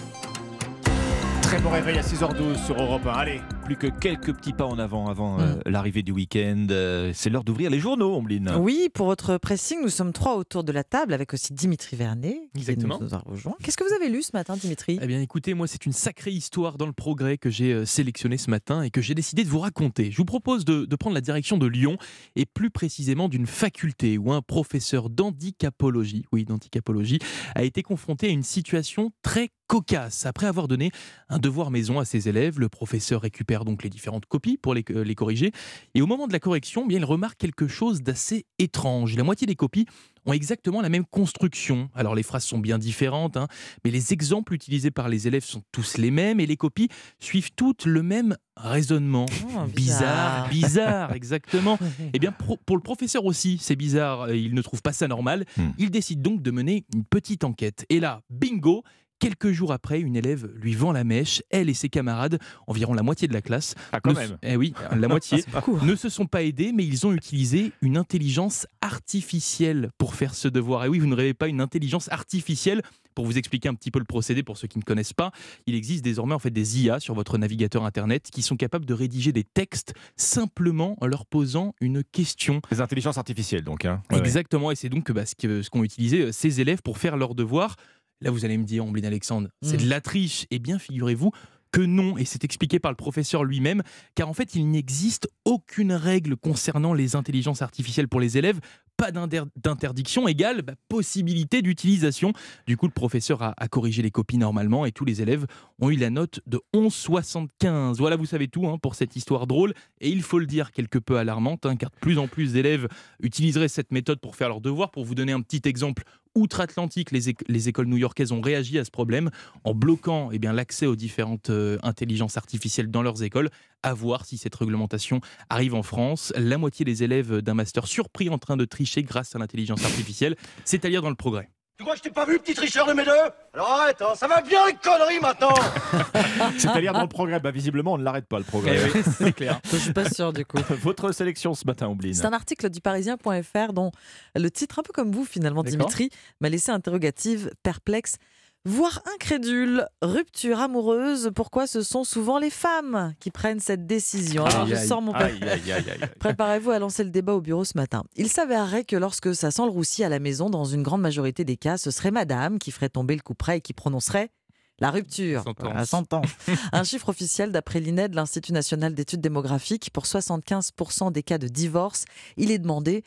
Très 1.42 1.60
bon 1.60 1.70
réveil 1.70 1.98
à 1.98 2.02
6h12 2.02 2.64
sur 2.64 2.80
Europe 2.80 3.06
1. 3.06 3.10
Allez, 3.10 3.40
plus 3.62 3.76
que 3.76 3.86
quelques 3.86 4.32
petits 4.34 4.52
pas 4.52 4.66
en 4.66 4.78
avant 4.78 5.06
avant 5.08 5.40
euh, 5.40 5.54
l'arrivée 5.66 6.02
du 6.02 6.10
week-end. 6.12 6.66
Euh, 6.70 7.12
c'est 7.14 7.30
l'heure 7.30 7.44
d'ouvrir 7.44 7.70
les 7.70 7.78
journaux, 7.78 8.14
Ombline. 8.14 8.50
Oui, 8.58 8.88
pour 8.92 9.06
votre 9.06 9.38
pressing, 9.38 9.80
nous 9.82 9.88
sommes 9.88 10.12
trois 10.12 10.36
autour 10.36 10.64
de 10.64 10.72
la 10.72 10.84
table 10.84 11.12
avec 11.14 11.32
aussi 11.32 11.52
Dimitri 11.52 11.96
Vernet. 11.96 12.38
qui 12.54 12.60
Exactement. 12.60 12.98
nous 13.00 13.14
a 13.14 13.18
rejoint. 13.18 13.54
Qu'est-ce 13.62 13.76
que 13.76 13.84
vous 13.84 13.94
avez 13.94 14.08
lu 14.08 14.22
ce 14.22 14.30
matin, 14.34 14.56
Dimitri? 14.56 14.98
Eh 15.00 15.06
bien, 15.06 15.20
écoutez, 15.20 15.54
moi, 15.54 15.66
c'est 15.66 15.86
une 15.86 15.92
sacrée 15.92 16.32
histoire 16.32 16.76
dans 16.76 16.86
le 16.86 16.92
progrès 16.92 17.38
que 17.38 17.50
j'ai 17.50 17.72
euh, 17.72 17.84
sélectionnée 17.84 18.38
ce 18.38 18.50
matin 18.50 18.82
et 18.82 18.90
que 18.90 19.00
j'ai 19.00 19.14
décidé 19.14 19.44
de 19.44 19.48
vous 19.48 19.60
raconter. 19.60 20.10
Je 20.10 20.16
vous 20.16 20.24
propose 20.24 20.64
de, 20.64 20.84
de 20.84 20.96
prendre 20.96 21.14
la 21.14 21.20
direction 21.20 21.56
de 21.56 21.66
Lyon 21.66 21.98
et 22.36 22.46
plus 22.46 22.70
précisément 22.70 23.28
d'une 23.28 23.46
faculté 23.46 24.18
où 24.18 24.32
un 24.32 24.42
professeur 24.42 25.08
d'handicapologie, 25.08 26.24
oui, 26.32 26.44
d'handicapologie, 26.44 27.18
a 27.54 27.62
été 27.62 27.82
confronté 27.82 28.26
à 28.26 28.30
une 28.30 28.42
situation 28.42 29.12
très 29.22 29.50
cocasse. 29.66 30.26
Après 30.26 30.46
avoir 30.46 30.68
donné 30.68 30.90
un 31.28 31.38
devoir 31.38 31.70
maison 31.70 31.98
à 31.98 32.04
ses 32.04 32.28
élèves, 32.28 32.58
le 32.58 32.68
professeur 32.68 33.22
récupère 33.22 33.51
donc 33.64 33.82
les 33.84 33.90
différentes 33.90 34.26
copies 34.26 34.56
pour 34.56 34.74
les, 34.74 34.84
les 34.88 35.14
corriger. 35.14 35.52
Et 35.94 36.02
au 36.02 36.06
moment 36.06 36.26
de 36.26 36.32
la 36.32 36.40
correction, 36.40 36.82
eh 36.84 36.88
bien, 36.88 36.98
il 36.98 37.04
remarque 37.04 37.38
quelque 37.38 37.68
chose 37.68 38.02
d'assez 38.02 38.46
étrange. 38.58 39.16
La 39.16 39.24
moitié 39.24 39.46
des 39.46 39.54
copies 39.56 39.86
ont 40.24 40.32
exactement 40.32 40.80
la 40.80 40.88
même 40.88 41.04
construction. 41.04 41.90
Alors 41.94 42.14
les 42.14 42.22
phrases 42.22 42.44
sont 42.44 42.58
bien 42.58 42.78
différentes, 42.78 43.36
hein, 43.36 43.48
mais 43.84 43.90
les 43.90 44.12
exemples 44.12 44.54
utilisés 44.54 44.90
par 44.92 45.08
les 45.08 45.26
élèves 45.26 45.44
sont 45.44 45.62
tous 45.72 45.98
les 45.98 46.10
mêmes 46.12 46.38
et 46.38 46.46
les 46.46 46.56
copies 46.56 46.88
suivent 47.18 47.50
toutes 47.56 47.84
le 47.86 48.02
même 48.04 48.36
raisonnement. 48.56 49.26
Oh, 49.56 49.64
bizarre, 49.66 50.48
bizarre. 50.48 50.48
bizarre, 50.48 51.12
exactement. 51.14 51.78
Eh 52.12 52.18
bien, 52.20 52.30
pro- 52.30 52.58
pour 52.64 52.76
le 52.76 52.82
professeur 52.82 53.24
aussi, 53.24 53.58
c'est 53.60 53.74
bizarre, 53.76 54.22
euh, 54.28 54.36
il 54.36 54.54
ne 54.54 54.62
trouve 54.62 54.80
pas 54.82 54.92
ça 54.92 55.08
normal. 55.08 55.44
Il 55.78 55.90
décide 55.90 56.22
donc 56.22 56.40
de 56.42 56.50
mener 56.52 56.84
une 56.94 57.04
petite 57.04 57.42
enquête. 57.44 57.84
Et 57.88 57.98
là, 57.98 58.22
bingo 58.30 58.84
Quelques 59.22 59.52
jours 59.52 59.70
après, 59.72 60.00
une 60.00 60.16
élève 60.16 60.50
lui 60.56 60.74
vend 60.74 60.90
la 60.90 61.04
mèche. 61.04 61.44
Elle 61.50 61.70
et 61.70 61.74
ses 61.74 61.88
camarades, 61.88 62.40
environ 62.66 62.92
la 62.92 63.04
moitié 63.04 63.28
de 63.28 63.32
la 63.32 63.40
classe, 63.40 63.76
Ah, 63.92 64.00
quand 64.00 64.14
même. 64.14 64.36
eh 64.42 64.56
oui, 64.56 64.74
la 64.96 65.06
moitié, 65.06 65.44
ne 65.82 65.94
se 65.94 66.08
sont 66.08 66.26
pas 66.26 66.42
aidés, 66.42 66.72
mais 66.74 66.84
ils 66.84 67.06
ont 67.06 67.12
utilisé 67.12 67.70
une 67.82 67.96
intelligence 67.96 68.66
artificielle 68.80 69.90
pour 69.96 70.16
faire 70.16 70.34
ce 70.34 70.48
devoir. 70.48 70.84
Et 70.84 70.88
oui, 70.88 70.98
vous 70.98 71.06
ne 71.06 71.14
rêvez 71.14 71.34
pas 71.34 71.46
une 71.46 71.60
intelligence 71.60 72.10
artificielle. 72.10 72.82
Pour 73.14 73.24
vous 73.26 73.38
expliquer 73.38 73.68
un 73.68 73.74
petit 73.74 73.92
peu 73.92 74.00
le 74.00 74.06
procédé 74.06 74.42
pour 74.42 74.56
ceux 74.56 74.66
qui 74.66 74.78
ne 74.78 74.82
connaissent 74.82 75.12
pas, 75.12 75.30
il 75.66 75.76
existe 75.76 76.02
désormais 76.02 76.34
en 76.34 76.38
fait 76.40 76.50
des 76.50 76.82
IA 76.82 76.98
sur 76.98 77.14
votre 77.14 77.38
navigateur 77.38 77.84
internet 77.84 78.28
qui 78.32 78.42
sont 78.42 78.56
capables 78.56 78.86
de 78.86 78.94
rédiger 78.94 79.30
des 79.32 79.44
textes 79.44 79.92
simplement 80.16 80.96
en 81.00 81.06
leur 81.06 81.26
posant 81.26 81.74
une 81.80 82.02
question. 82.02 82.60
Les 82.72 82.80
intelligences 82.80 83.18
artificielles, 83.18 83.62
donc. 83.62 83.84
hein. 83.84 84.02
Ouais, 84.10 84.16
ouais. 84.16 84.22
Exactement, 84.22 84.70
et 84.72 84.74
c'est 84.76 84.88
donc 84.88 85.12
bah, 85.12 85.26
ce 85.26 85.68
qu'ont 85.68 85.84
utilisé 85.84 86.22
euh, 86.22 86.32
ces 86.32 86.60
élèves 86.60 86.82
pour 86.82 86.98
faire 86.98 87.16
leur 87.16 87.34
devoir. 87.36 87.76
Là, 88.22 88.30
vous 88.30 88.44
allez 88.44 88.56
me 88.56 88.64
dire, 88.64 88.84
Ombline 88.84 89.04
Alexandre, 89.04 89.48
c'est 89.62 89.78
Mm. 89.80 89.84
de 89.84 89.88
la 89.90 90.00
triche. 90.00 90.46
Eh 90.50 90.58
bien, 90.58 90.78
figurez-vous 90.78 91.32
que 91.72 91.80
non, 91.80 92.18
et 92.18 92.24
c'est 92.26 92.44
expliqué 92.44 92.78
par 92.78 92.92
le 92.92 92.96
professeur 92.96 93.44
lui-même, 93.44 93.82
car 94.14 94.28
en 94.28 94.34
fait, 94.34 94.54
il 94.54 94.70
n'existe 94.70 95.28
aucune 95.46 95.92
règle 95.94 96.36
concernant 96.36 96.92
les 96.92 97.16
intelligences 97.16 97.62
artificielles 97.62 98.08
pour 98.08 98.20
les 98.20 98.36
élèves. 98.36 98.60
Pas 99.02 99.10
d'inter- 99.10 99.42
d'interdiction 99.56 100.28
égale 100.28 100.62
bah, 100.62 100.74
possibilité 100.88 101.60
d'utilisation. 101.60 102.32
Du 102.68 102.76
coup, 102.76 102.86
le 102.86 102.92
professeur 102.92 103.42
a, 103.42 103.52
corrigé 103.68 104.00
les 104.00 104.12
copies 104.12 104.38
normalement 104.38 104.86
et 104.86 104.92
tous 104.92 105.04
les 105.04 105.20
élèves 105.20 105.44
ont 105.80 105.90
eu 105.90 105.96
la 105.96 106.08
note 106.08 106.38
de 106.46 106.60
11,75. 106.72 107.96
Voilà, 107.96 108.14
vous 108.14 108.26
savez 108.26 108.46
tout 108.46 108.68
hein, 108.68 108.78
pour 108.78 108.94
cette 108.94 109.16
histoire 109.16 109.48
drôle. 109.48 109.74
Et 110.00 110.08
il 110.08 110.22
faut 110.22 110.38
le 110.38 110.46
dire, 110.46 110.70
quelque 110.70 110.98
peu 111.00 111.16
alarmante, 111.18 111.66
hein, 111.66 111.74
car 111.74 111.90
de 111.90 111.96
plus 111.96 112.16
en 112.18 112.28
plus 112.28 112.52
d'élèves 112.52 112.86
utiliseraient 113.20 113.66
cette 113.66 113.90
méthode 113.90 114.20
pour 114.20 114.36
faire 114.36 114.48
leurs 114.48 114.60
devoirs. 114.60 114.92
Pour 114.92 115.04
vous 115.04 115.16
donner 115.16 115.32
un 115.32 115.40
petit 115.40 115.62
exemple, 115.68 116.04
outre-Atlantique, 116.36 117.10
les, 117.10 117.28
éc- 117.28 117.42
les 117.48 117.68
écoles 117.68 117.86
new-yorkaises 117.86 118.30
ont 118.30 118.40
réagi 118.40 118.78
à 118.78 118.84
ce 118.84 118.90
problème 118.92 119.30
en 119.64 119.74
bloquant 119.74 120.30
eh 120.32 120.38
l'accès 120.38 120.86
aux 120.86 120.96
différentes 120.96 121.50
euh, 121.50 121.76
intelligences 121.82 122.36
artificielles 122.36 122.90
dans 122.90 123.02
leurs 123.02 123.24
écoles. 123.24 123.50
À 123.82 123.94
voir 123.94 124.24
si 124.24 124.38
cette 124.38 124.54
réglementation 124.54 125.20
arrive 125.50 125.74
en 125.74 125.82
France. 125.82 126.32
La 126.36 126.58
moitié 126.58 126.84
des 126.84 127.02
élèves 127.02 127.38
d'un 127.38 127.54
master 127.54 127.86
surpris 127.86 128.28
en 128.28 128.38
train 128.38 128.56
de 128.56 128.64
tricher 128.64 129.02
grâce 129.02 129.34
à 129.34 129.38
l'intelligence 129.38 129.84
artificielle, 129.84 130.36
c'est 130.64 130.84
à 130.84 130.88
lire 130.88 131.02
dans 131.02 131.10
le 131.10 131.16
progrès. 131.16 131.50
Tu 131.78 131.84
crois 131.84 131.94
que 131.94 131.98
je 131.98 132.02
t'ai 132.04 132.10
pas 132.10 132.26
vu, 132.26 132.38
petit 132.38 132.54
tricheur 132.54 132.86
de 132.86 132.92
mes 132.92 133.04
deux 133.04 133.10
Alors 133.54 133.68
arrête, 133.68 134.00
hein, 134.02 134.14
ça 134.14 134.28
va 134.28 134.40
bien 134.40 134.60
les 134.66 134.74
conneries 134.74 135.18
maintenant 135.20 135.54
C'est-à-dire 136.58 136.92
dans 136.92 137.02
le 137.02 137.08
progrès. 137.08 137.40
Bah, 137.40 137.50
visiblement, 137.50 137.94
on 137.94 137.98
ne 137.98 138.04
l'arrête 138.04 138.26
pas, 138.26 138.38
le 138.38 138.44
progrès. 138.44 138.78
Eh 138.78 138.98
oui, 138.98 139.02
c'est 139.18 139.32
clair. 139.32 139.58
Je 139.72 139.78
suis 139.78 139.92
pas 139.92 140.08
sûr 140.08 140.32
du 140.32 140.44
coup. 140.44 140.58
Votre 140.82 141.10
sélection 141.10 141.54
ce 141.54 141.66
matin, 141.66 141.88
Ombline. 141.88 142.14
C'est 142.14 142.26
un 142.26 142.32
article 142.32 142.70
du 142.70 142.80
Parisien.fr 142.80 143.72
dont 143.72 143.90
le 144.36 144.50
titre, 144.50 144.78
un 144.78 144.82
peu 144.82 144.92
comme 144.92 145.10
vous 145.10 145.24
finalement. 145.24 145.64
Dimitri, 145.64 146.10
m'a 146.40 146.50
laissé 146.50 146.70
interrogative, 146.70 147.50
perplexe, 147.64 148.16
voire 148.64 149.02
incrédule. 149.14 149.86
Rupture 150.00 150.60
amoureuse, 150.60 151.30
pourquoi 151.34 151.66
ce 151.66 151.82
sont 151.82 152.04
souvent 152.04 152.38
les 152.38 152.50
femmes 152.50 153.14
qui 153.20 153.30
prennent 153.30 153.60
cette 153.60 153.86
décision 153.86 154.44
Alors 154.44 154.66
je 154.66 154.74
sors 154.74 155.02
mon 155.02 155.12
aïe, 155.12 155.40
aïe. 155.42 155.74
Préparez-vous 156.18 156.70
à 156.70 156.78
lancer 156.78 157.04
le 157.04 157.10
débat 157.10 157.34
au 157.34 157.40
bureau 157.40 157.64
ce 157.64 157.76
matin. 157.76 158.04
Il 158.16 158.28
s'avérerait 158.28 158.84
que 158.84 158.96
lorsque 158.96 159.34
ça 159.34 159.50
sent 159.50 159.64
le 159.64 159.70
roussi 159.70 160.04
à 160.04 160.08
la 160.08 160.18
maison, 160.18 160.50
dans 160.50 160.64
une 160.64 160.82
grande 160.82 161.00
majorité 161.00 161.44
des 161.44 161.56
cas, 161.56 161.78
ce 161.78 161.90
serait 161.90 162.10
madame 162.10 162.58
qui 162.58 162.70
ferait 162.70 162.88
tomber 162.88 163.14
le 163.16 163.22
coup 163.22 163.34
près 163.34 163.58
et 163.58 163.60
qui 163.60 163.72
prononcerait 163.72 164.30
la 164.78 164.90
rupture. 164.90 165.44
Sentence. 165.44 165.74
La 165.74 165.86
sentence. 165.86 166.30
Un 166.72 166.82
chiffre 166.82 167.08
officiel 167.08 167.52
d'après 167.52 167.78
l'INED, 167.78 168.14
l'Institut 168.14 168.52
national 168.52 168.94
d'études 168.94 169.20
démographiques, 169.20 169.90
pour 169.90 170.04
75% 170.04 171.12
des 171.12 171.22
cas 171.22 171.38
de 171.38 171.46
divorce, 171.46 172.04
il 172.36 172.50
est 172.50 172.58
demandé 172.58 173.04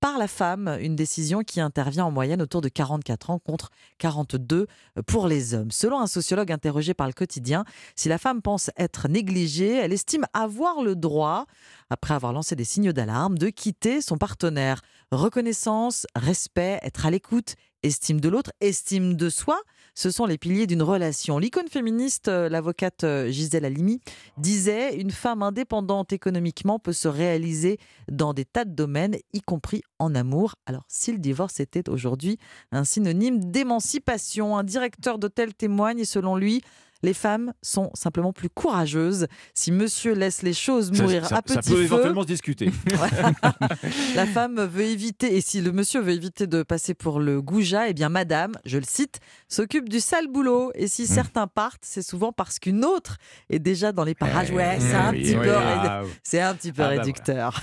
par 0.00 0.18
la 0.18 0.28
femme, 0.28 0.78
une 0.80 0.96
décision 0.96 1.42
qui 1.42 1.60
intervient 1.60 2.04
en 2.04 2.10
moyenne 2.10 2.40
autour 2.40 2.60
de 2.60 2.68
44 2.68 3.30
ans 3.30 3.38
contre 3.38 3.70
42 3.98 4.66
pour 5.06 5.26
les 5.26 5.54
hommes. 5.54 5.70
Selon 5.70 6.00
un 6.00 6.06
sociologue 6.06 6.52
interrogé 6.52 6.94
par 6.94 7.06
le 7.06 7.12
quotidien, 7.12 7.64
si 7.96 8.08
la 8.08 8.18
femme 8.18 8.42
pense 8.42 8.70
être 8.76 9.08
négligée, 9.08 9.74
elle 9.76 9.92
estime 9.92 10.24
avoir 10.32 10.82
le 10.82 10.94
droit, 10.94 11.46
après 11.90 12.14
avoir 12.14 12.32
lancé 12.32 12.54
des 12.54 12.64
signaux 12.64 12.92
d'alarme, 12.92 13.38
de 13.38 13.48
quitter 13.48 14.00
son 14.00 14.18
partenaire. 14.18 14.82
Reconnaissance, 15.10 16.06
respect, 16.14 16.78
être 16.82 17.06
à 17.06 17.10
l'écoute, 17.10 17.54
estime 17.82 18.20
de 18.20 18.28
l'autre, 18.28 18.52
estime 18.60 19.14
de 19.14 19.28
soi, 19.28 19.60
ce 19.94 20.10
sont 20.10 20.26
les 20.26 20.38
piliers 20.38 20.68
d'une 20.68 20.82
relation. 20.82 21.38
L'icône 21.38 21.66
féministe, 21.68 22.28
euh, 22.28 22.48
l'avocate 22.48 23.02
euh, 23.02 23.30
Gisèle 23.30 23.64
Halimi, 23.64 24.00
disait 24.36 24.94
Une 24.94 25.10
femme 25.10 25.42
indépendante 25.42 26.12
économiquement 26.12 26.78
peut 26.78 26.92
se 26.92 27.08
réaliser 27.08 27.78
dans 28.08 28.32
des 28.32 28.44
tas 28.44 28.64
de 28.64 28.72
domaines, 28.72 29.16
y 29.32 29.40
compris 29.40 29.82
en 29.98 30.14
amour. 30.14 30.54
Alors, 30.66 30.84
si 30.86 31.10
le 31.10 31.18
divorce 31.18 31.58
était 31.58 31.88
aujourd'hui 31.88 32.38
un 32.70 32.84
synonyme 32.84 33.42
d'émancipation, 33.50 34.56
un 34.56 34.62
directeur 34.62 35.18
d'hôtel 35.18 35.52
témoigne 35.54 36.04
selon 36.04 36.36
lui, 36.36 36.62
les 37.02 37.14
femmes 37.14 37.52
sont 37.62 37.90
simplement 37.94 38.32
plus 38.32 38.48
courageuses. 38.48 39.26
Si 39.54 39.70
monsieur 39.72 40.14
laisse 40.14 40.42
les 40.42 40.52
choses 40.52 40.90
Ça- 40.94 41.02
mourir 41.02 41.26
ça- 41.26 41.36
à 41.36 41.36
ça 41.36 41.42
petit 41.42 41.70
peut 41.70 41.76
feu, 41.76 41.82
éventuellement 41.84 42.22
se 42.22 42.26
discuter. 42.26 42.70
la 44.14 44.26
femme 44.26 44.60
veut 44.66 44.82
éviter, 44.84 45.36
et 45.36 45.40
si 45.40 45.60
le 45.60 45.72
monsieur 45.72 46.00
veut 46.00 46.12
éviter 46.12 46.46
de 46.46 46.62
passer 46.62 46.94
pour 46.94 47.20
le 47.20 47.40
goujat, 47.42 47.88
eh 47.88 47.94
bien 47.94 48.08
madame, 48.08 48.52
je 48.64 48.78
le 48.78 48.84
cite, 48.86 49.20
s'occupe 49.48 49.88
du 49.88 50.00
sale 50.00 50.26
boulot. 50.28 50.72
Et 50.74 50.84
Mmh. 50.84 50.88
si 50.88 51.06
certains 51.06 51.46
partent, 51.46 51.82
c'est 51.84 52.02
souvent 52.02 52.32
parce 52.32 52.58
qu'une 52.58 52.84
autre 52.84 53.18
est 53.50 53.58
déjà 53.58 53.92
dans 53.92 54.04
les 54.04 54.14
parages. 54.14 54.50
Ouais, 54.50 54.78
c'est 54.80 54.94
un 54.94 55.12
oui, 55.12 55.22
petit 55.22 55.36
oui, 55.36 55.44
peu, 55.44 55.54
ah, 55.56 56.02
c'est 56.22 56.40
un 56.40 56.54
petit 56.54 56.72
peu 56.72 56.82
Ah 56.82 56.88
bah 56.94 57.00
réducteur. 57.02 57.60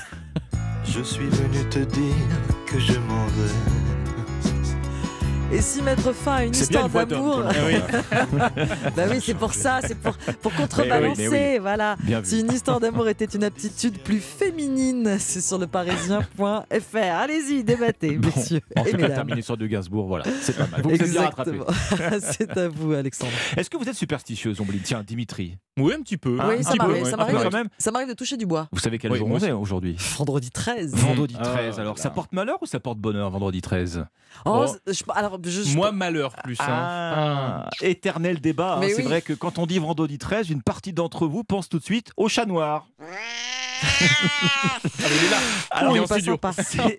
Je 0.85 1.01
suis 1.01 1.27
venu 1.27 1.67
te 1.69 1.79
dire 1.79 2.13
que 2.67 2.79
je 2.79 2.99
m'en 2.99 3.25
vais. 3.25 3.94
Et 5.53 5.61
si 5.61 5.81
mettre 5.81 6.11
fin 6.13 6.33
à 6.37 6.43
une 6.43 6.51
histoire 6.53 6.89
d'amour, 6.89 7.43
quand 7.43 7.53
même. 7.65 8.49
bah 8.95 9.03
oui, 9.09 9.19
c'est 9.21 9.35
pour 9.35 9.53
ça, 9.53 9.79
c'est 9.83 9.95
pour, 9.97 10.13
pour 10.41 10.53
contrebalancer, 10.53 11.29
oui, 11.29 11.37
oui. 11.53 11.57
voilà. 11.59 11.95
Bien 12.01 12.19
vu. 12.19 12.25
Si 12.25 12.39
une 12.41 12.51
histoire 12.51 12.79
d'amour 12.81 13.07
était 13.07 13.25
une 13.25 13.43
aptitude 13.43 13.99
plus 13.99 14.19
féminine, 14.19 15.17
c'est 15.19 15.39
sur 15.41 15.57
le 15.57 15.67
parisien.fr. 15.67 16.97
Allez-y, 16.97 17.63
débattez, 17.63 18.17
Bon, 18.17 18.29
messieurs 18.35 18.61
en 18.75 18.81
et 18.81 18.85
tout 18.85 18.91
cas, 18.97 19.03
mesdames. 19.03 19.15
terminé 19.15 19.41
sur 19.43 19.55
de 19.55 19.65
Gainsbourg, 19.67 20.07
voilà, 20.07 20.25
c'est 20.41 20.57
pas 20.57 20.67
mal. 20.67 20.81
Vous. 20.81 20.89
Exactement. 20.89 21.65
c'est 22.21 22.57
à 22.57 22.67
vous, 22.67 22.91
Alexandre. 22.93 23.31
Est-ce 23.55 23.69
que 23.69 23.77
vous 23.77 23.87
êtes 23.87 23.95
superstitieuse, 23.95 24.59
Ombline? 24.59 24.81
Tiens, 24.83 25.03
Dimitri. 25.07 25.57
Oui, 25.77 25.93
un 25.93 26.01
petit 26.01 26.17
peu. 26.17 26.37
Ah, 26.39 26.47
oui, 26.49 26.55
un 26.59 26.63
ça 26.63 26.75
m'arrive, 26.75 27.03
ouais. 27.03 27.09
ça 27.09 27.15
Un 27.15 27.25
peu 27.25 27.33
m'arrive 27.33 27.49
quand 27.49 27.57
même. 27.57 27.67
ça 27.77 27.91
m'arrive 27.91 28.07
de 28.09 28.13
toucher 28.13 28.35
du 28.37 28.45
bois. 28.45 28.67
Vous 28.71 28.79
savez 28.79 28.97
quel 28.97 29.11
Oui, 29.11 29.19
jour 29.19 29.27
on 29.29 29.37
est 29.39 29.51
aujourd'hui? 29.51 29.95
Vendredi 30.17 30.49
13. 30.49 30.95
Vendredi 30.95 31.35
Ah, 31.39 31.43
13. 31.43 31.79
Alors, 31.79 31.97
ça 31.97 32.09
porte 32.09 32.33
malheur 32.33 32.57
ou 32.61 32.65
ça 32.65 32.79
porte 32.79 32.97
bonheur, 32.97 33.29
vendredi 33.29 33.61
13 33.61 34.05
Oh, 34.45 34.65
Oh. 34.67 34.75
je- 34.87 35.03
alors, 35.13 35.34
Moi, 35.75 35.91
malheur 35.91 36.35
plus. 36.43 36.57
hein. 36.59 36.65
Ah, 36.67 37.69
éternel 37.81 38.39
débat. 38.41 38.75
hein. 38.77 38.81
C'est 38.89 38.97
oui. 38.97 39.03
vrai 39.03 39.21
que 39.21 39.33
quand 39.33 39.57
on 39.59 39.65
dit 39.65 39.79
vendredi 39.79 40.17
13, 40.17 40.49
une 40.49 40.61
partie 40.61 40.93
d'entre 40.93 41.27
vous 41.27 41.43
pense 41.43 41.69
tout 41.69 41.79
de 41.79 41.83
suite 41.83 42.11
au 42.17 42.27
chat 42.27 42.45
noir. 42.45 42.87
Sympa. 46.31 46.51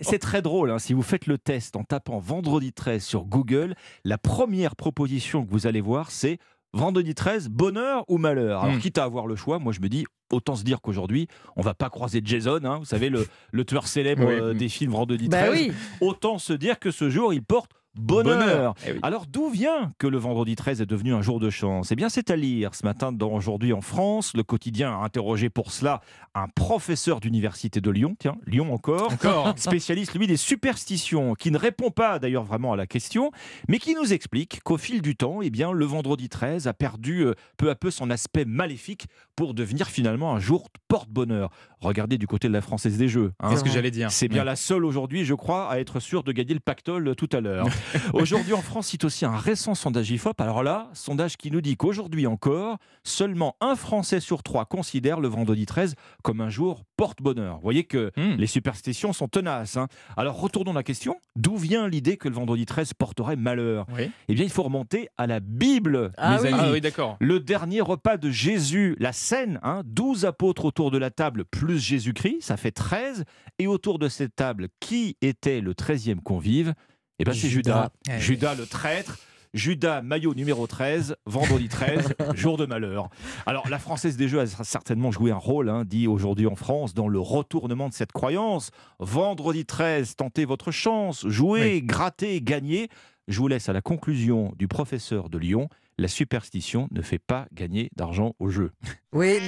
C'est 0.03 0.19
très 0.19 0.43
drôle. 0.43 0.71
hein. 0.71 0.79
Si 0.79 0.93
vous 0.93 1.03
faites 1.03 1.27
le 1.27 1.39
test 1.39 1.77
en 1.77 1.85
tapant 1.85 2.19
vendredi 2.19 2.73
13 2.73 3.03
sur 3.05 3.25
Google, 3.25 3.75
la 4.05 4.19
première 4.19 4.77
proposition 4.77 5.45
que 5.45 5.51
vous 5.51 5.67
allez 5.67 5.81
voir, 5.81 6.11
c'est 6.11 6.39
vendredi 6.73 7.15
13, 7.15 7.49
bonheur 7.49 8.05
ou 8.09 8.19
malheur. 8.19 8.63
Alors, 8.63 8.75
Hmm. 8.77 8.81
quitte 8.81 8.99
à 8.99 9.05
avoir 9.05 9.27
le 9.27 9.37
choix, 9.37 9.59
moi 9.59 9.73
je 9.73 9.81
me 9.81 9.89
dis. 9.89 10.05
Autant 10.33 10.57
se 10.57 10.65
dire 10.65 10.81
qu'aujourd'hui, 10.81 11.29
on 11.55 11.63
va 11.63 11.73
pas 11.73 11.89
croiser 11.89 12.21
Jason, 12.25 12.59
hein, 12.65 12.79
vous 12.81 12.85
savez, 12.85 13.11
le, 13.11 13.29
le 13.53 13.65
tueur 13.65 13.87
célèbre 13.87 14.25
Oui. 14.27 14.35
euh, 14.35 14.55
des 14.55 14.69
films 14.69 14.91
Vendredi 14.91 15.29
Bah 15.29 15.39
13. 15.47 15.53
oui. 15.53 15.73
Autant 16.01 16.39
se 16.39 16.53
dire 16.53 16.81
que 16.81 16.91
ce 16.91 17.09
jour, 17.11 17.33
il 17.33 17.45
porte 17.45 17.71
bonheur. 17.99 18.39
Bonheur. 18.39 18.75
Eh 18.87 18.93
oui. 18.93 18.99
Alors 19.03 19.27
d'où 19.27 19.49
vient 19.49 19.93
que 19.99 20.07
le 20.07 20.19
vendredi 20.19 20.57
13 20.57 20.81
est 20.81 20.87
devenu 20.87 21.15
un 21.15 21.23
jour 21.23 21.41
de 21.41 21.51
chance? 21.51 21.93
Eh 21.93 21.97
bien 21.97 22.09
c'est 22.09 22.31
à 22.31 22.37
lire 22.37 22.75
ce 22.75 22.85
matin 22.85 23.13
dans 23.13 23.33
Aujourd'hui 23.33 23.73
en 23.73 23.81
France. 23.81 24.33
Le 24.35 24.43
quotidien 24.43 24.93
a 24.93 25.05
interrogé 25.05 25.51
pour 25.51 25.73
cela 25.73 26.01
un 26.35 26.49
professeur 26.49 27.21
d'université 27.21 27.81
de 27.81 27.91
Lyon, 27.91 28.15
tiens, 28.19 28.37
Lyon 28.47 28.73
encore, 28.73 29.13
Encore. 29.13 29.55
spécialiste 29.57 30.15
lui 30.15 30.27
des 30.27 30.37
superstitions, 30.37 31.35
qui 31.35 31.51
ne 31.51 31.59
répond 31.59 31.91
pas 31.91 32.19
d'ailleurs 32.19 32.45
vraiment 32.45 32.73
à 32.73 32.77
la 32.77 32.87
question, 32.87 33.31
mais 33.69 33.79
qui 33.79 33.95
nous 33.95 34.13
explique 34.13 34.61
qu'au 34.63 34.77
fil 34.77 35.01
du 35.03 35.17
temps, 35.17 35.41
eh 35.43 35.49
bien, 35.51 35.73
le 35.73 35.85
vendredi 35.87 36.29
13 36.29 36.67
a 36.67 36.75
perdu 36.75 37.21
euh, 37.25 37.35
peu 37.57 37.71
à 37.71 37.75
peu 37.75 37.91
son 37.91 38.11
aspect 38.11 38.45
maléfique 38.45 39.07
pour 39.35 39.55
devenir 39.55 39.87
finalement 39.89 40.35
un 40.35 40.41
jour 40.41 40.69
porte-bonheur. 40.89 41.51
Regardez 41.81 42.19
du 42.19 42.27
côté 42.27 42.49
de 42.49 42.53
la 42.53 42.61
Française 42.61 42.99
des 42.99 43.09
Jeux. 43.09 43.33
hein. 43.41 43.49
C'est 43.51 43.57
ce 43.59 43.65
que 43.65 43.71
j'allais 43.71 43.91
dire. 43.91 44.11
C'est 44.11 44.29
bien 44.29 44.41
Ouais. 44.41 44.45
la 44.47 44.57
seule 44.57 44.85
aujourd'hui, 44.85 45.25
je 45.25 45.35
crois, 45.35 45.71
à 45.71 45.79
être 45.79 46.01
sûr 46.01 46.23
de 46.23 46.33
gagner 46.33 46.55
le 46.55 46.61
pactole 46.61 47.15
tout 47.17 47.29
à 47.33 47.41
l'heure. 47.41 47.67
aujourd'hui 48.13 48.53
en 48.53 48.63
France, 48.63 48.89
cite 48.89 49.05
aussi 49.05 49.25
un 49.25 49.37
récent 49.37 49.75
sondage 49.75 50.11
IFOP. 50.11 50.41
Alors 50.41 50.63
là, 50.63 50.89
sondage 50.93 51.37
qui 51.37 51.51
nous 51.51 51.61
dit 51.61 51.77
qu'aujourd'hui 51.77 52.27
encore, 52.27 52.79
seulement 53.05 53.57
un 53.61 53.77
Français 53.77 54.21
sur 54.21 54.43
trois 54.43 54.65
considère 54.65 55.21
le 55.21 55.29
vendredi 55.29 55.67
13 55.67 55.95
comme 56.23 56.41
un 56.41 56.49
jour 56.49 56.83
porte-bonheur. 56.97 57.57
Vous 57.57 57.63
voyez 57.63 57.85
que 57.85 58.13
Hmm. 58.17 58.37
les 58.39 58.47
superstitions 58.47 59.13
sont 59.13 59.29
tenaces. 59.29 59.77
hein. 59.77 59.89
Alors 60.17 60.41
retournons 60.41 60.71
à 60.73 60.75
la 60.75 60.83
question. 60.83 61.17
D'où 61.37 61.57
vient 61.57 61.89
l'idée 61.89 62.17
que 62.17 62.29
le 62.29 62.35
vendredi 62.35 62.65
13 62.67 62.95
porterait 62.95 63.37
malheur? 63.37 63.87
Oui. 63.95 64.11
Eh 64.29 64.35
bien, 64.35 64.45
il 64.45 64.51
faut 64.51 64.63
remonter 64.63 65.09
à 65.19 65.27
la 65.27 65.41
Bible, 65.41 66.13
Ah 66.17 66.37
mes 66.37 66.43
oui. 66.43 66.49
amis. 66.49 66.59
Ah 66.63 66.73
oui, 66.73 66.81
d'accord. 66.81 67.17
Le 67.21 67.41
dernier 67.41 67.81
repas 67.81 68.17
de 68.17 68.31
Jésus, 68.31 68.97
la 68.99 69.13
scène, 69.13 69.61
hein, 69.63 69.83
12 69.85 70.25
apôtres 70.25 70.65
autour 70.65 70.91
de 70.91 70.99
la 70.99 71.11
table 71.11 71.45
plus 71.45 71.79
Jésus-Christ, 71.79 72.39
ça 72.43 72.57
fait 72.57 72.71
13. 72.71 73.25
Et 73.59 73.67
autour 73.67 73.99
de 73.99 74.09
cette 74.09 74.35
table, 74.37 74.69
qui 74.81 75.17
était 75.23 75.61
le 75.61 75.75
13e 75.75 76.21
convive? 76.21 76.75
Eh 77.19 77.25
bien, 77.25 77.33
c'est 77.33 77.49
Judas. 77.49 77.91
Judas. 78.05 78.17
Eh. 78.17 78.21
Judas 78.21 78.55
le 78.55 78.67
traître. 78.67 79.19
Judas, 79.55 80.03
maillot 80.03 80.35
numéro 80.35 80.67
13, 80.67 81.17
vendredi 81.25 81.69
13, 81.69 82.15
jour 82.35 82.59
de 82.59 82.67
malheur. 82.67 83.09
Alors, 83.47 83.69
la 83.71 83.79
Française 83.79 84.19
des 84.19 84.29
Jeux 84.29 84.41
a 84.41 84.47
certainement 84.47 85.11
joué 85.11 85.31
un 85.31 85.37
rôle, 85.37 85.71
hein, 85.71 85.85
dit 85.87 86.07
aujourd'hui 86.07 86.47
en 86.47 86.57
France, 86.57 86.93
dans 86.93 87.09
le 87.09 87.19
retournement 87.19 87.89
de 87.89 87.95
cette 87.95 88.13
croyance. 88.13 88.71
Vendredi 88.99 89.65
13, 89.65 90.17
tentez 90.17 90.45
votre 90.45 90.73
chance, 90.73 91.27
jouez, 91.27 91.81
grattez, 91.83 92.43
gagnez. 92.43 92.91
Je 93.29 93.39
vous 93.41 93.49
laisse 93.49 93.69
à 93.71 93.73
la 93.73 93.81
conclusion 93.81 94.53
du 94.59 94.69
professeur 94.69 95.31
de 95.31 95.39
Lyon. 95.39 95.71
La 95.99 96.09
superstition 96.09 96.89
ne 96.91 97.01
fait 97.01 97.19
pas 97.19 97.47
gagner 97.53 97.89
d'argent 97.97 98.35
au 98.39 98.51
jeu. 98.51 98.73
Oui. 99.13 99.39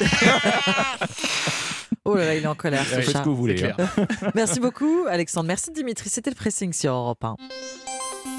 oh 2.06 2.14
là 2.16 2.24
là, 2.24 2.34
il 2.36 2.42
est 2.42 2.46
en 2.46 2.54
colère. 2.54 2.84
ce 2.86 2.94
Faites 3.02 3.04
ce 3.16 3.18
que 3.22 3.28
vous 3.28 3.36
voulez. 3.36 3.62
hein. 3.64 3.76
Merci 4.34 4.60
beaucoup, 4.60 5.04
Alexandre. 5.08 5.46
Merci, 5.46 5.70
Dimitri. 5.72 6.08
C'était 6.08 6.30
le 6.30 6.36
pressing 6.36 6.72
sur 6.72 6.92
Europe 6.92 7.22
1. 7.22 7.36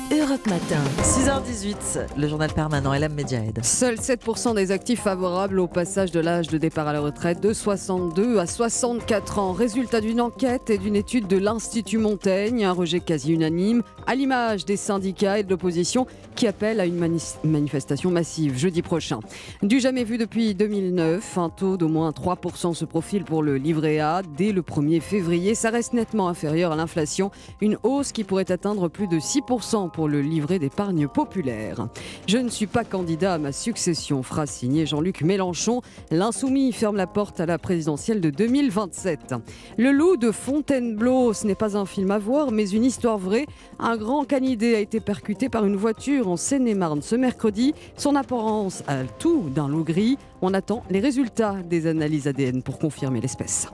Europe 0.10 0.46
Matin. 0.48 0.82
6h18, 1.04 2.18
le 2.18 2.28
journal 2.28 2.52
permanent 2.52 2.94
LM 2.94 3.14
Media 3.14 3.40
Aid. 3.44 3.64
Seuls 3.64 3.96
7% 3.96 4.56
des 4.56 4.72
actifs 4.72 5.02
favorables 5.02 5.60
au 5.60 5.68
passage 5.68 6.12
de 6.12 6.20
l'âge 6.20 6.48
de 6.48 6.58
départ 6.58 6.88
à 6.88 6.94
la 6.94 7.00
retraite 7.00 7.40
de 7.42 7.54
62 7.54 8.38
à 8.40 8.46
64 8.46 9.40
ans. 9.40 9.52
Résultat 9.54 10.02
d'une 10.02 10.20
enquête 10.20 10.70
et 10.70 10.78
d'une 10.78 10.98
étude 10.98 11.28
de 11.28 11.38
l'Institut 11.38 11.98
Montaigne, 11.98 12.66
un 12.66 12.74
rejet 12.74 13.00
quasi 13.00 13.32
unanime, 13.32 13.84
à 14.06 14.16
l'image 14.16 14.66
des 14.66 14.76
syndicats 14.76 15.40
et 15.40 15.44
de 15.44 15.50
l'opposition 15.50 16.06
qui 16.36 16.46
appellent 16.48 16.80
à 16.82 16.86
une 16.86 16.98
mani- 16.98 17.36
manifestation 17.46 18.12
massive 18.12 18.58
jeudi 18.58 18.82
prochain. 18.82 19.20
Du 19.62 19.80
jamais 19.80 20.04
vu 20.04 20.18
depuis 20.18 20.56
2009, 20.56 21.38
un 21.38 21.50
taux 21.50 21.78
d'au 21.78 21.88
moins 21.90 22.10
3% 22.12 22.74
se 22.74 22.84
profile 22.86 23.24
pour 23.24 23.44
le 23.44 23.56
livret 23.58 24.00
A 24.00 24.24
dès 24.38 24.52
le 24.52 24.62
1er 24.62 25.00
février. 25.00 25.56
Ça 25.56 25.70
reste 25.70 25.94
nettement 25.94 26.28
inférieur 26.28 26.72
à 26.74 26.76
l'inflation, 26.76 27.32
une 27.62 27.78
hausse 27.84 28.12
qui 28.12 28.26
pourrait 28.26 28.52
atteindre 28.52 28.90
plus 28.90 29.08
de 29.08 29.18
6% 29.20 29.90
pour 29.92 30.01
le 30.08 30.22
livret 30.22 30.60
d'épargne 30.60 31.08
populaire. 31.08 31.88
Je 32.28 32.38
ne 32.38 32.50
suis 32.50 32.68
pas 32.68 32.84
candidat 32.84 33.36
à 33.36 33.38
ma 33.38 33.52
succession, 33.52 34.24
phrase 34.24 34.50
signée 34.50 34.86
Jean-Luc 34.86 35.22
Mélenchon. 35.22 35.82
L'insoumis 36.10 36.72
ferme 36.72 36.98
la 36.98 37.08
porte 37.08 37.40
à 37.40 37.46
la 37.46 37.58
présidentielle 37.58 38.22
de 38.22 38.30
2027. 38.30 39.36
Le 39.78 39.92
loup 39.92 40.18
de 40.18 40.32
Fontainebleau, 40.32 41.34
ce 41.34 41.46
n'est 41.48 41.56
pas 41.56 41.78
un 41.78 41.86
film 41.86 42.12
à 42.12 42.20
voir, 42.20 42.52
mais 42.52 42.70
une 42.70 42.84
histoire 42.84 43.18
vraie. 43.18 43.46
Un 43.80 43.98
grand 43.98 44.26
canidé 44.26 44.76
a 44.76 44.80
été 44.80 45.00
percuté 45.00 45.50
par 45.50 45.66
une 45.66 45.76
voiture 45.76 46.28
en 46.28 46.38
Seine-et-Marne 46.38 47.02
ce 47.02 47.16
mercredi. 47.16 47.74
Son 47.98 48.16
apparence 48.16 48.84
a 48.88 49.04
tout 49.20 49.50
d'un 49.54 49.68
loup 49.68 49.84
gris. 49.84 50.18
On 50.42 50.54
attend 50.54 50.84
les 50.90 51.00
résultats 51.00 51.56
des 51.64 51.88
analyses 51.88 52.28
ADN 52.28 52.64
pour 52.64 52.80
confirmer 52.80 53.22
l'espèce. 53.22 53.68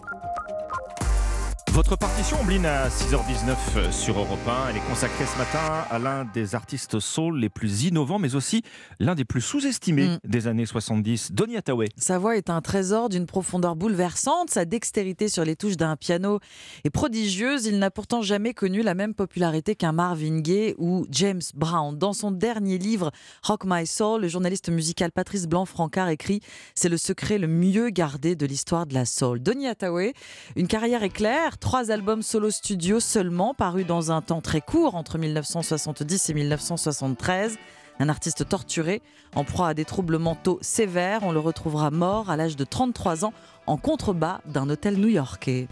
Votre 1.77 1.95
partition, 1.95 2.41
Ombline, 2.41 2.65
à 2.65 2.89
6h19 2.89 3.91
sur 3.91 4.17
Europe 4.17 4.39
1, 4.47 4.69
elle 4.71 4.77
est 4.77 4.89
consacrée 4.89 5.25
ce 5.31 5.37
matin 5.37 5.85
à 5.91 5.99
l'un 5.99 6.25
des 6.25 6.55
artistes 6.55 6.99
soul 6.99 7.37
les 7.39 7.49
plus 7.49 7.83
innovants, 7.83 8.17
mais 8.17 8.33
aussi 8.33 8.63
l'un 8.99 9.13
des 9.13 9.25
plus 9.25 9.41
sous-estimés 9.41 10.07
Mm. 10.07 10.17
des 10.23 10.47
années 10.47 10.65
70, 10.65 11.33
Donny 11.33 11.55
Hathaway. 11.55 11.89
Sa 11.95 12.17
voix 12.17 12.35
est 12.35 12.49
un 12.49 12.61
trésor 12.61 13.09
d'une 13.09 13.27
profondeur 13.27 13.75
bouleversante. 13.75 14.49
Sa 14.49 14.65
dextérité 14.65 15.29
sur 15.29 15.45
les 15.45 15.55
touches 15.55 15.77
d'un 15.77 15.95
piano 15.97 16.39
est 16.83 16.89
prodigieuse. 16.89 17.67
Il 17.67 17.77
n'a 17.77 17.91
pourtant 17.91 18.23
jamais 18.23 18.55
connu 18.55 18.81
la 18.81 18.95
même 18.95 19.13
popularité 19.13 19.75
qu'un 19.75 19.91
Marvin 19.91 20.39
Gaye 20.39 20.73
ou 20.79 21.05
James 21.11 21.43
Brown. 21.53 21.95
Dans 21.95 22.13
son 22.13 22.31
dernier 22.31 22.79
livre, 22.79 23.11
Rock 23.43 23.65
My 23.65 23.85
Soul, 23.85 24.21
le 24.21 24.27
journaliste 24.27 24.69
musical 24.69 25.11
Patrice 25.11 25.45
Blanc-Francard 25.45 26.09
écrit 26.09 26.41
C'est 26.73 26.89
le 26.89 26.97
secret 26.97 27.37
le 27.37 27.47
mieux 27.47 27.91
gardé 27.91 28.35
de 28.35 28.47
l'histoire 28.47 28.87
de 28.87 28.95
la 28.95 29.05
soul. 29.05 29.41
Donny 29.41 29.67
Hathaway, 29.67 30.13
une 30.55 30.67
carrière 30.67 31.03
éclair, 31.03 31.59
trois 31.67 31.91
albums 31.91 32.21
solo 32.21 32.49
studio 32.49 33.01
seulement, 33.01 33.53
parus 33.53 33.85
dans 33.85 34.09
un 34.09 34.21
temps 34.21 34.39
très 34.39 34.61
court, 34.61 34.95
entre 34.95 35.17
1970 35.17 36.29
et 36.29 36.33
1973. 36.33 37.57
Un 37.99 38.07
artiste 38.07 38.47
torturé, 38.47 39.01
en 39.35 39.43
proie 39.43 39.67
à 39.67 39.73
des 39.73 39.83
troubles 39.83 40.17
mentaux 40.17 40.59
sévères, 40.61 41.23
on 41.23 41.33
le 41.33 41.39
retrouvera 41.39 41.91
mort 41.91 42.29
à 42.29 42.37
l'âge 42.37 42.55
de 42.55 42.63
33 42.63 43.25
ans 43.25 43.33
en 43.65 43.75
contrebas 43.75 44.39
d'un 44.45 44.69
hôtel 44.69 44.95
new-yorkais. 44.95 45.67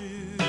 You. 0.00 0.45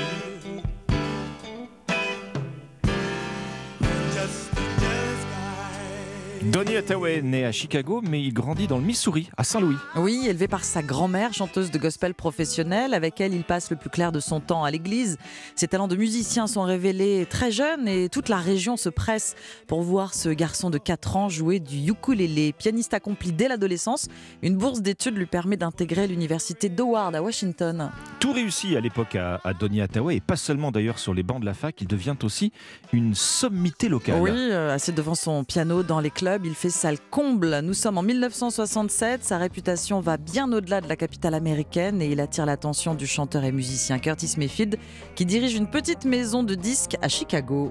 Donny 6.58 6.74
Hathaway, 6.74 7.22
né 7.22 7.44
à 7.44 7.52
Chicago, 7.52 8.02
mais 8.02 8.20
il 8.20 8.32
grandit 8.32 8.66
dans 8.66 8.78
le 8.78 8.82
Missouri, 8.84 9.30
à 9.36 9.44
Saint-Louis. 9.44 9.76
Oui, 9.94 10.26
élevé 10.26 10.48
par 10.48 10.64
sa 10.64 10.82
grand-mère, 10.82 11.32
chanteuse 11.32 11.70
de 11.70 11.78
gospel 11.78 12.14
professionnelle, 12.14 12.94
avec 12.94 13.20
elle 13.20 13.32
il 13.32 13.44
passe 13.44 13.70
le 13.70 13.76
plus 13.76 13.90
clair 13.90 14.10
de 14.10 14.18
son 14.18 14.40
temps 14.40 14.64
à 14.64 14.72
l'église. 14.72 15.18
Ses 15.54 15.68
talents 15.68 15.86
de 15.86 15.94
musicien 15.94 16.48
sont 16.48 16.62
révélés 16.62 17.26
très 17.30 17.52
jeunes 17.52 17.86
et 17.86 18.08
toute 18.08 18.28
la 18.28 18.38
région 18.38 18.76
se 18.76 18.88
presse 18.88 19.36
pour 19.68 19.82
voir 19.82 20.14
ce 20.14 20.30
garçon 20.30 20.68
de 20.68 20.78
4 20.78 21.16
ans 21.16 21.28
jouer 21.28 21.60
du 21.60 21.76
ukulélé. 21.92 22.52
Pianiste 22.52 22.92
accompli 22.92 23.30
dès 23.30 23.46
l'adolescence, 23.46 24.08
une 24.42 24.56
bourse 24.56 24.80
d'études 24.82 25.16
lui 25.16 25.26
permet 25.26 25.56
d'intégrer 25.56 26.08
l'université 26.08 26.68
d'Howard 26.68 27.14
à 27.14 27.22
Washington. 27.22 27.92
Tout 28.18 28.32
réussit 28.32 28.76
à 28.76 28.80
l'époque 28.80 29.14
à, 29.14 29.40
à 29.44 29.54
Donny 29.54 29.80
Hathaway, 29.80 30.16
et 30.16 30.20
pas 30.20 30.34
seulement 30.34 30.72
d'ailleurs 30.72 30.98
sur 30.98 31.14
les 31.14 31.22
bancs 31.22 31.38
de 31.40 31.46
la 31.46 31.54
fac, 31.54 31.80
il 31.80 31.86
devient 31.86 32.16
aussi 32.24 32.50
une 32.92 33.14
sommité 33.14 33.88
locale. 33.88 34.20
Oui, 34.20 34.32
euh, 34.34 34.74
assis 34.74 34.92
devant 34.92 35.14
son 35.14 35.44
piano 35.44 35.84
dans 35.84 36.00
les 36.00 36.10
clubs, 36.10 36.47
il 36.48 36.54
fait 36.54 36.70
salle 36.70 36.96
comble. 37.10 37.60
Nous 37.62 37.74
sommes 37.74 37.98
en 37.98 38.02
1967, 38.02 39.22
sa 39.22 39.36
réputation 39.36 40.00
va 40.00 40.16
bien 40.16 40.50
au-delà 40.50 40.80
de 40.80 40.88
la 40.88 40.96
capitale 40.96 41.34
américaine 41.34 42.00
et 42.00 42.06
il 42.06 42.20
attire 42.20 42.46
l'attention 42.46 42.94
du 42.94 43.06
chanteur 43.06 43.44
et 43.44 43.52
musicien 43.52 43.98
Curtis 43.98 44.34
Mayfield 44.38 44.78
qui 45.14 45.26
dirige 45.26 45.54
une 45.54 45.68
petite 45.68 46.06
maison 46.06 46.42
de 46.42 46.54
disques 46.54 46.96
à 47.02 47.08
Chicago. 47.08 47.70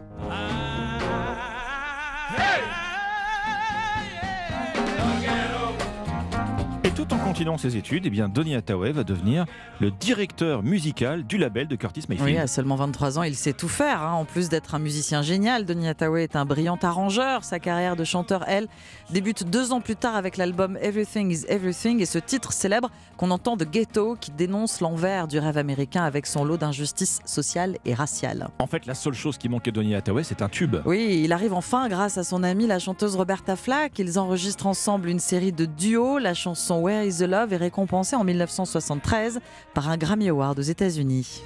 Tout 7.07 7.15
en 7.15 7.19
continuant 7.19 7.57
ses 7.57 7.77
études, 7.77 8.05
eh 8.05 8.09
bien 8.09 8.27
Donny 8.29 8.55
Hathaway 8.55 8.91
va 8.91 9.03
devenir 9.03 9.45
le 9.79 9.91
directeur 9.91 10.63
musical 10.63 11.23
du 11.23 11.37
label 11.37 11.67
de 11.67 11.75
Curtis 11.75 12.03
Mayfield. 12.09 12.29
Oui, 12.29 12.37
à 12.37 12.47
seulement 12.47 12.75
23 12.75 13.19
ans, 13.19 13.23
il 13.23 13.35
sait 13.35 13.53
tout 13.53 13.67
faire. 13.67 14.01
hein. 14.01 14.13
En 14.13 14.25
plus 14.25 14.49
d'être 14.49 14.75
un 14.75 14.79
musicien 14.79 15.21
génial, 15.21 15.65
Donny 15.65 15.87
Hathaway 15.87 16.23
est 16.23 16.35
un 16.35 16.45
brillant 16.45 16.77
arrangeur. 16.81 17.43
Sa 17.43 17.59
carrière 17.59 17.95
de 17.95 18.03
chanteur, 18.03 18.43
elle, 18.47 18.67
débute 19.09 19.49
deux 19.49 19.71
ans 19.71 19.81
plus 19.81 19.95
tard 19.95 20.15
avec 20.15 20.37
l'album 20.37 20.77
Everything 20.81 21.31
is 21.31 21.45
Everything 21.47 22.01
et 22.01 22.05
ce 22.05 22.17
titre 22.17 22.51
célèbre 22.51 22.89
qu'on 23.17 23.31
entend 23.31 23.55
de 23.55 23.65
Ghetto 23.65 24.17
qui 24.19 24.31
dénonce 24.31 24.81
l'envers 24.81 25.27
du 25.27 25.39
rêve 25.39 25.57
américain 25.57 26.03
avec 26.03 26.25
son 26.27 26.43
lot 26.43 26.57
d'injustices 26.57 27.19
sociales 27.25 27.77
et 27.85 27.93
raciales. 27.93 28.49
En 28.59 28.67
fait, 28.67 28.85
la 28.85 28.95
seule 28.95 29.13
chose 29.13 29.37
qui 29.37 29.49
manquait 29.49 29.69
à 29.69 29.73
Donny 29.73 29.95
Hathaway, 29.95 30.23
c'est 30.23 30.41
un 30.41 30.49
tube. 30.49 30.77
Oui, 30.85 31.21
il 31.23 31.31
arrive 31.31 31.53
enfin 31.53 31.87
grâce 31.87 32.17
à 32.17 32.23
son 32.23 32.43
amie 32.43 32.67
la 32.67 32.79
chanteuse 32.79 33.15
Roberta 33.15 33.55
Flack. 33.55 33.97
Ils 33.99 34.19
enregistrent 34.19 34.67
ensemble 34.67 35.09
une 35.09 35.19
série 35.19 35.51
de 35.53 35.65
duos. 35.65 36.19
La 36.19 36.33
chanson 36.33 36.79
Where 36.79 36.96
is 37.05 37.17
the 37.17 37.27
Love 37.27 37.53
est 37.53 37.57
récompensée 37.57 38.15
en 38.15 38.23
1973 38.23 39.39
par 39.73 39.89
un 39.89 39.97
Grammy 39.97 40.29
Award 40.29 40.59
aux 40.59 40.63
États-Unis. 40.63 41.43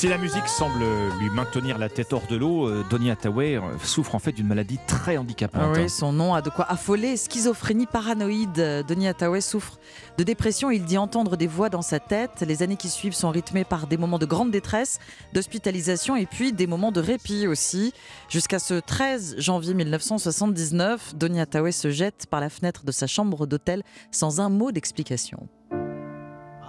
Si 0.00 0.08
la 0.08 0.16
musique 0.16 0.48
semble 0.48 0.82
lui 1.18 1.28
maintenir 1.28 1.76
la 1.76 1.90
tête 1.90 2.14
hors 2.14 2.26
de 2.26 2.34
l'eau, 2.34 2.66
euh, 2.66 2.82
Donny 2.88 3.10
Hathaway 3.10 3.56
euh, 3.56 3.60
souffre 3.84 4.14
en 4.14 4.18
fait 4.18 4.32
d'une 4.32 4.46
maladie 4.46 4.78
très 4.86 5.18
handicapante. 5.18 5.60
Ah 5.62 5.78
oui, 5.78 5.90
son 5.90 6.10
nom 6.10 6.32
a 6.32 6.40
de 6.40 6.48
quoi 6.48 6.64
affoler. 6.70 7.18
Schizophrénie 7.18 7.84
paranoïde. 7.84 8.58
Euh, 8.58 8.82
Donny 8.82 9.08
Hathaway 9.08 9.42
souffre 9.42 9.78
de 10.16 10.24
dépression. 10.24 10.70
Il 10.70 10.86
dit 10.86 10.96
entendre 10.96 11.36
des 11.36 11.46
voix 11.46 11.68
dans 11.68 11.82
sa 11.82 11.98
tête. 12.00 12.42
Les 12.48 12.62
années 12.62 12.78
qui 12.78 12.88
suivent 12.88 13.12
sont 13.12 13.28
rythmées 13.28 13.64
par 13.64 13.86
des 13.88 13.98
moments 13.98 14.18
de 14.18 14.24
grande 14.24 14.50
détresse, 14.50 15.00
d'hospitalisation 15.34 16.16
et 16.16 16.24
puis 16.24 16.54
des 16.54 16.66
moments 16.66 16.92
de 16.92 17.00
répit 17.02 17.46
aussi. 17.46 17.92
Jusqu'à 18.30 18.58
ce 18.58 18.80
13 18.80 19.34
janvier 19.36 19.74
1979, 19.74 21.14
Donny 21.14 21.40
Hathaway 21.40 21.72
se 21.72 21.90
jette 21.90 22.26
par 22.30 22.40
la 22.40 22.48
fenêtre 22.48 22.86
de 22.86 22.92
sa 22.92 23.06
chambre 23.06 23.46
d'hôtel 23.46 23.82
sans 24.10 24.40
un 24.40 24.48
mot 24.48 24.72
d'explication. 24.72 25.46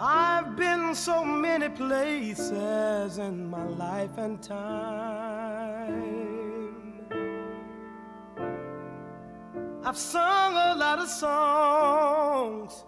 I've 0.04 0.58
been 0.58 0.71
so 0.96 1.24
many 1.24 1.70
places 1.70 3.18
in 3.18 3.50
my 3.50 3.66
life 3.66 4.18
and 4.18 4.42
time. 4.42 5.62
I've 9.84 9.98
sung 9.98 10.54
a 10.54 10.76
lot 10.76 11.00
of 11.00 11.08
songs. 11.10 12.84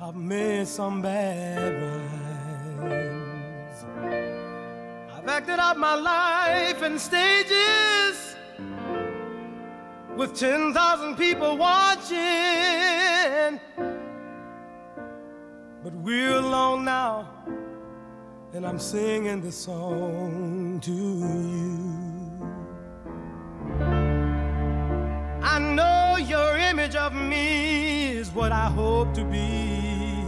I've 0.00 0.14
made 0.14 0.68
some 0.68 1.00
bad 1.02 1.72
rhymes. 2.82 3.84
I've 5.12 5.28
acted 5.28 5.58
out 5.58 5.78
my 5.78 5.94
life 5.94 6.82
in 6.82 6.98
stages 6.98 8.36
with 10.16 10.34
10,000 10.34 11.16
people 11.16 11.56
watching. 11.56 12.16
We're 16.06 16.36
alone 16.36 16.84
now, 16.84 17.28
and 18.52 18.64
I'm 18.64 18.78
singing 18.78 19.40
this 19.40 19.56
song 19.56 20.78
to 20.84 20.92
you. 20.92 21.80
I 25.42 25.58
know 25.58 26.16
your 26.18 26.58
image 26.58 26.94
of 26.94 27.12
me 27.12 28.10
is 28.12 28.30
what 28.30 28.52
I 28.52 28.66
hope 28.66 29.14
to 29.14 29.24
be. 29.24 30.22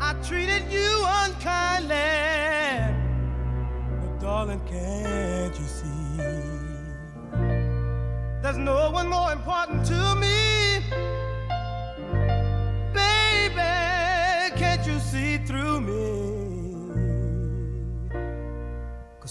I 0.00 0.14
treated 0.26 0.62
you 0.72 1.04
unkindly, 1.06 2.08
but 4.00 4.18
darling, 4.18 4.62
can't 4.66 5.54
you 5.60 5.66
see? 5.66 6.16
There's 8.40 8.56
no 8.56 8.90
one 8.90 9.08
more 9.08 9.30
important 9.30 9.84
to 9.88 10.14
me. 10.14 10.51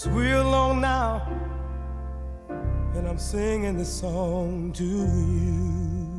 We're 0.04 0.36
alone 0.36 0.80
now, 0.80 1.28
and 2.94 3.06
I'm 3.06 3.18
singing 3.18 3.78
this 3.78 4.00
song 4.00 4.72
to 4.72 4.84
you. 4.84 6.18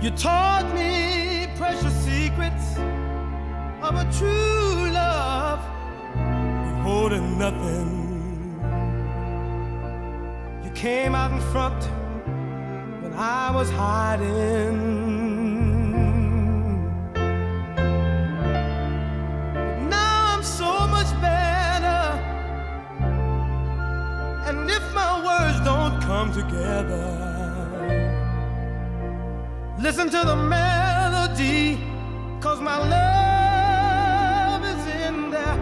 You 0.00 0.10
taught 0.16 0.72
me 0.74 1.48
precious 1.56 1.92
secrets 2.04 2.76
of 3.82 3.96
a 3.96 4.08
true 4.16 4.90
love, 4.92 5.58
holding 6.84 7.36
nothing. 7.36 8.60
You 10.64 10.70
came 10.70 11.16
out 11.16 11.32
in 11.32 11.40
front 11.50 11.82
when 13.02 13.12
I 13.14 13.50
was 13.50 13.68
hiding. 13.70 15.07
Together, 26.42 27.06
listen 29.78 30.08
to 30.08 30.24
the 30.24 30.36
melody, 30.36 31.78
cause 32.40 32.60
my 32.60 32.78
love 32.78 34.62
is 34.64 34.86
in 35.06 35.30
there. 35.30 35.58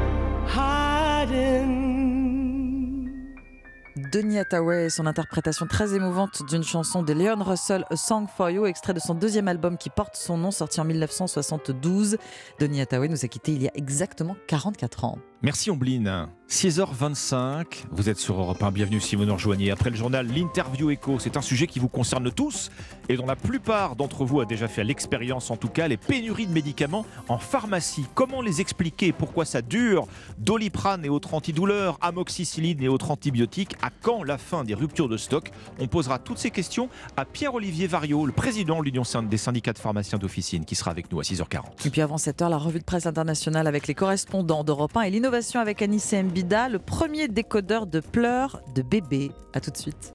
Denis 4.12 4.38
Hathaway 4.38 4.86
et 4.86 4.90
son 4.90 5.06
interprétation 5.06 5.66
très 5.66 5.94
émouvante 5.94 6.42
d'une 6.48 6.62
chanson 6.62 7.02
de 7.02 7.12
Leon 7.12 7.42
Russell, 7.42 7.84
A 7.90 7.96
Song 7.96 8.26
for 8.28 8.50
You, 8.50 8.66
extrait 8.66 8.92
de 8.92 9.00
son 9.00 9.14
deuxième 9.14 9.48
album 9.48 9.78
qui 9.78 9.90
porte 9.90 10.16
son 10.16 10.36
nom, 10.36 10.50
sorti 10.50 10.80
en 10.80 10.84
1972. 10.84 12.18
Denis 12.60 12.82
Hathaway 12.82 13.08
nous 13.08 13.24
a 13.24 13.28
quittés 13.28 13.52
il 13.52 13.62
y 13.62 13.68
a 13.68 13.72
exactement 13.74 14.36
44 14.48 15.04
ans. 15.04 15.18
Merci 15.42 15.70
Ombline. 15.70 16.28
6h25, 16.48 17.86
vous 17.90 18.08
êtes 18.08 18.18
sur 18.18 18.38
Europe 18.38 18.62
1, 18.62 18.70
bienvenue 18.70 19.00
si 19.00 19.16
vous 19.16 19.24
nous 19.24 19.34
rejoignez. 19.34 19.72
Après 19.72 19.90
le 19.90 19.96
journal, 19.96 20.28
l'interview 20.28 20.90
écho, 20.90 21.18
c'est 21.18 21.36
un 21.36 21.42
sujet 21.42 21.66
qui 21.66 21.80
vous 21.80 21.88
concerne 21.88 22.30
tous 22.30 22.70
et 23.08 23.16
dont 23.16 23.26
la 23.26 23.34
plupart 23.34 23.96
d'entre 23.96 24.24
vous 24.24 24.40
a 24.40 24.44
déjà 24.44 24.68
fait 24.68 24.84
l'expérience, 24.84 25.50
en 25.50 25.56
tout 25.56 25.68
cas, 25.68 25.88
les 25.88 25.96
pénuries 25.96 26.46
de 26.46 26.52
médicaments 26.52 27.04
en 27.28 27.38
pharmacie. 27.38 28.04
Comment 28.14 28.42
les 28.42 28.60
expliquer? 28.60 29.10
Pourquoi 29.12 29.44
ça 29.44 29.60
dure? 29.60 30.06
Doliprane 30.38 31.04
et 31.04 31.08
autres 31.08 31.34
antidouleurs, 31.34 31.98
amoxicilline 32.00 32.80
et 32.80 32.86
autres 32.86 33.10
antibiotiques, 33.10 33.74
à 33.82 33.90
quand 33.90 34.22
la 34.22 34.38
fin 34.38 34.62
des 34.62 34.74
ruptures 34.74 35.08
de 35.08 35.16
stock? 35.16 35.50
On 35.80 35.88
posera 35.88 36.20
toutes 36.20 36.38
ces 36.38 36.52
questions 36.52 36.88
à 37.16 37.24
Pierre-Olivier 37.24 37.88
Vario, 37.88 38.24
le 38.24 38.32
président 38.32 38.78
de 38.78 38.84
l'Union 38.84 39.02
des 39.28 39.36
syndicats 39.36 39.72
de 39.72 39.78
pharmaciens 39.80 40.18
d'officine, 40.18 40.64
qui 40.64 40.76
sera 40.76 40.92
avec 40.92 41.10
nous 41.10 41.18
à 41.18 41.24
6h40. 41.24 41.86
Et 41.86 41.90
puis 41.90 42.02
avant 42.02 42.16
7h, 42.16 42.48
la 42.48 42.58
revue 42.58 42.78
de 42.78 42.84
presse 42.84 43.06
internationale 43.06 43.66
avec 43.66 43.88
les 43.88 43.94
correspondants 43.94 44.62
d'Europe 44.62 44.96
1 44.96 45.02
et 45.02 45.10
avec 45.34 45.82
Anissé 45.82 46.22
Mbida, 46.22 46.68
le 46.68 46.78
premier 46.78 47.26
décodeur 47.26 47.86
de 47.86 47.98
pleurs 48.00 48.60
de 48.74 48.82
bébé. 48.82 49.32
A 49.54 49.60
tout 49.60 49.70
de 49.70 49.76
suite. 49.76 50.12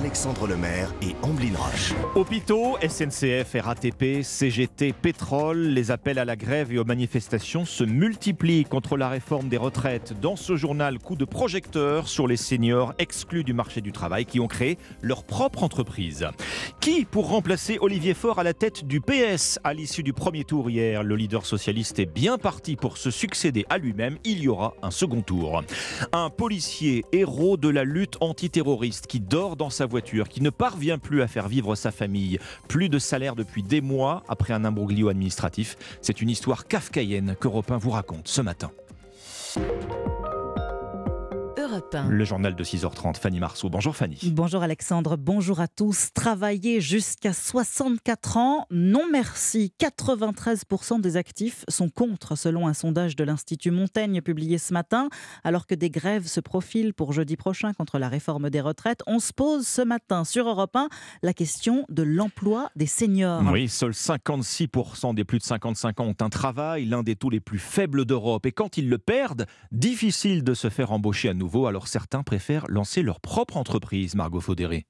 Alexandre 0.00 0.46
Lemaire 0.46 0.94
et 1.02 1.14
Amblin 1.20 1.54
Roche. 1.54 1.92
Hôpitaux, 2.14 2.78
SNCF, 2.80 3.54
RATP, 3.60 4.22
CGT, 4.22 4.94
pétrole, 4.94 5.58
les 5.58 5.90
appels 5.90 6.18
à 6.18 6.24
la 6.24 6.36
grève 6.36 6.72
et 6.72 6.78
aux 6.78 6.86
manifestations 6.86 7.66
se 7.66 7.84
multiplient 7.84 8.64
contre 8.64 8.96
la 8.96 9.10
réforme 9.10 9.50
des 9.50 9.58
retraites. 9.58 10.18
Dans 10.18 10.36
ce 10.36 10.56
journal, 10.56 10.98
coup 10.98 11.16
de 11.16 11.26
projecteur 11.26 12.08
sur 12.08 12.26
les 12.26 12.38
seniors 12.38 12.94
exclus 12.98 13.44
du 13.44 13.52
marché 13.52 13.82
du 13.82 13.92
travail 13.92 14.24
qui 14.24 14.40
ont 14.40 14.48
créé 14.48 14.78
leur 15.02 15.22
propre 15.22 15.64
entreprise. 15.64 16.26
Qui 16.80 17.04
pour 17.04 17.28
remplacer 17.28 17.76
Olivier 17.82 18.14
Faure 18.14 18.38
à 18.38 18.42
la 18.42 18.54
tête 18.54 18.86
du 18.86 19.02
PS 19.02 19.58
à 19.64 19.74
l'issue 19.74 20.02
du 20.02 20.14
premier 20.14 20.44
tour 20.44 20.70
hier 20.70 21.02
Le 21.02 21.14
leader 21.14 21.44
socialiste 21.44 21.98
est 21.98 22.06
bien 22.06 22.38
parti 22.38 22.76
pour 22.76 22.96
se 22.96 23.10
succéder 23.10 23.66
à 23.68 23.76
lui-même. 23.76 24.16
Il 24.24 24.40
y 24.40 24.48
aura 24.48 24.72
un 24.82 24.90
second 24.90 25.20
tour. 25.20 25.62
Un 26.14 26.30
policier 26.30 27.04
héros 27.12 27.58
de 27.58 27.68
la 27.68 27.84
lutte 27.84 28.16
antiterroriste 28.22 29.06
qui 29.06 29.20
dort 29.20 29.56
dans 29.56 29.68
sa 29.68 29.89
qui 30.28 30.42
ne 30.42 30.50
parvient 30.50 30.98
plus 30.98 31.22
à 31.22 31.28
faire 31.28 31.48
vivre 31.48 31.74
sa 31.74 31.90
famille, 31.90 32.38
plus 32.68 32.88
de 32.88 32.98
salaire 32.98 33.36
depuis 33.36 33.62
des 33.62 33.80
mois 33.80 34.22
après 34.28 34.52
un 34.52 34.64
imbroglio 34.64 35.08
administratif. 35.08 35.76
C'est 36.00 36.20
une 36.22 36.30
histoire 36.30 36.66
kafkaïenne 36.66 37.36
qu'Europe 37.38 37.70
1 37.70 37.78
vous 37.78 37.90
raconte 37.90 38.28
ce 38.28 38.40
matin. 38.40 38.70
Europe 41.80 41.94
1. 41.94 42.08
Le 42.08 42.24
journal 42.24 42.54
de 42.54 42.64
6h30, 42.64 43.16
Fanny 43.16 43.40
Marceau. 43.40 43.70
Bonjour 43.70 43.96
Fanny. 43.96 44.18
Bonjour 44.32 44.62
Alexandre, 44.62 45.16
bonjour 45.16 45.60
à 45.60 45.68
tous. 45.68 46.10
Travailler 46.12 46.80
jusqu'à 46.80 47.32
64 47.32 48.36
ans, 48.36 48.66
non 48.70 49.04
merci. 49.10 49.72
93% 49.80 51.00
des 51.00 51.16
actifs 51.16 51.64
sont 51.68 51.88
contre, 51.88 52.36
selon 52.36 52.66
un 52.66 52.74
sondage 52.74 53.16
de 53.16 53.24
l'Institut 53.24 53.70
Montaigne 53.70 54.20
publié 54.20 54.58
ce 54.58 54.74
matin. 54.74 55.08
Alors 55.42 55.66
que 55.66 55.74
des 55.74 55.90
grèves 55.90 56.26
se 56.26 56.40
profilent 56.40 56.92
pour 56.92 57.12
jeudi 57.12 57.36
prochain 57.36 57.72
contre 57.72 57.98
la 57.98 58.08
réforme 58.08 58.50
des 58.50 58.60
retraites, 58.60 59.02
on 59.06 59.18
se 59.18 59.32
pose 59.32 59.66
ce 59.66 59.82
matin 59.82 60.24
sur 60.24 60.48
Europe 60.48 60.76
1 60.76 60.88
la 61.22 61.32
question 61.32 61.86
de 61.88 62.02
l'emploi 62.02 62.70
des 62.76 62.86
seniors. 62.86 63.42
Oui, 63.50 63.68
seuls 63.68 63.92
56% 63.92 65.14
des 65.14 65.24
plus 65.24 65.38
de 65.38 65.44
55 65.44 66.00
ans 66.00 66.06
ont 66.06 66.16
un 66.20 66.28
travail, 66.28 66.84
l'un 66.84 67.02
des 67.02 67.16
taux 67.16 67.30
les 67.30 67.40
plus 67.40 67.58
faibles 67.58 68.04
d'Europe. 68.04 68.44
Et 68.44 68.52
quand 68.52 68.76
ils 68.76 68.88
le 68.88 68.98
perdent, 68.98 69.46
difficile 69.72 70.44
de 70.44 70.54
se 70.54 70.68
faire 70.68 70.92
embaucher 70.92 71.30
à 71.30 71.34
nouveau. 71.34 71.69
Alors 71.70 71.86
certains 71.86 72.24
préfèrent 72.24 72.66
lancer 72.66 73.00
leur 73.00 73.20
propre 73.20 73.56
entreprise, 73.56 74.16
Margot 74.16 74.40
Faudéré. 74.40 74.86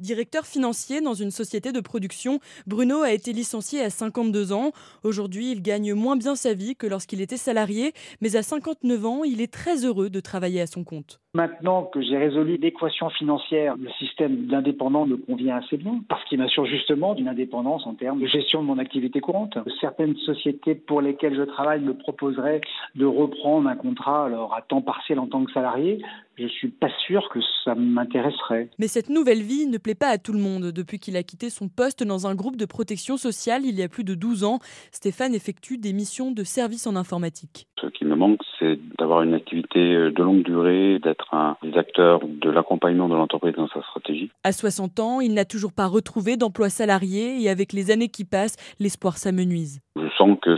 Directeur 0.00 0.46
financier 0.46 1.00
dans 1.00 1.14
une 1.14 1.30
société 1.30 1.70
de 1.70 1.78
production, 1.78 2.40
Bruno 2.66 3.02
a 3.02 3.12
été 3.12 3.32
licencié 3.32 3.80
à 3.84 3.88
52 3.88 4.50
ans. 4.50 4.72
Aujourd'hui, 5.04 5.52
il 5.52 5.62
gagne 5.62 5.94
moins 5.94 6.16
bien 6.16 6.34
sa 6.34 6.52
vie 6.52 6.74
que 6.74 6.88
lorsqu'il 6.88 7.20
était 7.20 7.36
salarié, 7.36 7.92
mais 8.20 8.34
à 8.34 8.42
59 8.42 9.06
ans, 9.06 9.22
il 9.22 9.40
est 9.40 9.52
très 9.52 9.84
heureux 9.84 10.10
de 10.10 10.18
travailler 10.18 10.60
à 10.60 10.66
son 10.66 10.82
compte. 10.82 11.20
Maintenant 11.34 11.82
que 11.82 12.00
j'ai 12.00 12.16
résolu 12.16 12.58
l'équation 12.58 13.10
financière, 13.10 13.74
le 13.76 13.90
système 13.98 14.46
d'indépendant 14.46 15.04
me 15.04 15.16
convient 15.16 15.56
assez 15.56 15.76
bien 15.76 16.00
parce 16.08 16.22
qu'il 16.26 16.38
m'assure 16.38 16.64
justement 16.64 17.14
d'une 17.14 17.26
indépendance 17.26 17.84
en 17.88 17.94
termes 17.94 18.20
de 18.20 18.26
gestion 18.28 18.62
de 18.62 18.68
mon 18.68 18.78
activité 18.78 19.20
courante. 19.20 19.58
Certaines 19.80 20.16
sociétés 20.18 20.76
pour 20.76 21.00
lesquelles 21.00 21.34
je 21.36 21.42
travaille 21.42 21.80
me 21.80 21.94
proposeraient 21.94 22.60
de 22.94 23.04
reprendre 23.04 23.68
un 23.68 23.74
contrat 23.74 24.26
alors 24.26 24.54
à 24.54 24.62
temps 24.62 24.80
partiel 24.80 25.18
en 25.18 25.26
tant 25.26 25.44
que 25.44 25.50
salarié. 25.50 26.00
Je 26.38 26.46
suis 26.46 26.68
pas 26.68 26.90
sûr 27.06 27.28
que 27.28 27.40
ça 27.64 27.74
m'intéresserait. 27.74 28.68
Mais 28.78 28.88
cette 28.88 29.08
nouvelle 29.08 29.42
vie 29.42 29.66
ne 29.66 29.78
plaît 29.78 29.94
pas 29.94 30.08
à 30.08 30.18
tout 30.18 30.32
le 30.32 30.40
monde. 30.40 30.72
Depuis 30.72 30.98
qu'il 30.98 31.16
a 31.16 31.22
quitté 31.22 31.50
son 31.50 31.68
poste 31.68 32.04
dans 32.04 32.26
un 32.28 32.34
groupe 32.34 32.56
de 32.56 32.64
protection 32.64 33.16
sociale 33.16 33.62
il 33.64 33.78
y 33.78 33.82
a 33.82 33.88
plus 33.88 34.04
de 34.04 34.14
12 34.14 34.44
ans, 34.44 34.58
Stéphane 34.92 35.34
effectue 35.34 35.78
des 35.78 35.92
missions 35.92 36.30
de 36.30 36.44
service 36.44 36.86
en 36.86 36.94
informatique. 36.94 37.66
Ce 37.80 37.86
qui 37.88 38.04
me 38.04 38.14
manque, 38.14 38.40
c'est 38.58 38.78
d'avoir 38.98 39.22
une 39.22 39.34
activité 39.34 39.78
de 39.78 40.22
longue 40.22 40.42
durée, 40.42 40.98
d'être 40.98 41.23
un 41.32 41.56
des 41.62 41.76
acteurs 41.76 42.20
de 42.24 42.50
l'accompagnement 42.50 43.08
de 43.08 43.14
l'entreprise 43.14 43.54
dans 43.54 43.68
sa 43.68 43.82
stratégie. 43.82 44.30
À 44.42 44.52
60 44.52 45.00
ans, 45.00 45.20
il 45.20 45.34
n'a 45.34 45.44
toujours 45.44 45.72
pas 45.72 45.86
retrouvé 45.86 46.36
d'emploi 46.36 46.68
salarié 46.68 47.42
et 47.42 47.48
avec 47.48 47.72
les 47.72 47.90
années 47.90 48.08
qui 48.08 48.24
passent, 48.24 48.56
l'espoir 48.78 49.18
s'amenuise. 49.18 49.80
Je 49.96 50.08
sens 50.18 50.36
que 50.42 50.56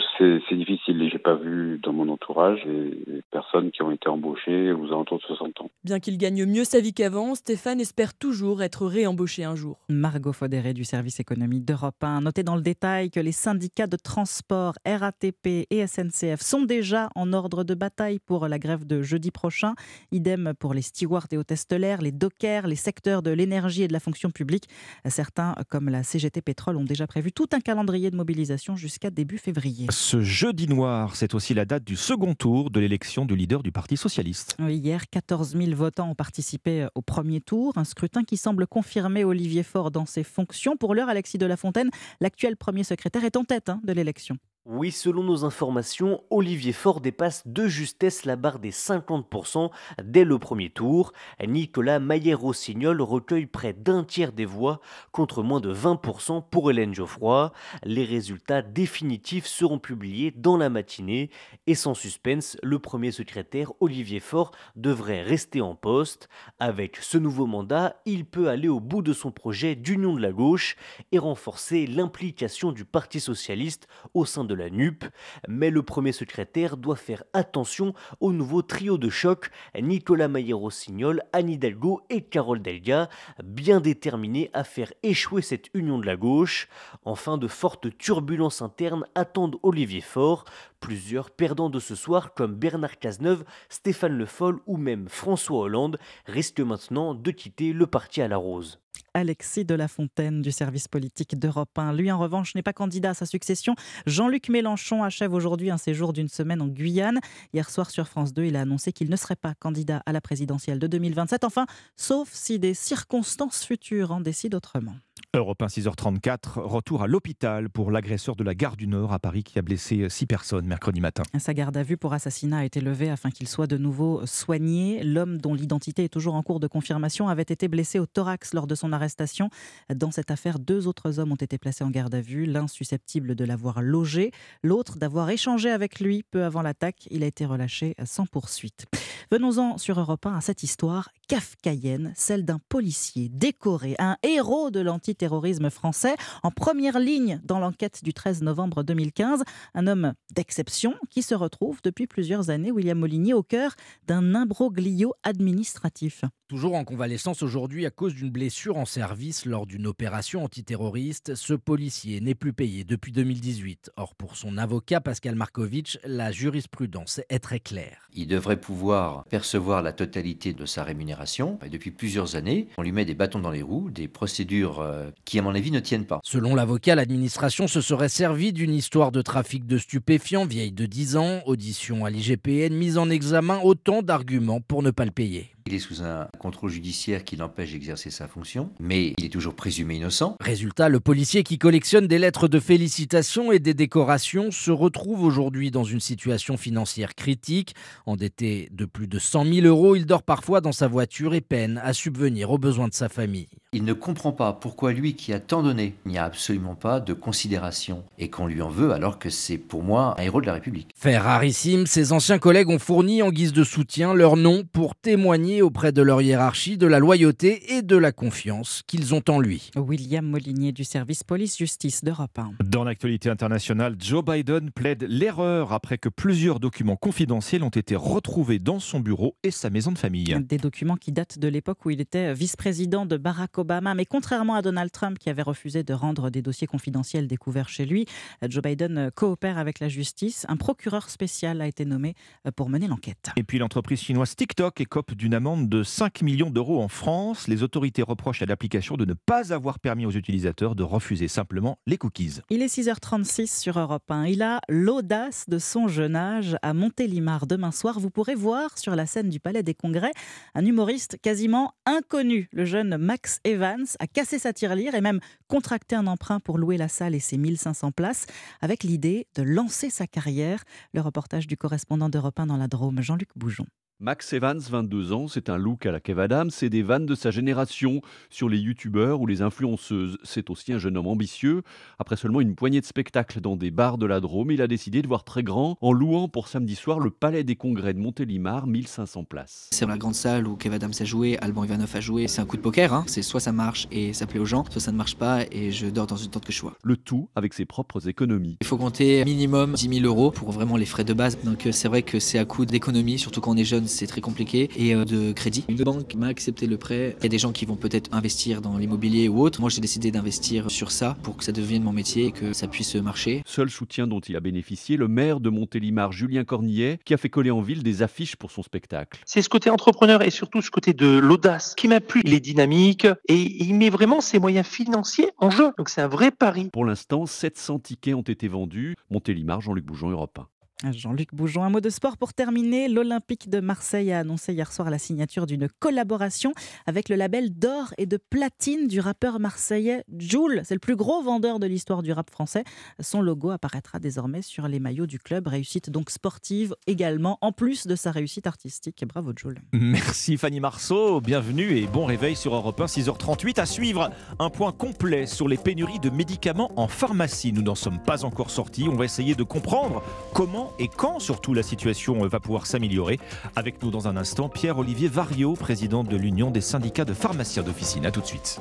c'est 0.48 0.56
difficile 0.56 1.02
et 1.02 1.10
j'ai 1.10 1.18
pas 1.18 1.34
vu 1.34 1.78
dans 1.82 1.92
mon 1.92 2.08
entourage 2.08 2.64
des 2.64 3.22
personnes 3.30 3.70
qui 3.70 3.82
ont 3.82 3.90
été 3.90 4.08
embauchées 4.08 4.72
aux 4.72 4.86
alentours 4.86 5.18
de 5.18 5.24
60 5.24 5.60
ans. 5.60 5.70
Bien 5.84 6.00
qu'il 6.00 6.16
gagne 6.16 6.46
mieux 6.46 6.64
sa 6.64 6.80
vie 6.80 6.94
qu'avant, 6.94 7.34
Stéphane 7.34 7.78
espère 7.78 8.14
toujours 8.14 8.62
être 8.62 8.86
réembauché 8.86 9.44
un 9.44 9.54
jour. 9.54 9.76
Margot 9.90 10.32
Fodéré 10.32 10.72
du 10.72 10.84
service 10.84 11.20
économie 11.20 11.60
d'Europe 11.60 12.02
1. 12.02 12.22
Notez 12.22 12.44
dans 12.44 12.56
le 12.56 12.62
détail 12.62 13.10
que 13.10 13.20
les 13.20 13.32
syndicats 13.32 13.86
de 13.86 13.98
transport 13.98 14.76
RATP 14.86 15.66
et 15.68 15.86
SNCF 15.86 16.40
sont 16.40 16.62
déjà 16.62 17.10
en 17.14 17.34
ordre 17.34 17.62
de 17.62 17.74
bataille 17.74 18.20
pour 18.20 18.48
la 18.48 18.58
grève 18.58 18.86
de 18.86 19.02
jeudi 19.02 19.30
prochain. 19.30 19.74
Idem 20.12 20.54
pour 20.58 20.72
les 20.72 20.80
stewards 20.80 21.26
et 21.30 21.36
hôtesses 21.36 21.68
de 21.68 21.76
l'air, 21.76 22.00
les 22.00 22.12
dockers, 22.12 22.66
les 22.66 22.74
secteurs 22.74 23.20
de 23.20 23.32
l'énergie 23.32 23.82
et 23.82 23.88
de 23.88 23.92
la 23.92 24.00
fonction 24.00 24.30
publique. 24.30 24.64
Certains, 25.04 25.54
comme 25.68 25.90
la 25.90 26.02
CGT 26.02 26.40
Pétrole, 26.40 26.78
ont 26.78 26.84
déjà 26.84 27.06
prévu 27.06 27.32
tout 27.32 27.48
un 27.52 27.60
calendrier 27.60 28.10
de 28.10 28.16
mobilisation 28.16 28.76
jusqu'à 28.76 29.10
début 29.10 29.25
février. 29.36 29.86
Ce 29.90 30.20
jeudi 30.20 30.68
noir, 30.68 31.16
c'est 31.16 31.34
aussi 31.34 31.54
la 31.54 31.64
date 31.64 31.84
du 31.84 31.96
second 31.96 32.34
tour 32.34 32.70
de 32.70 32.78
l'élection 32.78 33.24
du 33.24 33.34
leader 33.34 33.62
du 33.62 33.72
Parti 33.72 33.96
socialiste. 33.96 34.56
Hier, 34.60 35.10
14 35.10 35.56
000 35.56 35.74
votants 35.74 36.10
ont 36.10 36.14
participé 36.14 36.86
au 36.94 37.02
premier 37.02 37.40
tour, 37.40 37.76
un 37.76 37.84
scrutin 37.84 38.22
qui 38.22 38.36
semble 38.36 38.66
confirmer 38.66 39.24
Olivier 39.24 39.64
Faure 39.64 39.90
dans 39.90 40.06
ses 40.06 40.22
fonctions. 40.22 40.76
Pour 40.76 40.94
l'heure, 40.94 41.08
Alexis 41.08 41.38
de 41.38 41.46
la 41.46 41.56
Fontaine, 41.56 41.90
l'actuel 42.20 42.56
premier 42.56 42.84
secrétaire, 42.84 43.24
est 43.24 43.36
en 43.36 43.44
tête 43.44 43.68
hein, 43.68 43.80
de 43.84 43.92
l'élection. 43.92 44.38
Oui, 44.68 44.90
selon 44.90 45.22
nos 45.22 45.44
informations, 45.44 46.24
Olivier 46.28 46.72
Faure 46.72 47.00
dépasse 47.00 47.46
de 47.46 47.68
justesse 47.68 48.24
la 48.24 48.34
barre 48.34 48.58
des 48.58 48.72
50% 48.72 49.70
dès 50.02 50.24
le 50.24 50.40
premier 50.40 50.70
tour. 50.70 51.12
Nicolas 51.46 52.00
Maillé-Rossignol 52.00 53.00
recueille 53.00 53.46
près 53.46 53.74
d'un 53.74 54.02
tiers 54.02 54.32
des 54.32 54.44
voix 54.44 54.80
contre 55.12 55.44
moins 55.44 55.60
de 55.60 55.72
20% 55.72 56.42
pour 56.50 56.68
Hélène 56.68 56.92
Geoffroy. 56.92 57.52
Les 57.84 58.04
résultats 58.04 58.60
définitifs 58.60 59.46
seront 59.46 59.78
publiés 59.78 60.32
dans 60.32 60.56
la 60.56 60.68
matinée 60.68 61.30
et 61.68 61.76
sans 61.76 61.94
suspense, 61.94 62.56
le 62.64 62.80
premier 62.80 63.12
secrétaire 63.12 63.70
Olivier 63.78 64.18
Faure 64.18 64.50
devrait 64.74 65.22
rester 65.22 65.60
en 65.60 65.76
poste. 65.76 66.28
Avec 66.58 66.96
ce 66.96 67.18
nouveau 67.18 67.46
mandat, 67.46 68.02
il 68.04 68.24
peut 68.24 68.48
aller 68.48 68.66
au 68.66 68.80
bout 68.80 69.02
de 69.02 69.12
son 69.12 69.30
projet 69.30 69.76
d'union 69.76 70.14
de 70.14 70.20
la 70.20 70.32
gauche 70.32 70.74
et 71.12 71.20
renforcer 71.20 71.86
l'implication 71.86 72.72
du 72.72 72.84
Parti 72.84 73.20
socialiste 73.20 73.86
au 74.12 74.24
sein 74.24 74.42
de 74.42 74.55
la 74.56 74.70
NUP, 74.70 75.04
mais 75.48 75.70
le 75.70 75.82
premier 75.82 76.12
secrétaire 76.12 76.76
doit 76.76 76.96
faire 76.96 77.24
attention 77.32 77.94
au 78.20 78.32
nouveau 78.32 78.62
trio 78.62 78.98
de 78.98 79.08
choc 79.08 79.50
Nicolas 79.80 80.28
Maillé-Rossignol, 80.28 81.22
Anne 81.32 81.50
Hidalgo 81.50 82.02
et 82.10 82.22
Carole 82.22 82.62
Delga, 82.62 83.08
bien 83.44 83.80
déterminés 83.80 84.50
à 84.52 84.64
faire 84.64 84.92
échouer 85.02 85.42
cette 85.42 85.68
union 85.74 85.98
de 85.98 86.06
la 86.06 86.16
gauche. 86.16 86.68
Enfin, 87.04 87.38
de 87.38 87.48
fortes 87.48 87.96
turbulences 87.98 88.62
internes 88.62 89.06
attendent 89.14 89.56
Olivier 89.62 90.00
Faure. 90.00 90.44
Plusieurs 90.80 91.30
perdants 91.30 91.70
de 91.70 91.80
ce 91.80 91.94
soir, 91.94 92.34
comme 92.34 92.54
Bernard 92.54 92.98
Cazeneuve, 92.98 93.44
Stéphane 93.68 94.16
Le 94.16 94.26
Foll 94.26 94.60
ou 94.66 94.76
même 94.76 95.08
François 95.08 95.60
Hollande, 95.60 95.98
risquent 96.26 96.60
maintenant 96.60 97.14
de 97.14 97.30
quitter 97.30 97.72
le 97.72 97.86
parti 97.86 98.22
à 98.22 98.28
la 98.28 98.36
rose. 98.36 98.78
Alexis 99.14 99.64
de 99.64 99.74
la 99.74 99.88
Fontaine 99.88 100.42
du 100.42 100.52
service 100.52 100.88
politique 100.88 101.38
d'Europe 101.38 101.76
1. 101.78 101.94
Lui, 101.94 102.12
en 102.12 102.18
revanche, 102.18 102.54
n'est 102.54 102.62
pas 102.62 102.74
candidat 102.74 103.10
à 103.10 103.14
sa 103.14 103.24
succession. 103.24 103.74
Jean-Luc 104.04 104.50
Mélenchon 104.50 105.02
achève 105.02 105.32
aujourd'hui 105.32 105.70
un 105.70 105.78
séjour 105.78 106.12
d'une 106.12 106.28
semaine 106.28 106.60
en 106.60 106.68
Guyane. 106.68 107.20
Hier 107.54 107.68
soir 107.70 107.90
sur 107.90 108.08
France 108.08 108.34
2, 108.34 108.44
il 108.44 108.56
a 108.56 108.60
annoncé 108.60 108.92
qu'il 108.92 109.08
ne 109.08 109.16
serait 109.16 109.36
pas 109.36 109.54
candidat 109.54 110.02
à 110.04 110.12
la 110.12 110.20
présidentielle 110.20 110.78
de 110.78 110.86
2027. 110.86 111.44
Enfin, 111.44 111.64
sauf 111.96 112.28
si 112.30 112.58
des 112.58 112.74
circonstances 112.74 113.64
futures 113.64 114.12
en 114.12 114.20
décident 114.20 114.58
autrement. 114.58 114.96
Europe 115.34 115.60
1, 115.60 115.66
6h34, 115.66 116.60
retour 116.60 117.02
à 117.02 117.06
l'hôpital 117.06 117.68
pour 117.68 117.90
l'agresseur 117.90 118.36
de 118.36 118.44
la 118.44 118.54
gare 118.54 118.76
du 118.76 118.86
Nord 118.86 119.12
à 119.12 119.18
Paris 119.18 119.44
qui 119.44 119.58
a 119.58 119.62
blessé 119.62 120.08
six 120.08 120.24
personnes 120.24 120.66
mercredi 120.66 121.00
matin. 121.00 121.24
Sa 121.38 121.52
garde 121.52 121.76
à 121.76 121.82
vue 121.82 121.98
pour 121.98 122.14
assassinat 122.14 122.58
a 122.58 122.64
été 122.64 122.80
levée 122.80 123.10
afin 123.10 123.30
qu'il 123.30 123.46
soit 123.46 123.66
de 123.66 123.76
nouveau 123.76 124.24
soigné. 124.24 125.02
L'homme 125.02 125.36
dont 125.38 125.52
l'identité 125.52 126.04
est 126.04 126.08
toujours 126.08 126.36
en 126.36 126.42
cours 126.42 126.58
de 126.58 126.66
confirmation 126.66 127.28
avait 127.28 127.42
été 127.42 127.68
blessé 127.68 127.98
au 127.98 128.06
thorax 128.06 128.54
lors 128.54 128.66
de 128.66 128.74
son 128.74 128.94
arrestation. 128.94 129.50
Dans 129.94 130.10
cette 130.10 130.30
affaire, 130.30 130.58
deux 130.58 130.86
autres 130.86 131.18
hommes 131.18 131.32
ont 131.32 131.36
été 131.36 131.58
placés 131.58 131.84
en 131.84 131.90
garde 131.90 132.14
à 132.14 132.22
vue, 132.22 132.46
l'un 132.46 132.66
susceptible 132.66 133.34
de 133.34 133.44
l'avoir 133.44 133.82
logé, 133.82 134.30
l'autre 134.62 134.96
d'avoir 134.96 135.28
échangé 135.28 135.70
avec 135.70 136.00
lui 136.00 136.22
peu 136.22 136.44
avant 136.44 136.62
l'attaque. 136.62 137.08
Il 137.10 137.22
a 137.22 137.26
été 137.26 137.44
relâché 137.44 137.94
sans 138.04 138.24
poursuite. 138.24 138.86
Venons-en 139.30 139.76
sur 139.76 140.00
Europe 140.00 140.24
1 140.24 140.36
à 140.36 140.40
cette 140.40 140.62
histoire 140.62 141.10
kafkaïenne, 141.28 142.14
celle 142.16 142.44
d'un 142.44 142.60
policier 142.70 143.28
décoré, 143.28 143.96
un 143.98 144.16
héros 144.22 144.70
de 144.70 144.80
l'antiterrorisme 144.80 145.25
français, 145.70 146.16
en 146.42 146.50
première 146.50 146.98
ligne 146.98 147.40
dans 147.44 147.58
l'enquête 147.58 148.02
du 148.02 148.12
13 148.12 148.42
novembre 148.42 148.82
2015. 148.82 149.42
Un 149.74 149.86
homme 149.86 150.14
d'exception 150.34 150.94
qui 151.10 151.22
se 151.22 151.34
retrouve 151.34 151.80
depuis 151.82 152.06
plusieurs 152.06 152.50
années, 152.50 152.70
William 152.70 152.98
Molinier, 152.98 153.34
au 153.34 153.42
cœur 153.42 153.74
d'un 154.06 154.34
imbroglio 154.34 155.14
administratif. 155.22 156.22
Toujours 156.48 156.74
en 156.74 156.84
convalescence 156.84 157.42
aujourd'hui 157.42 157.86
à 157.86 157.90
cause 157.90 158.14
d'une 158.14 158.30
blessure 158.30 158.76
en 158.76 158.84
service 158.84 159.46
lors 159.46 159.66
d'une 159.66 159.88
opération 159.88 160.44
antiterroriste, 160.44 161.34
ce 161.34 161.54
policier 161.54 162.20
n'est 162.20 162.36
plus 162.36 162.52
payé 162.52 162.84
depuis 162.84 163.10
2018. 163.10 163.90
Or, 163.96 164.14
pour 164.14 164.36
son 164.36 164.56
avocat 164.56 165.00
Pascal 165.00 165.34
Markovitch, 165.34 165.98
la 166.04 166.30
jurisprudence 166.30 167.20
est 167.28 167.40
très 167.40 167.58
claire. 167.58 168.08
Il 168.14 168.28
devrait 168.28 168.60
pouvoir 168.60 169.24
percevoir 169.24 169.82
la 169.82 169.92
totalité 169.92 170.52
de 170.52 170.66
sa 170.66 170.84
rémunération. 170.84 171.58
Et 171.64 171.68
depuis 171.68 171.90
plusieurs 171.90 172.36
années, 172.36 172.68
on 172.78 172.82
lui 172.82 172.92
met 172.92 173.04
des 173.04 173.14
bâtons 173.14 173.40
dans 173.40 173.50
les 173.50 173.62
roues, 173.62 173.90
des 173.90 174.06
procédures 174.06 174.80
euh, 174.80 175.05
qui, 175.24 175.38
à 175.38 175.42
mon 175.42 175.54
avis, 175.54 175.70
ne 175.70 175.80
tiennent 175.80 176.06
pas. 176.06 176.20
Selon 176.22 176.54
l'avocat, 176.54 176.94
l'administration 176.94 177.68
se 177.68 177.80
serait 177.80 178.08
servie 178.08 178.52
d'une 178.52 178.74
histoire 178.74 179.12
de 179.12 179.22
trafic 179.22 179.66
de 179.66 179.78
stupéfiants 179.78 180.46
vieille 180.46 180.72
de 180.72 180.86
10 180.86 181.16
ans, 181.16 181.40
audition 181.46 182.04
à 182.04 182.10
l'IGPN, 182.10 182.74
mise 182.74 182.98
en 182.98 183.10
examen, 183.10 183.60
autant 183.62 184.02
d'arguments 184.02 184.60
pour 184.60 184.82
ne 184.82 184.90
pas 184.90 185.04
le 185.04 185.10
payer. 185.10 185.55
Il 185.68 185.74
est 185.74 185.80
sous 185.80 186.04
un 186.04 186.28
contrôle 186.38 186.70
judiciaire 186.70 187.24
qui 187.24 187.34
l'empêche 187.34 187.72
d'exercer 187.72 188.10
sa 188.10 188.28
fonction, 188.28 188.70
mais 188.78 189.14
il 189.18 189.24
est 189.24 189.30
toujours 189.30 189.54
présumé 189.54 189.96
innocent. 189.96 190.36
Résultat, 190.38 190.88
le 190.88 191.00
policier 191.00 191.42
qui 191.42 191.58
collectionne 191.58 192.06
des 192.06 192.20
lettres 192.20 192.46
de 192.46 192.60
félicitations 192.60 193.50
et 193.50 193.58
des 193.58 193.74
décorations 193.74 194.52
se 194.52 194.70
retrouve 194.70 195.24
aujourd'hui 195.24 195.72
dans 195.72 195.82
une 195.82 195.98
situation 195.98 196.56
financière 196.56 197.16
critique. 197.16 197.74
Endetté 198.06 198.68
de 198.70 198.84
plus 198.84 199.08
de 199.08 199.18
100 199.18 199.44
000 199.44 199.66
euros, 199.66 199.96
il 199.96 200.06
dort 200.06 200.22
parfois 200.22 200.60
dans 200.60 200.70
sa 200.70 200.86
voiture 200.86 201.34
et 201.34 201.40
peine 201.40 201.80
à 201.82 201.92
subvenir 201.92 202.52
aux 202.52 202.58
besoins 202.58 202.86
de 202.86 202.94
sa 202.94 203.08
famille. 203.08 203.48
Il 203.72 203.84
ne 203.84 203.92
comprend 203.92 204.32
pas 204.32 204.52
pourquoi 204.52 204.92
lui 204.92 205.16
qui 205.16 205.32
a 205.32 205.40
tant 205.40 205.62
donné, 205.62 205.96
il 206.06 206.12
n'y 206.12 206.18
a 206.18 206.24
absolument 206.24 206.76
pas 206.76 207.00
de 207.00 207.12
considération 207.12 208.04
et 208.18 208.30
qu'on 208.30 208.46
lui 208.46 208.62
en 208.62 208.70
veut 208.70 208.92
alors 208.92 209.18
que 209.18 209.30
c'est 209.30 209.58
pour 209.58 209.82
moi 209.82 210.14
un 210.16 210.22
héros 210.22 210.40
de 210.40 210.46
la 210.46 210.54
République. 210.54 210.92
Fait 210.94 211.18
rarissime, 211.18 211.86
ses 211.86 212.12
anciens 212.12 212.38
collègues 212.38 212.70
ont 212.70 212.78
fourni 212.78 213.20
en 213.20 213.30
guise 213.30 213.52
de 213.52 213.64
soutien 213.64 214.14
leur 214.14 214.36
nom 214.36 214.62
pour 214.72 214.94
témoigner 214.94 215.55
auprès 215.62 215.92
de 215.92 216.02
leur 216.02 216.22
hiérarchie 216.22 216.76
de 216.78 216.86
la 216.86 216.98
loyauté 216.98 217.76
et 217.76 217.82
de 217.82 217.96
la 217.96 218.12
confiance 218.12 218.82
qu'ils 218.86 219.14
ont 219.14 219.22
en 219.28 219.40
lui. 219.40 219.70
William 219.76 220.24
Molinier 220.26 220.72
du 220.72 220.84
service 220.84 221.24
police-justice 221.24 222.04
d'Europe 222.04 222.38
1. 222.38 222.52
Dans 222.64 222.84
l'actualité 222.84 223.30
internationale, 223.30 223.96
Joe 223.98 224.24
Biden 224.24 224.70
plaide 224.70 225.06
l'erreur 225.08 225.72
après 225.72 225.98
que 225.98 226.08
plusieurs 226.08 226.60
documents 226.60 226.96
confidentiels 226.96 227.62
ont 227.62 227.68
été 227.68 227.96
retrouvés 227.96 228.58
dans 228.58 228.80
son 228.80 229.00
bureau 229.00 229.36
et 229.42 229.50
sa 229.50 229.70
maison 229.70 229.92
de 229.92 229.98
famille. 229.98 230.36
Des 230.40 230.58
documents 230.58 230.96
qui 230.96 231.12
datent 231.12 231.38
de 231.38 231.48
l'époque 231.48 231.84
où 231.84 231.90
il 231.90 232.00
était 232.00 232.34
vice-président 232.34 233.06
de 233.06 233.16
Barack 233.16 233.58
Obama. 233.58 233.94
Mais 233.94 234.06
contrairement 234.06 234.54
à 234.54 234.62
Donald 234.62 234.90
Trump 234.90 235.18
qui 235.18 235.30
avait 235.30 235.42
refusé 235.42 235.82
de 235.82 235.92
rendre 235.92 236.30
des 236.30 236.42
dossiers 236.42 236.66
confidentiels 236.66 237.26
découverts 237.26 237.68
chez 237.68 237.86
lui, 237.86 238.06
Joe 238.48 238.62
Biden 238.62 239.10
coopère 239.14 239.58
avec 239.58 239.80
la 239.80 239.88
justice. 239.88 240.44
Un 240.48 240.56
procureur 240.56 241.10
spécial 241.10 241.60
a 241.60 241.66
été 241.66 241.84
nommé 241.84 242.14
pour 242.56 242.68
mener 242.68 242.88
l'enquête. 242.88 243.30
Et 243.36 243.42
puis 243.42 243.58
l'entreprise 243.58 244.00
chinoise 244.00 244.34
TikTok 244.36 244.80
écope 244.80 245.14
d'une 245.14 245.34
amende 245.34 245.45
de 245.46 245.84
5 245.84 246.22
millions 246.22 246.50
d'euros 246.50 246.82
en 246.82 246.88
France. 246.88 247.46
Les 247.46 247.62
autorités 247.62 248.02
reprochent 248.02 248.42
à 248.42 248.46
l'application 248.46 248.96
de 248.96 249.04
ne 249.04 249.14
pas 249.14 249.52
avoir 249.52 249.78
permis 249.78 250.04
aux 250.04 250.10
utilisateurs 250.10 250.74
de 250.74 250.82
refuser 250.82 251.28
simplement 251.28 251.78
les 251.86 251.98
cookies. 251.98 252.40
Il 252.50 252.62
est 252.62 252.66
6h36 252.66 253.60
sur 253.60 253.78
Europe 253.78 254.10
1. 254.10 254.26
Il 254.26 254.42
a 254.42 254.60
l'audace 254.68 255.44
de 255.46 255.58
son 255.58 255.86
jeune 255.86 256.16
âge 256.16 256.56
à 256.62 256.74
Montélimar 256.74 257.46
demain 257.46 257.70
soir. 257.70 258.00
Vous 258.00 258.10
pourrez 258.10 258.34
voir 258.34 258.76
sur 258.76 258.96
la 258.96 259.06
scène 259.06 259.30
du 259.30 259.38
Palais 259.38 259.62
des 259.62 259.74
Congrès 259.74 260.10
un 260.56 260.66
humoriste 260.66 261.16
quasiment 261.22 261.74
inconnu. 261.84 262.48
Le 262.50 262.64
jeune 262.64 262.96
Max 262.96 263.38
Evans 263.44 263.86
a 264.00 264.08
cassé 264.08 264.40
sa 264.40 264.52
tirelire 264.52 264.96
et 264.96 265.00
même 265.00 265.20
contracté 265.46 265.94
un 265.94 266.08
emprunt 266.08 266.40
pour 266.40 266.58
louer 266.58 266.76
la 266.76 266.88
salle 266.88 267.14
et 267.14 267.20
ses 267.20 267.38
1500 267.38 267.92
places 267.92 268.26
avec 268.60 268.82
l'idée 268.82 269.28
de 269.36 269.42
lancer 269.42 269.90
sa 269.90 270.08
carrière. 270.08 270.64
Le 270.92 271.02
reportage 271.02 271.46
du 271.46 271.56
correspondant 271.56 272.08
d'Europe 272.08 272.40
1 272.40 272.46
dans 272.46 272.56
la 272.56 272.66
Drôme, 272.66 273.00
Jean-Luc 273.00 273.28
Boujon. 273.36 273.66
Max 273.98 274.34
Evans, 274.34 274.58
22 274.58 275.14
ans, 275.14 275.26
c'est 275.26 275.48
un 275.48 275.56
look 275.56 275.86
à 275.86 275.90
la 275.90 276.00
Kev 276.00 276.20
Adams, 276.20 276.50
c'est 276.50 276.68
des 276.68 276.82
vannes 276.82 277.06
de 277.06 277.14
sa 277.14 277.30
génération 277.30 278.02
sur 278.28 278.50
les 278.50 278.58
youtubeurs 278.58 279.22
ou 279.22 279.26
les 279.26 279.40
influenceuses. 279.40 280.18
C'est 280.22 280.50
aussi 280.50 280.74
un 280.74 280.78
jeune 280.78 280.98
homme 280.98 281.06
ambitieux. 281.06 281.62
Après 281.98 282.16
seulement 282.16 282.42
une 282.42 282.54
poignée 282.54 282.82
de 282.82 282.84
spectacles 282.84 283.40
dans 283.40 283.56
des 283.56 283.70
bars 283.70 283.96
de 283.96 284.04
la 284.04 284.20
Drôme, 284.20 284.50
il 284.50 284.60
a 284.60 284.66
décidé 284.66 285.00
de 285.00 285.08
voir 285.08 285.24
très 285.24 285.42
grand 285.42 285.78
en 285.80 285.94
louant 285.94 286.28
pour 286.28 286.48
samedi 286.48 286.74
soir 286.74 287.00
le 287.00 287.08
Palais 287.08 287.42
des 287.42 287.56
Congrès 287.56 287.94
de 287.94 287.98
Montélimar, 287.98 288.66
1500 288.66 289.24
places. 289.24 289.70
C'est 289.72 289.86
la 289.86 289.96
grande 289.96 290.14
salle 290.14 290.46
où 290.46 290.56
Kev 290.56 290.74
Adams 290.74 290.92
a 291.00 291.04
joué, 291.06 291.38
Alban 291.38 291.64
Ivanov 291.64 291.96
a 291.96 292.00
joué. 292.00 292.28
C'est 292.28 292.42
un 292.42 292.44
coup 292.44 292.58
de 292.58 292.62
poker, 292.62 292.92
hein. 292.92 293.04
c'est 293.06 293.22
soit 293.22 293.40
ça 293.40 293.52
marche 293.52 293.88
et 293.90 294.12
ça 294.12 294.26
plaît 294.26 294.40
aux 294.40 294.44
gens, 294.44 294.66
soit 294.70 294.82
ça 294.82 294.92
ne 294.92 294.98
marche 294.98 295.16
pas 295.16 295.44
et 295.50 295.70
je 295.72 295.86
dors 295.86 296.06
dans 296.06 296.16
une 296.16 296.28
tente 296.28 296.44
que 296.44 296.52
je 296.52 296.60
vois. 296.60 296.74
Le 296.82 296.98
tout 296.98 297.30
avec 297.34 297.54
ses 297.54 297.64
propres 297.64 298.06
économies. 298.10 298.58
Il 298.60 298.66
faut 298.66 298.76
compter 298.76 299.24
minimum 299.24 299.72
10 299.72 300.00
000 300.00 300.04
euros 300.04 300.32
pour 300.32 300.52
vraiment 300.52 300.76
les 300.76 300.84
frais 300.84 301.04
de 301.04 301.14
base. 301.14 301.38
Donc 301.44 301.66
euh, 301.66 301.72
c'est 301.72 301.88
vrai 301.88 302.02
que 302.02 302.20
c'est 302.20 302.38
à 302.38 302.44
coup 302.44 302.66
d'économie, 302.66 303.18
surtout 303.18 303.40
quand 303.40 303.52
on 303.52 303.56
est 303.56 303.64
jeune, 303.64 303.85
c'est 303.86 304.06
très 304.06 304.20
compliqué 304.20 304.68
et 304.76 304.94
euh, 304.94 305.04
de 305.04 305.32
crédit. 305.32 305.64
Une 305.68 305.82
banque 305.82 306.14
m'a 306.14 306.28
accepté 306.28 306.66
le 306.66 306.76
prêt. 306.76 307.16
Il 307.20 307.24
y 307.24 307.26
a 307.26 307.28
des 307.28 307.38
gens 307.38 307.52
qui 307.52 307.64
vont 307.64 307.76
peut-être 307.76 308.12
investir 308.12 308.60
dans 308.60 308.78
l'immobilier 308.78 309.28
ou 309.28 309.40
autre. 309.40 309.60
Moi, 309.60 309.70
j'ai 309.70 309.80
décidé 309.80 310.10
d'investir 310.10 310.70
sur 310.70 310.90
ça 310.90 311.16
pour 311.22 311.36
que 311.36 311.44
ça 311.44 311.52
devienne 311.52 311.82
mon 311.82 311.92
métier 311.92 312.26
et 312.26 312.32
que 312.32 312.52
ça 312.52 312.68
puisse 312.68 312.94
marcher. 312.96 313.42
Seul 313.46 313.70
soutien 313.70 314.06
dont 314.06 314.20
il 314.20 314.36
a 314.36 314.40
bénéficié, 314.40 314.96
le 314.96 315.08
maire 315.08 315.40
de 315.40 315.50
Montélimar, 315.50 316.12
Julien 316.12 316.44
Cornillet, 316.44 316.98
qui 317.04 317.14
a 317.14 317.16
fait 317.16 317.28
coller 317.28 317.50
en 317.50 317.60
ville 317.60 317.82
des 317.82 318.02
affiches 318.02 318.36
pour 318.36 318.50
son 318.50 318.62
spectacle. 318.62 319.20
C'est 319.26 319.42
ce 319.42 319.48
côté 319.48 319.70
entrepreneur 319.70 320.22
et 320.22 320.30
surtout 320.30 320.62
ce 320.62 320.70
côté 320.70 320.92
de 320.92 321.18
l'audace 321.18 321.74
qui 321.76 321.88
m'a 321.88 322.00
plu. 322.00 322.22
Il 322.24 322.34
est 322.34 322.40
dynamique 322.40 323.06
et 323.28 323.64
il 323.64 323.74
met 323.74 323.90
vraiment 323.90 324.20
ses 324.20 324.38
moyens 324.38 324.66
financiers 324.66 325.30
en 325.38 325.50
jeu. 325.50 325.72
Donc 325.78 325.88
c'est 325.88 326.00
un 326.00 326.08
vrai 326.08 326.30
pari. 326.30 326.70
Pour 326.72 326.84
l'instant, 326.84 327.26
700 327.26 327.80
tickets 327.80 328.14
ont 328.14 328.22
été 328.22 328.48
vendus. 328.48 328.96
Montélimar, 329.10 329.60
Jean-Luc 329.60 329.84
Bougeon, 329.84 330.10
Europe 330.10 330.38
1. 330.38 330.46
Jean-Luc 330.84 331.34
Bougeon, 331.34 331.62
un 331.64 331.70
mot 331.70 331.80
de 331.80 331.88
sport 331.88 332.18
pour 332.18 332.34
terminer. 332.34 332.88
L'Olympique 332.88 333.48
de 333.48 333.60
Marseille 333.60 334.12
a 334.12 334.18
annoncé 334.18 334.52
hier 334.52 334.70
soir 334.70 334.90
la 334.90 334.98
signature 334.98 335.46
d'une 335.46 335.68
collaboration 335.78 336.52
avec 336.84 337.08
le 337.08 337.16
label 337.16 337.50
d'or 337.50 337.94
et 337.96 338.04
de 338.04 338.18
platine 338.18 338.86
du 338.86 339.00
rappeur 339.00 339.40
marseillais 339.40 340.04
Joule. 340.18 340.60
C'est 340.64 340.74
le 340.74 340.80
plus 340.80 340.96
gros 340.96 341.22
vendeur 341.22 341.58
de 341.58 341.66
l'histoire 341.66 342.02
du 342.02 342.12
rap 342.12 342.30
français. 342.30 342.64
Son 343.00 343.22
logo 343.22 343.50
apparaîtra 343.50 343.98
désormais 343.98 344.42
sur 344.42 344.68
les 344.68 344.78
maillots 344.78 345.06
du 345.06 345.18
club. 345.18 345.46
Réussite 345.46 345.88
donc 345.88 346.10
sportive 346.10 346.74
également, 346.86 347.38
en 347.40 347.52
plus 347.52 347.86
de 347.86 347.96
sa 347.96 348.10
réussite 348.10 348.46
artistique. 348.46 349.02
Bravo 349.06 349.32
Joule. 349.34 349.58
Merci 349.72 350.36
Fanny 350.36 350.60
Marceau, 350.60 351.22
bienvenue 351.22 351.78
et 351.78 351.86
bon 351.86 352.04
réveil 352.04 352.36
sur 352.36 352.54
Europe 352.54 352.80
1, 352.80 352.84
6h38. 352.84 353.60
À 353.60 353.66
suivre, 353.66 354.10
un 354.38 354.50
point 354.50 354.72
complet 354.72 355.26
sur 355.26 355.48
les 355.48 355.56
pénuries 355.56 356.00
de 356.00 356.10
médicaments 356.10 356.70
en 356.76 356.86
pharmacie. 356.86 357.54
Nous 357.54 357.62
n'en 357.62 357.74
sommes 357.74 358.02
pas 358.02 358.24
encore 358.26 358.50
sortis. 358.50 358.88
On 358.90 358.96
va 358.96 359.06
essayer 359.06 359.34
de 359.34 359.42
comprendre 359.42 360.02
comment 360.34 360.65
et 360.78 360.88
quand 360.88 361.18
surtout 361.18 361.54
la 361.54 361.62
situation 361.62 362.26
va 362.26 362.40
pouvoir 362.40 362.66
s'améliorer. 362.66 363.18
Avec 363.54 363.82
nous 363.82 363.90
dans 363.90 364.08
un 364.08 364.16
instant, 364.16 364.48
Pierre-Olivier 364.48 365.08
Vario, 365.08 365.54
président 365.54 366.04
de 366.04 366.16
l'Union 366.16 366.50
des 366.50 366.60
syndicats 366.60 367.04
de 367.04 367.14
pharmaciens 367.14 367.62
d'officine. 367.62 368.06
A 368.06 368.10
tout 368.10 368.20
de 368.20 368.26
suite. 368.26 368.60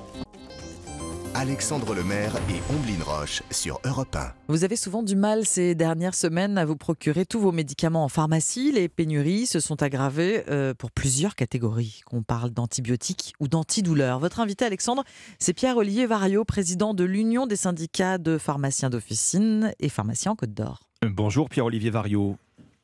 Alexandre 1.38 1.94
Lemaire 1.94 2.34
et 2.50 2.74
Omblin 2.74 3.04
Roche 3.04 3.44
sur 3.52 3.82
Europe 3.84 4.16
1. 4.16 4.32
Vous 4.48 4.64
avez 4.64 4.78
souvent 4.78 5.04
du 5.04 5.18
mal 5.18 5.46
ces 5.46 5.76
dernières 5.76 6.16
semaines 6.16 6.58
à 6.58 6.64
vous 6.64 6.78
procurer 6.78 7.26
tous 7.26 7.42
vos 7.42 7.52
médicaments 7.52 8.06
en 8.06 8.08
pharmacie. 8.08 8.72
Les 8.72 8.88
pénuries 8.88 9.46
se 9.46 9.60
sont 9.60 9.84
aggravées 9.84 10.46
euh, 10.50 10.74
pour 10.74 10.92
plusieurs 10.92 11.36
catégories, 11.36 12.00
qu'on 12.06 12.24
parle 12.24 12.52
d'antibiotiques 12.52 13.34
ou 13.42 13.50
d'antidouleurs. 13.50 14.20
Votre 14.20 14.40
invité 14.40 14.64
Alexandre, 14.64 15.04
c'est 15.38 15.52
Pierre-Olivier 15.52 16.06
Vario, 16.06 16.46
président 16.46 16.94
de 16.94 17.04
l'Union 17.04 17.48
des 17.48 17.58
syndicats 17.58 18.18
de 18.18 18.38
pharmaciens 18.38 18.90
d'officine 18.90 19.74
et 19.82 19.90
pharmaciens 19.90 20.32
en 20.32 20.36
Côte 20.38 20.54
d'Or. 20.54 20.84
Bonjour 21.12 21.50
Pierre-Olivier 21.50 21.90
Vario. 21.92 22.38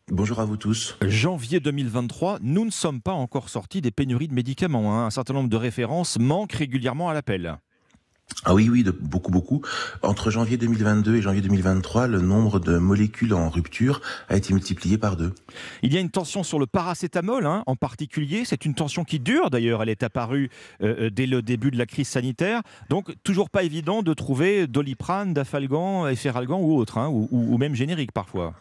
Bonjour 0.10 0.40
à 0.40 0.46
vous 0.46 0.58
tous. 0.58 0.98
Janvier 1.02 1.60
2023, 1.60 2.40
nous 2.42 2.66
ne 2.66 2.70
sommes 2.70 3.02
pas 3.02 3.14
encore 3.14 3.50
sortis 3.50 3.82
des 3.82 3.92
pénuries 3.92 4.28
de 4.28 4.34
médicaments. 4.34 4.94
hein. 4.94 5.06
Un 5.06 5.10
certain 5.10 5.34
nombre 5.34 5.50
de 5.50 5.58
références 5.58 6.20
manquent 6.20 6.54
régulièrement 6.54 7.10
à 7.10 7.14
l'appel. 7.14 7.58
Ah 8.46 8.54
oui, 8.56 8.70
oui, 8.70 8.84
de 8.84 8.92
beaucoup, 8.92 9.32
beaucoup. 9.32 9.62
Entre 10.02 10.32
janvier 10.32 10.58
2022 10.58 11.16
et 11.18 11.22
janvier 11.22 11.42
2023, 11.42 12.08
le 12.08 12.22
nombre 12.22 12.60
de 12.60 12.78
molécules 12.78 13.34
en 13.34 13.50
rupture 13.50 14.02
a 14.30 14.36
été 14.36 14.54
multiplié 14.54 14.98
par 14.98 15.16
deux. 15.16 15.34
Il 15.84 15.94
y 15.94 15.98
a 15.98 16.00
une 16.00 16.10
tension 16.10 16.44
sur 16.44 16.58
le 16.58 16.66
paracétamol 16.66 17.46
hein, 17.46 17.64
en 17.68 17.76
particulier. 17.76 18.44
C'est 18.46 18.66
une 18.66 18.74
tension 18.74 19.04
qui 19.04 19.20
dure 19.20 19.50
d'ailleurs. 19.52 19.84
Elle 19.84 19.90
est 19.90 20.04
apparue 20.04 20.50
euh, 20.82 21.10
dès 21.12 21.28
le 21.28 21.42
début 21.42 21.70
de 21.72 21.78
la 21.78 21.86
crise 21.86 22.08
sanitaire. 22.08 22.62
Donc 22.90 23.14
toujours 23.24 23.50
pas 23.50 23.64
évident 23.64 24.02
de 24.02 24.14
trouver 24.14 24.66
doliprane, 24.68 25.34
dafalgan, 25.34 26.08
efferalgan 26.08 26.60
ou 26.60 26.76
autre, 26.78 26.98
hein, 26.98 27.10
ou, 27.12 27.58
même 27.58 27.76
générique 27.76 28.12
parfois. 28.12 28.54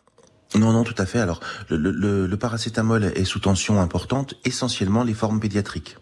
Non, 0.56 0.72
non, 0.72 0.82
tout 0.84 0.94
à 0.98 1.06
fait. 1.06 1.20
Alors, 1.20 1.40
le, 1.68 1.76
le- 1.76 1.92
le- 1.92 2.26
le 2.26 2.36
paracétamol 2.36 3.04
est 3.04 3.24
sous 3.24 3.38
tension 3.38 3.80
importante, 3.80 4.34
essentiellement 4.44 5.04
les 5.04 5.14
formes 5.14 5.40
pédiatriques. 5.40 5.96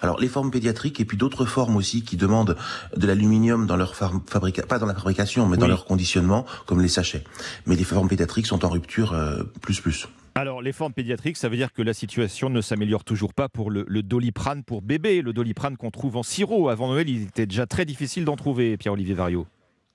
Alors, 0.00 0.20
les 0.20 0.28
formes 0.28 0.50
pédiatriques 0.50 1.00
et 1.00 1.04
puis 1.04 1.16
d'autres 1.16 1.44
formes 1.44 1.76
aussi 1.76 2.02
qui 2.02 2.16
demandent 2.16 2.56
de 2.96 3.06
l'aluminium 3.06 3.66
dans 3.66 3.76
leur 3.76 3.94
fabrication, 3.94 4.66
pas 4.68 4.78
dans 4.78 4.86
la 4.86 4.94
fabrication, 4.94 5.46
mais 5.48 5.56
dans 5.56 5.66
leur 5.66 5.84
conditionnement, 5.84 6.46
comme 6.66 6.80
les 6.80 6.88
sachets. 6.88 7.24
Mais 7.66 7.76
les 7.76 7.84
formes 7.84 8.08
pédiatriques 8.08 8.46
sont 8.46 8.64
en 8.64 8.68
rupture 8.68 9.12
euh, 9.12 9.42
plus 9.60 9.80
plus. 9.80 10.08
Alors, 10.34 10.62
les 10.62 10.72
formes 10.72 10.94
pédiatriques, 10.94 11.36
ça 11.36 11.48
veut 11.50 11.56
dire 11.56 11.72
que 11.72 11.82
la 11.82 11.92
situation 11.92 12.48
ne 12.48 12.62
s'améliore 12.62 13.04
toujours 13.04 13.34
pas 13.34 13.48
pour 13.48 13.70
le, 13.70 13.84
le 13.86 14.02
doliprane 14.02 14.64
pour 14.64 14.80
bébé, 14.80 15.20
le 15.20 15.32
doliprane 15.34 15.76
qu'on 15.76 15.90
trouve 15.90 16.16
en 16.16 16.22
sirop. 16.22 16.70
Avant 16.70 16.88
Noël, 16.88 17.08
il 17.08 17.22
était 17.24 17.46
déjà 17.46 17.66
très 17.66 17.84
difficile 17.84 18.24
d'en 18.24 18.36
trouver, 18.36 18.78
Pierre-Olivier 18.78 19.14
Vario. 19.14 19.46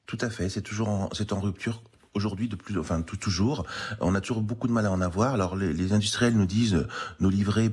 Tout 0.06 0.18
à 0.22 0.30
fait, 0.30 0.48
c'est 0.50 0.62
toujours 0.62 0.90
en, 0.90 1.10
c'est 1.12 1.34
en 1.34 1.40
rupture 1.40 1.82
aujourd'hui 2.14 2.48
de 2.48 2.56
plus, 2.56 2.78
enfin 2.80 3.02
tout 3.02 3.18
toujours. 3.18 3.66
On 4.00 4.16
a 4.16 4.22
toujours 4.22 4.42
beaucoup 4.42 4.68
de 4.68 4.74
mal 4.74 4.86
à 4.86 4.92
en 4.92 5.02
avoir. 5.02 5.34
Alors 5.34 5.56
les, 5.56 5.74
les 5.74 5.94
industriels 5.94 6.36
nous 6.36 6.46
disent 6.46 6.88
nous 7.20 7.30
livrer 7.30 7.72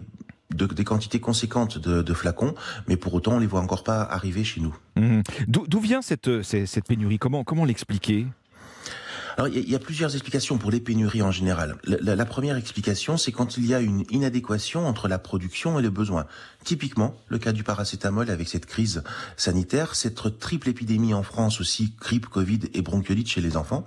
de- 0.55 0.67
des 0.67 0.85
quantités 0.85 1.21
conséquentes 1.21 1.79
de, 1.79 2.03
de 2.03 2.15
flacons, 2.15 2.55
mais 2.89 2.97
pour 2.97 3.15
autant 3.15 3.35
on 3.35 3.39
les 3.39 3.47
voit 3.47 3.61
encore 3.61 3.85
pas 3.85 4.03
arriver 4.03 4.45
chez 4.45 4.61
nous. 4.61 4.75
Mhm. 4.97 5.23
D'où 5.49 5.81
vient 5.81 6.03
cette, 6.03 6.43
cette, 6.43 6.67
cette 6.67 6.87
pénurie? 6.87 7.19
Comment, 7.19 7.45
comment 7.45 7.65
l'expliquer? 7.65 8.27
Alors, 9.37 9.49
il 9.49 9.55
y, 9.55 9.59
a- 9.59 9.63
il 9.63 9.69
y 9.71 9.75
a 9.75 9.81
plusieurs 9.81 10.15
explications 10.15 10.59
pour 10.59 10.71
les 10.71 10.79
pénuries 10.79 11.21
en 11.23 11.33
général. 11.33 11.75
La, 11.83 11.97
la- 12.01 12.15
la 12.15 12.25
première 12.25 12.57
explication, 12.57 13.17
c'est 13.17 13.33
quand 13.33 13.57
il 13.57 13.67
y 13.67 13.75
a 13.75 13.81
une 13.81 14.05
inadéquation 14.11 14.87
entre 14.87 15.09
la 15.09 15.19
production 15.19 15.77
et 15.77 15.83
le 15.83 15.91
besoin. 15.91 16.27
Typiquement, 16.63 17.17
le 17.27 17.39
cas 17.39 17.51
du 17.51 17.65
paracétamol 17.65 18.31
avec 18.31 18.49
cette 18.49 18.65
crise 18.65 19.03
sanitaire, 19.37 19.97
cette 19.97 20.39
triple 20.39 20.69
épidémie 20.69 21.15
en 21.15 21.25
France 21.25 21.61
aussi, 21.61 21.95
grippe, 22.01 22.27
Covid 22.27 22.61
et 22.75 22.81
bronchiolite 22.83 23.27
chez 23.29 23.41
les 23.41 23.57
enfants. 23.57 23.85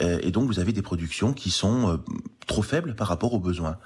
Euh, 0.00 0.20
et 0.22 0.30
donc, 0.30 0.46
vous 0.46 0.60
avez 0.60 0.72
des 0.72 0.80
productions 0.82 1.32
qui 1.32 1.50
sont 1.50 1.88
euh, 1.94 1.96
trop 2.46 2.62
faibles 2.62 2.94
par 2.94 3.08
rapport 3.08 3.32
aux 3.34 3.38
besoins, 3.38 3.78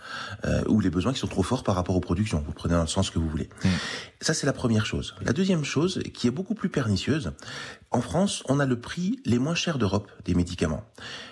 euh, 0.44 0.62
ou 0.68 0.80
les 0.80 0.90
besoins 0.90 1.12
qui 1.12 1.18
sont 1.18 1.26
trop 1.26 1.43
forts 1.43 1.64
par 1.64 1.74
rapport 1.74 1.97
aux 1.97 2.01
productions. 2.01 2.43
Vous 2.47 2.52
prenez 2.52 2.74
dans 2.74 2.80
le 2.80 2.86
sens 2.86 3.10
que 3.10 3.18
vous 3.18 3.28
voulez. 3.28 3.48
Ça, 4.20 4.35
c'est 4.35 4.47
la 4.47 4.52
première 4.52 4.86
chose. 4.86 5.14
La 5.22 5.32
deuxième 5.32 5.64
chose, 5.64 6.02
qui 6.14 6.26
est 6.26 6.30
beaucoup 6.30 6.55
plus 6.55 6.68
pernicieuse, 6.68 7.32
en 7.90 8.01
France, 8.01 8.43
on 8.48 8.60
a 8.60 8.66
le 8.66 8.78
prix 8.80 9.20
les 9.24 9.39
moins 9.39 9.55
chers 9.55 9.78
d'Europe 9.78 10.10
des 10.24 10.35
médicaments. 10.35 10.85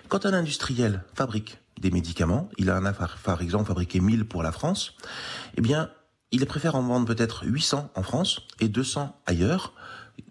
Quand 0.09 0.27
un 0.27 0.33
industriel 0.33 1.05
fabrique 1.15 1.59
des 1.81 1.91
médicaments, 1.91 2.49
il 2.59 2.71
en 2.71 2.85
a 2.85 2.93
par, 2.93 3.19
par 3.19 3.43
exemple 3.43 3.69
fabriqué 3.69 4.01
1000 4.01 4.25
pour 4.25 4.43
la 4.43 4.53
France, 4.53 4.95
eh 5.57 5.61
bien, 5.61 5.91
il 6.33 6.45
préfère 6.47 6.75
en 6.75 6.83
vendre 6.83 7.07
peut-être 7.07 7.45
800 7.45 7.91
en 7.95 8.03
France 8.03 8.41
et 8.61 8.69
200 8.69 9.21
ailleurs, 9.27 9.73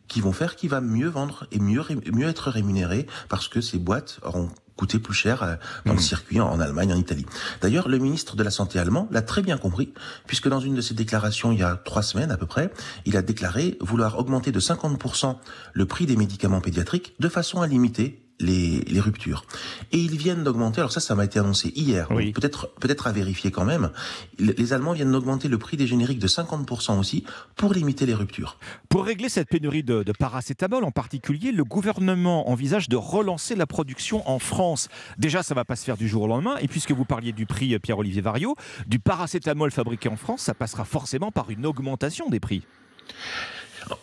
qui 0.08 0.22
vont 0.22 0.34
faire 0.34 0.56
qu'il 0.56 0.70
va 0.70 0.82
mieux 0.82 1.08
vendre 1.08 1.48
et 1.52 1.60
mieux, 1.60 1.84
mieux 2.12 2.28
être 2.28 2.50
rémunéré 2.50 3.08
parce 3.30 3.48
que 3.48 3.62
ces 3.62 3.80
boîtes 3.80 4.20
auront 4.24 4.50
coûté 4.76 5.00
plus 5.00 5.14
cher 5.14 5.44
euh, 5.44 5.56
dans 5.86 5.94
le 5.94 6.00
circuit 6.00 6.40
en, 6.40 6.50
en 6.50 6.60
Allemagne, 6.60 6.94
en 6.94 6.98
Italie. 6.98 7.26
D'ailleurs, 7.62 7.88
le 7.88 7.98
ministre 7.98 8.36
de 8.36 8.44
la 8.44 8.52
Santé 8.52 8.80
allemand 8.80 9.08
l'a 9.12 9.22
très 9.22 9.42
bien 9.42 9.58
compris, 9.58 9.94
puisque 10.28 10.50
dans 10.50 10.60
une 10.60 10.76
de 10.76 10.82
ses 10.82 10.94
déclarations 10.94 11.52
il 11.52 11.60
y 11.60 11.64
a 11.64 11.76
trois 11.76 12.02
semaines 12.04 12.32
à 12.32 12.38
peu 12.38 12.46
près, 12.46 12.72
il 13.06 13.18
a 13.18 13.22
déclaré 13.22 13.78
vouloir 13.82 14.20
augmenter 14.20 14.52
de 14.52 14.60
50% 14.60 15.38
le 15.74 15.86
prix 15.86 16.06
des 16.06 16.16
médicaments 16.16 16.62
pédiatriques 16.62 17.16
de 17.20 17.30
façon 17.30 17.62
à 17.62 17.68
limiter 17.68 18.25
les, 18.40 18.82
les 18.82 19.00
ruptures. 19.00 19.46
Et 19.92 19.98
ils 19.98 20.18
viennent 20.18 20.44
d'augmenter, 20.44 20.80
alors 20.82 20.92
ça, 20.92 21.00
ça 21.00 21.16
m'a 21.16 21.26
été 21.26 21.40
annoncé 21.40 21.72
hier, 21.76 22.08
peut-être 22.08 22.74
peut-être 22.80 23.08
à 23.08 23.12
vérifier 23.12 23.52
quand 23.52 23.66
même, 23.66 23.92
les 24.40 24.74
Allemands 24.74 24.94
viennent 24.94 25.12
d'augmenter 25.12 25.48
le 25.48 25.58
prix 25.58 25.78
des 25.78 25.88
génériques 25.88 26.20
de 26.20 26.28
50% 26.28 27.00
aussi 27.00 27.24
pour 27.56 27.74
limiter 27.74 28.06
les 28.06 28.14
ruptures. 28.14 28.58
Pour 28.90 29.06
régler 29.06 29.30
cette 29.30 29.50
pénurie 29.50 29.84
de, 29.84 30.04
de 30.04 30.12
paracétamol 30.12 30.84
en 30.84 30.92
particulier, 30.92 31.52
le 31.52 31.64
gouvernement 31.64 32.50
envisage 32.50 32.90
de 32.90 32.96
relancer 32.96 33.56
la 33.56 33.66
production 33.66 34.28
en 34.30 34.40
France. 34.40 34.90
Déjà, 35.18 35.44
ça 35.44 35.54
va 35.54 35.66
pas 35.66 35.76
se 35.76 35.86
faire 35.86 35.98
du 35.98 36.08
jour 36.08 36.24
au 36.24 36.28
lendemain. 36.28 36.58
Et 36.62 36.68
puisque 36.68 36.92
vous 36.92 37.06
parliez 37.06 37.32
du 37.32 37.46
prix, 37.46 37.74
euh, 37.74 37.80
Pierre-Olivier 37.80 38.22
Vario, 38.22 38.56
du 38.88 39.00
paracétamol 39.00 39.72
fabriqué 39.72 40.10
en 40.10 40.16
France, 40.16 40.42
ça 40.42 40.54
passera 40.54 40.86
forcément 40.86 41.32
par 41.32 41.50
une 41.50 41.66
augmentation 41.66 42.30
des 42.30 42.40
prix. 42.40 42.64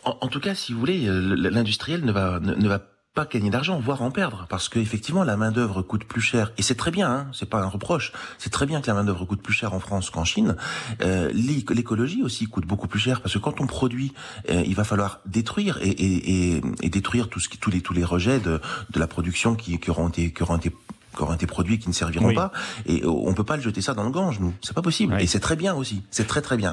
En, 0.04 0.18
en 0.20 0.28
tout 0.28 0.40
cas, 0.40 0.54
si 0.54 0.72
vous 0.72 0.78
voulez, 0.78 1.08
euh, 1.08 1.34
l'industriel 1.50 2.04
ne 2.04 2.12
va, 2.12 2.38
ne, 2.40 2.54
ne 2.54 2.68
va 2.68 2.91
pas 3.14 3.26
gagner 3.26 3.50
d'argent, 3.50 3.78
voire 3.78 4.00
en 4.00 4.10
perdre, 4.10 4.46
parce 4.48 4.70
que 4.70 4.78
effectivement 4.78 5.22
la 5.22 5.36
main 5.36 5.52
d'œuvre 5.52 5.82
coûte 5.82 6.04
plus 6.04 6.22
cher, 6.22 6.50
et 6.56 6.62
c'est 6.62 6.74
très 6.76 6.90
bien, 6.90 7.10
hein, 7.10 7.26
c'est 7.34 7.48
pas 7.48 7.60
un 7.60 7.66
reproche, 7.66 8.12
c'est 8.38 8.48
très 8.50 8.64
bien 8.64 8.80
que 8.80 8.86
la 8.86 8.94
main 8.94 9.04
d'œuvre 9.04 9.26
coûte 9.26 9.42
plus 9.42 9.52
cher 9.52 9.74
en 9.74 9.80
France 9.80 10.08
qu'en 10.08 10.24
Chine. 10.24 10.56
Euh, 11.02 11.30
l'éco- 11.34 11.74
L'écologie 11.74 12.22
aussi 12.22 12.46
coûte 12.46 12.64
beaucoup 12.66 12.88
plus 12.88 13.00
cher, 13.00 13.20
parce 13.20 13.34
que 13.34 13.38
quand 13.38 13.60
on 13.60 13.66
produit, 13.66 14.14
euh, 14.50 14.62
il 14.66 14.74
va 14.74 14.84
falloir 14.84 15.20
détruire 15.26 15.78
et, 15.82 15.88
et, 15.90 16.54
et, 16.56 16.62
et 16.80 16.88
détruire 16.88 17.28
tout 17.28 17.38
ce 17.40 17.48
qui, 17.50 17.58
tous 17.58 17.70
les 17.70 17.80
tous 17.82 17.92
les 17.92 18.04
rejets 18.04 18.40
de, 18.40 18.60
de 18.90 18.98
la 18.98 19.06
production 19.06 19.54
qui, 19.56 19.78
qui 19.78 19.90
auront 19.90 20.08
été 20.08 20.32
qui 20.32 20.42
auront 20.42 20.56
été 20.56 20.70
qui 20.70 21.20
auront 21.22 21.34
été 21.34 21.46
produits 21.46 21.78
qui 21.78 21.88
ne 21.88 21.92
serviront 21.94 22.28
Oui. 22.28 22.34
pas. 22.34 22.52
Et 22.86 23.02
euh, 23.02 23.08
on 23.10 23.34
peut 23.34 23.44
pas 23.44 23.56
le 23.56 23.62
jeter 23.62 23.82
ça 23.82 23.92
dans 23.92 24.04
le 24.04 24.10
Gange, 24.10 24.40
nous. 24.40 24.54
C'est 24.62 24.72
pas 24.74 24.80
possible. 24.80 25.14
Et 25.20 25.26
c'est 25.26 25.40
très 25.40 25.56
bien 25.56 25.74
aussi. 25.74 26.02
C'est 26.10 26.26
très 26.26 26.40
très 26.40 26.56
bien. 26.56 26.72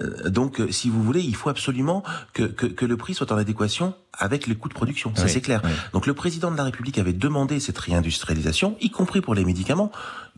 Euh, 0.00 0.30
donc, 0.30 0.60
euh, 0.60 0.70
si 0.72 0.88
vous 0.88 1.02
voulez, 1.02 1.20
il 1.20 1.36
faut 1.36 1.50
absolument 1.50 2.02
que, 2.32 2.44
que, 2.44 2.64
que 2.64 2.86
le 2.86 2.96
prix 2.96 3.12
soit 3.12 3.30
en 3.30 3.36
adéquation 3.36 3.94
avec 4.18 4.46
les 4.46 4.54
coûts 4.54 4.68
de 4.68 4.74
production. 4.74 5.12
Ça, 5.14 5.24
Oui. 5.24 5.30
c'est 5.30 5.40
clair. 5.40 5.62
Donc, 5.92 6.06
le 6.06 6.14
président 6.14 6.50
de 6.50 6.56
la 6.56 6.64
République 6.64 6.98
avait 6.98 7.12
demandé 7.12 7.60
cette 7.60 7.78
réindustrialisation, 7.78 8.76
y 8.80 8.90
compris 8.90 9.20
pour 9.20 9.34
les 9.34 9.44
médicaments. 9.44 9.90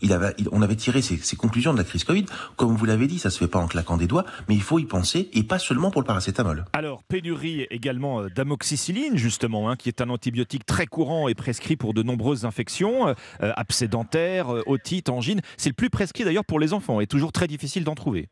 Il 0.02 0.12
avait, 0.12 0.34
il- 0.38 0.48
on 0.52 0.60
avait 0.62 0.76
tiré 0.76 1.00
ses, 1.02 1.16
ses 1.16 1.36
conclusions 1.36 1.72
de 1.72 1.78
la 1.78 1.84
crise 1.84 2.04
Covid. 2.04 2.26
Comme 2.56 2.76
vous 2.76 2.84
l'avez 2.84 3.06
dit, 3.06 3.18
ça 3.18 3.30
se 3.30 3.38
fait 3.38 3.48
pas 3.48 3.58
en 3.58 3.66
claquant 3.66 3.96
des 3.96 4.06
doigts, 4.06 4.24
mais 4.48 4.54
il 4.54 4.62
faut 4.62 4.78
y 4.78 4.84
penser, 4.84 5.30
et 5.32 5.42
pas 5.42 5.58
seulement 5.58 5.90
pour 5.90 6.00
le 6.02 6.06
paracétamol. 6.06 6.64
Alors, 6.74 7.02
pénurie 7.04 7.66
également 7.70 8.20
euh, 8.22 8.28
d'amoxicilline, 8.28 9.16
justement, 9.16 9.70
hein, 9.70 9.76
qui 9.76 9.88
est 9.88 10.00
un 10.00 10.10
antibiotique 10.10 10.66
très 10.66 10.86
courant 10.86 11.28
et 11.28 11.34
prescrit 11.34 11.76
pour 11.76 11.94
de 11.94 12.02
nombreuses 12.02 12.44
infections, 12.44 13.08
euh, 13.08 13.14
euh, 13.42 13.52
abcès 13.56 13.88
dentaires, 13.88 14.54
euh, 14.54 14.62
otite, 14.66 15.08
angine. 15.08 15.40
C'est 15.56 15.70
le 15.70 15.74
plus 15.74 15.90
prescrit 15.90 16.24
d'ailleurs 16.24 16.44
pour 16.44 16.60
les 16.60 16.72
enfants 16.72 17.00
et 17.00 17.06
toujours 17.06 17.32
très 17.32 17.46
difficile 17.46 17.84
d'en 17.84 17.94
trouver. 17.94 18.28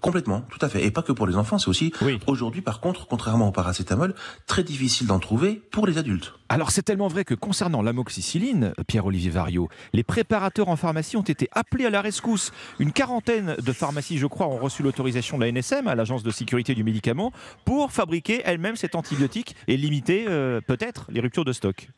Complètement, 0.00 0.42
tout 0.42 0.58
à 0.60 0.68
fait. 0.68 0.84
Et 0.84 0.90
pas 0.90 1.02
que 1.02 1.12
pour 1.12 1.26
les 1.26 1.36
enfants, 1.36 1.58
c'est 1.58 1.68
aussi 1.68 1.92
aujourd'hui, 2.26 2.60
par 2.60 2.80
contre, 2.80 3.06
contrairement 3.06 3.48
au 3.48 3.52
paracétamol, 3.52 4.14
très 4.46 4.62
difficile 4.62 5.06
d'en 5.06 5.18
trouver 5.18 5.62
pour 5.70 5.86
les 5.86 5.98
adultes. 5.98 6.34
Alors 6.48 6.70
c'est 6.70 6.82
tellement 6.82 7.08
vrai 7.08 7.24
que 7.24 7.34
concernant 7.34 7.82
l'amoxicilline, 7.82 8.72
Pierre-Olivier 8.86 9.30
Vario, 9.30 9.68
les 9.92 10.04
préparateurs 10.04 10.68
en 10.68 10.76
pharmacie 10.76 11.16
ont 11.16 11.22
été 11.22 11.48
appelés 11.52 11.86
à 11.86 11.90
la 11.90 12.00
rescousse. 12.00 12.52
Une 12.78 12.92
quarantaine 12.92 13.56
de 13.56 13.72
pharmacies, 13.72 14.18
je 14.18 14.26
crois, 14.26 14.46
ont 14.46 14.58
reçu 14.58 14.82
l'autorisation 14.82 15.38
de 15.38 15.44
la 15.44 15.52
NSM, 15.52 15.88
à 15.88 15.94
l'Agence 15.94 16.22
de 16.22 16.30
sécurité 16.30 16.74
du 16.74 16.84
médicament, 16.84 17.32
pour 17.64 17.90
fabriquer 17.90 18.42
elles-mêmes 18.44 18.76
cet 18.76 18.94
antibiotique 18.94 19.56
et 19.66 19.76
limiter 19.76 20.26
euh, 20.28 20.60
peut-être 20.60 21.06
les 21.10 21.20
ruptures 21.20 21.44
de 21.44 21.52
stock. 21.52 21.88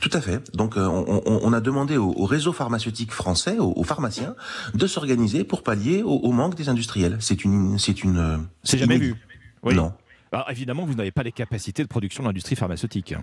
Tout 0.00 0.10
à 0.12 0.20
fait. 0.20 0.54
Donc, 0.56 0.76
euh, 0.76 0.86
on, 0.86 1.22
on- 1.26 1.40
on 1.42 1.52
a 1.52 1.60
demandé 1.60 1.96
au, 1.96 2.10
au 2.12 2.24
réseau 2.26 2.52
pharmaceutique 2.52 3.12
français, 3.12 3.58
aux, 3.58 3.72
aux 3.74 3.84
pharmaciens, 3.84 4.34
de 4.74 4.86
s'organiser 4.86 5.44
pour 5.44 5.62
pallier 5.62 6.02
au, 6.02 6.10
au 6.16 6.32
manque 6.32 6.54
des 6.54 6.68
industriels. 6.68 7.16
C'est 7.20 7.44
une, 7.44 7.78
c'est 7.78 8.02
une. 8.04 8.18
euh, 8.18 8.36
C'est 8.62 8.78
jamais 8.78 8.98
vu. 8.98 9.14
Oui. 9.62 9.74
Non. 9.74 9.92
Alors, 10.32 10.50
évidemment, 10.50 10.84
vous 10.84 10.94
n'avez 10.94 11.12
pas 11.12 11.22
les 11.22 11.32
capacités 11.32 11.82
de 11.82 11.88
production 11.88 12.22
de 12.22 12.28
l'industrie 12.28 12.56
pharmaceutique. 12.56 13.14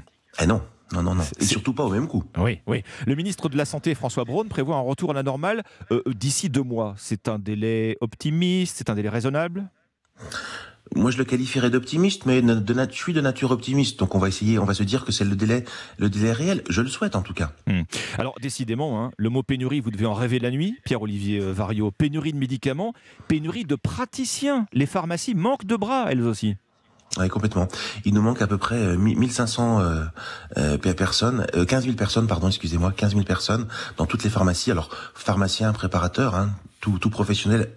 Eh 0.41 0.45
non, 0.47 0.61
non, 0.93 1.03
non, 1.03 1.13
non. 1.15 1.23
Et 1.39 1.43
surtout 1.45 1.73
pas 1.73 1.83
au 1.83 1.89
même 1.89 2.07
coût. 2.07 2.23
Oui, 2.37 2.59
oui. 2.67 2.83
Le 3.05 3.15
ministre 3.15 3.49
de 3.49 3.57
la 3.57 3.65
Santé, 3.65 3.93
François 3.95 4.23
Braun, 4.23 4.47
prévoit 4.47 4.77
un 4.77 4.81
retour 4.81 5.11
à 5.11 5.13
la 5.13 5.23
normale 5.23 5.63
euh, 5.91 6.01
d'ici 6.07 6.49
deux 6.49 6.63
mois. 6.63 6.95
C'est 6.97 7.27
un 7.27 7.37
délai 7.37 7.97
optimiste, 8.01 8.77
c'est 8.77 8.89
un 8.89 8.95
délai 8.95 9.09
raisonnable? 9.09 9.69
Moi, 10.95 11.09
je 11.11 11.17
le 11.17 11.23
qualifierais 11.23 11.69
d'optimiste, 11.69 12.25
mais 12.25 12.41
de, 12.41 12.53
de 12.55 12.73
nat- 12.73 12.89
je 12.91 12.95
suis 12.97 13.13
de 13.13 13.21
nature 13.21 13.51
optimiste. 13.51 13.97
Donc, 13.99 14.13
on 14.13 14.19
va 14.19 14.27
essayer, 14.27 14.59
on 14.59 14.65
va 14.65 14.73
se 14.73 14.83
dire 14.83 15.05
que 15.05 15.11
c'est 15.11 15.23
le 15.23 15.35
délai, 15.35 15.63
le 15.97 16.09
délai 16.09 16.33
réel. 16.33 16.63
Je 16.69 16.81
le 16.81 16.89
souhaite, 16.89 17.15
en 17.15 17.21
tout 17.21 17.33
cas. 17.33 17.51
Hmm. 17.67 17.83
Alors, 18.17 18.35
décidément, 18.41 19.01
hein, 19.03 19.11
le 19.17 19.29
mot 19.29 19.41
pénurie, 19.41 19.79
vous 19.79 19.91
devez 19.91 20.05
en 20.05 20.13
rêver 20.13 20.39
la 20.39 20.51
nuit, 20.51 20.75
Pierre-Olivier 20.83 21.39
euh, 21.39 21.53
Vario. 21.53 21.91
Pénurie 21.91 22.33
de 22.33 22.37
médicaments, 22.37 22.93
pénurie 23.29 23.63
de 23.63 23.75
praticiens. 23.75 24.65
Les 24.73 24.85
pharmacies 24.85 25.33
manquent 25.35 25.65
de 25.65 25.77
bras, 25.77 26.07
elles 26.09 26.21
aussi. 26.21 26.55
Oui, 27.17 27.27
complètement. 27.29 27.67
Il 28.05 28.13
nous 28.13 28.21
manque 28.21 28.41
à 28.41 28.47
peu 28.47 28.57
près 28.57 28.75
euh, 28.77 28.97
1500 28.97 29.79
euh, 29.81 30.03
euh, 30.57 30.77
personnes, 30.77 31.45
euh, 31.55 31.65
15 31.65 31.83
000 31.85 31.95
personnes, 31.95 32.27
pardon, 32.27 32.47
excusez-moi, 32.47 32.93
15 32.95 33.11
000 33.13 33.23
personnes 33.23 33.67
dans 33.97 34.05
toutes 34.05 34.23
les 34.23 34.29
pharmacies. 34.29 34.71
Alors, 34.71 34.89
pharmaciens, 35.13 35.73
préparateurs, 35.73 36.35
hein, 36.35 36.51
tout, 36.81 36.97
tout 36.99 37.09
professionnel 37.09 37.69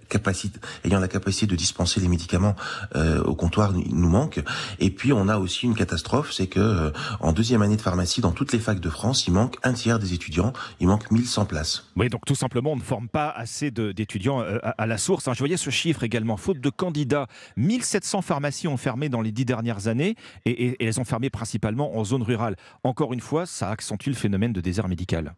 ayant 0.85 0.99
la 1.01 1.09
capacité 1.09 1.47
de 1.47 1.55
dispenser 1.57 2.01
les 2.01 2.09
médicaments 2.09 2.57
euh, 2.97 3.23
au 3.23 3.35
comptoir, 3.35 3.73
nous 3.73 4.09
manque. 4.09 4.41
Et 4.81 4.91
puis, 4.91 5.13
on 5.13 5.29
a 5.29 5.39
aussi 5.39 5.67
une 5.67 5.75
catastrophe, 5.75 6.33
c'est 6.33 6.47
que 6.47 6.59
euh, 6.61 6.91
en 7.21 7.33
deuxième 7.33 7.63
année 7.63 7.77
de 7.77 7.83
pharmacie, 7.83 8.21
dans 8.21 8.33
toutes 8.33 8.53
les 8.53 8.59
facs 8.59 8.81
de 8.81 8.89
France, 8.91 9.27
il 9.27 9.33
manque 9.33 9.57
un 9.63 9.73
tiers 9.75 9.99
des 9.99 10.15
étudiants. 10.15 10.53
Il 10.81 10.87
manque 10.89 11.11
1100 11.11 11.45
places. 11.45 11.87
Oui, 11.97 12.09
donc 12.09 12.23
tout 12.27 12.35
simplement, 12.35 12.73
on 12.73 12.77
ne 12.77 12.81
forme 12.83 13.09
pas 13.09 13.29
assez 13.29 13.71
d'étudiants 13.71 14.41
euh, 14.41 14.59
à, 14.63 14.71
à 14.71 14.87
la 14.87 14.99
source. 14.99 15.29
hein. 15.29 15.33
Je 15.35 15.39
voyais 15.41 15.57
ce 15.57 15.71
chiffre 15.71 16.03
également, 16.03 16.37
faute 16.37 16.61
de 16.61 16.71
candidats. 16.71 17.27
1700 17.57 18.23
pharmacies 18.23 18.69
ont 18.69 18.77
fermé 18.77 19.09
dans 19.09 19.21
les 19.21 19.33
dix 19.33 19.45
dernières 19.45 19.87
années 19.89 20.17
et, 20.47 20.51
et- 20.51 20.83
et 20.83 20.87
elles 20.87 21.01
ont 21.01 21.05
fermé 21.05 21.29
principalement 21.31 21.97
en 21.99 22.05
zone 22.05 22.23
rurale. 22.23 22.57
Encore 22.85 23.13
une 23.13 23.21
fois, 23.21 23.45
ça 23.47 23.69
accentue 23.69 24.09
le 24.09 24.15
phénomène 24.15 24.53
de 24.53 24.61
désert 24.61 24.89
médical. 24.89 25.35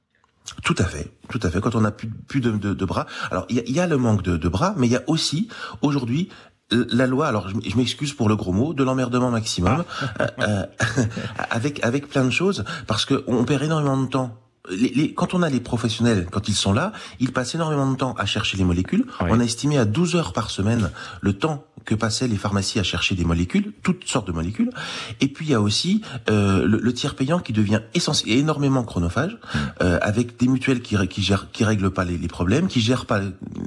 Tout 0.64 0.74
à 0.78 0.84
fait, 0.84 1.12
tout 1.28 1.40
à 1.42 1.50
fait. 1.50 1.60
Quand 1.60 1.74
on 1.74 1.80
n'a 1.80 1.90
plus, 1.90 2.08
plus 2.08 2.40
de, 2.40 2.50
de- 2.52 2.74
de 2.74 2.84
bras, 2.84 3.06
alors 3.30 3.46
il 3.48 3.56
y, 3.56 3.60
a- 3.60 3.62
il 3.66 3.72
y 3.74 3.80
a 3.80 3.86
le 3.86 3.96
manque 3.98 4.22
de, 4.22 4.36
de 4.36 4.48
bras, 4.48 4.74
mais 4.76 4.86
il 4.86 4.92
y 4.92 4.96
a 4.96 5.02
aussi 5.06 5.48
aujourd'hui 5.82 6.28
la 6.70 7.06
loi. 7.06 7.26
Alors 7.28 7.48
je, 7.48 7.76
m'excuse 7.76 8.12
pour 8.12 8.28
le 8.28 8.36
gros 8.36 8.52
mot, 8.52 8.74
de 8.74 8.82
l'emmerdement 8.82 9.30
maximum, 9.30 9.84
euh, 10.20 10.26
euh, 10.40 10.66
avec 11.50 11.84
avec 11.84 12.08
plein 12.08 12.24
de 12.24 12.30
choses, 12.30 12.64
parce 12.86 13.04
que 13.04 13.22
on 13.26 13.44
perd 13.44 13.62
énormément 13.62 14.00
de 14.02 14.08
temps. 14.08 14.36
Les, 14.70 14.88
les- 14.94 15.14
quand 15.14 15.34
on 15.34 15.42
a 15.42 15.48
les 15.50 15.60
professionnels, 15.60 16.26
quand 16.30 16.48
ils 16.48 16.54
sont 16.54 16.72
là, 16.72 16.92
ils 17.20 17.32
passent 17.32 17.54
énormément 17.54 17.90
de 17.90 17.96
temps 17.96 18.14
à 18.18 18.26
chercher 18.26 18.56
les 18.56 18.64
molécules. 18.64 19.04
On 19.20 19.40
a 19.40 19.44
estimé 19.44 19.78
à 19.78 19.84
12 19.84 20.16
heures 20.16 20.32
par 20.32 20.50
semaine 20.50 20.90
le 21.20 21.32
temps 21.32 21.64
que 21.84 21.94
passaient 21.94 22.26
les 22.26 22.36
pharmacies 22.36 22.80
à 22.80 22.82
chercher 22.82 23.14
des 23.14 23.24
molécules, 23.24 23.72
toutes 23.84 24.08
sortes 24.08 24.26
de 24.26 24.32
molécules. 24.32 24.70
Et 25.20 25.28
puis 25.28 25.46
il 25.46 25.50
y 25.50 25.54
a 25.54 25.60
aussi 25.60 26.00
euh, 26.30 26.66
le, 26.66 26.78
le 26.78 26.92
tiers 26.92 27.14
payant 27.14 27.38
qui 27.38 27.52
devient 27.52 27.80
essentiel, 27.94 28.36
et 28.36 28.38
énormément 28.40 28.82
chronophage, 28.82 29.38
euh, 29.82 29.98
avec 30.02 30.36
des 30.36 30.48
mutuelles 30.48 30.82
qui, 30.82 30.96
qui 31.06 31.22
gèrent, 31.22 31.48
qui 31.52 31.62
règlent 31.64 31.90
pas 31.92 32.04
les, 32.04 32.18
les 32.18 32.26
problèmes, 32.28 32.66
qui 32.66 32.80
gèrent 32.80 33.06
pas 33.06 33.20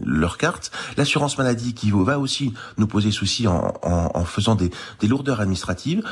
leurs 0.03 0.37
cartes, 0.37 0.69
l'assurance 0.97 1.37
maladie 1.37 1.73
qui 1.73 1.91
va 1.91 2.19
aussi 2.19 2.53
nous 2.77 2.87
poser 2.87 3.11
souci 3.11 3.47
en, 3.47 3.73
en, 3.83 4.11
en 4.13 4.25
faisant 4.25 4.55
des, 4.55 4.69
des 4.99 5.07
lourdeurs 5.07 5.39
administratives. 5.39 6.03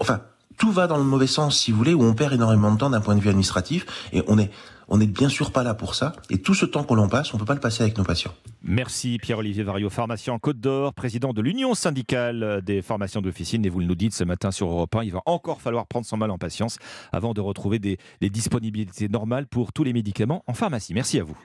Enfin, 0.00 0.20
tout 0.56 0.72
va 0.72 0.86
dans 0.86 0.98
le 0.98 1.04
mauvais 1.04 1.26
sens, 1.26 1.58
si 1.58 1.70
vous 1.70 1.78
voulez, 1.78 1.94
où 1.94 2.02
on 2.02 2.14
perd 2.14 2.32
énormément 2.32 2.72
de 2.72 2.78
temps 2.78 2.90
d'un 2.90 3.00
point 3.00 3.14
de 3.14 3.20
vue 3.20 3.28
administratif, 3.28 3.86
et 4.12 4.22
on 4.28 4.38
est 4.38 4.50
on 4.88 4.98
n'est 4.98 5.06
bien 5.06 5.28
sûr 5.28 5.50
pas 5.50 5.62
là 5.62 5.74
pour 5.74 5.94
ça. 5.94 6.12
Et 6.30 6.38
tout 6.38 6.54
ce 6.54 6.64
temps 6.64 6.84
qu'on 6.84 6.98
en 6.98 7.08
passe, 7.08 7.34
on 7.34 7.38
peut 7.38 7.44
pas 7.44 7.54
le 7.54 7.60
passer 7.60 7.82
avec 7.82 7.98
nos 7.98 8.04
patients. 8.04 8.32
Merci 8.62 9.18
Pierre-Olivier 9.20 9.64
Vario, 9.64 9.90
pharmacien 9.90 10.32
en 10.32 10.38
Côte 10.38 10.60
d'Or, 10.60 10.94
président 10.94 11.32
de 11.32 11.42
l'Union 11.42 11.74
syndicale 11.74 12.62
des 12.62 12.82
pharmaciens 12.82 13.20
d'officine. 13.20 13.64
Et 13.66 13.68
vous 13.68 13.82
nous 13.82 13.94
dites 13.94 14.14
ce 14.14 14.24
matin 14.24 14.50
sur 14.50 14.68
Europe 14.68 14.94
1, 14.94 15.02
il 15.04 15.12
va 15.12 15.22
encore 15.26 15.60
falloir 15.60 15.86
prendre 15.86 16.06
son 16.06 16.16
mal 16.16 16.30
en 16.30 16.38
patience 16.38 16.78
avant 17.12 17.34
de 17.34 17.40
retrouver 17.40 17.78
des, 17.78 17.98
des 18.20 18.30
disponibilités 18.30 19.08
normales 19.08 19.46
pour 19.46 19.72
tous 19.72 19.84
les 19.84 19.92
médicaments 19.92 20.44
en 20.46 20.54
pharmacie. 20.54 20.94
Merci 20.94 21.18
à 21.18 21.24
vous. 21.24 21.36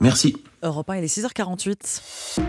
Merci. 0.00 0.36
Europe 0.62 0.88
1, 0.88 0.96
il 0.96 1.04
est 1.04 1.18
6h48. 1.18 2.40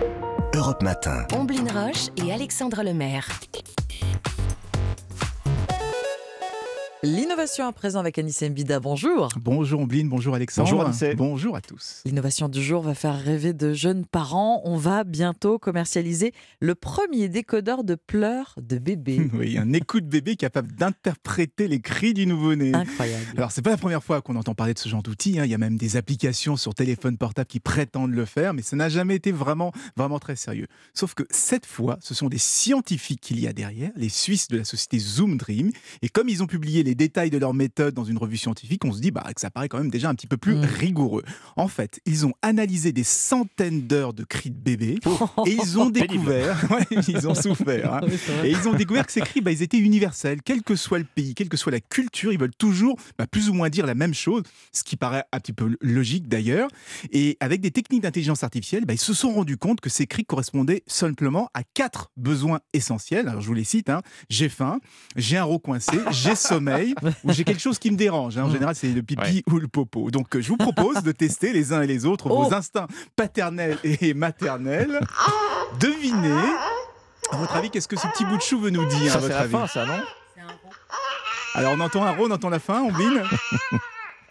Europe 0.55 0.81
Matin. 0.81 1.25
Omblin 1.33 1.65
Roche 1.73 2.07
et 2.17 2.31
Alexandre 2.31 2.83
Lemaire. 2.83 3.27
L'innovation 7.05 7.67
à 7.67 7.73
présent 7.73 7.99
avec 7.99 8.17
Anissé 8.17 8.49
Mbida. 8.49 8.79
Bonjour. 8.79 9.27
Bonjour 9.41 9.81
Ombline, 9.81 10.07
bonjour 10.07 10.35
Alexandre. 10.35 10.69
Bonjour, 10.69 10.85
Anissé. 10.85 11.15
Bonjour 11.15 11.53
à 11.57 11.59
tous. 11.59 12.01
L'innovation 12.05 12.47
du 12.47 12.63
jour 12.63 12.81
va 12.81 12.95
faire 12.95 13.19
rêver 13.19 13.51
de 13.51 13.73
jeunes 13.73 14.05
parents. 14.05 14.61
On 14.63 14.77
va 14.77 15.03
bientôt 15.03 15.59
commercialiser 15.59 16.31
le 16.61 16.75
premier 16.75 17.27
décodeur 17.27 17.83
de 17.83 17.95
pleurs 17.95 18.55
de 18.61 18.77
bébé. 18.77 19.19
Oui, 19.33 19.57
un 19.57 19.73
écoute 19.73 20.05
bébé 20.07 20.37
capable 20.37 20.71
d'interpréter 20.71 21.67
les 21.67 21.81
cris 21.81 22.13
du 22.13 22.25
nouveau-né. 22.25 22.73
Incroyable. 22.73 23.25
Alors, 23.35 23.51
c'est 23.51 23.61
pas 23.61 23.71
la 23.71 23.77
première 23.77 24.01
fois 24.03 24.21
qu'on 24.21 24.37
entend 24.37 24.55
parler 24.55 24.73
de 24.73 24.79
ce 24.79 24.87
genre 24.87 25.03
d'outil. 25.03 25.39
hein. 25.39 25.43
Il 25.45 25.51
y 25.51 25.55
a 25.55 25.57
même 25.57 25.75
des 25.77 25.97
applications 25.97 26.55
sur 26.55 26.73
téléphone 26.73 27.17
portable 27.17 27.47
qui 27.47 27.59
prétendent 27.59 28.13
le 28.13 28.23
faire, 28.23 28.53
mais 28.53 28.61
ça 28.61 28.77
n'a 28.77 28.87
jamais 28.87 29.15
été 29.15 29.33
vraiment, 29.33 29.73
vraiment 29.97 30.19
très 30.19 30.37
sérieux. 30.37 30.67
Sauf 30.93 31.15
que 31.15 31.23
cette 31.31 31.65
fois, 31.65 31.97
ce 31.99 32.13
sont 32.13 32.29
des 32.29 32.37
scientifiques 32.37 33.19
qu'il 33.19 33.41
y 33.41 33.47
a 33.47 33.51
derrière, 33.51 33.91
les 33.97 34.07
Suisses 34.09 34.47
de 34.47 34.57
la 34.57 34.63
société 34.63 34.99
Zoom 34.99 35.35
Dream. 35.37 35.71
Et 36.01 36.07
comme 36.07 36.29
ils 36.29 36.41
ont 36.41 36.47
publié 36.47 36.83
les 36.83 36.92
détails 36.95 37.29
de 37.29 37.37
leur 37.37 37.53
méthode 37.53 37.93
dans 37.93 38.03
une 38.03 38.17
revue 38.17 38.37
scientifique, 38.37 38.85
on 38.85 38.91
se 38.91 38.99
dit 38.99 39.11
bah, 39.11 39.23
que 39.33 39.41
ça 39.41 39.49
paraît 39.49 39.69
quand 39.69 39.77
même 39.77 39.91
déjà 39.91 40.09
un 40.09 40.15
petit 40.15 40.27
peu 40.27 40.37
plus 40.37 40.55
rigoureux. 40.55 41.23
En 41.55 41.67
fait, 41.67 41.99
ils 42.05 42.25
ont 42.25 42.33
analysé 42.41 42.91
des 42.91 43.03
centaines 43.03 43.81
d'heures 43.81 44.13
de 44.13 44.23
cris 44.23 44.49
de 44.49 44.57
bébé 44.57 44.99
et 45.45 45.51
ils 45.51 45.79
ont 45.79 45.89
découvert, 45.89 46.63
Ouais, 46.71 46.85
ils 47.07 47.27
ont 47.27 47.35
souffert, 47.35 47.95
hein. 47.95 48.01
Et 48.43 48.51
ils 48.51 48.67
ont 48.67 48.73
découvert 48.73 49.05
que 49.05 49.11
ces 49.11 49.21
cris, 49.21 49.41
bah, 49.41 49.51
ils 49.51 49.61
étaient 49.61 49.77
universels, 49.77 50.41
quel 50.43 50.63
que 50.63 50.75
soit 50.75 50.99
le 50.99 51.05
pays, 51.05 51.33
quelle 51.33 51.49
que 51.49 51.57
soit 51.57 51.71
la 51.71 51.79
culture, 51.79 52.31
ils 52.31 52.39
veulent 52.39 52.55
toujours 52.55 52.97
bah, 53.17 53.27
plus 53.27 53.49
ou 53.49 53.53
moins 53.53 53.69
dire 53.69 53.85
la 53.85 53.95
même 53.95 54.13
chose, 54.13 54.43
ce 54.71 54.83
qui 54.83 54.95
paraît 54.95 55.23
un 55.31 55.39
petit 55.39 55.53
peu 55.53 55.75
logique 55.81 56.27
d'ailleurs. 56.27 56.69
Et 57.11 57.37
avec 57.39 57.61
des 57.61 57.71
techniques 57.71 58.01
d'intelligence 58.01 58.43
artificielle, 58.43 58.85
bah, 58.85 58.93
ils 58.93 58.99
se 58.99 59.13
sont 59.13 59.31
rendus 59.31 59.57
compte 59.57 59.81
que 59.81 59.89
ces 59.89 60.07
cris 60.07 60.25
correspondaient 60.25 60.83
simplement 60.87 61.49
à 61.53 61.63
quatre 61.63 62.11
besoins 62.17 62.59
essentiels. 62.73 63.27
Alors 63.27 63.41
je 63.41 63.47
vous 63.47 63.53
les 63.53 63.63
cite 63.63 63.89
hein. 63.89 64.01
j'ai 64.29 64.49
faim, 64.49 64.79
j'ai 65.15 65.37
un 65.37 65.43
rot 65.43 65.59
coincé, 65.59 65.97
j'ai 66.11 66.35
sommeil 66.35 66.82
ou 67.23 67.31
j'ai 67.31 67.43
quelque 67.43 67.61
chose 67.61 67.79
qui 67.79 67.91
me 67.91 67.95
dérange. 67.97 68.37
hein. 68.37 68.43
En 68.43 68.49
général, 68.51 68.75
c'est 68.75 68.87
le 68.89 69.01
pipi 69.03 69.43
ou 69.51 69.59
le 69.59 69.67
popo. 69.67 70.11
Donc 70.11 70.35
euh, 70.35 70.41
je 70.41 70.49
vous 70.49 70.57
propose 70.57 71.01
de 71.03 71.11
tester 71.11 71.53
les 71.53 71.71
uns 71.73 71.81
et 71.81 71.87
les 71.87 72.05
autres 72.05 72.27
Oh. 72.29 72.43
vos 72.43 72.53
instincts 72.53 72.87
paternels 73.15 73.77
et 73.83 74.13
maternels. 74.13 74.99
Devinez. 75.79 76.41
À 77.31 77.37
votre 77.37 77.55
avis, 77.55 77.69
qu'est-ce 77.69 77.87
que 77.87 77.95
ce 77.97 78.07
petit 78.07 78.25
bout 78.25 78.37
de 78.37 78.41
chou 78.41 78.59
veut 78.59 78.69
nous 78.69 78.85
dire 78.85 79.11
Ça, 79.11 79.17
à 79.17 79.21
c'est 79.21 79.27
votre 79.27 79.35
la 79.35 79.39
avis 79.41 79.51
fin, 79.51 79.67
ça, 79.67 79.85
non? 79.85 80.01
Alors 81.55 81.73
on 81.77 81.79
entend 81.81 82.03
un 82.03 82.11
rot, 82.11 82.25
on 82.27 82.31
entend 82.31 82.49
la 82.49 82.59
fin, 82.59 82.81
on 82.81 82.91
bine 82.91 83.21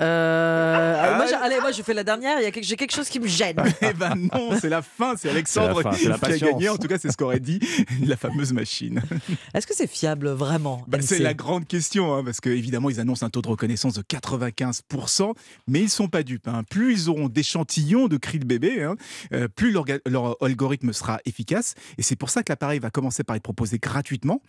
Euh, 0.02 0.96
Ah, 1.04 1.16
moi, 1.16 1.26
j'ai- 1.26 1.34
allez, 1.34 1.60
moi, 1.60 1.72
je 1.72 1.82
fais 1.82 1.94
la 1.94 2.04
dernière. 2.04 2.38
Il 2.40 2.44
y 2.44 2.46
a 2.46 2.50
quelque- 2.50 2.64
j'ai 2.64 2.76
quelque 2.76 2.94
chose 2.94 3.08
qui 3.08 3.20
me 3.20 3.26
gêne. 3.26 3.56
Eh 3.82 3.92
ben 3.92 4.14
non, 4.16 4.56
c'est 4.60 4.68
la 4.68 4.82
fin, 4.82 5.14
c'est 5.16 5.30
Alexandre 5.30 5.82
fin, 5.82 5.90
la 5.90 6.18
qui 6.18 6.32
a 6.32 6.38
gagné. 6.38 6.68
En 6.68 6.76
tout 6.76 6.88
cas, 6.88 6.98
c'est 6.98 7.10
ce 7.10 7.16
qu'aurait 7.16 7.40
dit 7.40 7.58
la 8.04 8.16
fameuse 8.16 8.52
machine. 8.52 9.02
Est-ce 9.54 9.66
que 9.66 9.74
c'est 9.74 9.86
fiable 9.86 10.28
vraiment 10.30 10.82
Bah, 10.88 10.98
c'est 11.00 11.18
la 11.18 11.34
grande 11.34 11.66
question, 11.66 12.14
hein, 12.14 12.22
parce 12.24 12.40
qu'évidemment, 12.40 12.90
ils 12.90 13.00
annoncent 13.00 13.24
un 13.26 13.30
taux 13.30 13.42
de 13.42 13.48
reconnaissance 13.48 13.94
de 13.94 14.02
95%, 14.02 15.34
mais 15.68 15.80
ils 15.80 15.90
sont 15.90 16.08
pas 16.08 16.22
dupes. 16.22 16.48
hein. 16.48 16.62
Plus 16.70 16.92
ils 16.92 17.08
auront 17.10 17.28
d'échantillons 17.28 18.08
de 18.08 18.16
cris 18.16 18.38
de 18.38 18.44
bébé, 18.44 18.82
hein, 18.82 18.96
euh, 19.32 19.48
plus 19.48 19.70
l'orga- 19.72 19.98
leur 20.06 20.36
algorithme 20.42 20.92
sera 20.92 21.20
efficace. 21.24 21.74
Et 21.98 22.02
c'est 22.02 22.16
pour 22.16 22.30
ça 22.30 22.42
que 22.42 22.50
l'appareil 22.52 22.78
va 22.78 22.90
commencer 22.90 23.24
par 23.24 23.36
être 23.36 23.42
proposé 23.42 23.78
gratuitement. 23.78 24.40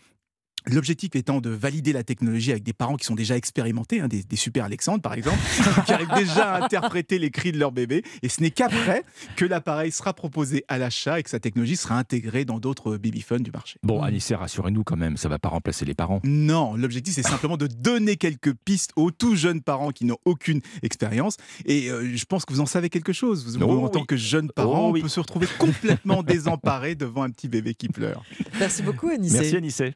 L'objectif 0.72 1.15
étant 1.15 1.41
de 1.41 1.49
valider 1.49 1.94
la 1.94 2.03
technologie 2.03 2.52
avec 2.52 2.64
des 2.64 2.73
parents 2.73 2.95
qui 2.95 3.06
sont 3.06 3.15
déjà 3.15 3.35
expérimentés, 3.35 3.99
hein, 3.99 4.07
des, 4.07 4.23
des 4.23 4.35
super 4.35 4.65
Alexandre 4.65 5.02
par 5.02 5.14
exemple, 5.14 5.38
qui 5.85 5.91
arrivent 5.91 6.14
déjà 6.15 6.53
à 6.53 6.64
interpréter 6.65 7.19
les 7.19 7.31
cris 7.31 7.52
de 7.52 7.60
leur 7.60 7.72
bébé. 7.72 8.03
Et 8.22 8.30
ce 8.30 8.41
n'est 8.41 8.52
qu'après 8.52 9.03
que 9.35 9.45
l'appareil 9.45 9.91
sera 9.91 10.14
proposé 10.14 10.64
à 10.68 10.77
l'achat 10.77 11.19
et 11.19 11.23
que 11.23 11.30
sa 11.30 11.40
technologie 11.40 11.76
sera 11.76 11.98
intégrée 11.98 12.45
dans 12.45 12.60
d'autres 12.60 12.98
babyphones 12.98 13.44
du 13.44 13.52
marché. 13.52 13.80
Bon, 13.84 14.02
Anissé, 14.02 14.35
rassurez-nous 14.35 14.84
quand 14.84 14.95
même, 14.98 15.18
ça 15.18 15.30
va 15.30 15.40
pas 15.40 15.49
remplacer 15.49 15.85
les 15.85 15.94
parents. 15.95 16.19
Non, 16.23 16.76
l'objectif 16.76 17.14
c'est 17.15 17.23
simplement 17.23 17.57
de 17.57 17.68
donner 17.68 18.15
quelques 18.15 18.53
pistes 18.53 18.91
aux 18.95 19.11
tout 19.11 19.35
jeunes 19.35 19.61
parents 19.61 19.91
qui 19.91 20.06
n'ont 20.06 20.18
aucune 20.26 20.61
expérience. 20.81 21.38
Et 21.65 21.90
euh, 21.90 22.11
je 22.15 22.26
pense 22.26 22.45
que 22.45 22.53
vous 22.53 22.60
en 22.61 22.65
savez 22.65 22.90
quelque 22.90 23.14
chose. 23.14 23.57
Vous, 23.57 23.64
Oh 23.65 23.84
en 23.85 23.90
tant 23.90 24.06
que 24.06 24.15
jeune 24.18 24.49
parent, 24.52 24.90
Oh 24.90 24.91
oui. 24.94 24.99
on 24.99 25.03
peut 25.03 25.10
se 25.10 25.19
retrouver 25.19 25.48
complètement 25.57 26.23
désemparé 26.23 26.95
devant 26.95 27.23
un 27.23 27.30
petit 27.30 27.48
bébé 27.48 27.73
qui 27.76 27.88
pleure. 27.90 28.23
Merci 28.60 28.81
beaucoup, 28.84 29.10
Anissé. 29.10 29.38
Merci 29.40 29.56
Anissé. 29.57 29.94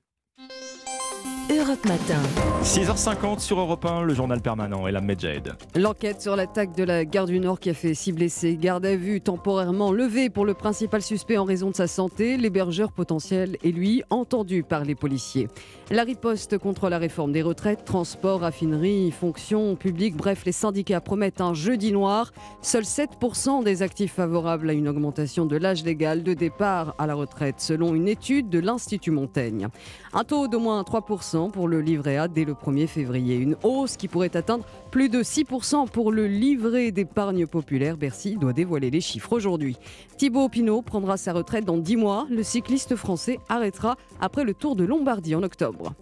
Europe 1.50 1.86
Matin. 1.86 2.22
6h50 2.62 3.40
sur 3.40 3.58
Europe 3.58 3.86
1, 3.86 4.02
le 4.02 4.14
journal 4.14 4.42
permanent 4.42 4.86
et 4.86 4.92
la 4.92 5.00
Medjed. 5.00 5.54
L'enquête 5.76 6.22
sur 6.22 6.36
l'attaque 6.36 6.76
de 6.76 6.84
la 6.84 7.06
gare 7.06 7.26
du 7.26 7.40
Nord 7.40 7.62
qui 7.62 7.70
a 7.70 7.74
fait 7.74 7.94
six 7.94 8.12
blessés. 8.12 8.58
Garde 8.58 8.86
à 8.86 8.98
vue 8.98 9.22
temporairement 9.22 9.94
levée 9.94 10.30
pour 10.30 10.46
le 10.46 10.54
principal 10.54 11.02
suspect 11.02 11.38
en 11.38 11.46
raison 11.46 11.70
de 11.70 11.76
sa 11.76 11.88
santé. 11.88 12.36
L'hébergeur 12.36 12.92
potentiel 12.92 13.56
est 13.64 13.72
lui 13.72 14.04
entendu 14.10 14.64
par 14.64 14.84
les 14.84 14.94
policiers. 14.94 15.48
La 15.90 16.04
riposte 16.04 16.58
contre 16.58 16.90
la 16.90 16.98
réforme 16.98 17.32
des 17.32 17.42
retraites, 17.42 17.86
transport, 17.86 18.42
raffinerie, 18.42 19.10
fonction 19.12 19.78
publique, 19.78 20.18
bref, 20.18 20.44
les 20.46 20.52
syndicats 20.52 21.00
promettent 21.00 21.40
un 21.40 21.54
jeudi 21.54 21.94
noir. 21.94 22.34
Seuls 22.62 22.84
7% 22.84 23.64
des 23.64 23.84
actifs 23.84 24.16
favorables 24.16 24.70
à 24.70 24.74
une 24.74 24.90
augmentation 24.90 25.46
de 25.46 25.56
l'âge 25.56 25.86
légal 25.86 26.24
de 26.24 26.34
départ 26.34 26.94
à 26.98 27.08
la 27.08 27.16
retraite, 27.16 27.62
selon 27.62 27.96
une 27.96 28.10
étude 28.10 28.50
de 28.50 28.60
l'Institut 28.60 29.12
Montaigne. 29.12 29.70
Un 30.12 30.26
taux 30.26 30.50
d'au 30.50 30.60
moins 30.60 30.82
3% 30.82 31.37
pour 31.46 31.68
le 31.68 31.82
livret 31.82 32.18
A 32.18 32.28
dès 32.28 32.44
le 32.44 32.54
1er 32.54 32.88
février. 32.88 33.36
Une 33.36 33.56
hausse 33.64 33.96
qui 33.96 34.08
pourrait 34.08 34.36
atteindre 34.36 34.66
plus 34.92 35.10
de 35.10 35.22
6% 35.22 35.88
pour 35.90 36.12
le 36.12 36.28
livret 36.28 36.92
d'épargne 36.92 37.46
populaire. 37.46 37.98
Bercy 37.98 38.36
doit 38.38 38.54
dévoiler 38.54 38.90
les 38.90 39.02
chiffres 39.02 39.34
aujourd'hui. 39.34 39.78
Thibaut 40.18 40.50
Pinot 40.50 40.82
prendra 40.82 41.18
sa 41.18 41.34
retraite 41.34 41.66
dans 41.66 41.78
10 41.78 41.96
mois. 41.96 42.28
Le 42.30 42.44
cycliste 42.44 42.96
français 42.96 43.40
arrêtera 43.50 43.96
après 44.20 44.44
le 44.44 44.54
Tour 44.54 44.76
de 44.76 44.84
Lombardie 44.84 45.36
en 45.36 45.44
octobre. 45.44 45.94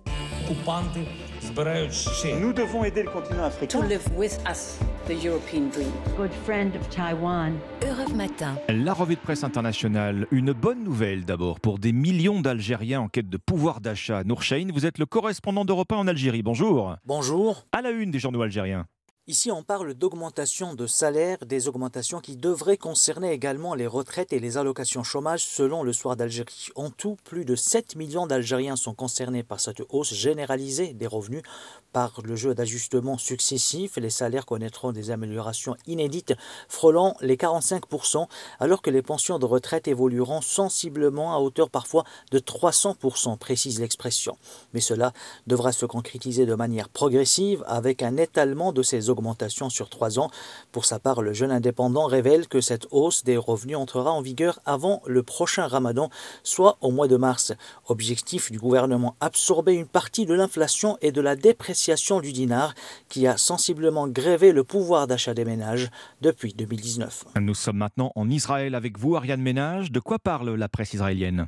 Nous 1.57 2.51
devons 2.51 2.83
aider 2.83 3.03
le 3.03 3.09
continent 3.09 3.45
africain. 3.45 3.79
To 3.79 3.87
live 3.87 4.03
with 4.13 4.37
us, 4.45 4.77
the 5.07 5.13
European 5.23 5.69
dream. 5.69 5.89
Good 6.17 6.33
friend 6.43 6.75
of 6.75 6.89
Taiwan. 6.89 7.53
Europe 7.81 8.13
Matin. 8.13 8.57
La 8.67 8.93
revue 8.93 9.15
de 9.15 9.21
presse 9.21 9.45
internationale, 9.45 10.27
une 10.31 10.51
bonne 10.51 10.83
nouvelle 10.83 11.23
d'abord 11.23 11.61
pour 11.61 11.79
des 11.79 11.93
millions 11.93 12.41
d'Algériens 12.41 12.99
en 12.99 13.07
quête 13.07 13.29
de 13.29 13.37
pouvoir 13.37 13.79
d'achat. 13.79 14.25
Nourchaïn, 14.25 14.69
vous 14.73 14.85
êtes 14.85 14.97
le 14.97 15.05
correspondant 15.05 15.63
d'Europe 15.63 15.93
1 15.93 15.95
en 15.95 16.07
Algérie. 16.07 16.43
Bonjour. 16.43 16.97
Bonjour. 17.05 17.65
À 17.71 17.81
la 17.81 17.91
une 17.91 18.11
des 18.11 18.19
journaux 18.19 18.41
algériens. 18.41 18.85
Ici, 19.27 19.51
on 19.51 19.63
parle 19.63 19.95
d'augmentation 19.95 20.75
de 20.75 20.85
salaire, 20.85 21.39
des 21.47 21.67
augmentations 21.67 22.19
qui 22.19 22.35
devraient 22.35 22.77
concerner 22.77 23.31
également 23.31 23.73
les 23.73 23.87
retraites 23.87 24.33
et 24.33 24.39
les 24.39 24.57
allocations 24.57 25.01
chômage 25.01 25.43
selon 25.43 25.81
le 25.81 25.93
soir 25.93 26.15
d'Algérie. 26.15 26.67
En 26.75 26.91
tout, 26.91 27.17
plus 27.23 27.43
de 27.43 27.55
7 27.55 27.95
millions 27.95 28.27
d'Algériens 28.27 28.75
sont 28.75 28.93
concernés 28.93 29.41
par 29.41 29.59
cette 29.59 29.81
hausse 29.89 30.13
généralisée 30.13 30.93
des 30.93 31.07
revenus. 31.07 31.41
Par 31.91 32.21
le 32.23 32.35
jeu 32.35 32.53
d'ajustements 32.53 33.17
successifs, 33.17 33.97
les 33.97 34.11
salaires 34.11 34.45
connaîtront 34.45 34.91
des 34.91 35.09
améliorations 35.09 35.75
inédites, 35.87 36.35
frôlant 36.69 37.15
les 37.21 37.35
45%, 37.35 38.27
alors 38.59 38.83
que 38.83 38.91
les 38.91 39.01
pensions 39.01 39.39
de 39.39 39.45
retraite 39.47 39.87
évolueront 39.87 40.41
sensiblement 40.41 41.33
à 41.33 41.39
hauteur 41.39 41.71
parfois 41.71 42.03
de 42.29 42.37
300%, 42.37 43.39
précise 43.39 43.79
l'expression. 43.79 44.37
Mais 44.75 44.81
cela 44.81 45.13
devra 45.47 45.71
se 45.71 45.87
concrétiser 45.87 46.45
de 46.45 46.53
manière 46.53 46.89
progressive 46.89 47.63
avec 47.65 48.03
un 48.03 48.17
étalement 48.17 48.71
de 48.71 48.83
ces 48.83 49.09
augmentations 49.09 49.14
sur 49.69 49.89
trois 49.89 50.19
ans. 50.19 50.29
Pour 50.71 50.85
sa 50.85 50.99
part, 50.99 51.21
le 51.21 51.33
jeune 51.33 51.51
indépendant 51.51 52.05
révèle 52.05 52.47
que 52.47 52.61
cette 52.61 52.87
hausse 52.91 53.23
des 53.23 53.37
revenus 53.37 53.77
entrera 53.77 54.11
en 54.11 54.21
vigueur 54.21 54.59
avant 54.65 55.01
le 55.05 55.23
prochain 55.23 55.67
ramadan, 55.67 56.09
soit 56.43 56.77
au 56.81 56.91
mois 56.91 57.07
de 57.07 57.17
mars. 57.17 57.53
Objectif 57.87 58.51
du 58.51 58.59
gouvernement 58.59 59.15
absorber 59.19 59.73
une 59.73 59.87
partie 59.87 60.25
de 60.25 60.33
l'inflation 60.33 60.97
et 61.01 61.11
de 61.11 61.21
la 61.21 61.35
dépréciation 61.35 62.19
du 62.19 62.31
dinar 62.31 62.73
qui 63.09 63.27
a 63.27 63.37
sensiblement 63.37 64.07
grévé 64.07 64.51
le 64.51 64.63
pouvoir 64.63 65.07
d'achat 65.07 65.33
des 65.33 65.45
ménages 65.45 65.89
depuis 66.21 66.53
2019. 66.53 67.25
Nous 67.39 67.55
sommes 67.55 67.77
maintenant 67.77 68.11
en 68.15 68.29
Israël 68.29 68.75
avec 68.75 68.97
vous, 68.97 69.15
Ariane 69.15 69.41
Ménage. 69.41 69.91
De 69.91 69.99
quoi 69.99 70.19
parle 70.19 70.55
la 70.55 70.69
presse 70.69 70.93
israélienne? 70.93 71.47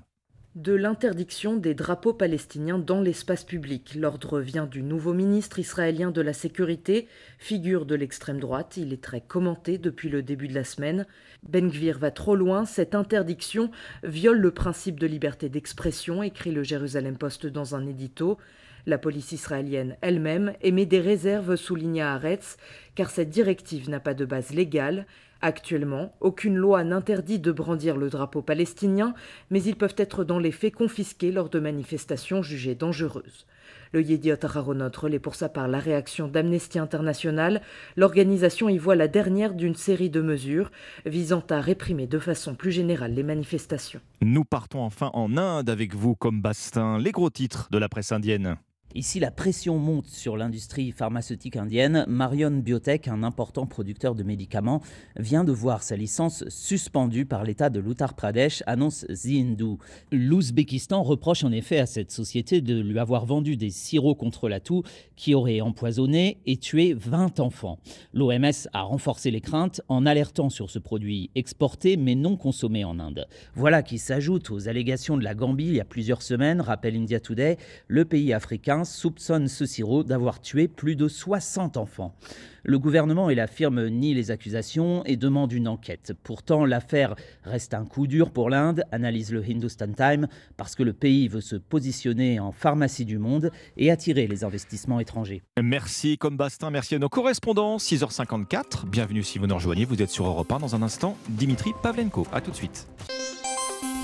De 0.57 0.73
l'interdiction 0.73 1.55
des 1.55 1.75
drapeaux 1.75 2.13
palestiniens 2.13 2.79
dans 2.79 2.99
l'espace 2.99 3.43
public. 3.43 3.93
L'ordre 3.93 4.39
vient 4.39 4.65
du 4.65 4.81
nouveau 4.81 5.13
ministre 5.13 5.59
israélien 5.59 6.09
de 6.09 6.19
la 6.19 6.33
Sécurité, 6.33 7.07
figure 7.37 7.85
de 7.85 7.93
l'extrême 7.93 8.39
droite. 8.39 8.75
Il 8.75 8.91
est 8.91 9.03
très 9.03 9.21
commenté 9.21 9.77
depuis 9.77 10.09
le 10.09 10.23
début 10.23 10.47
de 10.47 10.55
la 10.55 10.63
semaine. 10.63 11.05
Ben 11.47 11.69
Gvir 11.69 11.99
va 11.99 12.09
trop 12.09 12.35
loin. 12.35 12.65
Cette 12.65 12.95
interdiction 12.95 13.69
viole 14.01 14.39
le 14.39 14.49
principe 14.49 14.99
de 14.99 15.05
liberté 15.05 15.47
d'expression, 15.47 16.23
écrit 16.23 16.51
le 16.51 16.63
Jérusalem 16.63 17.17
Post 17.17 17.45
dans 17.45 17.75
un 17.75 17.85
édito. 17.85 18.39
La 18.87 18.97
police 18.97 19.33
israélienne 19.33 19.95
elle-même 20.01 20.53
émet 20.61 20.87
des 20.87 21.01
réserves, 21.01 21.55
souligne 21.55 22.01
Haaretz, 22.01 22.57
car 22.95 23.11
cette 23.11 23.29
directive 23.29 23.91
n'a 23.91 23.99
pas 23.99 24.15
de 24.15 24.25
base 24.25 24.51
légale. 24.51 25.05
Actuellement, 25.41 26.13
aucune 26.19 26.55
loi 26.55 26.83
n'interdit 26.83 27.39
de 27.39 27.51
brandir 27.51 27.97
le 27.97 28.09
drapeau 28.09 28.41
palestinien, 28.41 29.13
mais 29.49 29.61
ils 29.61 29.75
peuvent 29.75 29.95
être 29.97 30.23
dans 30.23 30.39
les 30.39 30.51
faits 30.51 30.73
confisqués 30.73 31.31
lors 31.31 31.49
de 31.49 31.59
manifestations 31.59 32.41
jugées 32.41 32.75
dangereuses. 32.75 33.45
Le 33.93 34.01
Yediot 34.01 34.43
Aharonot 34.43 34.91
relaie 34.97 35.19
pour 35.19 35.35
sa 35.35 35.49
part 35.49 35.67
la 35.67 35.79
réaction 35.79 36.27
d'Amnesty 36.27 36.79
International. 36.79 37.61
L'organisation 37.95 38.69
y 38.69 38.77
voit 38.77 38.95
la 38.95 39.07
dernière 39.07 39.53
d'une 39.53 39.75
série 39.75 40.09
de 40.09 40.21
mesures 40.21 40.71
visant 41.05 41.43
à 41.49 41.61
réprimer 41.61 42.07
de 42.07 42.19
façon 42.19 42.55
plus 42.55 42.71
générale 42.71 43.13
les 43.13 43.23
manifestations. 43.23 44.01
Nous 44.21 44.43
partons 44.43 44.81
enfin 44.81 45.11
en 45.13 45.37
Inde 45.37 45.69
avec 45.69 45.95
vous 45.95 46.15
comme 46.15 46.41
Bastin, 46.41 46.97
les 46.97 47.11
gros 47.11 47.29
titres 47.29 47.69
de 47.71 47.77
la 47.77 47.89
presse 47.89 48.11
indienne. 48.11 48.57
Ici, 48.97 49.19
la 49.19 49.29
pression 49.29 49.77
monte 49.77 50.07
sur 50.07 50.37
l'industrie 50.37 50.91
pharmaceutique 50.91 51.55
indienne. 51.55 52.03
Marion 52.07 52.49
Biotech, 52.49 53.07
un 53.07 53.21
important 53.21 53.67
producteur 53.67 54.15
de 54.15 54.23
médicaments, 54.23 54.81
vient 55.17 55.43
de 55.43 55.51
voir 55.51 55.83
sa 55.83 55.95
licence 55.95 56.43
suspendue 56.49 57.27
par 57.27 57.43
l'État 57.43 57.69
de 57.69 57.79
l'Uttar 57.79 58.15
Pradesh, 58.15 58.63
annonce 58.65 59.05
The 59.05 59.27
Hindu. 59.27 59.77
L'Ouzbékistan 60.11 61.03
reproche 61.03 61.43
en 61.43 61.51
effet 61.51 61.77
à 61.77 61.85
cette 61.85 62.09
société 62.09 62.59
de 62.59 62.81
lui 62.81 62.97
avoir 62.97 63.27
vendu 63.27 63.55
des 63.55 63.69
sirops 63.69 64.17
contre 64.17 64.49
la 64.49 64.59
toux 64.59 64.81
qui 65.15 65.35
auraient 65.35 65.61
empoisonné 65.61 66.39
et 66.47 66.57
tué 66.57 66.95
20 66.95 67.39
enfants. 67.39 67.77
L'OMS 68.13 68.67
a 68.73 68.81
renforcé 68.81 69.29
les 69.29 69.41
craintes 69.41 69.79
en 69.89 70.07
alertant 70.07 70.49
sur 70.49 70.71
ce 70.71 70.79
produit 70.79 71.29
exporté 71.35 71.97
mais 71.97 72.15
non 72.15 72.35
consommé 72.35 72.83
en 72.83 72.97
Inde. 72.97 73.27
Voilà 73.53 73.83
qui 73.83 73.99
s'ajoute 73.99 74.49
aux 74.49 74.67
allégations 74.67 75.17
de 75.17 75.23
la 75.23 75.35
Gambie 75.35 75.67
il 75.67 75.75
y 75.75 75.81
a 75.81 75.85
plusieurs 75.85 76.23
semaines, 76.23 76.61
rappelle 76.61 76.95
India 76.95 77.19
Today, 77.19 77.57
le 77.87 78.03
pays 78.03 78.33
africain 78.33 78.85
soupçonne 78.87 79.47
ce 79.47 79.65
sirop 79.65 80.03
d'avoir 80.03 80.41
tué 80.41 80.67
plus 80.67 80.95
de 80.95 81.07
60 81.07 81.77
enfants. 81.77 82.15
Le 82.63 82.79
gouvernement 82.79 83.29
et 83.29 83.35
la 83.35 83.47
firme 83.47 83.87
nient 83.87 84.13
les 84.13 84.29
accusations 84.29 85.01
et 85.05 85.15
demandent 85.15 85.53
une 85.53 85.69
enquête. 85.69 86.13
Pourtant, 86.23 86.65
l'affaire 86.65 87.15
reste 87.43 87.73
un 87.73 87.85
coup 87.85 88.07
dur 88.07 88.31
pour 88.31 88.49
l'Inde, 88.49 88.83
analyse 88.91 89.31
le 89.31 89.41
Hindustan 89.41 89.93
Times, 89.95 90.27
parce 90.57 90.75
que 90.75 90.83
le 90.83 90.91
pays 90.91 91.29
veut 91.29 91.39
se 91.39 91.55
positionner 91.55 92.41
en 92.41 92.51
pharmacie 92.51 93.05
du 93.05 93.19
monde 93.19 93.51
et 93.77 93.89
attirer 93.89 94.27
les 94.27 94.43
investissements 94.43 94.99
étrangers. 94.99 95.43
Merci 95.61 96.17
comme 96.17 96.35
Bastin, 96.35 96.69
merci 96.69 96.95
à 96.95 96.99
nos 96.99 97.09
correspondants. 97.09 97.77
6h54, 97.77 98.85
bienvenue 98.89 99.23
si 99.23 99.39
vous 99.39 99.47
nous 99.47 99.55
rejoignez, 99.55 99.85
vous 99.85 100.01
êtes 100.01 100.09
sur 100.09 100.25
Europe 100.25 100.51
1 100.51 100.59
dans 100.59 100.75
un 100.75 100.81
instant. 100.81 101.15
Dimitri 101.29 101.71
Pavlenko, 101.81 102.27
à 102.33 102.41
tout 102.41 102.51
de 102.51 102.55
suite. 102.57 102.87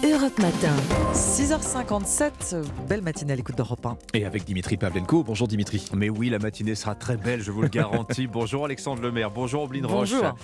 Europe 0.04 0.38
Matin. 0.40 0.76
6h57, 1.14 2.66
belle 2.90 3.02
matinée 3.02 3.32
à 3.32 3.36
l'écoute 3.38 3.56
d'Europe 3.56 3.86
1. 3.86 3.98
Et 4.14 4.26
avec 4.26 4.44
Dimitri 4.44 4.76
Pavlenko. 4.76 5.24
Bonjour 5.24 5.48
Dimitri. 5.48 5.86
Mais 5.96 6.10
oui, 6.10 6.30
la 6.30 6.40
matinée 6.40 6.76
sera 6.76 6.94
très 6.94 7.16
belle, 7.16 7.42
je 7.42 7.52
vous 7.52 7.62
le 7.62 7.70
garantis. 7.70 8.28
bonjour 8.32 8.66
Alexandre 8.66 9.02
Lemaire, 9.02 9.32
bonjour 9.32 9.64
Oblin 9.64 9.88
Roche. 9.88 10.12
Bonjour. 10.12 10.36